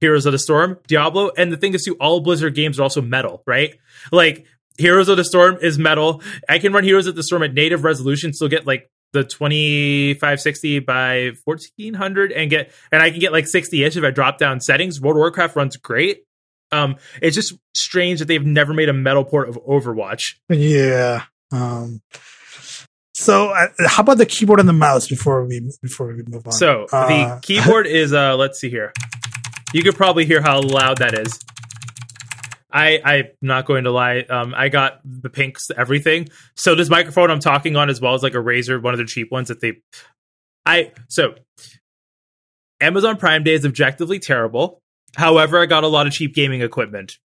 Heroes 0.00 0.26
of 0.26 0.32
the 0.32 0.38
Storm, 0.38 0.78
Diablo, 0.86 1.30
and 1.38 1.50
the 1.50 1.56
thing 1.56 1.72
is, 1.72 1.84
too, 1.84 1.96
all 1.98 2.20
Blizzard 2.20 2.54
games 2.54 2.78
are 2.78 2.82
also 2.82 3.00
metal, 3.00 3.42
right? 3.46 3.76
Like 4.12 4.44
Heroes 4.76 5.08
of 5.08 5.16
the 5.16 5.24
Storm 5.24 5.56
is 5.62 5.78
metal. 5.78 6.22
I 6.48 6.58
can 6.58 6.74
run 6.74 6.84
Heroes 6.84 7.06
of 7.06 7.16
the 7.16 7.22
Storm 7.22 7.42
at 7.42 7.54
native 7.54 7.84
resolution, 7.84 8.34
still 8.34 8.48
get 8.48 8.66
like 8.66 8.90
the 9.12 9.24
2560 9.24 10.80
by 10.80 11.32
1400 11.44 12.32
and 12.32 12.50
get 12.50 12.70
and 12.92 13.02
I 13.02 13.10
can 13.10 13.20
get 13.20 13.32
like 13.32 13.46
60ish 13.46 13.96
if 13.96 14.04
I 14.04 14.10
drop 14.10 14.38
down 14.38 14.60
settings. 14.60 15.00
World 15.00 15.16
of 15.16 15.20
Warcraft 15.20 15.56
runs 15.56 15.76
great. 15.76 16.24
Um 16.72 16.96
it's 17.22 17.34
just 17.34 17.54
strange 17.74 18.18
that 18.18 18.26
they've 18.26 18.44
never 18.44 18.74
made 18.74 18.88
a 18.88 18.92
metal 18.92 19.24
port 19.24 19.48
of 19.48 19.56
Overwatch. 19.66 20.34
Yeah. 20.50 21.24
Um 21.52 22.02
So, 23.14 23.48
uh, 23.48 23.66
how 23.86 24.02
about 24.02 24.18
the 24.18 24.26
keyboard 24.26 24.60
and 24.60 24.68
the 24.68 24.72
mouse 24.74 25.08
before 25.08 25.44
we 25.44 25.68
before 25.82 26.08
we 26.08 26.22
move 26.28 26.46
on? 26.46 26.52
So 26.52 26.86
Uh, 26.92 27.08
the 27.08 27.40
keyboard 27.42 27.86
is 27.86 28.12
uh 28.12 28.36
let's 28.36 28.60
see 28.60 28.70
here. 28.70 28.92
You 29.72 29.82
could 29.82 29.96
probably 29.96 30.24
hear 30.26 30.40
how 30.42 30.60
loud 30.60 30.98
that 30.98 31.18
is. 31.18 31.38
I 32.70 33.00
I'm 33.04 33.24
not 33.40 33.66
going 33.66 33.84
to 33.84 33.90
lie. 33.90 34.20
Um 34.28 34.54
I 34.56 34.68
got 34.68 35.00
the 35.04 35.30
pinks 35.30 35.70
everything. 35.76 36.28
So 36.56 36.74
this 36.74 36.90
microphone 36.90 37.30
I'm 37.30 37.40
talking 37.40 37.76
on 37.76 37.90
as 37.90 38.00
well 38.00 38.14
as 38.14 38.22
like 38.22 38.34
a 38.34 38.38
Razer, 38.38 38.80
one 38.82 38.94
of 38.94 38.98
the 38.98 39.06
cheap 39.06 39.30
ones 39.30 39.48
that 39.48 39.60
they 39.60 39.80
I 40.66 40.92
so 41.08 41.34
Amazon 42.80 43.16
Prime 43.16 43.42
Day 43.42 43.54
is 43.54 43.64
objectively 43.64 44.18
terrible. 44.18 44.80
However, 45.16 45.60
I 45.60 45.66
got 45.66 45.84
a 45.84 45.88
lot 45.88 46.06
of 46.06 46.12
cheap 46.12 46.34
gaming 46.34 46.62
equipment. 46.62 47.18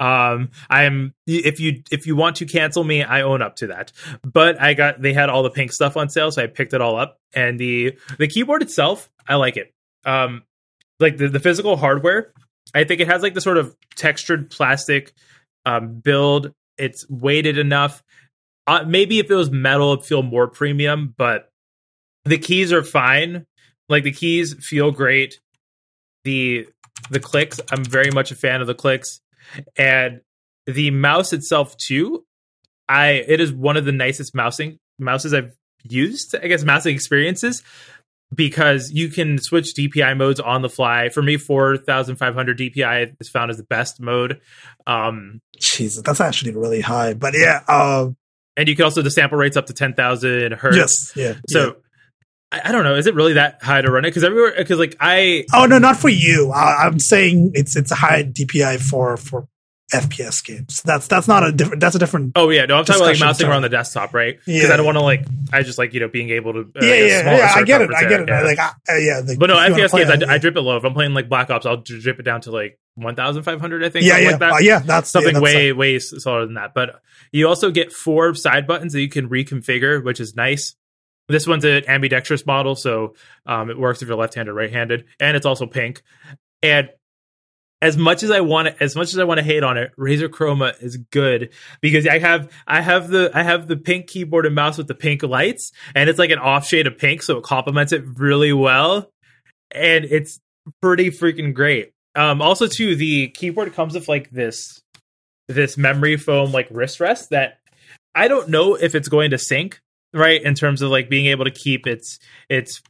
Um, 0.00 0.50
I'm 0.70 1.14
if 1.26 1.60
you 1.60 1.82
if 1.90 2.06
you 2.06 2.14
want 2.14 2.36
to 2.36 2.46
cancel 2.46 2.84
me, 2.84 3.02
I 3.02 3.22
own 3.22 3.42
up 3.42 3.56
to 3.56 3.68
that. 3.68 3.92
But 4.22 4.60
I 4.60 4.74
got 4.74 5.00
they 5.00 5.12
had 5.12 5.28
all 5.28 5.42
the 5.42 5.50
pink 5.50 5.72
stuff 5.72 5.96
on 5.96 6.08
sale, 6.08 6.30
so 6.30 6.42
I 6.42 6.46
picked 6.46 6.72
it 6.72 6.80
all 6.80 6.96
up. 6.96 7.18
And 7.34 7.58
the 7.58 7.98
the 8.18 8.28
keyboard 8.28 8.62
itself, 8.62 9.10
I 9.26 9.36
like 9.36 9.56
it. 9.56 9.72
Um, 10.04 10.44
like 11.00 11.16
the, 11.16 11.28
the 11.28 11.40
physical 11.40 11.76
hardware, 11.76 12.32
I 12.78 12.84
think 12.84 13.00
it 13.00 13.08
has 13.08 13.22
like 13.22 13.34
the 13.34 13.40
sort 13.40 13.58
of 13.58 13.76
textured 13.96 14.50
plastic 14.50 15.12
um 15.66 16.00
build. 16.00 16.52
It's 16.76 17.08
weighted 17.08 17.58
enough. 17.58 18.02
Uh, 18.66 18.84
maybe 18.86 19.18
if 19.18 19.30
it 19.30 19.34
was 19.34 19.50
metal, 19.50 19.94
it'd 19.94 20.04
feel 20.04 20.22
more 20.22 20.46
premium, 20.46 21.14
but 21.16 21.50
the 22.24 22.38
keys 22.38 22.72
are 22.72 22.84
fine. 22.84 23.46
Like 23.88 24.04
the 24.04 24.12
keys 24.12 24.54
feel 24.60 24.90
great. 24.90 25.40
The 26.24 26.68
the 27.10 27.20
clicks, 27.20 27.60
I'm 27.72 27.84
very 27.84 28.10
much 28.10 28.30
a 28.30 28.34
fan 28.34 28.60
of 28.60 28.66
the 28.66 28.74
clicks. 28.74 29.20
And 29.76 30.20
the 30.66 30.90
mouse 30.90 31.32
itself 31.32 31.76
too, 31.76 32.24
I 32.88 33.24
it 33.26 33.40
is 33.40 33.52
one 33.52 33.76
of 33.76 33.84
the 33.84 33.92
nicest 33.92 34.34
mousing 34.34 34.78
mouses 34.98 35.32
I've 35.32 35.56
used, 35.82 36.34
I 36.34 36.48
guess 36.48 36.64
mousing 36.64 36.94
experiences 36.94 37.62
because 38.34 38.90
you 38.90 39.08
can 39.08 39.38
switch 39.38 39.74
DPI 39.74 40.16
modes 40.16 40.40
on 40.40 40.62
the 40.62 40.68
fly. 40.68 41.08
For 41.08 41.22
me, 41.22 41.36
4500 41.36 42.58
DPI 42.58 43.16
is 43.20 43.28
found 43.28 43.50
as 43.50 43.56
the 43.56 43.64
best 43.64 44.00
mode. 44.00 44.40
Um 44.86 45.40
Jesus, 45.58 46.02
that's 46.02 46.20
actually 46.20 46.54
really 46.54 46.80
high. 46.80 47.14
But 47.14 47.34
yeah, 47.36 47.62
uh, 47.68 48.08
and 48.56 48.68
you 48.68 48.76
can 48.76 48.84
also 48.84 49.02
the 49.02 49.10
sample 49.10 49.38
rates 49.38 49.56
up 49.56 49.66
to 49.66 49.72
10,000 49.72 50.52
hertz. 50.52 50.76
yes, 50.76 51.12
yeah. 51.16 51.34
So 51.48 51.66
yeah. 52.52 52.60
I, 52.64 52.72
don't 52.72 52.84
know. 52.84 52.94
Is 52.94 53.06
it 53.06 53.14
really 53.14 53.34
that 53.34 53.62
high 53.62 53.82
to 53.82 53.90
run 53.90 54.04
it? 54.04 54.08
Because 54.08 54.24
everywhere, 54.24 54.54
because 54.56 54.78
like 54.78 54.96
I, 55.00 55.44
oh 55.52 55.66
no, 55.66 55.78
not 55.78 55.96
for 55.96 56.08
you. 56.08 56.50
I, 56.50 56.86
I'm 56.86 56.98
saying 56.98 57.52
it's 57.54 57.76
it's 57.76 57.90
a 57.90 57.94
high 57.94 58.24
DPI 58.24 58.80
for 58.80 59.16
for 59.18 59.48
FPS 59.92 60.44
games. 60.44 60.82
That's 60.84 61.06
that's 61.06 61.26
not 61.26 61.46
a 61.46 61.52
different. 61.52 61.80
That's 61.80 61.96
a 61.96 61.98
different. 61.98 62.32
oh 62.36 62.50
yeah, 62.50 62.66
no, 62.66 62.76
I'm 62.76 62.84
talking 62.84 63.00
about 63.02 63.12
like 63.12 63.20
mousing 63.20 63.48
around 63.48 63.62
the 63.62 63.68
desktop, 63.70 64.12
right? 64.12 64.38
Because 64.44 64.64
Yeah. 64.68 64.74
I 64.74 64.76
don't 64.76 64.84
want 64.86 64.96
to 64.98 65.02
like, 65.02 65.24
I 65.52 65.62
just 65.62 65.78
like 65.78 65.94
you 65.94 66.00
know 66.00 66.08
being 66.08 66.30
able 66.30 66.52
to. 66.52 66.60
Uh, 66.60 66.64
yeah, 66.76 66.80
get 66.82 67.08
yeah, 67.24 67.36
yeah. 67.36 67.52
I 67.56 67.62
get 67.64 67.80
it. 67.82 67.90
I 67.94 68.02
get 68.08 68.20
it. 68.20 68.28
yeah. 68.28 68.42
Like, 68.42 68.58
I, 68.58 68.68
uh, 68.88 68.96
yeah. 68.96 69.20
Like, 69.26 69.38
But 69.38 69.46
no, 69.46 69.58
if 69.62 69.68
you 69.68 69.72
wanna 69.74 69.88
FPS 69.88 69.96
games, 69.96 70.10
I, 70.10 70.14
on- 70.26 70.30
I 70.30 70.38
drip 70.38 70.56
it 70.56 70.60
low. 70.60 70.76
If 70.76 70.84
I'm 70.84 70.92
playing 70.94 71.14
like 71.14 71.28
Black 71.28 71.48
Ops, 71.50 71.64
I'll 71.66 71.78
drip 71.78 72.18
it 72.20 72.22
down 72.24 72.42
to 72.42 72.50
like 72.50 72.78
1,500, 72.96 73.84
I 73.84 73.88
think. 73.88 74.04
yeah, 74.04 74.18
yeah, 74.18 74.30
like 74.30 74.40
that. 74.40 74.52
Uh, 74.52 74.58
yeah. 74.58 74.78
That's 74.80 75.08
something 75.10 75.32
that's 75.34 75.42
way 75.42 75.72
way 75.72 75.96
s- 75.96 76.10
slower 76.18 76.44
than 76.44 76.54
that. 76.54 76.74
But 76.74 77.00
you 77.32 77.48
also 77.48 77.70
get 77.70 77.92
four 77.92 78.34
side 78.34 78.66
buttons 78.66 78.92
that 78.92 79.00
you 79.00 79.08
can 79.08 79.28
reconfigure, 79.28 80.04
which 80.04 80.20
is 80.20 80.34
nice. 80.36 80.74
This 81.28 81.46
one's 81.46 81.64
an 81.64 81.84
ambidextrous 81.88 82.46
model, 82.46 82.74
so 82.74 83.14
um, 83.46 83.68
it 83.70 83.78
works 83.78 84.00
if 84.00 84.08
you're 84.08 84.16
left-handed, 84.16 84.50
or 84.50 84.54
right-handed, 84.54 85.04
and 85.20 85.36
it's 85.36 85.44
also 85.44 85.66
pink. 85.66 86.02
And 86.62 86.88
as 87.80 87.96
much 87.96 88.22
as 88.22 88.30
I 88.30 88.40
want 88.40 88.68
to, 88.68 88.82
as 88.82 88.96
much 88.96 89.08
as 89.08 89.18
I 89.18 89.24
want 89.24 89.38
to 89.38 89.44
hate 89.44 89.62
on 89.62 89.76
it, 89.76 89.92
Razer 89.96 90.28
Chroma 90.28 90.80
is 90.82 90.96
good 90.96 91.50
because 91.80 92.06
I 92.06 92.18
have 92.18 92.50
I 92.66 92.80
have 92.80 93.08
the 93.08 93.30
I 93.32 93.42
have 93.42 93.68
the 93.68 93.76
pink 93.76 94.08
keyboard 94.08 94.46
and 94.46 94.54
mouse 94.54 94.78
with 94.78 94.88
the 94.88 94.94
pink 94.94 95.22
lights, 95.22 95.72
and 95.94 96.10
it's 96.10 96.18
like 96.18 96.30
an 96.30 96.38
off 96.38 96.66
shade 96.66 96.86
of 96.86 96.98
pink, 96.98 97.22
so 97.22 97.38
it 97.38 97.44
complements 97.44 97.92
it 97.92 98.04
really 98.16 98.52
well, 98.52 99.10
and 99.70 100.04
it's 100.04 100.40
pretty 100.82 101.10
freaking 101.10 101.54
great. 101.54 101.92
Um, 102.14 102.42
also, 102.42 102.66
too, 102.66 102.96
the 102.96 103.28
keyboard 103.28 103.72
comes 103.74 103.94
with 103.94 104.08
like 104.08 104.30
this 104.30 104.82
this 105.46 105.78
memory 105.78 106.16
foam 106.16 106.52
like 106.52 106.68
wrist 106.70 107.00
rest 107.00 107.30
that 107.30 107.58
I 108.14 108.28
don't 108.28 108.48
know 108.48 108.74
if 108.74 108.94
it's 108.94 109.08
going 109.08 109.30
to 109.30 109.38
sync 109.38 109.80
right 110.12 110.42
in 110.42 110.54
terms 110.54 110.82
of 110.82 110.90
like 110.90 111.08
being 111.08 111.26
able 111.26 111.44
to 111.44 111.50
keep 111.50 111.86
its 111.86 112.18
its 112.48 112.82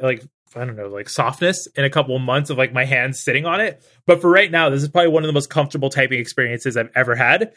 like 0.00 0.24
I 0.54 0.64
don't 0.64 0.76
know 0.76 0.88
like 0.88 1.08
softness 1.08 1.66
in 1.76 1.84
a 1.84 1.90
couple 1.90 2.18
months 2.18 2.50
of 2.50 2.58
like 2.58 2.72
my 2.72 2.84
hands 2.84 3.22
sitting 3.22 3.46
on 3.46 3.60
it. 3.60 3.82
But 4.06 4.20
for 4.20 4.30
right 4.30 4.50
now, 4.50 4.70
this 4.70 4.82
is 4.82 4.88
probably 4.88 5.10
one 5.10 5.22
of 5.22 5.28
the 5.28 5.32
most 5.32 5.50
comfortable 5.50 5.90
typing 5.90 6.20
experiences 6.20 6.76
I've 6.76 6.90
ever 6.94 7.14
had. 7.14 7.52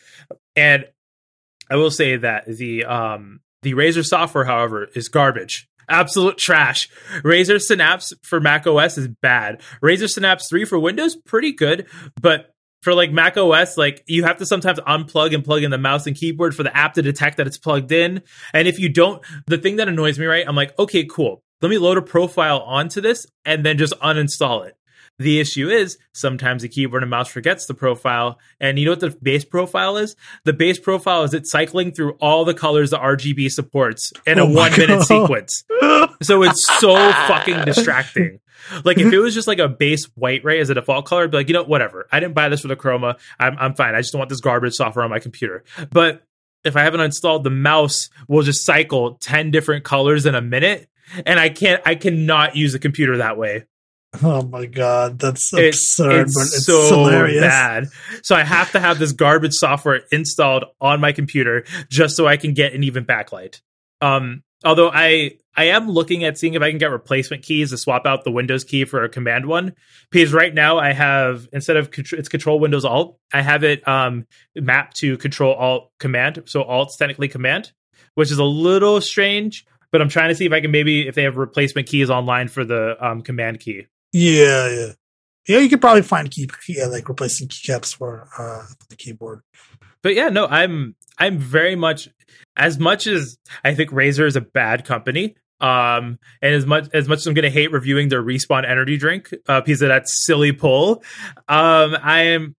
And 0.56 0.86
I 1.70 1.76
will 1.76 1.92
say 1.92 2.18
that 2.18 2.46
the 2.46 2.86
um 2.86 3.40
the 3.62 3.74
Razer 3.74 4.06
software, 4.06 4.44
however, 4.44 4.88
is 4.96 5.08
garbage. 5.08 5.68
Absolute 5.88 6.38
trash. 6.38 6.90
Razer 7.24 7.60
Synapse 7.60 8.14
for 8.24 8.40
Mac 8.40 8.66
OS 8.66 8.98
is 8.98 9.08
bad. 9.08 9.62
Razer 9.84 10.10
Synapse 10.10 10.48
3 10.50 10.66
for 10.66 10.80
Windows, 10.80 11.16
pretty 11.16 11.52
good, 11.52 11.88
but 12.20 12.54
for 12.82 12.94
like 12.94 13.12
Mac 13.12 13.38
OS, 13.38 13.78
like 13.78 14.04
you 14.08 14.24
have 14.24 14.38
to 14.38 14.46
sometimes 14.46 14.80
unplug 14.82 15.34
and 15.34 15.44
plug 15.44 15.64
in 15.64 15.72
the 15.72 15.78
mouse 15.78 16.08
and 16.08 16.16
keyboard 16.16 16.56
for 16.56 16.64
the 16.64 16.76
app 16.76 16.94
to 16.94 17.02
detect 17.02 17.38
that 17.38 17.48
it's 17.48 17.58
plugged 17.58 17.92
in. 17.92 18.24
And 18.54 18.68
if 18.68 18.80
you 18.80 18.90
don't, 18.90 19.24
the 19.48 19.58
thing 19.58 19.76
that 19.76 19.88
annoys 19.88 20.18
me, 20.18 20.26
right? 20.26 20.46
I'm 20.48 20.56
like, 20.56 20.78
okay, 20.80 21.06
cool. 21.06 21.44
Let 21.62 21.70
me 21.70 21.78
load 21.78 21.98
a 21.98 22.02
profile 22.02 22.60
onto 22.60 23.02
this 23.02 23.26
and 23.46 23.66
then 23.66 23.78
just 23.78 23.94
uninstall 24.00 24.66
it. 24.66 24.76
The 25.20 25.40
issue 25.40 25.70
is 25.70 26.00
sometimes 26.14 26.64
the 26.64 26.70
keyboard 26.70 27.04
and 27.04 27.10
mouse 27.12 27.28
forgets 27.28 27.68
the 27.68 27.76
profile. 27.76 28.40
And 28.60 28.80
you 28.80 28.86
know 28.86 28.94
what 28.94 29.02
the 29.02 29.16
base 29.22 29.46
profile 29.46 29.98
is? 29.98 30.16
The 30.46 30.54
base 30.54 30.80
profile 30.80 31.24
is 31.24 31.34
it 31.36 31.46
cycling 31.46 31.92
through 31.92 32.14
all 32.14 32.44
the 32.44 32.56
colors 32.56 32.90
the 32.90 32.98
RGB 32.98 33.52
supports 33.52 34.12
in 34.26 34.40
a 34.40 34.44
Oh 34.44 34.50
one 34.50 34.72
minute 34.72 34.88
God. 35.00 35.06
sequence. 35.06 35.64
So 36.24 36.42
it's 36.44 36.66
so 36.80 36.96
fucking 36.96 37.66
distracting. 37.66 38.40
Like 38.84 38.98
if 38.98 39.12
it 39.14 39.20
was 39.20 39.36
just 39.36 39.48
like 39.48 39.60
a 39.60 39.68
base 39.68 40.06
white 40.16 40.44
ray 40.44 40.60
as 40.60 40.70
a 40.72 40.74
default 40.76 41.06
color, 41.06 41.24
I'd 41.24 41.32
be 41.32 41.38
like, 41.38 41.48
you 41.50 41.54
know, 41.54 41.64
whatever. 41.64 42.08
I 42.12 42.20
didn't 42.20 42.34
buy 42.34 42.50
this 42.50 42.62
for 42.62 42.68
the 42.68 42.76
chroma. 42.76 43.20
I'm 43.40 43.56
I'm 43.60 43.74
fine. 43.76 43.94
I 43.94 44.00
just 44.00 44.14
don't 44.14 44.20
want 44.20 44.30
this 44.30 44.40
garbage 44.42 44.74
software 44.74 45.04
on 45.04 45.12
my 45.12 45.20
computer. 45.20 45.64
But 45.92 46.24
if 46.64 46.76
I 46.76 46.84
haven't 46.84 47.02
installed 47.02 47.44
the 47.44 47.50
mouse, 47.50 48.10
will 48.28 48.44
just 48.44 48.66
cycle 48.66 49.16
10 49.16 49.52
different 49.52 49.84
colors 49.84 50.26
in 50.28 50.36
a 50.36 50.42
minute. 50.42 50.88
And 51.26 51.40
I 51.40 51.50
can't 51.50 51.82
I 51.86 51.96
cannot 51.96 52.56
use 52.56 52.74
a 52.74 52.80
computer 52.80 53.18
that 53.18 53.38
way. 53.38 53.66
Oh 54.22 54.42
my 54.42 54.66
god, 54.66 55.20
that's 55.20 55.54
It's, 55.54 55.98
absurd, 56.00 56.28
it's 56.28 56.36
but 56.36 56.42
it's 56.44 56.66
so 56.66 56.82
hilarious. 56.98 57.42
bad. 57.42 57.88
So 58.24 58.36
I 58.36 58.44
have 58.44 58.72
to 58.74 58.80
have 58.80 59.00
this 59.00 59.14
garbage 59.14 59.54
software 59.54 60.02
installed 60.12 60.66
on 60.82 61.00
my 61.00 61.14
computer 61.14 61.64
just 61.90 62.18
so 62.18 62.28
I 62.28 62.36
can 62.36 62.54
get 62.54 62.74
an 62.74 62.84
even 62.84 63.06
backlight. 63.06 63.62
Um, 64.02 64.44
although 64.66 64.90
I 64.92 65.38
I 65.56 65.66
am 65.66 65.90
looking 65.90 66.24
at 66.26 66.38
seeing 66.38 66.56
if 66.56 66.62
I 66.62 66.70
can 66.70 66.78
get 66.78 66.92
replacement 66.92 67.44
keys 67.44 67.70
to 67.70 67.78
swap 67.78 68.06
out 68.06 68.24
the 68.26 68.32
Windows 68.32 68.64
key 68.66 68.84
for 68.86 69.04
a 69.04 69.10
command 69.10 69.46
one. 69.46 69.76
Because 70.12 70.34
right 70.34 70.54
now 70.54 70.78
I 70.78 70.92
have 70.92 71.48
instead 71.54 71.78
of 71.78 71.90
contr- 71.92 72.18
it's 72.20 72.30
Control 72.30 72.60
Windows 72.60 72.84
Alt, 72.84 73.18
I 73.34 73.42
have 73.42 73.64
it 73.64 73.88
um 73.88 74.26
mapped 74.56 74.98
to 74.98 75.18
Control 75.20 75.54
Alt 75.54 75.90
Command. 76.00 76.44
So 76.48 76.64
Alt's 76.64 76.98
technically 76.98 77.30
Command, 77.30 77.72
which 78.16 78.30
is 78.32 78.40
a 78.40 78.44
little 78.44 79.00
strange. 79.00 79.66
But 79.92 80.02
I'm 80.02 80.10
trying 80.10 80.30
to 80.30 80.36
see 80.36 80.46
if 80.46 80.52
I 80.52 80.62
can 80.62 80.72
maybe 80.72 81.08
if 81.08 81.16
they 81.16 81.24
have 81.24 81.38
replacement 81.38 81.88
keys 81.88 82.10
online 82.10 82.48
for 82.48 82.64
the 82.64 82.96
um, 83.06 83.22
command 83.22 83.60
key. 83.60 83.88
Yeah, 84.14 84.70
yeah, 84.70 84.92
yeah. 85.48 85.60
You 85.60 85.70
could 85.70 85.82
probably 85.82 86.02
find 86.02 86.30
key, 86.30 86.50
key 86.66 86.82
uh, 86.82 86.90
like 86.90 87.10
replacing 87.10 87.48
keycaps 87.48 87.96
for 87.96 88.28
uh 88.38 88.66
the 88.90 88.96
keyboard. 88.96 89.42
but 90.02 90.16
yeah, 90.16 90.30
no, 90.30 90.48
I'm 90.48 90.96
I'm 91.18 91.38
very 91.38 91.76
much 91.76 92.10
as 92.58 92.80
much 92.80 93.08
as 93.08 93.38
I 93.64 93.74
think 93.74 93.92
Razer 93.92 94.26
is 94.26 94.36
a 94.36 94.42
bad 94.42 94.86
company. 94.86 95.36
Um, 95.60 96.18
and 96.42 96.56
as 96.56 96.66
much 96.66 96.90
as 96.94 97.08
much 97.08 97.20
as 97.20 97.28
I'm 97.28 97.34
gonna 97.34 97.50
hate 97.50 97.72
reviewing 97.72 98.10
their 98.10 98.24
respawn 98.24 98.68
energy 98.68 98.98
drink, 98.98 99.34
uh, 99.48 99.62
piece 99.62 99.82
of 99.82 99.90
that 99.90 100.08
silly 100.08 100.52
pull, 100.52 101.04
um, 101.48 101.96
I 102.02 102.22
am 102.28 102.56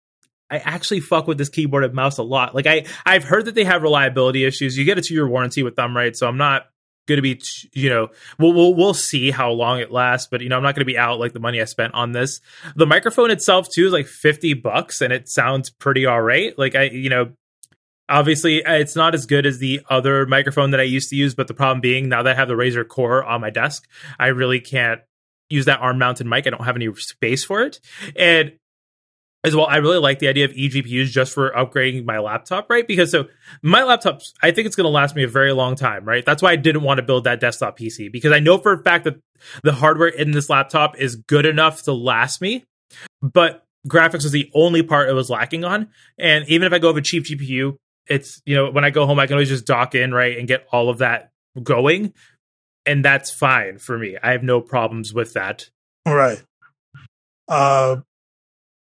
I 0.49 0.59
actually 0.59 1.01
fuck 1.01 1.27
with 1.27 1.39
this 1.39 1.49
keyboard 1.49 1.83
and 1.83 1.95
mouse 1.95 2.19
a 2.19 2.23
lot. 2.23 2.55
Like 2.55 2.67
I 2.67 2.85
I've 3.05 3.25
heard 3.25 3.47
that 3.47 3.55
they 3.55 3.65
have 3.65 3.83
reliability 3.83 4.45
issues. 4.45 4.77
You 4.77 4.85
get 4.85 4.99
a 4.99 5.03
two 5.03 5.15
year 5.15 5.27
warranty 5.27 5.63
with 5.63 5.77
them, 5.77 5.97
right? 5.97 6.15
So 6.15 6.29
I'm 6.29 6.37
not 6.37 6.67
going 7.07 7.19
to 7.19 7.23
be 7.23 7.41
you 7.73 7.89
know 7.89 8.09
we'll, 8.39 8.53
we'll 8.53 8.75
we'll 8.75 8.95
see 8.95 9.31
how 9.31 9.51
long 9.51 9.81
it 9.81 9.91
lasts 9.91 10.29
but 10.31 10.41
you 10.41 10.49
know 10.49 10.57
i'm 10.57 10.63
not 10.63 10.75
going 10.75 10.83
to 10.83 10.93
be 10.93 10.97
out 10.97 11.19
like 11.19 11.33
the 11.33 11.41
money 11.41 11.61
i 11.61 11.65
spent 11.65 11.93
on 11.95 12.13
this. 12.13 12.41
The 12.77 12.87
microphone 12.87 13.31
itself 13.31 13.69
too 13.75 13.87
is 13.87 13.93
like 13.93 14.07
50 14.07 14.55
bucks 14.55 15.01
and 15.01 15.13
it 15.13 15.29
sounds 15.29 15.71
pretty 15.71 16.07
all 16.07 16.23
right. 16.23 16.57
Like 16.59 16.75
i 16.75 16.85
you 16.85 17.11
know 17.11 17.33
obviously 18.09 18.65
uh, 18.65 18.75
it's 18.75 18.97
not 18.97 19.15
as 19.15 19.27
good 19.27 19.47
as 19.47 19.59
the 19.59 19.81
other 19.89 20.27
microphone 20.27 20.73
that 20.73 20.81
i 20.81 20.85
used 20.85 21.09
to 21.11 21.17
use 21.17 21.35
but 21.35 21.47
the 21.47 21.55
problem 21.55 21.81
being 21.81 22.09
now 22.09 22.23
that 22.23 22.35
i 22.35 22.37
have 22.37 22.49
the 22.49 22.55
Razer 22.55 22.87
Core 22.87 23.25
on 23.25 23.41
my 23.41 23.51
desk 23.51 23.89
i 24.19 24.27
really 24.27 24.61
can't 24.61 25.01
use 25.53 25.67
that 25.67 25.81
arm 25.81 25.99
mounted 25.99 26.27
mic. 26.27 26.47
I 26.47 26.51
don't 26.51 26.65
have 26.65 26.77
any 26.77 26.93
space 26.95 27.45
for 27.45 27.63
it. 27.63 27.79
And 28.17 28.53
as 29.45 29.55
well 29.57 29.67
i 29.67 29.77
really 29.77 29.99
like 29.99 30.19
the 30.19 30.29
idea 30.29 30.45
of 30.45 30.53
egpus 30.53 31.11
just 31.11 31.33
for 31.33 31.51
upgrading 31.53 32.05
my 32.05 32.19
laptop 32.19 32.69
right 32.71 32.87
because 32.87 33.11
so 33.11 33.27
my 33.63 33.83
laptop 33.83 34.21
i 34.43 34.51
think 34.51 34.67
it's 34.67 34.77
going 34.77 34.85
to 34.85 34.91
last 34.91 35.15
me 35.15 35.23
a 35.23 35.29
very 35.29 35.53
long 35.53 35.75
time 35.75 36.05
right 36.05 36.25
that's 36.25 36.43
why 36.43 36.53
i 36.53 36.57
didn't 36.57 36.83
want 36.83 36.99
to 36.99 37.03
build 37.03 37.25
that 37.25 37.41
desktop 37.41 37.79
pc 37.79 38.11
because 38.11 38.33
i 38.33 38.39
know 38.39 38.59
for 38.59 38.73
a 38.73 38.83
fact 38.83 39.05
that 39.05 39.19
the 39.63 39.73
hardware 39.73 40.09
in 40.09 40.31
this 40.31 40.49
laptop 40.49 40.99
is 40.99 41.17
good 41.17 41.47
enough 41.47 41.83
to 41.83 41.93
last 41.93 42.41
me 42.41 42.65
but 43.21 43.65
graphics 43.89 44.23
was 44.23 44.33
the 44.33 44.51
only 44.55 44.83
part 44.83 45.09
it 45.09 45.13
was 45.13 45.29
lacking 45.29 45.65
on 45.65 45.89
and 46.19 46.49
even 46.49 46.67
if 46.67 46.73
i 46.73 46.79
go 46.79 46.89
with 46.89 46.99
a 46.99 47.03
cheap 47.03 47.25
gpu 47.25 47.77
it's 48.07 48.41
you 48.47 48.55
know 48.55 48.71
when 48.71 48.85
i 48.85 48.91
go 48.91 49.07
home 49.07 49.19
i 49.19 49.27
can 49.27 49.35
always 49.35 49.49
just 49.49 49.67
dock 49.67 49.95
in 49.95 50.13
right 50.13 50.39
and 50.39 50.47
get 50.47 50.67
all 50.71 50.89
of 50.89 50.99
that 50.99 51.33
going, 51.63 52.13
and 52.87 53.05
that's 53.05 53.31
fine 53.31 53.79
for 53.79 53.99
me. 53.99 54.17
I 54.23 54.33
have 54.33 54.43
no 54.43 54.61
problems 54.61 55.13
with 55.13 55.35
that. 55.35 55.69
Right. 56.07 56.43
Uh, 57.49 57.97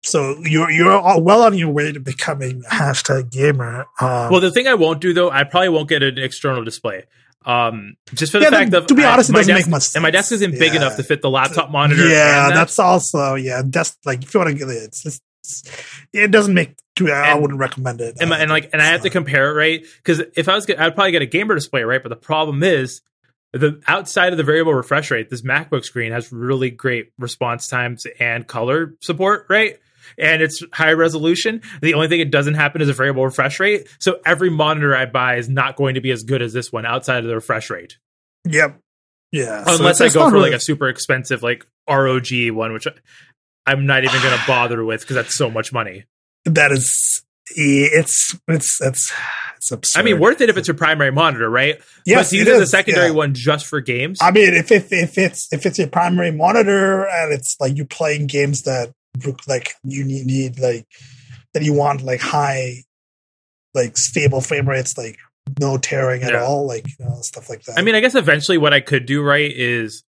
so 0.03 0.37
you're 0.43 0.69
you're 0.71 0.91
all 0.91 1.21
well 1.21 1.41
on 1.43 1.57
your 1.57 1.69
way 1.69 1.91
to 1.91 1.99
becoming 1.99 2.63
a 2.69 2.73
hashtag 2.73 3.31
gamer. 3.31 3.85
Um, 3.99 4.31
well, 4.31 4.39
the 4.39 4.51
thing 4.51 4.67
I 4.67 4.75
won't 4.75 5.01
do 5.01 5.13
though, 5.13 5.29
I 5.29 5.43
probably 5.43 5.69
won't 5.69 5.89
get 5.89 6.03
an 6.03 6.17
external 6.17 6.63
display. 6.63 7.03
Um, 7.45 7.95
just 8.13 8.31
for 8.33 8.39
the 8.39 8.45
Yeah, 8.45 8.49
fact 8.51 8.73
of 8.73 8.87
to 8.87 8.93
be 8.95 9.03
I- 9.05 9.13
honest, 9.13 9.29
it 9.29 9.33
my 9.33 9.39
doesn't 9.39 9.55
desk, 9.55 9.67
make 9.67 9.71
much 9.71 9.95
and 9.95 10.03
my 10.03 10.11
desk 10.11 10.31
isn't 10.33 10.51
big 10.51 10.73
Yeah. 10.73 10.77
enough 10.81 10.97
to 10.97 11.03
fit 11.03 11.21
the 11.21 11.29
laptop 11.29 11.71
monitor. 11.71 12.07
yeah, 12.07 12.49
that. 12.49 12.53
that's 12.55 12.77
also 12.79 13.35
yeah. 13.35 13.61
That's 13.65 13.97
like 14.05 14.23
if 14.23 14.33
you 14.33 14.39
want 14.39 14.51
to 14.51 14.57
get 14.57 14.69
it, 14.69 14.83
it's 14.83 15.03
just 15.03 15.21
it 16.13 16.31
doesn't 16.31 16.53
make. 16.53 16.75
To, 16.97 17.11
I 17.11 17.31
And- 17.33 17.41
wouldn't 17.41 17.59
recommend 17.59 18.01
it. 18.01 18.17
and, 18.19 18.29
my- 18.31 18.39
and 18.39 18.49
like 18.49 18.71
and 18.73 18.81
I 18.81 18.85
have 18.85 19.03
to 19.03 19.09
compare 19.11 19.51
it 19.51 19.53
right 19.53 19.85
because 19.97 20.19
if 20.35 20.49
I 20.49 20.55
was 20.55 20.67
I'd 20.69 20.95
probably 20.95 21.11
get 21.11 21.21
a 21.21 21.27
gamer 21.27 21.53
display 21.55 21.83
right, 21.83 22.01
but 22.01 22.09
the 22.09 22.15
problem 22.15 22.63
is 22.63 23.01
the 23.53 23.79
outside 23.87 24.33
of 24.33 24.37
the 24.37 24.43
variable 24.43 24.73
refresh 24.73 25.09
rate, 25.11 25.29
this 25.29 25.43
MacBook 25.43 25.85
screen 25.85 26.11
has 26.11 26.31
really 26.33 26.69
great 26.71 27.11
response 27.19 27.67
times 27.67 28.05
and 28.19 28.45
color 28.47 28.95
support, 28.99 29.45
right? 29.47 29.77
And 30.17 30.41
it's 30.41 30.63
high 30.73 30.93
resolution. 30.93 31.61
The 31.81 31.93
only 31.93 32.07
thing 32.07 32.19
it 32.19 32.31
doesn't 32.31 32.53
happen 32.55 32.81
is 32.81 32.89
a 32.89 32.93
variable 32.93 33.23
refresh 33.25 33.59
rate. 33.59 33.87
So 33.99 34.19
every 34.25 34.49
monitor 34.49 34.95
I 34.95 35.05
buy 35.05 35.35
is 35.37 35.49
not 35.49 35.75
going 35.75 35.95
to 35.95 36.01
be 36.01 36.11
as 36.11 36.23
good 36.23 36.41
as 36.41 36.53
this 36.53 36.71
one 36.71 36.85
outside 36.85 37.19
of 37.23 37.25
the 37.29 37.35
refresh 37.35 37.69
rate, 37.69 37.97
Yep. 38.45 38.79
Yeah. 39.31 39.63
unless 39.67 39.99
it's- 40.01 40.15
I 40.15 40.19
go 40.19 40.27
for 40.29 40.35
really- 40.35 40.51
like 40.51 40.57
a 40.57 40.61
super 40.61 40.87
expensive 40.89 41.43
like 41.43 41.65
ROG 41.89 42.29
one, 42.51 42.73
which 42.73 42.87
I'm 43.65 43.85
not 43.85 44.03
even 44.03 44.21
going 44.21 44.37
to 44.39 44.43
bother 44.47 44.83
with 44.85 45.01
because 45.01 45.15
that's 45.15 45.35
so 45.35 45.49
much 45.49 45.73
money. 45.73 46.05
that 46.45 46.71
is 46.71 47.23
it's 47.55 48.35
it's 48.47 48.81
it's 48.81 49.13
it's 49.55 49.71
absurd. 49.71 49.99
I 49.99 50.03
mean, 50.03 50.19
worth 50.19 50.41
it 50.41 50.49
if 50.49 50.57
it's 50.57 50.67
your 50.67 50.75
primary 50.75 51.11
monitor, 51.13 51.49
right? 51.49 51.79
yes, 52.05 52.29
but 52.31 52.37
use 52.37 52.47
a 52.47 52.67
secondary 52.67 53.07
yeah. 53.07 53.13
one 53.13 53.33
just 53.33 53.65
for 53.65 53.79
games. 53.79 54.19
I 54.21 54.31
mean, 54.31 54.53
if 54.53 54.69
if 54.71 54.91
if 54.91 55.17
it's 55.17 55.47
if 55.53 55.65
it's 55.65 55.79
your 55.79 55.87
primary 55.87 56.31
monitor 56.31 57.05
and 57.07 57.31
it's 57.33 57.55
like 57.61 57.75
you're 57.77 57.85
playing 57.85 58.27
games 58.27 58.63
that 58.63 58.91
like 59.47 59.73
you 59.83 60.03
need, 60.03 60.25
need 60.25 60.59
like 60.59 60.85
that 61.53 61.63
you 61.63 61.73
want 61.73 62.01
like 62.03 62.21
high 62.21 62.83
like 63.73 63.97
stable 63.97 64.41
frame 64.41 64.67
rates, 64.67 64.97
like 64.97 65.17
no 65.59 65.77
tearing 65.77 66.23
at 66.23 66.33
Yeah. 66.33 66.43
all, 66.43 66.67
like 66.67 66.85
you 66.87 67.05
know 67.05 67.19
stuff 67.21 67.49
like 67.49 67.63
that. 67.63 67.77
I 67.77 67.81
mean, 67.81 67.95
I 67.95 67.99
guess 67.99 68.15
eventually 68.15 68.57
what 68.57 68.73
I 68.73 68.79
could 68.81 69.05
do 69.05 69.21
right 69.21 69.51
is 69.53 70.03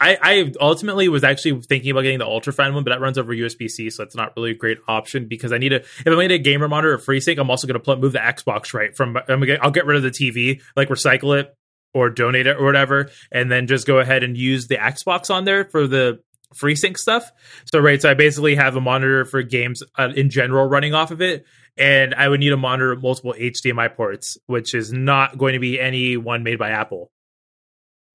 I, 0.00 0.16
I 0.22 0.52
ultimately 0.60 1.08
was 1.08 1.24
actually 1.24 1.60
thinking 1.62 1.90
about 1.90 2.02
getting 2.02 2.20
the 2.20 2.24
ultrafine 2.24 2.72
one, 2.72 2.84
but 2.84 2.90
that 2.90 3.00
runs 3.00 3.18
over 3.18 3.34
USB 3.34 3.68
C, 3.68 3.90
so 3.90 4.04
it's 4.04 4.14
not 4.14 4.32
really 4.36 4.52
a 4.52 4.54
great 4.54 4.78
option 4.86 5.26
because 5.26 5.52
I 5.52 5.58
need 5.58 5.72
a 5.72 5.76
if 5.80 6.04
to 6.04 6.14
get 6.16 6.30
a 6.30 6.38
gamer 6.38 6.68
monitor 6.68 6.92
or 6.94 6.98
FreeSync, 6.98 7.36
I'm 7.38 7.50
also 7.50 7.66
going 7.66 7.74
to 7.80 7.80
pl- 7.84 7.96
move 7.96 8.12
the 8.12 8.20
Xbox 8.20 8.72
right 8.72 8.96
from 8.96 9.16
I'm 9.16 9.40
gonna 9.40 9.58
I'll 9.60 9.72
get 9.72 9.86
rid 9.86 9.96
of 9.96 10.02
the 10.04 10.10
TV, 10.10 10.60
like 10.76 10.88
recycle 10.88 11.38
it 11.40 11.52
or 11.94 12.10
donate 12.10 12.46
it 12.46 12.56
or 12.58 12.64
whatever, 12.64 13.10
and 13.32 13.50
then 13.50 13.66
just 13.66 13.86
go 13.86 13.98
ahead 13.98 14.22
and 14.22 14.36
use 14.36 14.68
the 14.68 14.76
Xbox 14.76 15.34
on 15.34 15.44
there 15.44 15.64
for 15.64 15.88
the 15.88 16.20
FreeSync 16.54 16.96
stuff. 16.96 17.30
So 17.72 17.78
right, 17.78 18.00
so 18.00 18.10
I 18.10 18.14
basically 18.14 18.54
have 18.54 18.76
a 18.76 18.80
monitor 18.80 19.24
for 19.24 19.42
games 19.42 19.82
uh, 19.96 20.10
in 20.14 20.30
general 20.30 20.66
running 20.66 20.94
off 20.94 21.10
of 21.10 21.20
it. 21.20 21.44
And 21.76 22.14
I 22.14 22.28
would 22.28 22.40
need 22.40 22.52
a 22.52 22.56
monitor 22.56 22.94
with 22.94 23.02
multiple 23.02 23.34
HDMI 23.38 23.94
ports, 23.94 24.36
which 24.46 24.74
is 24.74 24.92
not 24.92 25.38
going 25.38 25.52
to 25.52 25.60
be 25.60 25.78
any 25.78 26.16
one 26.16 26.42
made 26.42 26.58
by 26.58 26.70
Apple. 26.70 27.12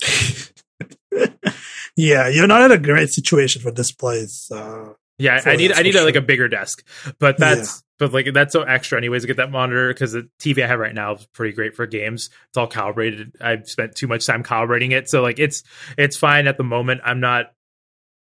yeah, 1.96 2.28
you're 2.28 2.48
not 2.48 2.64
in 2.64 2.72
a 2.72 2.78
great 2.78 3.10
situation 3.10 3.62
for 3.62 3.72
displays. 3.72 4.50
Uh, 4.52 4.94
Yeah, 5.18 5.40
For 5.40 5.52
I 5.52 5.56
need 5.56 5.72
I 5.72 5.84
need 5.84 5.96
a, 5.96 6.04
like 6.04 6.16
a 6.16 6.22
bigger 6.22 6.50
desk, 6.50 6.84
but 7.20 7.38
that's 7.38 7.84
but 8.00 8.12
like 8.12 8.34
that's 8.34 8.52
so 8.52 8.64
extra 8.64 8.98
anyways 8.98 9.22
to 9.22 9.28
get 9.28 9.38
that 9.38 9.52
monitor 9.52 9.94
because 9.94 10.12
the 10.12 10.28
TV 10.40 10.64
I 10.64 10.68
have 10.68 10.80
right 10.80 10.94
now 10.94 11.14
is 11.16 11.26
pretty 11.28 11.54
great 11.54 11.76
for 11.76 11.86
games. 11.86 12.30
It's 12.50 12.58
all 12.58 12.68
calibrated. 12.68 13.34
I've 13.40 13.70
spent 13.70 13.96
too 13.96 14.08
much 14.08 14.26
time 14.26 14.44
calibrating 14.44 14.92
it, 14.92 15.10
so 15.10 15.22
like 15.22 15.40
it's 15.40 15.64
it's 15.98 16.18
fine 16.18 16.48
at 16.48 16.58
the 16.58 16.64
moment. 16.64 17.02
I'm 17.06 17.20
not 17.20 17.54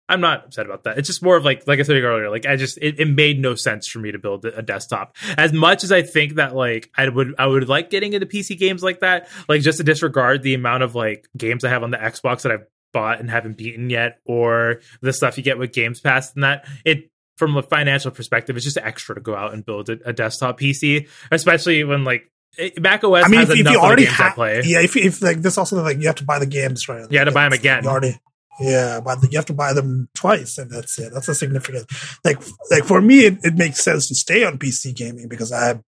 I'm 0.09 0.21
not 0.21 0.45
upset 0.45 0.65
about 0.65 0.83
that. 0.83 0.97
It's 0.97 1.07
just 1.07 1.21
more 1.21 1.37
of 1.37 1.45
like 1.45 1.67
like 1.67 1.79
I 1.79 1.83
said 1.83 1.95
earlier, 1.95 2.29
like 2.29 2.45
I 2.45 2.55
just 2.55 2.77
it, 2.79 2.99
it 2.99 3.05
made 3.05 3.39
no 3.39 3.55
sense 3.55 3.87
for 3.87 3.99
me 3.99 4.11
to 4.11 4.19
build 4.19 4.43
a 4.43 4.61
desktop. 4.61 5.15
As 5.37 5.53
much 5.53 5.83
as 5.83 5.91
I 5.91 6.01
think 6.01 6.35
that 6.35 6.55
like 6.55 6.89
I 6.97 7.07
would 7.07 7.35
I 7.37 7.45
would 7.45 7.69
like 7.69 7.89
getting 7.89 8.13
into 8.13 8.25
PC 8.25 8.57
games 8.57 8.81
like 8.81 9.01
that, 9.01 9.29
like 9.47 9.61
just 9.61 9.77
to 9.77 9.83
disregard 9.83 10.41
the 10.41 10.55
amount 10.55 10.83
of 10.83 10.95
like 10.95 11.27
games 11.37 11.63
I 11.63 11.69
have 11.69 11.83
on 11.83 11.91
the 11.91 11.97
Xbox 11.97 12.41
that 12.41 12.51
I've 12.51 12.65
bought 12.91 13.19
and 13.19 13.29
haven't 13.29 13.57
beaten 13.57 13.89
yet, 13.89 14.19
or 14.25 14.81
the 15.01 15.13
stuff 15.13 15.37
you 15.37 15.43
get 15.43 15.59
with 15.59 15.71
Games 15.71 16.01
Pass 16.01 16.33
and 16.33 16.43
that 16.43 16.67
it 16.83 17.11
from 17.37 17.55
a 17.55 17.63
financial 17.63 18.11
perspective, 18.11 18.57
it's 18.57 18.65
just 18.65 18.77
extra 18.77 19.15
to 19.15 19.21
go 19.21 19.33
out 19.33 19.53
and 19.53 19.65
build 19.65 19.89
a, 19.89 19.97
a 20.05 20.11
desktop 20.11 20.59
PC, 20.59 21.07
especially 21.31 21.83
when 21.83 22.03
like 22.03 22.29
it, 22.57 22.81
Mac 22.81 23.03
OS 23.03 23.23
I 23.23 23.27
mean, 23.29 23.39
has 23.39 23.49
if, 23.51 23.59
if 23.59 23.71
you 23.71 23.79
already 23.79 24.05
have, 24.05 24.37
yeah, 24.37 24.81
if 24.81 24.97
if 24.97 25.21
like 25.21 25.41
this 25.41 25.57
also 25.57 25.81
like 25.81 25.99
you 25.99 26.07
have 26.07 26.15
to 26.15 26.25
buy 26.25 26.39
the 26.39 26.45
games 26.45 26.89
right. 26.89 27.09
You 27.09 27.17
had 27.17 27.25
to 27.25 27.31
buy 27.31 27.43
them 27.43 27.53
again. 27.53 27.85
Already, 27.85 28.19
yeah, 28.59 28.99
but 28.99 29.19
you 29.31 29.37
have 29.37 29.45
to 29.45 29.53
buy 29.53 29.73
them 29.73 30.09
twice, 30.15 30.57
and 30.57 30.69
that's 30.69 30.99
it. 30.99 31.13
That's 31.13 31.29
a 31.29 31.35
significant. 31.35 31.89
Like 32.23 32.41
like 32.71 32.83
for 32.83 33.01
me, 33.01 33.25
it, 33.25 33.37
it 33.43 33.55
makes 33.55 33.83
sense 33.83 34.07
to 34.07 34.15
stay 34.15 34.43
on 34.43 34.57
PC 34.57 34.95
gaming 34.95 35.27
because 35.27 35.51
I 35.51 35.79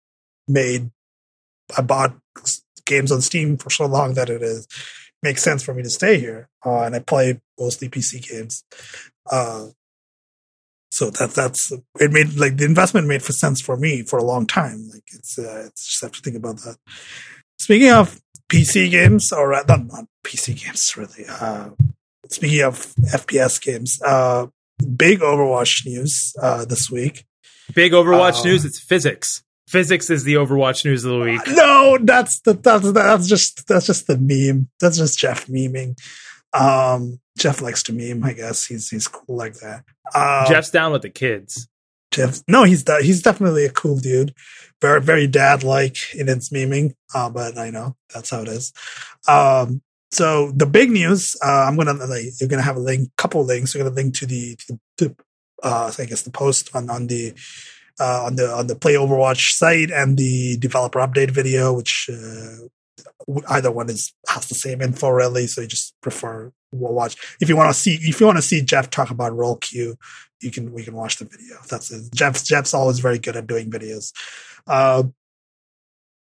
made 0.46 0.90
I 1.76 1.82
bought 1.82 2.16
games 2.86 3.12
on 3.12 3.20
Steam 3.20 3.56
for 3.56 3.70
so 3.70 3.86
long 3.86 4.14
that 4.14 4.30
it 4.30 4.42
is 4.42 4.66
makes 5.22 5.42
sense 5.42 5.62
for 5.62 5.74
me 5.74 5.82
to 5.82 5.90
stay 5.90 6.18
here, 6.18 6.48
uh, 6.64 6.82
and 6.82 6.94
I 6.94 7.00
play 7.00 7.40
mostly 7.58 7.88
PC 7.88 8.28
games. 8.28 8.64
Uh, 9.30 9.68
so 10.92 11.10
that 11.10 11.30
that's 11.30 11.72
it 12.00 12.12
made 12.12 12.34
like 12.36 12.56
the 12.56 12.64
investment 12.64 13.06
made 13.06 13.22
for 13.22 13.32
sense 13.32 13.60
for 13.60 13.76
me 13.76 14.02
for 14.02 14.18
a 14.18 14.24
long 14.24 14.46
time. 14.46 14.88
Like 14.92 15.04
it's 15.12 15.38
uh, 15.38 15.64
it's 15.66 15.86
just 15.86 16.02
have 16.02 16.12
to 16.12 16.20
think 16.20 16.36
about 16.36 16.56
that. 16.58 16.76
Speaking 17.58 17.90
of 17.90 18.20
PC 18.50 18.90
games, 18.90 19.32
or 19.32 19.54
uh, 19.54 19.62
not 19.68 19.86
not 19.86 20.06
PC 20.24 20.62
games 20.64 20.96
really. 20.96 21.24
Uh, 21.28 21.70
speaking 22.30 22.62
of 22.62 22.76
FPS 23.12 23.60
games, 23.60 24.00
uh, 24.04 24.46
big 24.96 25.20
Overwatch 25.20 25.84
news 25.86 26.34
uh, 26.40 26.64
this 26.64 26.90
week. 26.90 27.24
Big 27.74 27.92
Overwatch 27.92 28.40
Uh, 28.40 28.44
news. 28.44 28.64
It's 28.64 28.80
physics. 28.80 29.42
Physics 29.68 30.10
is 30.10 30.24
the 30.24 30.34
Overwatch 30.34 30.84
news 30.84 31.04
of 31.04 31.12
the 31.12 31.18
week. 31.20 31.40
No, 31.48 31.96
that's 32.00 32.40
the 32.40 32.54
that's 32.54 32.90
that's 32.92 33.28
just 33.28 33.68
that's 33.68 33.86
just 33.86 34.06
the 34.08 34.18
meme. 34.18 34.68
That's 34.80 34.98
just 34.98 35.18
Jeff 35.18 35.46
meming. 35.46 35.96
Um, 36.52 37.20
Jeff 37.38 37.62
likes 37.62 37.82
to 37.84 37.92
meme. 37.92 38.24
I 38.24 38.32
guess 38.32 38.64
he's 38.66 38.88
he's 38.88 39.06
cool 39.06 39.36
like 39.36 39.54
that. 39.60 39.84
Uh, 40.12 40.48
Jeff's 40.48 40.70
down 40.70 40.90
with 40.92 41.02
the 41.02 41.10
kids. 41.10 41.68
Jeff. 42.10 42.40
No, 42.48 42.64
he's 42.64 42.82
de- 42.82 43.02
he's 43.04 43.22
definitely 43.22 43.64
a 43.64 43.70
cool 43.70 43.98
dude. 43.98 44.34
Very 44.82 45.00
very 45.00 45.28
dad 45.28 45.62
like 45.62 45.96
in 46.14 46.28
its 46.28 46.48
memeing. 46.50 46.94
Uh, 47.14 47.30
but 47.30 47.56
I 47.56 47.70
know 47.70 47.94
that's 48.12 48.30
how 48.30 48.40
it 48.42 48.48
is. 48.48 48.72
Um, 49.28 49.82
so 50.12 50.50
the 50.52 50.66
big 50.66 50.90
news. 50.90 51.36
Uh, 51.44 51.66
I'm 51.68 51.76
gonna 51.76 51.92
like 51.92 52.26
you're 52.40 52.48
gonna 52.48 52.62
have 52.62 52.76
a 52.76 52.80
link, 52.80 53.11
couple 53.16 53.44
links. 53.44 53.74
You're 53.74 53.84
gonna 53.84 53.94
link 53.94 54.14
to 54.16 54.26
the 54.26 54.56
to, 54.66 54.80
to 54.98 55.16
uh, 55.62 55.92
I 55.98 56.04
guess 56.04 56.22
the 56.22 56.30
post 56.30 56.74
on 56.74 56.90
on 56.90 57.06
the 57.06 57.34
uh, 57.98 58.24
on 58.24 58.36
the 58.36 58.50
on 58.50 58.66
the 58.66 58.76
Play 58.76 58.94
Overwatch 58.94 59.52
site 59.52 59.90
and 59.90 60.16
the 60.16 60.56
developer 60.58 60.98
update 60.98 61.30
video, 61.30 61.72
which 61.72 62.11
uh, 62.12 62.66
either 63.50 63.70
one 63.70 63.88
is 63.91 64.12
has 64.28 64.46
the 64.46 64.54
same 64.54 64.80
info 64.80 65.11
really. 65.11 65.46
So 65.46 65.61
you 65.61 65.68
just 65.68 65.95
prefer 66.00 66.53
we'll 66.72 66.92
watch 66.92 67.16
if 67.41 67.49
you 67.49 67.57
want 67.57 67.72
to 67.72 67.78
see 67.78 67.99
if 68.03 68.20
you 68.20 68.26
want 68.26 68.38
to 68.38 68.42
see 68.42 68.62
Jeff 68.62 68.91
talk 68.91 69.11
about 69.11 69.37
role 69.37 69.57
queue, 69.57 69.96
you 70.41 70.50
can 70.50 70.72
we 70.72 70.82
can 70.82 70.95
watch 70.95 71.18
the 71.18 71.24
video. 71.24 71.57
That's 71.68 71.92
it. 71.92 72.12
Jeff's 72.14 72.42
Jeff's 72.42 72.74
always 72.74 72.99
very 72.99 73.18
good 73.18 73.37
at 73.37 73.46
doing 73.46 73.70
videos. 73.70 74.12
Uh, 74.66 75.04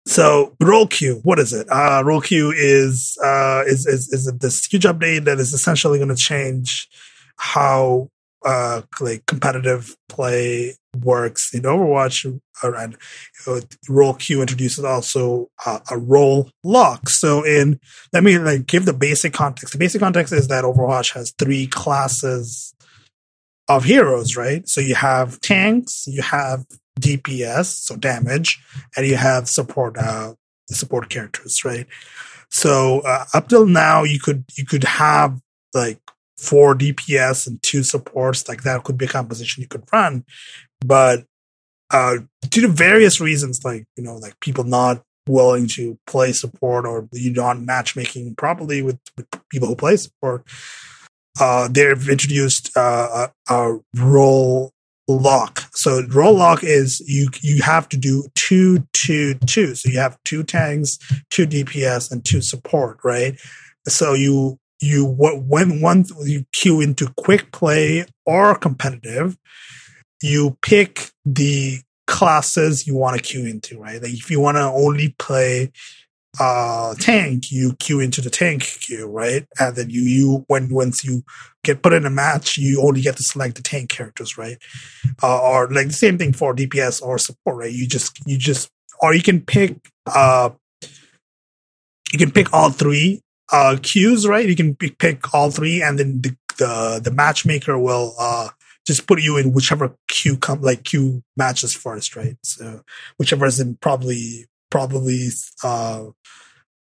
so 0.05 0.55
role 0.61 0.87
queue, 0.87 1.19
what 1.23 1.39
is 1.39 1.53
it? 1.53 1.67
Uh, 1.69 2.01
role 2.05 2.21
queue 2.21 2.51
is 2.55 3.17
uh, 3.23 3.63
is 3.65 3.85
is 3.85 4.07
is 4.11 4.31
this 4.39 4.65
huge 4.65 4.83
update 4.83 5.25
that 5.25 5.39
is 5.39 5.53
essentially 5.53 5.99
going 5.99 6.09
to 6.09 6.15
change 6.15 6.87
how 7.37 8.09
uh 8.45 8.81
like 9.01 9.25
competitive 9.25 9.95
play 10.07 10.73
works 11.03 11.53
in 11.53 11.61
Overwatch 11.61 12.39
and 12.63 12.97
uh, 13.47 13.61
role 13.87 14.13
queue 14.13 14.41
introduces 14.41 14.83
also 14.83 15.49
uh, 15.65 15.79
a 15.91 15.97
role 15.97 16.49
lock. 16.63 17.09
So 17.09 17.43
in 17.43 17.79
let 18.13 18.23
me 18.23 18.37
like 18.37 18.65
give 18.65 18.85
the 18.85 18.93
basic 18.93 19.33
context. 19.33 19.73
The 19.73 19.79
basic 19.79 20.01
context 20.01 20.33
is 20.33 20.47
that 20.47 20.63
Overwatch 20.63 21.13
has 21.13 21.33
three 21.37 21.67
classes 21.67 22.73
of 23.67 23.83
heroes, 23.83 24.35
right? 24.35 24.67
So 24.67 24.81
you 24.81 24.95
have 24.95 25.39
tanks, 25.41 26.05
you 26.07 26.21
have 26.21 26.65
DPS, 26.99 27.65
so 27.65 27.95
damage, 27.95 28.61
and 28.95 29.05
you 29.05 29.15
have 29.15 29.47
support 29.47 29.97
uh 29.97 30.33
support 30.69 31.09
characters, 31.09 31.63
right? 31.65 31.87
So 32.49 33.01
uh, 33.01 33.25
up 33.33 33.47
till 33.47 33.65
now 33.65 34.03
you 34.03 34.19
could 34.19 34.43
you 34.55 34.65
could 34.65 34.83
have 34.83 35.39
like 35.73 35.99
four 36.39 36.73
DPS 36.73 37.47
and 37.47 37.61
two 37.61 37.83
supports, 37.83 38.47
like 38.47 38.63
that 38.63 38.83
could 38.83 38.97
be 38.97 39.05
a 39.05 39.09
composition 39.09 39.61
you 39.61 39.67
could 39.67 39.83
run. 39.91 40.23
But 40.83 41.25
uh, 41.91 42.17
due 42.41 42.61
to 42.61 42.67
various 42.67 43.19
reasons, 43.19 43.63
like, 43.63 43.85
you 43.97 44.03
know, 44.03 44.15
like 44.15 44.39
people 44.39 44.63
not 44.63 45.03
willing 45.27 45.67
to 45.67 45.97
play 46.07 46.31
support 46.31 46.85
or 46.85 47.07
you 47.11 47.33
don't 47.33 47.65
matchmaking 47.65 48.35
properly 48.35 48.81
with, 48.81 48.99
with 49.17 49.27
people 49.49 49.67
who 49.67 49.75
play 49.75 49.97
support, 49.97 50.45
uh, 51.39 51.67
they've 51.67 52.09
introduced 52.09 52.75
uh, 52.75 53.27
a, 53.49 53.53
a 53.53 53.79
role 53.95 54.71
lock. 55.17 55.63
So 55.73 56.03
role 56.09 56.35
lock 56.35 56.63
is 56.63 56.99
you 57.07 57.29
you 57.41 57.61
have 57.63 57.89
to 57.89 57.97
do 57.97 58.25
two 58.35 58.87
two 58.93 59.35
two. 59.45 59.75
So 59.75 59.89
you 59.89 59.99
have 59.99 60.17
two 60.23 60.43
tanks, 60.43 60.97
two 61.29 61.47
DPS, 61.47 62.11
and 62.11 62.23
two 62.23 62.41
support, 62.41 62.99
right? 63.03 63.39
So 63.87 64.13
you 64.13 64.59
you 64.81 65.05
what 65.05 65.43
when 65.43 65.81
one 65.81 66.05
you 66.23 66.45
queue 66.53 66.81
into 66.81 67.11
quick 67.17 67.51
play 67.51 68.05
or 68.25 68.55
competitive, 68.55 69.37
you 70.21 70.57
pick 70.61 71.11
the 71.25 71.79
classes 72.07 72.87
you 72.87 72.95
want 72.95 73.17
to 73.17 73.23
queue 73.23 73.45
into, 73.45 73.79
right? 73.79 74.01
Like 74.01 74.13
if 74.13 74.31
you 74.31 74.39
want 74.39 74.57
to 74.57 74.63
only 74.63 75.15
play 75.19 75.71
uh 76.39 76.93
tank, 76.99 77.51
you 77.51 77.73
queue 77.79 77.99
into 77.99 78.21
the 78.21 78.29
tank 78.29 78.63
queue, 78.63 79.07
right? 79.07 79.47
And 79.59 79.75
then 79.75 79.89
you 79.89 80.01
you 80.01 80.45
when 80.47 80.69
once 80.69 81.03
you 81.03 81.23
get 81.63 81.81
put 81.81 81.93
in 81.93 82.05
a 82.05 82.09
match, 82.09 82.57
you 82.57 82.81
only 82.81 83.01
get 83.01 83.17
to 83.17 83.23
select 83.23 83.55
the 83.55 83.63
tank 83.63 83.89
characters, 83.89 84.37
right? 84.37 84.57
Uh, 85.23 85.41
or 85.41 85.69
like 85.71 85.87
the 85.87 85.93
same 85.93 86.17
thing 86.17 86.33
for 86.33 86.55
DPS 86.55 87.01
or 87.01 87.17
support, 87.17 87.57
right? 87.57 87.71
You 87.71 87.87
just 87.87 88.19
you 88.27 88.37
just 88.37 88.69
or 89.01 89.13
you 89.15 89.23
can 89.23 89.41
pick 89.41 89.77
uh 90.05 90.51
you 92.11 92.19
can 92.19 92.31
pick 92.31 92.53
all 92.53 92.69
three 92.69 93.21
uh 93.51 93.77
queues, 93.81 94.27
right? 94.27 94.47
You 94.47 94.55
can 94.55 94.75
pick, 94.75 95.33
all 95.33 95.49
three, 95.51 95.81
and 95.81 95.97
then 95.97 96.21
the 96.21 96.35
the 96.57 97.01
the 97.03 97.11
matchmaker 97.11 97.79
will 97.79 98.13
uh 98.19 98.49
just 98.85 99.07
put 99.07 99.21
you 99.21 99.37
in 99.37 99.53
whichever 99.53 99.95
queue 100.07 100.37
come 100.37 100.61
like 100.61 100.83
queue 100.83 101.23
matches 101.37 101.73
first, 101.73 102.15
right? 102.15 102.37
So 102.43 102.81
whichever 103.17 103.45
is 103.45 103.59
in 103.59 103.75
probably 103.75 104.45
probably 104.69 105.27
uh 105.63 106.05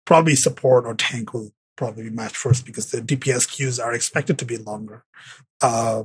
probably 0.06 0.36
support 0.36 0.86
or 0.86 0.96
tank 0.96 1.34
will 1.34 1.52
probably 1.76 2.04
be 2.04 2.10
matched 2.10 2.38
first 2.38 2.66
because 2.66 2.92
the 2.92 3.02
DPS 3.02 3.50
queues 3.50 3.80
are 3.80 3.94
expected 3.94 4.38
to 4.40 4.46
be 4.46 4.58
longer. 4.58 5.04
Uh, 5.62 6.04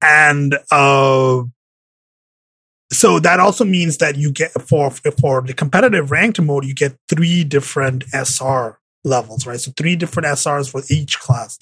and 0.00 0.56
uh, 0.70 1.42
so 2.90 3.18
that 3.18 3.40
also 3.40 3.64
means 3.64 3.98
that 3.98 4.16
you 4.16 4.32
get 4.32 4.52
for 4.52 4.90
for 4.90 5.42
the 5.42 5.54
competitive 5.54 6.10
ranked 6.10 6.40
mode, 6.40 6.64
you 6.64 6.74
get 6.74 6.96
three 7.08 7.44
different 7.44 8.04
SR 8.12 8.78
levels, 9.04 9.46
right? 9.46 9.60
So 9.60 9.72
three 9.76 9.96
different 9.96 10.26
SRs 10.26 10.70
for 10.70 10.82
each 10.88 11.18
class 11.18 11.58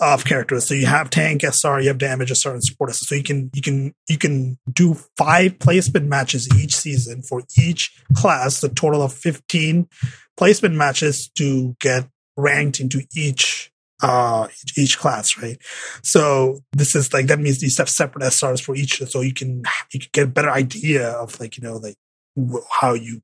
of 0.00 0.24
characters. 0.24 0.66
So 0.66 0.74
you 0.74 0.86
have 0.86 1.10
tank 1.10 1.42
SR, 1.42 1.80
you 1.80 1.88
have 1.88 1.98
damage 1.98 2.30
SR, 2.30 2.54
and 2.54 2.64
support 2.64 2.90
SR. 2.90 3.04
So 3.04 3.14
you 3.14 3.22
can 3.22 3.50
you 3.54 3.62
can 3.62 3.94
you 4.08 4.18
can 4.18 4.58
do 4.72 4.94
five 5.16 5.58
placement 5.58 6.06
matches 6.06 6.48
each 6.58 6.74
season 6.74 7.22
for 7.22 7.42
each 7.58 7.92
class, 8.14 8.60
the 8.60 8.68
total 8.68 9.02
of 9.02 9.12
fifteen 9.12 9.88
placement 10.36 10.74
matches 10.74 11.30
to 11.36 11.76
get 11.80 12.08
ranked 12.36 12.80
into 12.80 13.02
each 13.14 13.70
uh 14.02 14.48
each, 14.78 14.98
class, 14.98 15.36
right? 15.36 15.58
So 16.02 16.60
this 16.72 16.94
is 16.94 17.12
like 17.12 17.26
that 17.26 17.38
means 17.38 17.60
these 17.60 17.76
have 17.78 17.90
separate 17.90 18.24
SRs 18.24 18.62
for 18.62 18.74
each, 18.74 19.02
so 19.02 19.20
you 19.20 19.34
can 19.34 19.62
you 19.92 20.00
can 20.00 20.08
get 20.12 20.24
a 20.24 20.30
better 20.30 20.50
idea 20.50 21.10
of 21.10 21.38
like 21.38 21.58
you 21.58 21.62
know 21.62 21.76
like 21.76 21.96
how 22.70 22.94
you 22.94 23.20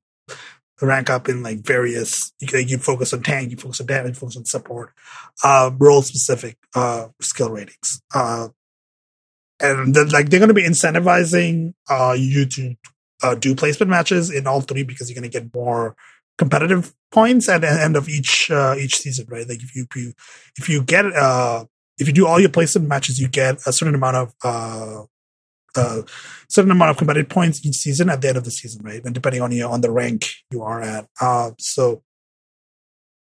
rank 0.85 1.09
up 1.09 1.27
in 1.27 1.41
like 1.41 1.59
various 1.59 2.31
you, 2.39 2.59
you 2.59 2.77
focus 2.77 3.13
on 3.13 3.23
tank 3.23 3.49
you 3.51 3.57
focus 3.57 3.81
on 3.81 3.87
damage 3.87 4.15
focus 4.15 4.37
on 4.37 4.45
support 4.45 4.91
uh 5.43 5.71
role 5.79 6.01
specific 6.01 6.57
uh 6.75 7.07
skill 7.19 7.49
ratings 7.49 8.01
uh 8.13 8.47
and 9.59 9.95
then 9.95 10.07
like 10.09 10.29
they're 10.29 10.39
going 10.39 10.49
to 10.49 10.53
be 10.53 10.67
incentivizing 10.67 11.73
uh 11.89 12.15
you 12.17 12.45
to 12.45 12.75
uh, 13.23 13.35
do 13.35 13.55
placement 13.55 13.89
matches 13.89 14.29
in 14.29 14.45
all 14.45 14.61
three 14.61 14.83
because 14.83 15.09
you're 15.09 15.19
going 15.19 15.29
to 15.29 15.39
get 15.39 15.53
more 15.53 15.95
competitive 16.37 16.93
points 17.11 17.49
at 17.49 17.61
the 17.61 17.69
end 17.69 17.95
of 17.95 18.07
each 18.07 18.51
uh, 18.51 18.75
each 18.77 18.97
season 18.97 19.25
right? 19.29 19.47
Like 19.47 19.63
if 19.63 19.75
you, 19.75 19.87
if 19.89 19.95
you 19.95 20.13
if 20.57 20.69
you 20.69 20.83
get 20.83 21.05
uh 21.05 21.65
if 21.97 22.07
you 22.07 22.13
do 22.13 22.27
all 22.27 22.39
your 22.39 22.49
placement 22.49 22.87
matches 22.87 23.19
you 23.19 23.27
get 23.27 23.55
a 23.65 23.73
certain 23.73 23.95
amount 23.95 24.17
of 24.17 24.35
uh 24.43 25.03
a 25.77 26.03
certain 26.49 26.71
amount 26.71 26.91
of 26.91 26.97
competitive 26.97 27.29
points 27.29 27.65
each 27.65 27.75
season 27.75 28.09
at 28.09 28.21
the 28.21 28.29
end 28.29 28.37
of 28.37 28.43
the 28.43 28.51
season, 28.51 28.83
right? 28.83 29.03
And 29.03 29.13
depending 29.13 29.41
on 29.41 29.51
you 29.51 29.65
on 29.65 29.81
the 29.81 29.91
rank 29.91 30.25
you 30.51 30.63
are 30.63 30.81
at. 30.81 31.07
Uh, 31.21 31.51
so 31.59 32.03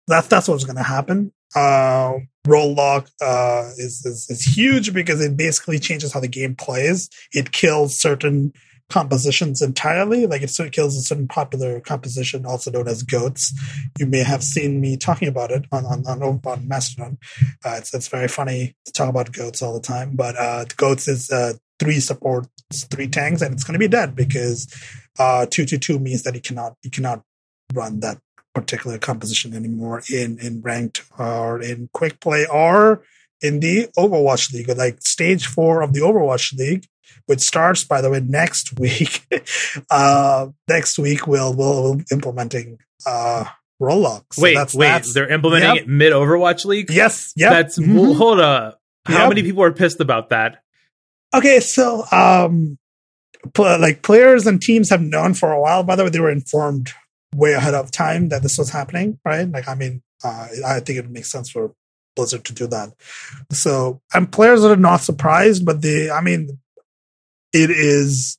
that's 0.06 0.26
that's 0.26 0.48
what's 0.48 0.64
going 0.64 0.76
to 0.76 0.82
happen. 0.82 1.32
Uh, 1.54 2.14
role 2.46 2.74
lock 2.74 3.08
uh, 3.22 3.70
is, 3.76 4.04
is 4.04 4.26
is 4.28 4.42
huge 4.42 4.92
because 4.92 5.20
it 5.20 5.36
basically 5.36 5.78
changes 5.78 6.12
how 6.12 6.20
the 6.20 6.28
game 6.28 6.54
plays. 6.54 7.08
It 7.32 7.52
kills 7.52 7.98
certain 7.98 8.52
compositions 8.90 9.60
entirely. 9.60 10.26
Like 10.26 10.42
it 10.42 10.50
sort 10.50 10.68
of 10.68 10.72
kills 10.72 10.96
a 10.96 11.02
certain 11.02 11.28
popular 11.28 11.80
composition, 11.80 12.46
also 12.46 12.70
known 12.70 12.88
as 12.88 13.02
goats. 13.02 13.52
You 13.98 14.06
may 14.06 14.22
have 14.22 14.42
seen 14.42 14.80
me 14.80 14.96
talking 14.96 15.28
about 15.28 15.50
it 15.50 15.66
on 15.72 15.84
on 15.86 16.06
on, 16.06 16.40
on 16.44 16.68
Mastodon. 16.68 17.18
Uh, 17.64 17.76
it's 17.78 17.94
it's 17.94 18.08
very 18.08 18.28
funny 18.28 18.74
to 18.86 18.92
talk 18.92 19.08
about 19.08 19.32
goats 19.32 19.62
all 19.62 19.74
the 19.74 19.86
time. 19.86 20.16
But 20.16 20.36
uh, 20.36 20.64
goats 20.76 21.08
is 21.08 21.30
uh, 21.30 21.54
three 21.78 22.00
supports, 22.00 22.84
three 22.90 23.08
tanks, 23.08 23.42
and 23.42 23.52
it's 23.54 23.64
going 23.64 23.74
to 23.74 23.78
be 23.78 23.88
dead 23.88 24.14
because 24.14 24.66
uh, 25.18 25.46
two 25.50 25.64
two 25.64 25.78
two 25.78 25.98
means 25.98 26.22
that 26.22 26.34
you 26.34 26.40
cannot 26.40 26.74
you 26.82 26.90
cannot 26.90 27.22
run 27.74 28.00
that 28.00 28.18
particular 28.54 28.98
composition 28.98 29.54
anymore 29.54 30.02
in 30.10 30.38
in 30.38 30.60
ranked 30.60 31.04
or 31.18 31.60
in 31.60 31.88
quick 31.92 32.20
play 32.20 32.46
or 32.46 33.02
in 33.40 33.60
the 33.60 33.88
Overwatch 33.96 34.52
League, 34.52 34.68
like 34.76 35.00
stage 35.00 35.46
four 35.46 35.80
of 35.80 35.92
the 35.92 36.00
Overwatch 36.00 36.56
League, 36.58 36.86
which 37.26 37.40
starts 37.40 37.84
by 37.84 38.00
the 38.00 38.10
way 38.10 38.20
next 38.20 38.78
week. 38.78 39.26
uh, 39.90 40.48
next 40.68 40.98
week 40.98 41.26
we'll 41.26 41.54
we'll, 41.54 41.94
we'll 41.94 42.02
implementing 42.10 42.78
uh 43.06 43.44
role 43.80 44.00
lock. 44.00 44.34
So 44.34 44.42
wait, 44.42 44.54
that's, 44.54 44.74
wait, 44.74 44.88
that's, 44.88 45.14
they're 45.14 45.28
implementing 45.28 45.74
yep. 45.74 45.84
it 45.84 45.88
mid 45.88 46.12
Overwatch 46.12 46.64
League. 46.64 46.90
Yes, 46.90 47.32
yeah. 47.36 47.50
That's 47.50 47.78
mm-hmm. 47.78 48.12
hold 48.12 48.40
up. 48.40 48.80
How 49.06 49.20
yep. 49.20 49.28
many 49.30 49.42
people 49.42 49.62
are 49.62 49.72
pissed 49.72 50.00
about 50.00 50.30
that? 50.30 50.62
Okay, 51.34 51.60
so 51.60 52.04
um, 52.10 52.78
pl- 53.54 53.78
like 53.80 54.02
players 54.02 54.46
and 54.46 54.60
teams 54.60 54.90
have 54.90 55.02
known 55.02 55.34
for 55.34 55.52
a 55.52 55.60
while. 55.60 55.82
By 55.82 55.96
the 55.96 56.04
way, 56.04 56.10
they 56.10 56.20
were 56.20 56.30
informed 56.30 56.92
way 57.34 57.52
ahead 57.52 57.74
of 57.74 57.90
time 57.90 58.30
that 58.30 58.42
this 58.42 58.58
was 58.58 58.70
happening, 58.70 59.18
right? 59.24 59.48
Like, 59.48 59.68
I 59.68 59.74
mean, 59.74 60.02
uh, 60.24 60.48
I 60.66 60.80
think 60.80 60.98
it 60.98 61.10
makes 61.10 61.30
sense 61.30 61.50
for 61.50 61.74
Blizzard 62.16 62.44
to 62.46 62.54
do 62.54 62.66
that. 62.68 62.94
So, 63.52 64.00
and 64.14 64.30
players 64.30 64.64
are 64.64 64.76
not 64.76 65.02
surprised, 65.02 65.64
but 65.64 65.82
they, 65.82 66.10
I 66.10 66.20
mean, 66.20 66.58
it 67.52 67.70
is. 67.70 68.38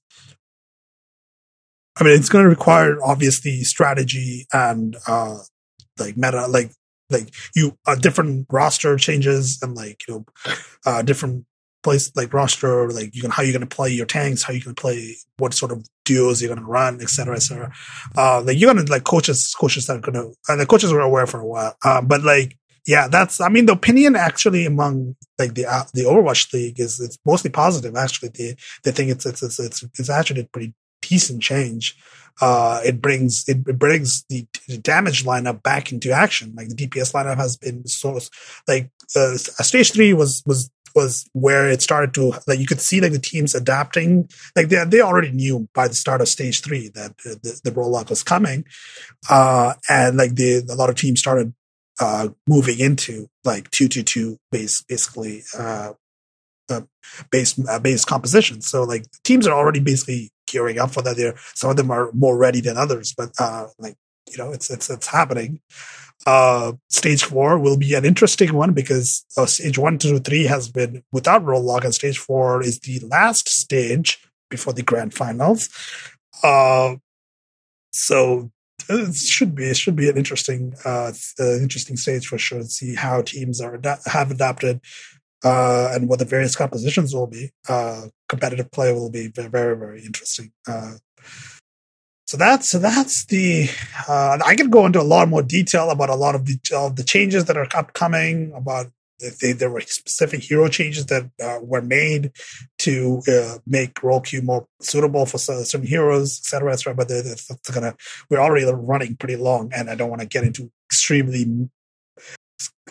I 1.99 2.03
mean, 2.05 2.13
it's 2.13 2.29
going 2.29 2.43
to 2.43 2.49
require 2.49 2.97
obviously 3.03 3.63
strategy 3.63 4.47
and 4.53 4.95
uh, 5.05 5.39
like 5.99 6.15
meta, 6.15 6.47
like 6.47 6.71
like 7.09 7.33
you 7.55 7.77
uh, 7.87 7.95
different 7.95 8.47
roster 8.51 8.95
changes 8.97 9.59
and 9.61 9.75
like 9.75 10.01
you 10.07 10.13
know 10.13 10.25
uh, 10.85 11.01
different 11.01 11.45
place 11.83 12.11
like 12.15 12.33
roster, 12.33 12.89
like 12.89 13.15
you 13.15 13.21
can 13.21 13.31
how 13.31 13.43
you're 13.43 13.53
going 13.53 13.67
to 13.67 13.75
play 13.75 13.89
your 13.89 14.05
tanks, 14.05 14.43
how 14.43 14.53
you 14.53 14.61
can 14.61 14.75
play, 14.75 15.15
what 15.37 15.53
sort 15.53 15.71
of 15.71 15.87
duos 16.05 16.41
you're 16.41 16.53
going 16.53 16.65
to 16.65 16.71
run, 16.71 17.01
etc., 17.01 17.35
etc. 17.35 17.71
Uh, 18.17 18.41
like 18.41 18.57
you're 18.57 18.73
going 18.73 18.85
to 18.85 18.91
like 18.91 19.03
coaches, 19.03 19.55
coaches 19.59 19.87
that 19.87 19.97
are 19.97 20.11
going 20.11 20.13
to, 20.13 20.33
and 20.47 20.59
the 20.59 20.65
coaches 20.65 20.91
were 20.91 21.01
aware 21.01 21.27
for 21.27 21.39
a 21.39 21.45
while. 21.45 21.75
Uh, 21.83 22.01
but 22.01 22.23
like, 22.23 22.57
yeah, 22.85 23.07
that's, 23.07 23.39
I 23.39 23.49
mean, 23.49 23.65
the 23.65 23.73
opinion 23.73 24.15
actually 24.15 24.65
among 24.65 25.15
like 25.37 25.53
the, 25.53 25.65
uh, 25.65 25.83
the 25.93 26.03
Overwatch 26.03 26.51
League 26.53 26.79
is, 26.79 26.99
it's 26.99 27.19
mostly 27.25 27.51
positive. 27.51 27.95
Actually, 27.95 28.29
they, 28.29 28.55
they 28.83 28.91
think 28.91 29.11
it's, 29.11 29.25
it's, 29.25 29.43
it's, 29.43 29.59
it's, 29.59 29.83
it's 29.83 30.09
actually 30.09 30.41
a 30.41 30.45
pretty 30.45 30.73
decent 31.01 31.41
change. 31.41 31.97
Uh, 32.41 32.79
it 32.85 33.01
brings 33.01 33.43
it, 33.49 33.57
it 33.67 33.77
brings 33.77 34.23
the, 34.29 34.47
the, 34.67 34.77
damage 34.77 35.25
lineup 35.25 35.61
back 35.61 35.91
into 35.91 36.11
action. 36.11 36.53
Like 36.55 36.69
the 36.69 36.75
DPS 36.75 37.11
lineup 37.11 37.35
has 37.35 37.57
been 37.57 37.85
so 37.85 38.17
like 38.65 38.89
uh, 39.13 39.35
stage 39.35 39.91
three 39.91 40.13
was 40.13 40.41
was 40.45 40.71
was 40.95 41.29
where 41.33 41.69
it 41.69 41.81
started 41.81 42.13
to 42.15 42.33
like 42.47 42.59
you 42.59 42.65
could 42.65 42.81
see 42.81 43.01
like 43.01 43.11
the 43.11 43.19
teams 43.19 43.55
adapting. 43.55 44.29
Like 44.55 44.69
they 44.69 44.83
they 44.85 45.01
already 45.01 45.31
knew 45.31 45.67
by 45.73 45.87
the 45.87 45.93
start 45.95 46.21
of 46.21 46.27
stage 46.27 46.61
three 46.61 46.89
that 46.95 47.17
the, 47.17 47.59
the 47.63 47.71
rollout 47.71 48.09
was 48.09 48.23
coming 48.23 48.65
uh 49.29 49.73
and 49.89 50.17
like 50.17 50.35
the 50.35 50.65
a 50.69 50.75
lot 50.75 50.89
of 50.89 50.95
teams 50.95 51.19
started 51.19 51.53
uh 51.99 52.29
moving 52.47 52.79
into 52.79 53.27
like 53.43 53.69
two 53.71 53.87
two 53.87 54.03
two 54.03 54.37
base 54.51 54.83
basically 54.87 55.43
uh, 55.57 55.93
uh 56.69 56.81
base 57.31 57.59
uh, 57.67 57.79
base 57.79 58.05
composition. 58.05 58.61
So 58.61 58.83
like 58.83 59.05
teams 59.23 59.47
are 59.47 59.57
already 59.57 59.79
basically 59.79 60.31
gearing 60.47 60.79
up 60.79 60.91
for 60.91 61.01
that. 61.03 61.17
There 61.17 61.35
some 61.55 61.69
of 61.69 61.77
them 61.77 61.91
are 61.91 62.11
more 62.13 62.37
ready 62.37 62.61
than 62.61 62.77
others 62.77 63.13
but 63.17 63.31
uh 63.39 63.67
like 63.77 63.95
you 64.29 64.37
know 64.37 64.51
it's 64.51 64.69
it's 64.69 64.89
it's 64.89 65.07
happening 65.07 65.59
uh, 66.25 66.73
stage 66.89 67.23
four 67.23 67.57
will 67.57 67.77
be 67.77 67.93
an 67.93 68.05
interesting 68.05 68.53
one 68.53 68.73
because 68.73 69.25
uh, 69.37 69.45
stage 69.45 69.77
one, 69.77 69.97
two, 69.97 70.19
three 70.19 70.43
has 70.43 70.69
been 70.69 71.03
without 71.11 71.43
role 71.43 71.63
lock, 71.63 71.83
and 71.83 71.93
stage 71.93 72.17
four 72.17 72.61
is 72.61 72.79
the 72.79 72.99
last 73.09 73.47
stage 73.47 74.21
before 74.49 74.73
the 74.73 74.83
grand 74.83 75.13
finals. 75.13 75.69
Uh, 76.43 76.95
so 77.91 78.51
it 78.89 79.15
should 79.15 79.55
be 79.55 79.65
it 79.65 79.77
should 79.77 79.95
be 79.95 80.09
an 80.09 80.17
interesting 80.17 80.73
uh, 80.83 81.11
uh 81.39 81.57
interesting 81.57 81.95
stage 81.95 82.27
for 82.27 82.37
sure. 82.37 82.59
To 82.59 82.65
see 82.65 82.95
how 82.95 83.21
teams 83.21 83.61
are 83.61 83.79
have 84.05 84.31
adapted 84.31 84.81
uh, 85.43 85.91
and 85.93 86.09
what 86.09 86.19
the 86.19 86.25
various 86.25 86.55
compositions 86.55 87.13
will 87.13 87.27
be. 87.27 87.51
Uh, 87.67 88.07
competitive 88.27 88.71
play 88.71 88.91
will 88.91 89.09
be 89.09 89.27
very 89.27 89.49
very, 89.49 89.77
very 89.77 90.05
interesting. 90.05 90.51
So 92.29 92.37
that's 92.37 92.69
so 92.69 92.77
that's 92.77 93.25
the. 93.25 93.69
Uh, 94.07 94.37
I 94.45 94.55
could 94.55 94.69
go 94.69 94.85
into 94.85 95.01
a 95.01 95.09
lot 95.15 95.27
more 95.29 95.41
detail 95.41 95.89
about 95.89 96.11
a 96.11 96.15
lot 96.15 96.35
of 96.35 96.45
the 96.45 96.59
of 96.75 96.95
the 96.95 97.03
changes 97.03 97.45
that 97.45 97.57
are 97.57 97.67
upcoming 97.73 98.53
about 98.53 98.91
they, 99.41 99.53
there 99.53 99.71
were 99.71 99.81
specific 99.81 100.43
hero 100.43 100.67
changes 100.67 101.07
that 101.07 101.27
uh, 101.41 101.57
were 101.59 101.81
made 101.81 102.31
to 102.85 103.23
uh, 103.27 103.57
make 103.65 104.03
role 104.03 104.21
queue 104.21 104.43
more 104.43 104.67
suitable 104.79 105.25
for 105.25 105.39
certain 105.39 105.87
heroes, 105.87 106.37
etc., 106.37 106.71
etc. 106.73 106.93
But 106.93 107.07
they're, 107.07 107.23
they're 107.23 107.73
gonna 107.73 107.95
we're 108.29 108.39
already 108.39 108.71
running 108.71 109.15
pretty 109.15 109.35
long, 109.35 109.71
and 109.75 109.89
I 109.89 109.95
don't 109.95 110.11
want 110.11 110.21
to 110.21 110.27
get 110.27 110.43
into 110.43 110.69
extremely 110.87 111.67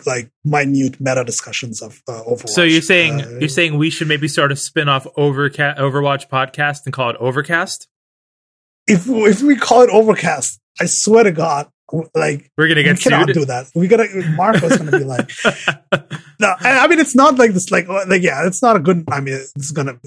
like 0.05 0.31
minute 0.43 0.99
meta 0.99 1.23
discussions 1.23 1.81
of 1.81 2.03
uh, 2.09 2.23
Overwatch. 2.27 2.49
So 2.49 2.63
you're 2.63 2.81
saying 2.81 3.21
Uh, 3.21 3.37
you're 3.39 3.47
saying 3.47 3.77
we 3.77 3.89
should 3.89 4.09
maybe 4.09 4.27
start 4.27 4.51
a 4.51 4.57
spin-off 4.57 5.07
Overca- 5.17 5.77
Overwatch 5.77 6.27
podcast 6.27 6.79
and 6.83 6.93
call 6.93 7.11
it 7.11 7.15
Overcast? 7.21 7.87
If 8.89 9.07
if 9.07 9.41
we 9.41 9.55
call 9.55 9.81
it 9.83 9.89
Overcast, 9.89 10.59
I 10.79 10.85
swear 10.87 11.23
to 11.23 11.31
God, 11.31 11.69
like 12.15 12.51
We're 12.57 12.67
gonna 12.67 12.79
we 12.79 12.83
get 12.83 12.99
cannot 12.99 13.27
sued. 13.27 13.35
do 13.35 13.45
that. 13.45 13.67
We 13.75 13.87
gotta. 13.87 14.07
Marco's 14.35 14.77
gonna 14.77 14.91
be 14.91 15.03
like, 15.03 15.31
no. 16.39 16.53
I 16.59 16.79
I 16.79 16.87
mean, 16.87 16.99
it's 16.99 17.15
not 17.15 17.37
like 17.37 17.51
this. 17.53 17.71
Like, 17.71 17.87
like 17.87 18.21
yeah, 18.21 18.45
it's 18.45 18.61
not 18.61 18.75
a 18.75 18.79
good. 18.79 19.05
I 19.09 19.21
mean, 19.21 19.35
it's 19.55 19.71
gonna. 19.71 19.99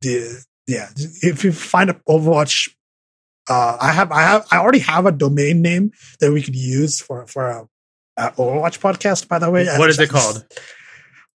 be 0.00 0.38
yeah, 0.66 0.90
if 0.96 1.44
you 1.44 1.52
find 1.52 1.88
a 1.88 1.94
Overwatch, 2.06 2.68
uh, 3.48 3.78
I 3.80 3.90
have, 3.92 4.12
I 4.12 4.20
have, 4.20 4.46
I 4.50 4.58
already 4.58 4.80
have 4.80 5.06
a 5.06 5.12
domain 5.12 5.62
name 5.62 5.92
that 6.20 6.30
we 6.30 6.42
could 6.42 6.54
use 6.54 7.00
for 7.00 7.26
for 7.26 7.46
a, 7.46 7.68
a 8.18 8.32
Overwatch 8.32 8.78
podcast. 8.78 9.28
By 9.28 9.38
the 9.38 9.50
way, 9.50 9.66
what 9.78 9.88
is 9.88 9.98
it 9.98 10.10
called? 10.10 10.44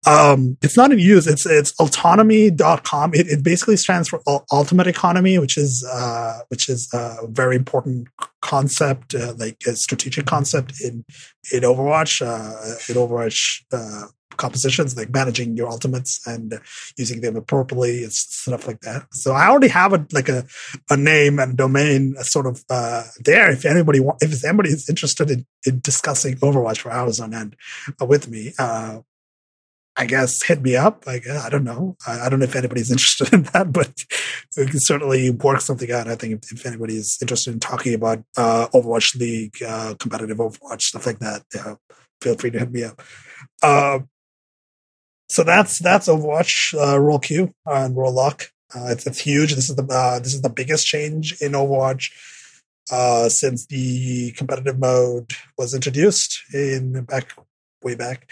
Um 0.07 0.57
it's 0.63 0.77
not 0.77 0.91
in 0.91 0.99
use 0.99 1.27
it's 1.27 1.47
it's 1.47 1.73
autonomy.com 1.79 3.15
it, 3.15 3.27
it 3.29 3.43
basically 3.43 3.77
stands 3.77 4.09
for 4.09 4.21
ultimate 4.51 4.87
economy 4.87 5.39
which 5.39 5.57
is 5.57 5.87
uh 5.93 6.41
which 6.49 6.69
is 6.69 6.89
a 6.93 7.27
very 7.29 7.57
important 7.57 8.09
concept 8.41 9.15
uh, 9.15 9.33
like 9.37 9.59
a 9.67 9.77
strategic 9.77 10.27
concept 10.27 10.81
in 10.81 11.05
in 11.53 11.63
overwatch 11.63 12.21
uh 12.21 12.75
in 12.89 12.97
overwatch 12.97 13.63
uh 13.73 14.07
compositions 14.37 14.97
like 14.97 15.11
managing 15.11 15.57
your 15.57 15.69
ultimates 15.69 16.21
and 16.27 16.59
using 16.97 17.21
them 17.21 17.37
appropriately 17.37 18.03
and 18.03 18.13
stuff 18.13 18.67
like 18.67 18.81
that. 18.81 19.07
So 19.13 19.33
i 19.33 19.47
already 19.47 19.69
have 19.69 19.93
a 19.93 20.07
like 20.13 20.29
a 20.29 20.45
a 20.91 20.97
name 20.97 21.39
and 21.39 21.57
domain 21.57 22.15
sort 22.23 22.47
of 22.47 22.65
uh 22.71 23.05
there 23.25 23.51
if 23.51 23.65
anybody 23.65 24.01
if 24.21 24.45
anybody 24.45 24.71
is 24.71 24.89
interested 24.89 25.31
in, 25.31 25.47
in 25.67 25.81
discussing 25.81 26.37
overwatch 26.37 26.81
for 26.81 26.91
hours 26.91 27.21
on 27.21 27.35
end 27.35 27.57
uh, 28.01 28.07
with 28.07 28.29
me 28.29 28.53
uh 28.59 29.01
I 29.97 30.07
guess 30.07 30.43
hit 30.43 30.63
me 30.63 30.75
up. 30.75 31.07
Like 31.07 31.29
I 31.29 31.49
don't 31.49 31.65
know. 31.65 31.97
I, 32.07 32.21
I 32.21 32.29
don't 32.29 32.39
know 32.39 32.45
if 32.45 32.57
anybody's 32.57 32.91
interested 32.93 33.33
in 33.33 33.43
that, 33.53 33.73
but 33.73 33.93
we 34.57 34.67
can 34.67 34.81
certainly 34.81 35.31
work 35.31 35.61
something 35.61 35.91
out. 35.91 36.09
I 36.09 36.15
think 36.15 36.43
if, 36.43 36.53
if 36.53 36.67
anybody 36.67 36.97
is 36.97 37.19
interested 37.21 37.53
in 37.53 37.61
talking 37.61 37.95
about 37.95 38.23
uh, 38.37 38.69
Overwatch 38.69 39.17
League, 39.19 39.63
uh, 39.67 39.95
competitive 39.99 40.39
Overwatch 40.39 40.83
stuff 40.83 41.07
like 41.07 41.19
that, 41.19 41.43
yeah, 41.55 41.75
feel 42.21 42.37
free 42.37 42.51
to 42.51 42.59
hit 42.59 42.73
me 42.73 42.85
up. 42.85 43.03
Uh, 43.63 44.01
so 45.29 45.45
that's 45.45 45.79
that's 45.79 46.09
Overwatch 46.09 46.75
uh, 46.75 46.99
role 46.99 47.19
queue 47.19 47.55
and 47.67 47.97
role 47.97 48.13
lock. 48.13 48.51
Uh, 48.75 48.89
it's, 48.89 49.07
it's 49.07 49.19
huge. 49.19 49.55
This 49.55 49.69
is 49.69 49.77
the 49.77 49.85
uh, 49.85 50.19
this 50.19 50.35
is 50.35 50.43
the 50.43 50.51
biggest 50.51 50.87
change 50.87 51.37
in 51.41 51.53
Overwatch 51.53 52.11
uh, 52.91 53.29
since 53.29 53.67
the 53.67 54.33
competitive 54.33 54.79
mode 54.79 55.33
was 55.59 55.75
introduced 55.75 56.43
in 56.53 57.05
back 57.05 57.35
way 57.83 57.95
back. 57.95 58.31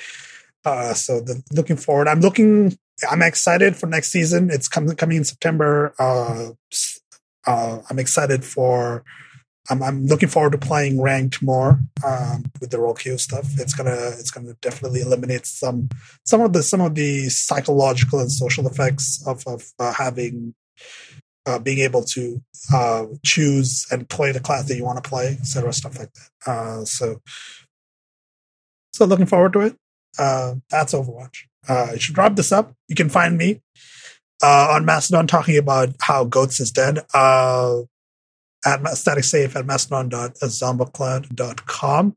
Uh, 0.64 0.94
so 0.94 1.20
the, 1.20 1.42
looking 1.52 1.76
forward, 1.76 2.08
I'm 2.08 2.20
looking, 2.20 2.76
I'm 3.10 3.22
excited 3.22 3.76
for 3.76 3.86
next 3.86 4.10
season. 4.10 4.50
It's 4.50 4.68
coming 4.68 4.94
coming 4.96 5.18
in 5.18 5.24
September. 5.24 5.94
Uh, 5.98 6.50
uh, 7.46 7.78
I'm 7.88 7.98
excited 7.98 8.44
for. 8.44 9.04
I'm, 9.68 9.82
I'm 9.82 10.06
looking 10.06 10.28
forward 10.28 10.52
to 10.52 10.58
playing 10.58 11.00
ranked 11.00 11.42
more 11.42 11.78
um, 12.04 12.44
with 12.60 12.70
the 12.70 12.80
role 12.80 12.94
queue 12.94 13.18
stuff. 13.18 13.46
It's 13.58 13.74
gonna 13.74 14.14
it's 14.18 14.30
gonna 14.30 14.54
definitely 14.60 15.00
eliminate 15.00 15.46
some 15.46 15.88
some 16.24 16.40
of 16.40 16.52
the 16.52 16.62
some 16.62 16.80
of 16.80 16.94
the 16.94 17.28
psychological 17.28 18.20
and 18.20 18.32
social 18.32 18.66
effects 18.66 19.22
of 19.26 19.44
of 19.46 19.62
uh, 19.78 19.92
having 19.92 20.54
uh, 21.46 21.58
being 21.58 21.78
able 21.78 22.04
to 22.04 22.42
uh, 22.74 23.06
choose 23.24 23.86
and 23.90 24.08
play 24.08 24.32
the 24.32 24.40
class 24.40 24.66
that 24.66 24.76
you 24.76 24.84
want 24.84 25.02
to 25.02 25.08
play, 25.08 25.36
etc. 25.40 25.72
Stuff 25.72 25.98
like 25.98 26.10
that. 26.12 26.50
Uh, 26.50 26.84
so 26.84 27.20
so 28.92 29.04
looking 29.04 29.26
forward 29.26 29.52
to 29.52 29.60
it 29.60 29.76
uh, 30.18 30.54
that's 30.70 30.94
Overwatch. 30.94 31.44
Uh, 31.68 31.88
I 31.92 31.98
should 31.98 32.16
wrap 32.16 32.36
this 32.36 32.52
up. 32.52 32.74
You 32.88 32.96
can 32.96 33.08
find 33.08 33.36
me 33.36 33.60
uh, 34.42 34.68
on 34.70 34.84
Mastodon 34.84 35.26
talking 35.26 35.56
about 35.56 35.90
how 36.00 36.24
Goats 36.24 36.60
is 36.60 36.70
dead. 36.70 37.00
Uh, 37.14 37.82
at 38.64 38.86
static 38.96 39.24
safe 39.24 39.56
at 39.56 39.66
mastodon.zombocloud.com. 39.66 42.16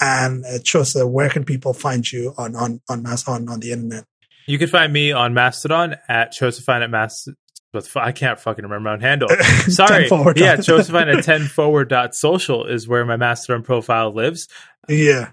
And 0.00 0.44
uh, 0.44 0.58
Chosa, 0.58 1.10
where 1.10 1.28
can 1.28 1.44
people 1.44 1.72
find 1.72 2.08
you 2.10 2.32
on 2.38 2.54
on 2.54 2.80
on 2.88 3.02
Mastodon 3.02 3.48
on 3.48 3.58
the 3.60 3.72
internet? 3.72 4.04
You 4.46 4.56
can 4.58 4.68
find 4.68 4.92
me 4.92 5.10
on 5.12 5.34
Mastodon 5.34 5.96
at 6.08 6.32
Josephine 6.32 6.82
at 6.82 6.90
Mast. 6.90 7.30
But 7.72 7.88
I 7.96 8.12
can't 8.12 8.38
fucking 8.40 8.64
remember 8.64 8.88
my 8.88 8.94
own 8.94 9.00
handle. 9.00 9.28
Sorry. 9.68 10.08
yeah, 10.36 10.56
Josephine 10.56 11.08
at 11.08 11.22
10 11.22 11.48
forward 11.48 11.90
dot 11.90 12.14
social 12.14 12.64
is 12.64 12.88
where 12.88 13.04
my 13.04 13.16
Mastodon 13.16 13.62
profile 13.62 14.14
lives. 14.14 14.48
Yeah. 14.88 15.32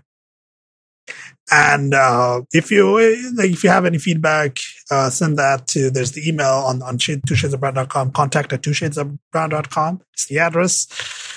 And 1.51 1.93
uh, 1.93 2.41
if 2.51 2.71
you 2.71 2.97
if 2.97 3.63
you 3.63 3.69
have 3.69 3.85
any 3.85 3.99
feedback, 3.99 4.57
uh, 4.89 5.09
send 5.09 5.37
that 5.37 5.67
to 5.67 5.91
there's 5.91 6.13
the 6.13 6.27
email 6.27 6.47
on 6.65 6.81
on 6.81 6.97
two 6.97 7.17
shadesofbrown.com, 7.19 8.11
contact 8.13 8.51
at 8.53 8.63
two 8.63 8.71
shadesofbrown.com. 8.71 10.01
It's 10.13 10.25
the 10.27 10.39
address. 10.39 10.87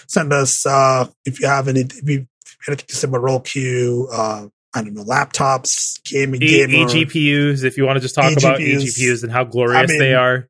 Send 0.06 0.32
us 0.32 0.64
uh, 0.64 1.08
if 1.26 1.40
you 1.40 1.46
have 1.46 1.68
any 1.68 1.80
if 1.80 2.08
you 2.08 2.26
anything 2.66 2.86
to 2.86 2.96
say 2.96 3.08
about 3.08 3.22
role 3.22 3.40
queue, 3.40 4.08
uh, 4.12 4.48
I 4.74 4.82
don't 4.82 4.94
know, 4.94 5.04
laptops, 5.04 6.02
gaming, 6.04 6.42
E- 6.42 6.66
gamer, 6.66 6.88
eGPUs, 6.88 7.64
if 7.64 7.76
you 7.76 7.84
want 7.84 7.96
to 7.96 8.00
just 8.00 8.14
talk 8.14 8.32
about 8.36 8.60
eGPUs. 8.60 8.82
eGPUs 8.84 9.22
and 9.22 9.32
how 9.32 9.44
glorious 9.44 9.82
I 9.82 9.86
mean, 9.86 9.98
they 9.98 10.14
are. 10.14 10.48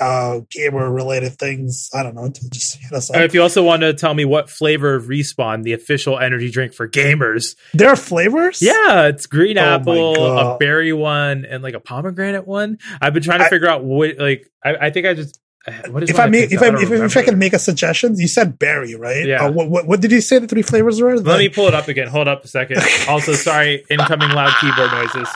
Uh, 0.00 0.40
gamer 0.50 0.90
related 0.92 1.38
things. 1.38 1.88
I 1.94 2.02
don't 2.02 2.14
know. 2.14 2.28
Just 2.50 2.76
hit 2.78 2.92
us 2.92 3.10
up. 3.10 3.16
if 3.16 3.34
you 3.34 3.42
also 3.42 3.62
want 3.62 3.82
to 3.82 3.94
tell 3.94 4.12
me 4.14 4.24
what 4.24 4.50
flavor 4.50 4.94
of 4.94 5.04
Respawn, 5.04 5.62
the 5.62 5.72
official 5.74 6.18
energy 6.18 6.50
drink 6.50 6.72
for 6.74 6.88
gamers, 6.88 7.54
There 7.74 7.88
are 7.88 7.96
flavors. 7.96 8.60
yeah, 8.60 9.06
it's 9.06 9.26
green 9.26 9.56
Oh 9.58 9.62
apple, 9.62 10.38
a 10.38 10.58
berry 10.58 10.92
one, 10.92 11.44
and 11.44 11.62
like 11.62 11.74
a 11.74 11.80
pomegranate 11.80 12.46
one. 12.46 12.78
I've 13.00 13.14
been 13.14 13.22
trying 13.22 13.38
to 13.40 13.46
I- 13.46 13.50
figure 13.50 13.68
out 13.68 13.84
what, 13.84 14.18
like, 14.18 14.50
I, 14.64 14.74
I 14.86 14.90
think 14.90 15.06
I 15.06 15.14
just. 15.14 15.38
What 15.90 16.02
is 16.02 16.08
If 16.10 16.16
one 16.16 16.28
I 16.28 16.30
make 16.30 16.50
if? 16.50 16.62
I 16.62 16.68
if, 16.80 16.90
if 16.90 17.16
I 17.18 17.22
can 17.22 17.38
make 17.38 17.52
a 17.52 17.58
suggestion, 17.58 18.18
you 18.18 18.26
said 18.26 18.58
berry, 18.58 18.94
right? 18.94 19.26
Yeah. 19.26 19.44
Uh, 19.44 19.52
what, 19.52 19.68
what 19.68 19.86
what 19.86 20.00
did 20.00 20.12
you 20.12 20.22
say 20.22 20.38
the 20.38 20.46
three 20.48 20.62
flavors 20.62 20.98
were? 21.02 21.18
Let 21.18 21.38
me 21.38 21.50
pull 21.50 21.66
it 21.68 21.74
up 21.74 21.88
again. 21.88 22.08
Hold 22.08 22.26
up 22.26 22.42
a 22.42 22.48
second. 22.48 22.78
Also, 23.06 23.34
sorry, 23.34 23.84
incoming 23.90 24.30
loud 24.30 24.54
keyboard 24.62 24.90
noises. 24.92 25.28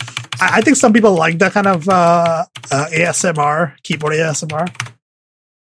I, 0.40 0.58
I 0.58 0.60
think 0.60 0.76
some 0.76 0.92
people 0.92 1.14
like 1.14 1.38
that 1.38 1.52
kind 1.52 1.66
of 1.66 1.88
uh, 1.88 2.44
uh, 2.72 2.86
ASMR, 2.92 3.74
keyboard 3.82 4.14
ASMR, 4.14 4.92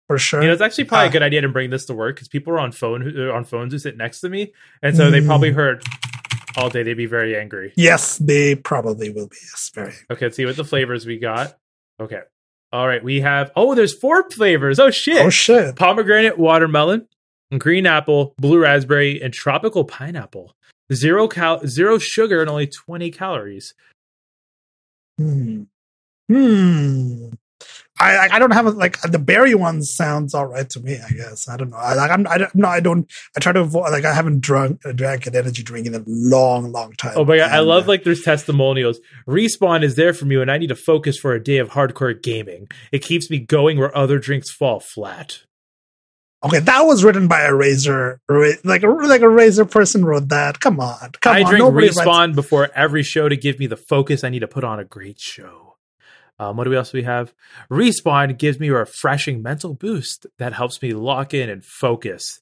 for 0.07 0.19
sure. 0.19 0.41
You 0.43 0.49
know, 0.49 0.53
it's 0.53 0.63
actually 0.63 0.85
probably 0.85 1.07
Uh. 1.07 1.11
a 1.11 1.13
good 1.13 1.23
idea 1.23 1.41
to 1.43 1.49
bring 1.49 1.71
this 1.71 1.87
to 1.87 1.95
work 1.95 2.17
because 2.17 2.29
people 2.29 2.53
are 2.53 2.59
on 2.61 2.73
phone 2.73 3.01
who, 3.03 3.31
on 3.31 3.45
phones 3.45 3.73
who 3.73 3.79
sit 3.79 3.97
next 3.97 4.21
to 4.21 4.29
me, 4.29 4.53
and 4.83 4.97
so 4.97 5.11
they 5.11 5.21
probably 5.25 5.51
Mm. 5.51 5.55
heard 5.55 5.83
all 6.57 6.71
day. 6.71 6.83
They'd 6.83 6.95
be 6.95 7.07
very 7.07 7.37
angry. 7.37 7.73
yes, 7.77 8.19
they 8.19 8.55
probably 8.55 9.11
will 9.11 9.29
be. 9.29 9.37
Yes, 9.43 9.71
very. 9.75 9.93
Okay, 10.11 10.27
let's 10.27 10.37
see 10.37 10.45
what 10.47 10.57
the 10.57 10.65
flavors 10.65 11.07
we 11.07 11.19
got. 11.19 11.57
Okay, 12.01 12.21
all 12.73 12.87
right, 12.87 13.03
we 13.03 13.21
have. 13.21 13.51
Oh, 13.57 13.75
there's 13.75 13.95
four 13.99 14.29
flavors. 14.31 14.79
Oh 14.79 14.91
shit! 14.91 15.25
Oh 15.25 15.31
shit! 15.31 15.77
Pomegranate, 15.77 16.39
watermelon, 16.39 17.07
green 17.59 17.87
apple, 17.87 18.35
blue 18.39 18.59
raspberry, 18.59 19.21
and 19.23 19.33
tropical 19.33 19.85
pineapple. 19.85 20.55
Zero 20.93 21.27
cal, 21.29 21.67
zero 21.67 21.99
sugar, 21.99 22.41
and 22.43 22.51
only 22.51 22.67
twenty 22.67 23.11
calories. 23.11 23.75
Hmm. 25.19 25.63
Hmm. 26.29 27.29
I 28.01 28.29
I- 28.33 28.39
don't 28.41 28.51
have 28.53 28.67
a, 28.67 28.71
like 28.71 29.01
the 29.03 29.19
berry 29.21 29.55
one 29.55 29.83
sounds 29.83 30.35
all 30.35 30.47
right 30.47 30.69
to 30.71 30.81
me. 30.81 30.99
I 30.99 31.13
guess 31.13 31.49
I 31.49 31.57
don't 31.57 31.71
know. 31.71 31.77
I 31.77 31.95
like 31.95 32.11
I'm 32.11 32.27
I 32.27 32.39
don't 32.39 32.55
no 32.55 32.69
I 32.69 32.81
don't 32.81 33.11
I 33.37 33.41
try 33.41 33.53
to 33.53 33.61
avoid 33.61 33.91
like 33.93 34.05
I 34.05 34.13
haven't 34.13 34.41
drunk 34.41 34.81
drank 34.97 35.27
an 35.27 35.37
energy 35.37 35.63
drink 35.63 35.87
in 35.87 35.95
a 35.95 36.03
long 36.07 36.73
long 36.73 36.93
time. 36.95 37.13
Oh 37.17 37.25
my 37.25 37.37
god, 37.37 37.53
I 37.53 37.61
love 37.61 37.85
uh, 37.85 37.89
like 37.89 38.03
there's 38.03 38.23
testimonials. 38.23 38.99
Respawn 39.29 39.85
is 39.85 39.95
there 39.95 40.13
for 40.13 40.25
me 40.25 40.37
when 40.37 40.51
I 40.51 40.59
need 40.59 40.69
to 40.69 40.75
focus 40.75 41.17
for 41.19 41.35
a 41.35 41.43
day 41.43 41.59
of 41.59 41.71
hardcore 41.71 42.21
gaming. 42.21 42.67
It 42.91 43.01
keeps 43.05 43.31
me 43.31 43.39
going 43.39 43.79
where 43.79 43.97
other 43.97 44.19
drinks 44.19 44.51
fall 44.51 44.81
flat. 44.81 45.43
Okay, 46.45 46.59
that 46.59 46.83
was 46.83 47.03
written 47.03 47.27
by 47.27 47.41
a 47.43 47.53
Razer, 47.53 48.19
like 48.65 48.83
a 48.83 48.89
like 48.89 49.23
a 49.23 49.25
Razer 49.25 49.69
person 49.71 50.05
wrote 50.05 50.29
that. 50.29 50.61
Come 50.61 50.79
on, 50.79 51.13
come 51.23 51.37
I 51.37 51.43
on. 51.43 51.47
drink 51.49 51.65
Nobody 51.65 51.87
writes- 51.87 51.99
Respawn 52.01 52.35
before 52.35 52.71
every 52.75 53.03
show 53.03 53.29
to 53.29 53.37
give 53.37 53.59
me 53.59 53.67
the 53.67 53.77
focus 53.79 54.25
I 54.25 54.29
need 54.29 54.41
to 54.41 54.49
put 54.49 54.63
on 54.65 54.79
a 54.79 54.85
great 54.85 55.19
show. 55.19 55.77
Um, 56.39 56.57
what 56.57 56.65
do 56.65 56.71
we 56.71 56.77
else 56.77 56.93
we 56.93 57.05
have? 57.05 57.33
Respawn 57.71 58.37
gives 58.37 58.59
me 58.61 58.69
a 58.69 58.75
refreshing 58.75 59.41
mental 59.41 59.73
boost 59.73 60.27
that 60.39 60.53
helps 60.53 60.83
me 60.83 60.93
lock 60.93 61.33
in 61.33 61.49
and 61.49 61.65
focus. 61.65 62.41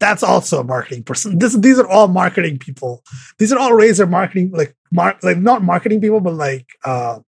That's 0.00 0.22
also 0.22 0.60
a 0.60 0.64
marketing 0.64 1.02
person. 1.02 1.38
This, 1.38 1.54
these 1.54 1.78
are 1.78 1.86
all 1.86 2.08
marketing 2.08 2.58
people. 2.58 3.02
These 3.38 3.52
are 3.52 3.58
all 3.58 3.72
Razer 3.72 4.08
marketing, 4.08 4.52
like 4.52 4.74
mark, 4.92 5.22
like 5.22 5.38
not 5.38 5.62
marketing 5.62 6.00
people, 6.00 6.20
but 6.20 6.34
like 6.34 6.66
uh, 6.84 7.20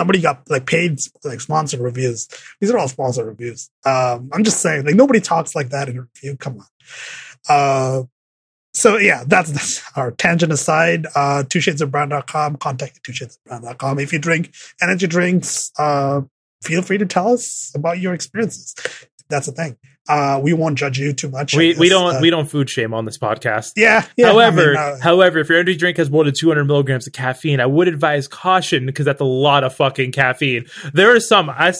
somebody 0.00 0.22
got 0.22 0.48
like 0.48 0.64
paid, 0.64 0.98
like 1.24 1.42
sponsored 1.42 1.80
reviews. 1.80 2.26
These 2.58 2.70
are 2.70 2.78
all 2.78 2.88
sponsored 2.88 3.26
reviews. 3.26 3.68
Um, 3.84 4.30
I'm 4.32 4.44
just 4.44 4.62
saying, 4.62 4.86
like 4.86 4.94
nobody 4.94 5.20
talks 5.20 5.54
like 5.54 5.68
that 5.70 5.90
in 5.90 5.98
a 5.98 6.00
review. 6.00 6.38
Come 6.38 6.60
on. 6.60 6.66
Uh, 7.46 8.02
so 8.72 8.96
yeah, 8.96 9.24
that's, 9.26 9.50
that's 9.50 9.82
our 9.96 10.12
tangent 10.12 10.52
aside. 10.52 11.06
Uh, 11.14 11.42
two 11.46 11.60
shades 11.60 11.82
of 11.82 11.90
brown.com, 11.90 12.56
contact 12.56 13.04
two 13.04 13.12
shades 13.12 13.36
of 13.36 13.44
brown.com. 13.44 13.98
If 13.98 14.10
you 14.14 14.18
drink 14.18 14.54
energy 14.80 15.06
drinks, 15.06 15.70
uh, 15.78 16.22
feel 16.62 16.82
free 16.82 16.98
to 16.98 17.06
tell 17.06 17.32
us 17.32 17.72
about 17.74 17.98
your 17.98 18.14
experiences. 18.14 18.74
That's 19.28 19.46
the 19.46 19.52
thing. 19.52 19.76
Uh, 20.08 20.40
we 20.42 20.52
won't 20.52 20.76
judge 20.76 20.98
you 20.98 21.12
too 21.12 21.28
much. 21.28 21.54
We 21.54 21.76
we 21.78 21.88
don't 21.88 22.16
uh, 22.16 22.18
we 22.20 22.30
don't 22.30 22.50
food 22.50 22.68
shame 22.68 22.92
on 22.94 23.04
this 23.04 23.16
podcast. 23.16 23.74
Yeah. 23.76 24.04
yeah 24.16 24.26
however, 24.26 24.76
I 24.76 24.90
mean, 24.90 24.94
uh, 24.94 25.00
however, 25.00 25.38
if 25.38 25.48
your 25.48 25.58
energy 25.58 25.76
drink 25.76 25.98
has 25.98 26.10
more 26.10 26.24
than 26.24 26.34
200 26.36 26.64
milligrams 26.64 27.06
of 27.06 27.12
caffeine, 27.12 27.60
I 27.60 27.66
would 27.66 27.86
advise 27.86 28.26
caution 28.26 28.86
because 28.86 29.04
that's 29.04 29.20
a 29.20 29.24
lot 29.24 29.62
of 29.62 29.72
fucking 29.72 30.10
caffeine. 30.10 30.64
There 30.92 31.14
are 31.14 31.20
some. 31.20 31.48
I 31.48 31.72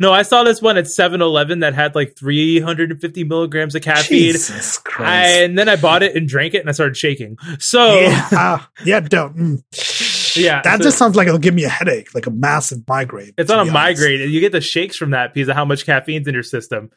no, 0.00 0.12
I 0.12 0.20
saw 0.20 0.44
this 0.44 0.60
one 0.60 0.76
at 0.76 0.84
7-Eleven 0.84 1.60
that 1.60 1.74
had 1.74 1.94
like 1.94 2.14
350 2.18 3.24
milligrams 3.24 3.74
of 3.74 3.80
caffeine. 3.80 4.32
Jesus 4.32 4.78
I, 4.98 5.44
and 5.44 5.56
then 5.56 5.70
I 5.70 5.76
bought 5.76 6.02
it 6.02 6.14
and 6.14 6.28
drank 6.28 6.52
it, 6.52 6.58
and 6.58 6.68
I 6.68 6.72
started 6.72 6.96
shaking. 6.96 7.38
So 7.58 8.00
yeah, 8.00 8.64
yeah, 8.84 9.00
don't. 9.00 9.36
mm. 9.36 10.17
Yeah, 10.38 10.62
that 10.62 10.78
so- 10.78 10.84
just 10.84 10.98
sounds 10.98 11.16
like 11.16 11.26
it'll 11.26 11.38
give 11.38 11.54
me 11.54 11.64
a 11.64 11.68
headache, 11.68 12.14
like 12.14 12.26
a 12.26 12.30
massive 12.30 12.86
migraine. 12.88 13.32
it's 13.38 13.48
not 13.48 13.58
a 13.58 13.60
honest. 13.62 13.74
migraine. 13.74 14.20
and 14.22 14.30
You 14.30 14.40
get 14.40 14.52
the 14.52 14.60
shakes 14.60 14.96
from 14.96 15.10
that 15.10 15.34
because 15.34 15.48
of 15.48 15.54
how 15.56 15.64
much 15.64 15.84
caffeine's 15.86 16.26
in 16.28 16.34
your 16.34 16.42
system. 16.42 16.90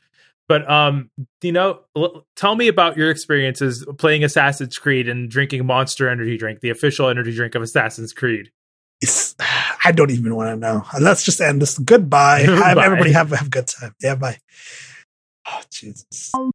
But 0.47 0.69
um, 0.69 1.09
you 1.41 1.51
know, 1.53 1.81
l- 1.95 2.25
tell 2.35 2.55
me 2.55 2.67
about 2.67 2.97
your 2.97 3.09
experiences 3.09 3.85
playing 3.97 4.23
Assassin's 4.23 4.77
Creed 4.77 5.07
and 5.07 5.29
drinking 5.29 5.65
Monster 5.65 6.09
Energy 6.09 6.37
drink, 6.37 6.59
the 6.59 6.69
official 6.71 7.07
energy 7.07 7.33
drink 7.33 7.55
of 7.55 7.61
Assassin's 7.61 8.11
Creed. 8.11 8.51
It's, 9.01 9.33
I 9.85 9.91
don't 9.93 10.11
even 10.11 10.35
want 10.35 10.49
to 10.49 10.55
know. 10.57 10.83
Let's 10.99 11.23
just 11.23 11.39
end 11.41 11.61
this. 11.61 11.77
Goodbye. 11.79 12.39
Have 12.45 12.77
everybody 12.77 13.11
have 13.13 13.29
have 13.29 13.47
a 13.47 13.49
good 13.49 13.67
time. 13.67 13.95
Yeah, 14.01 14.15
bye. 14.15 14.39
Oh 15.47 15.61
Jesus. 15.71 16.31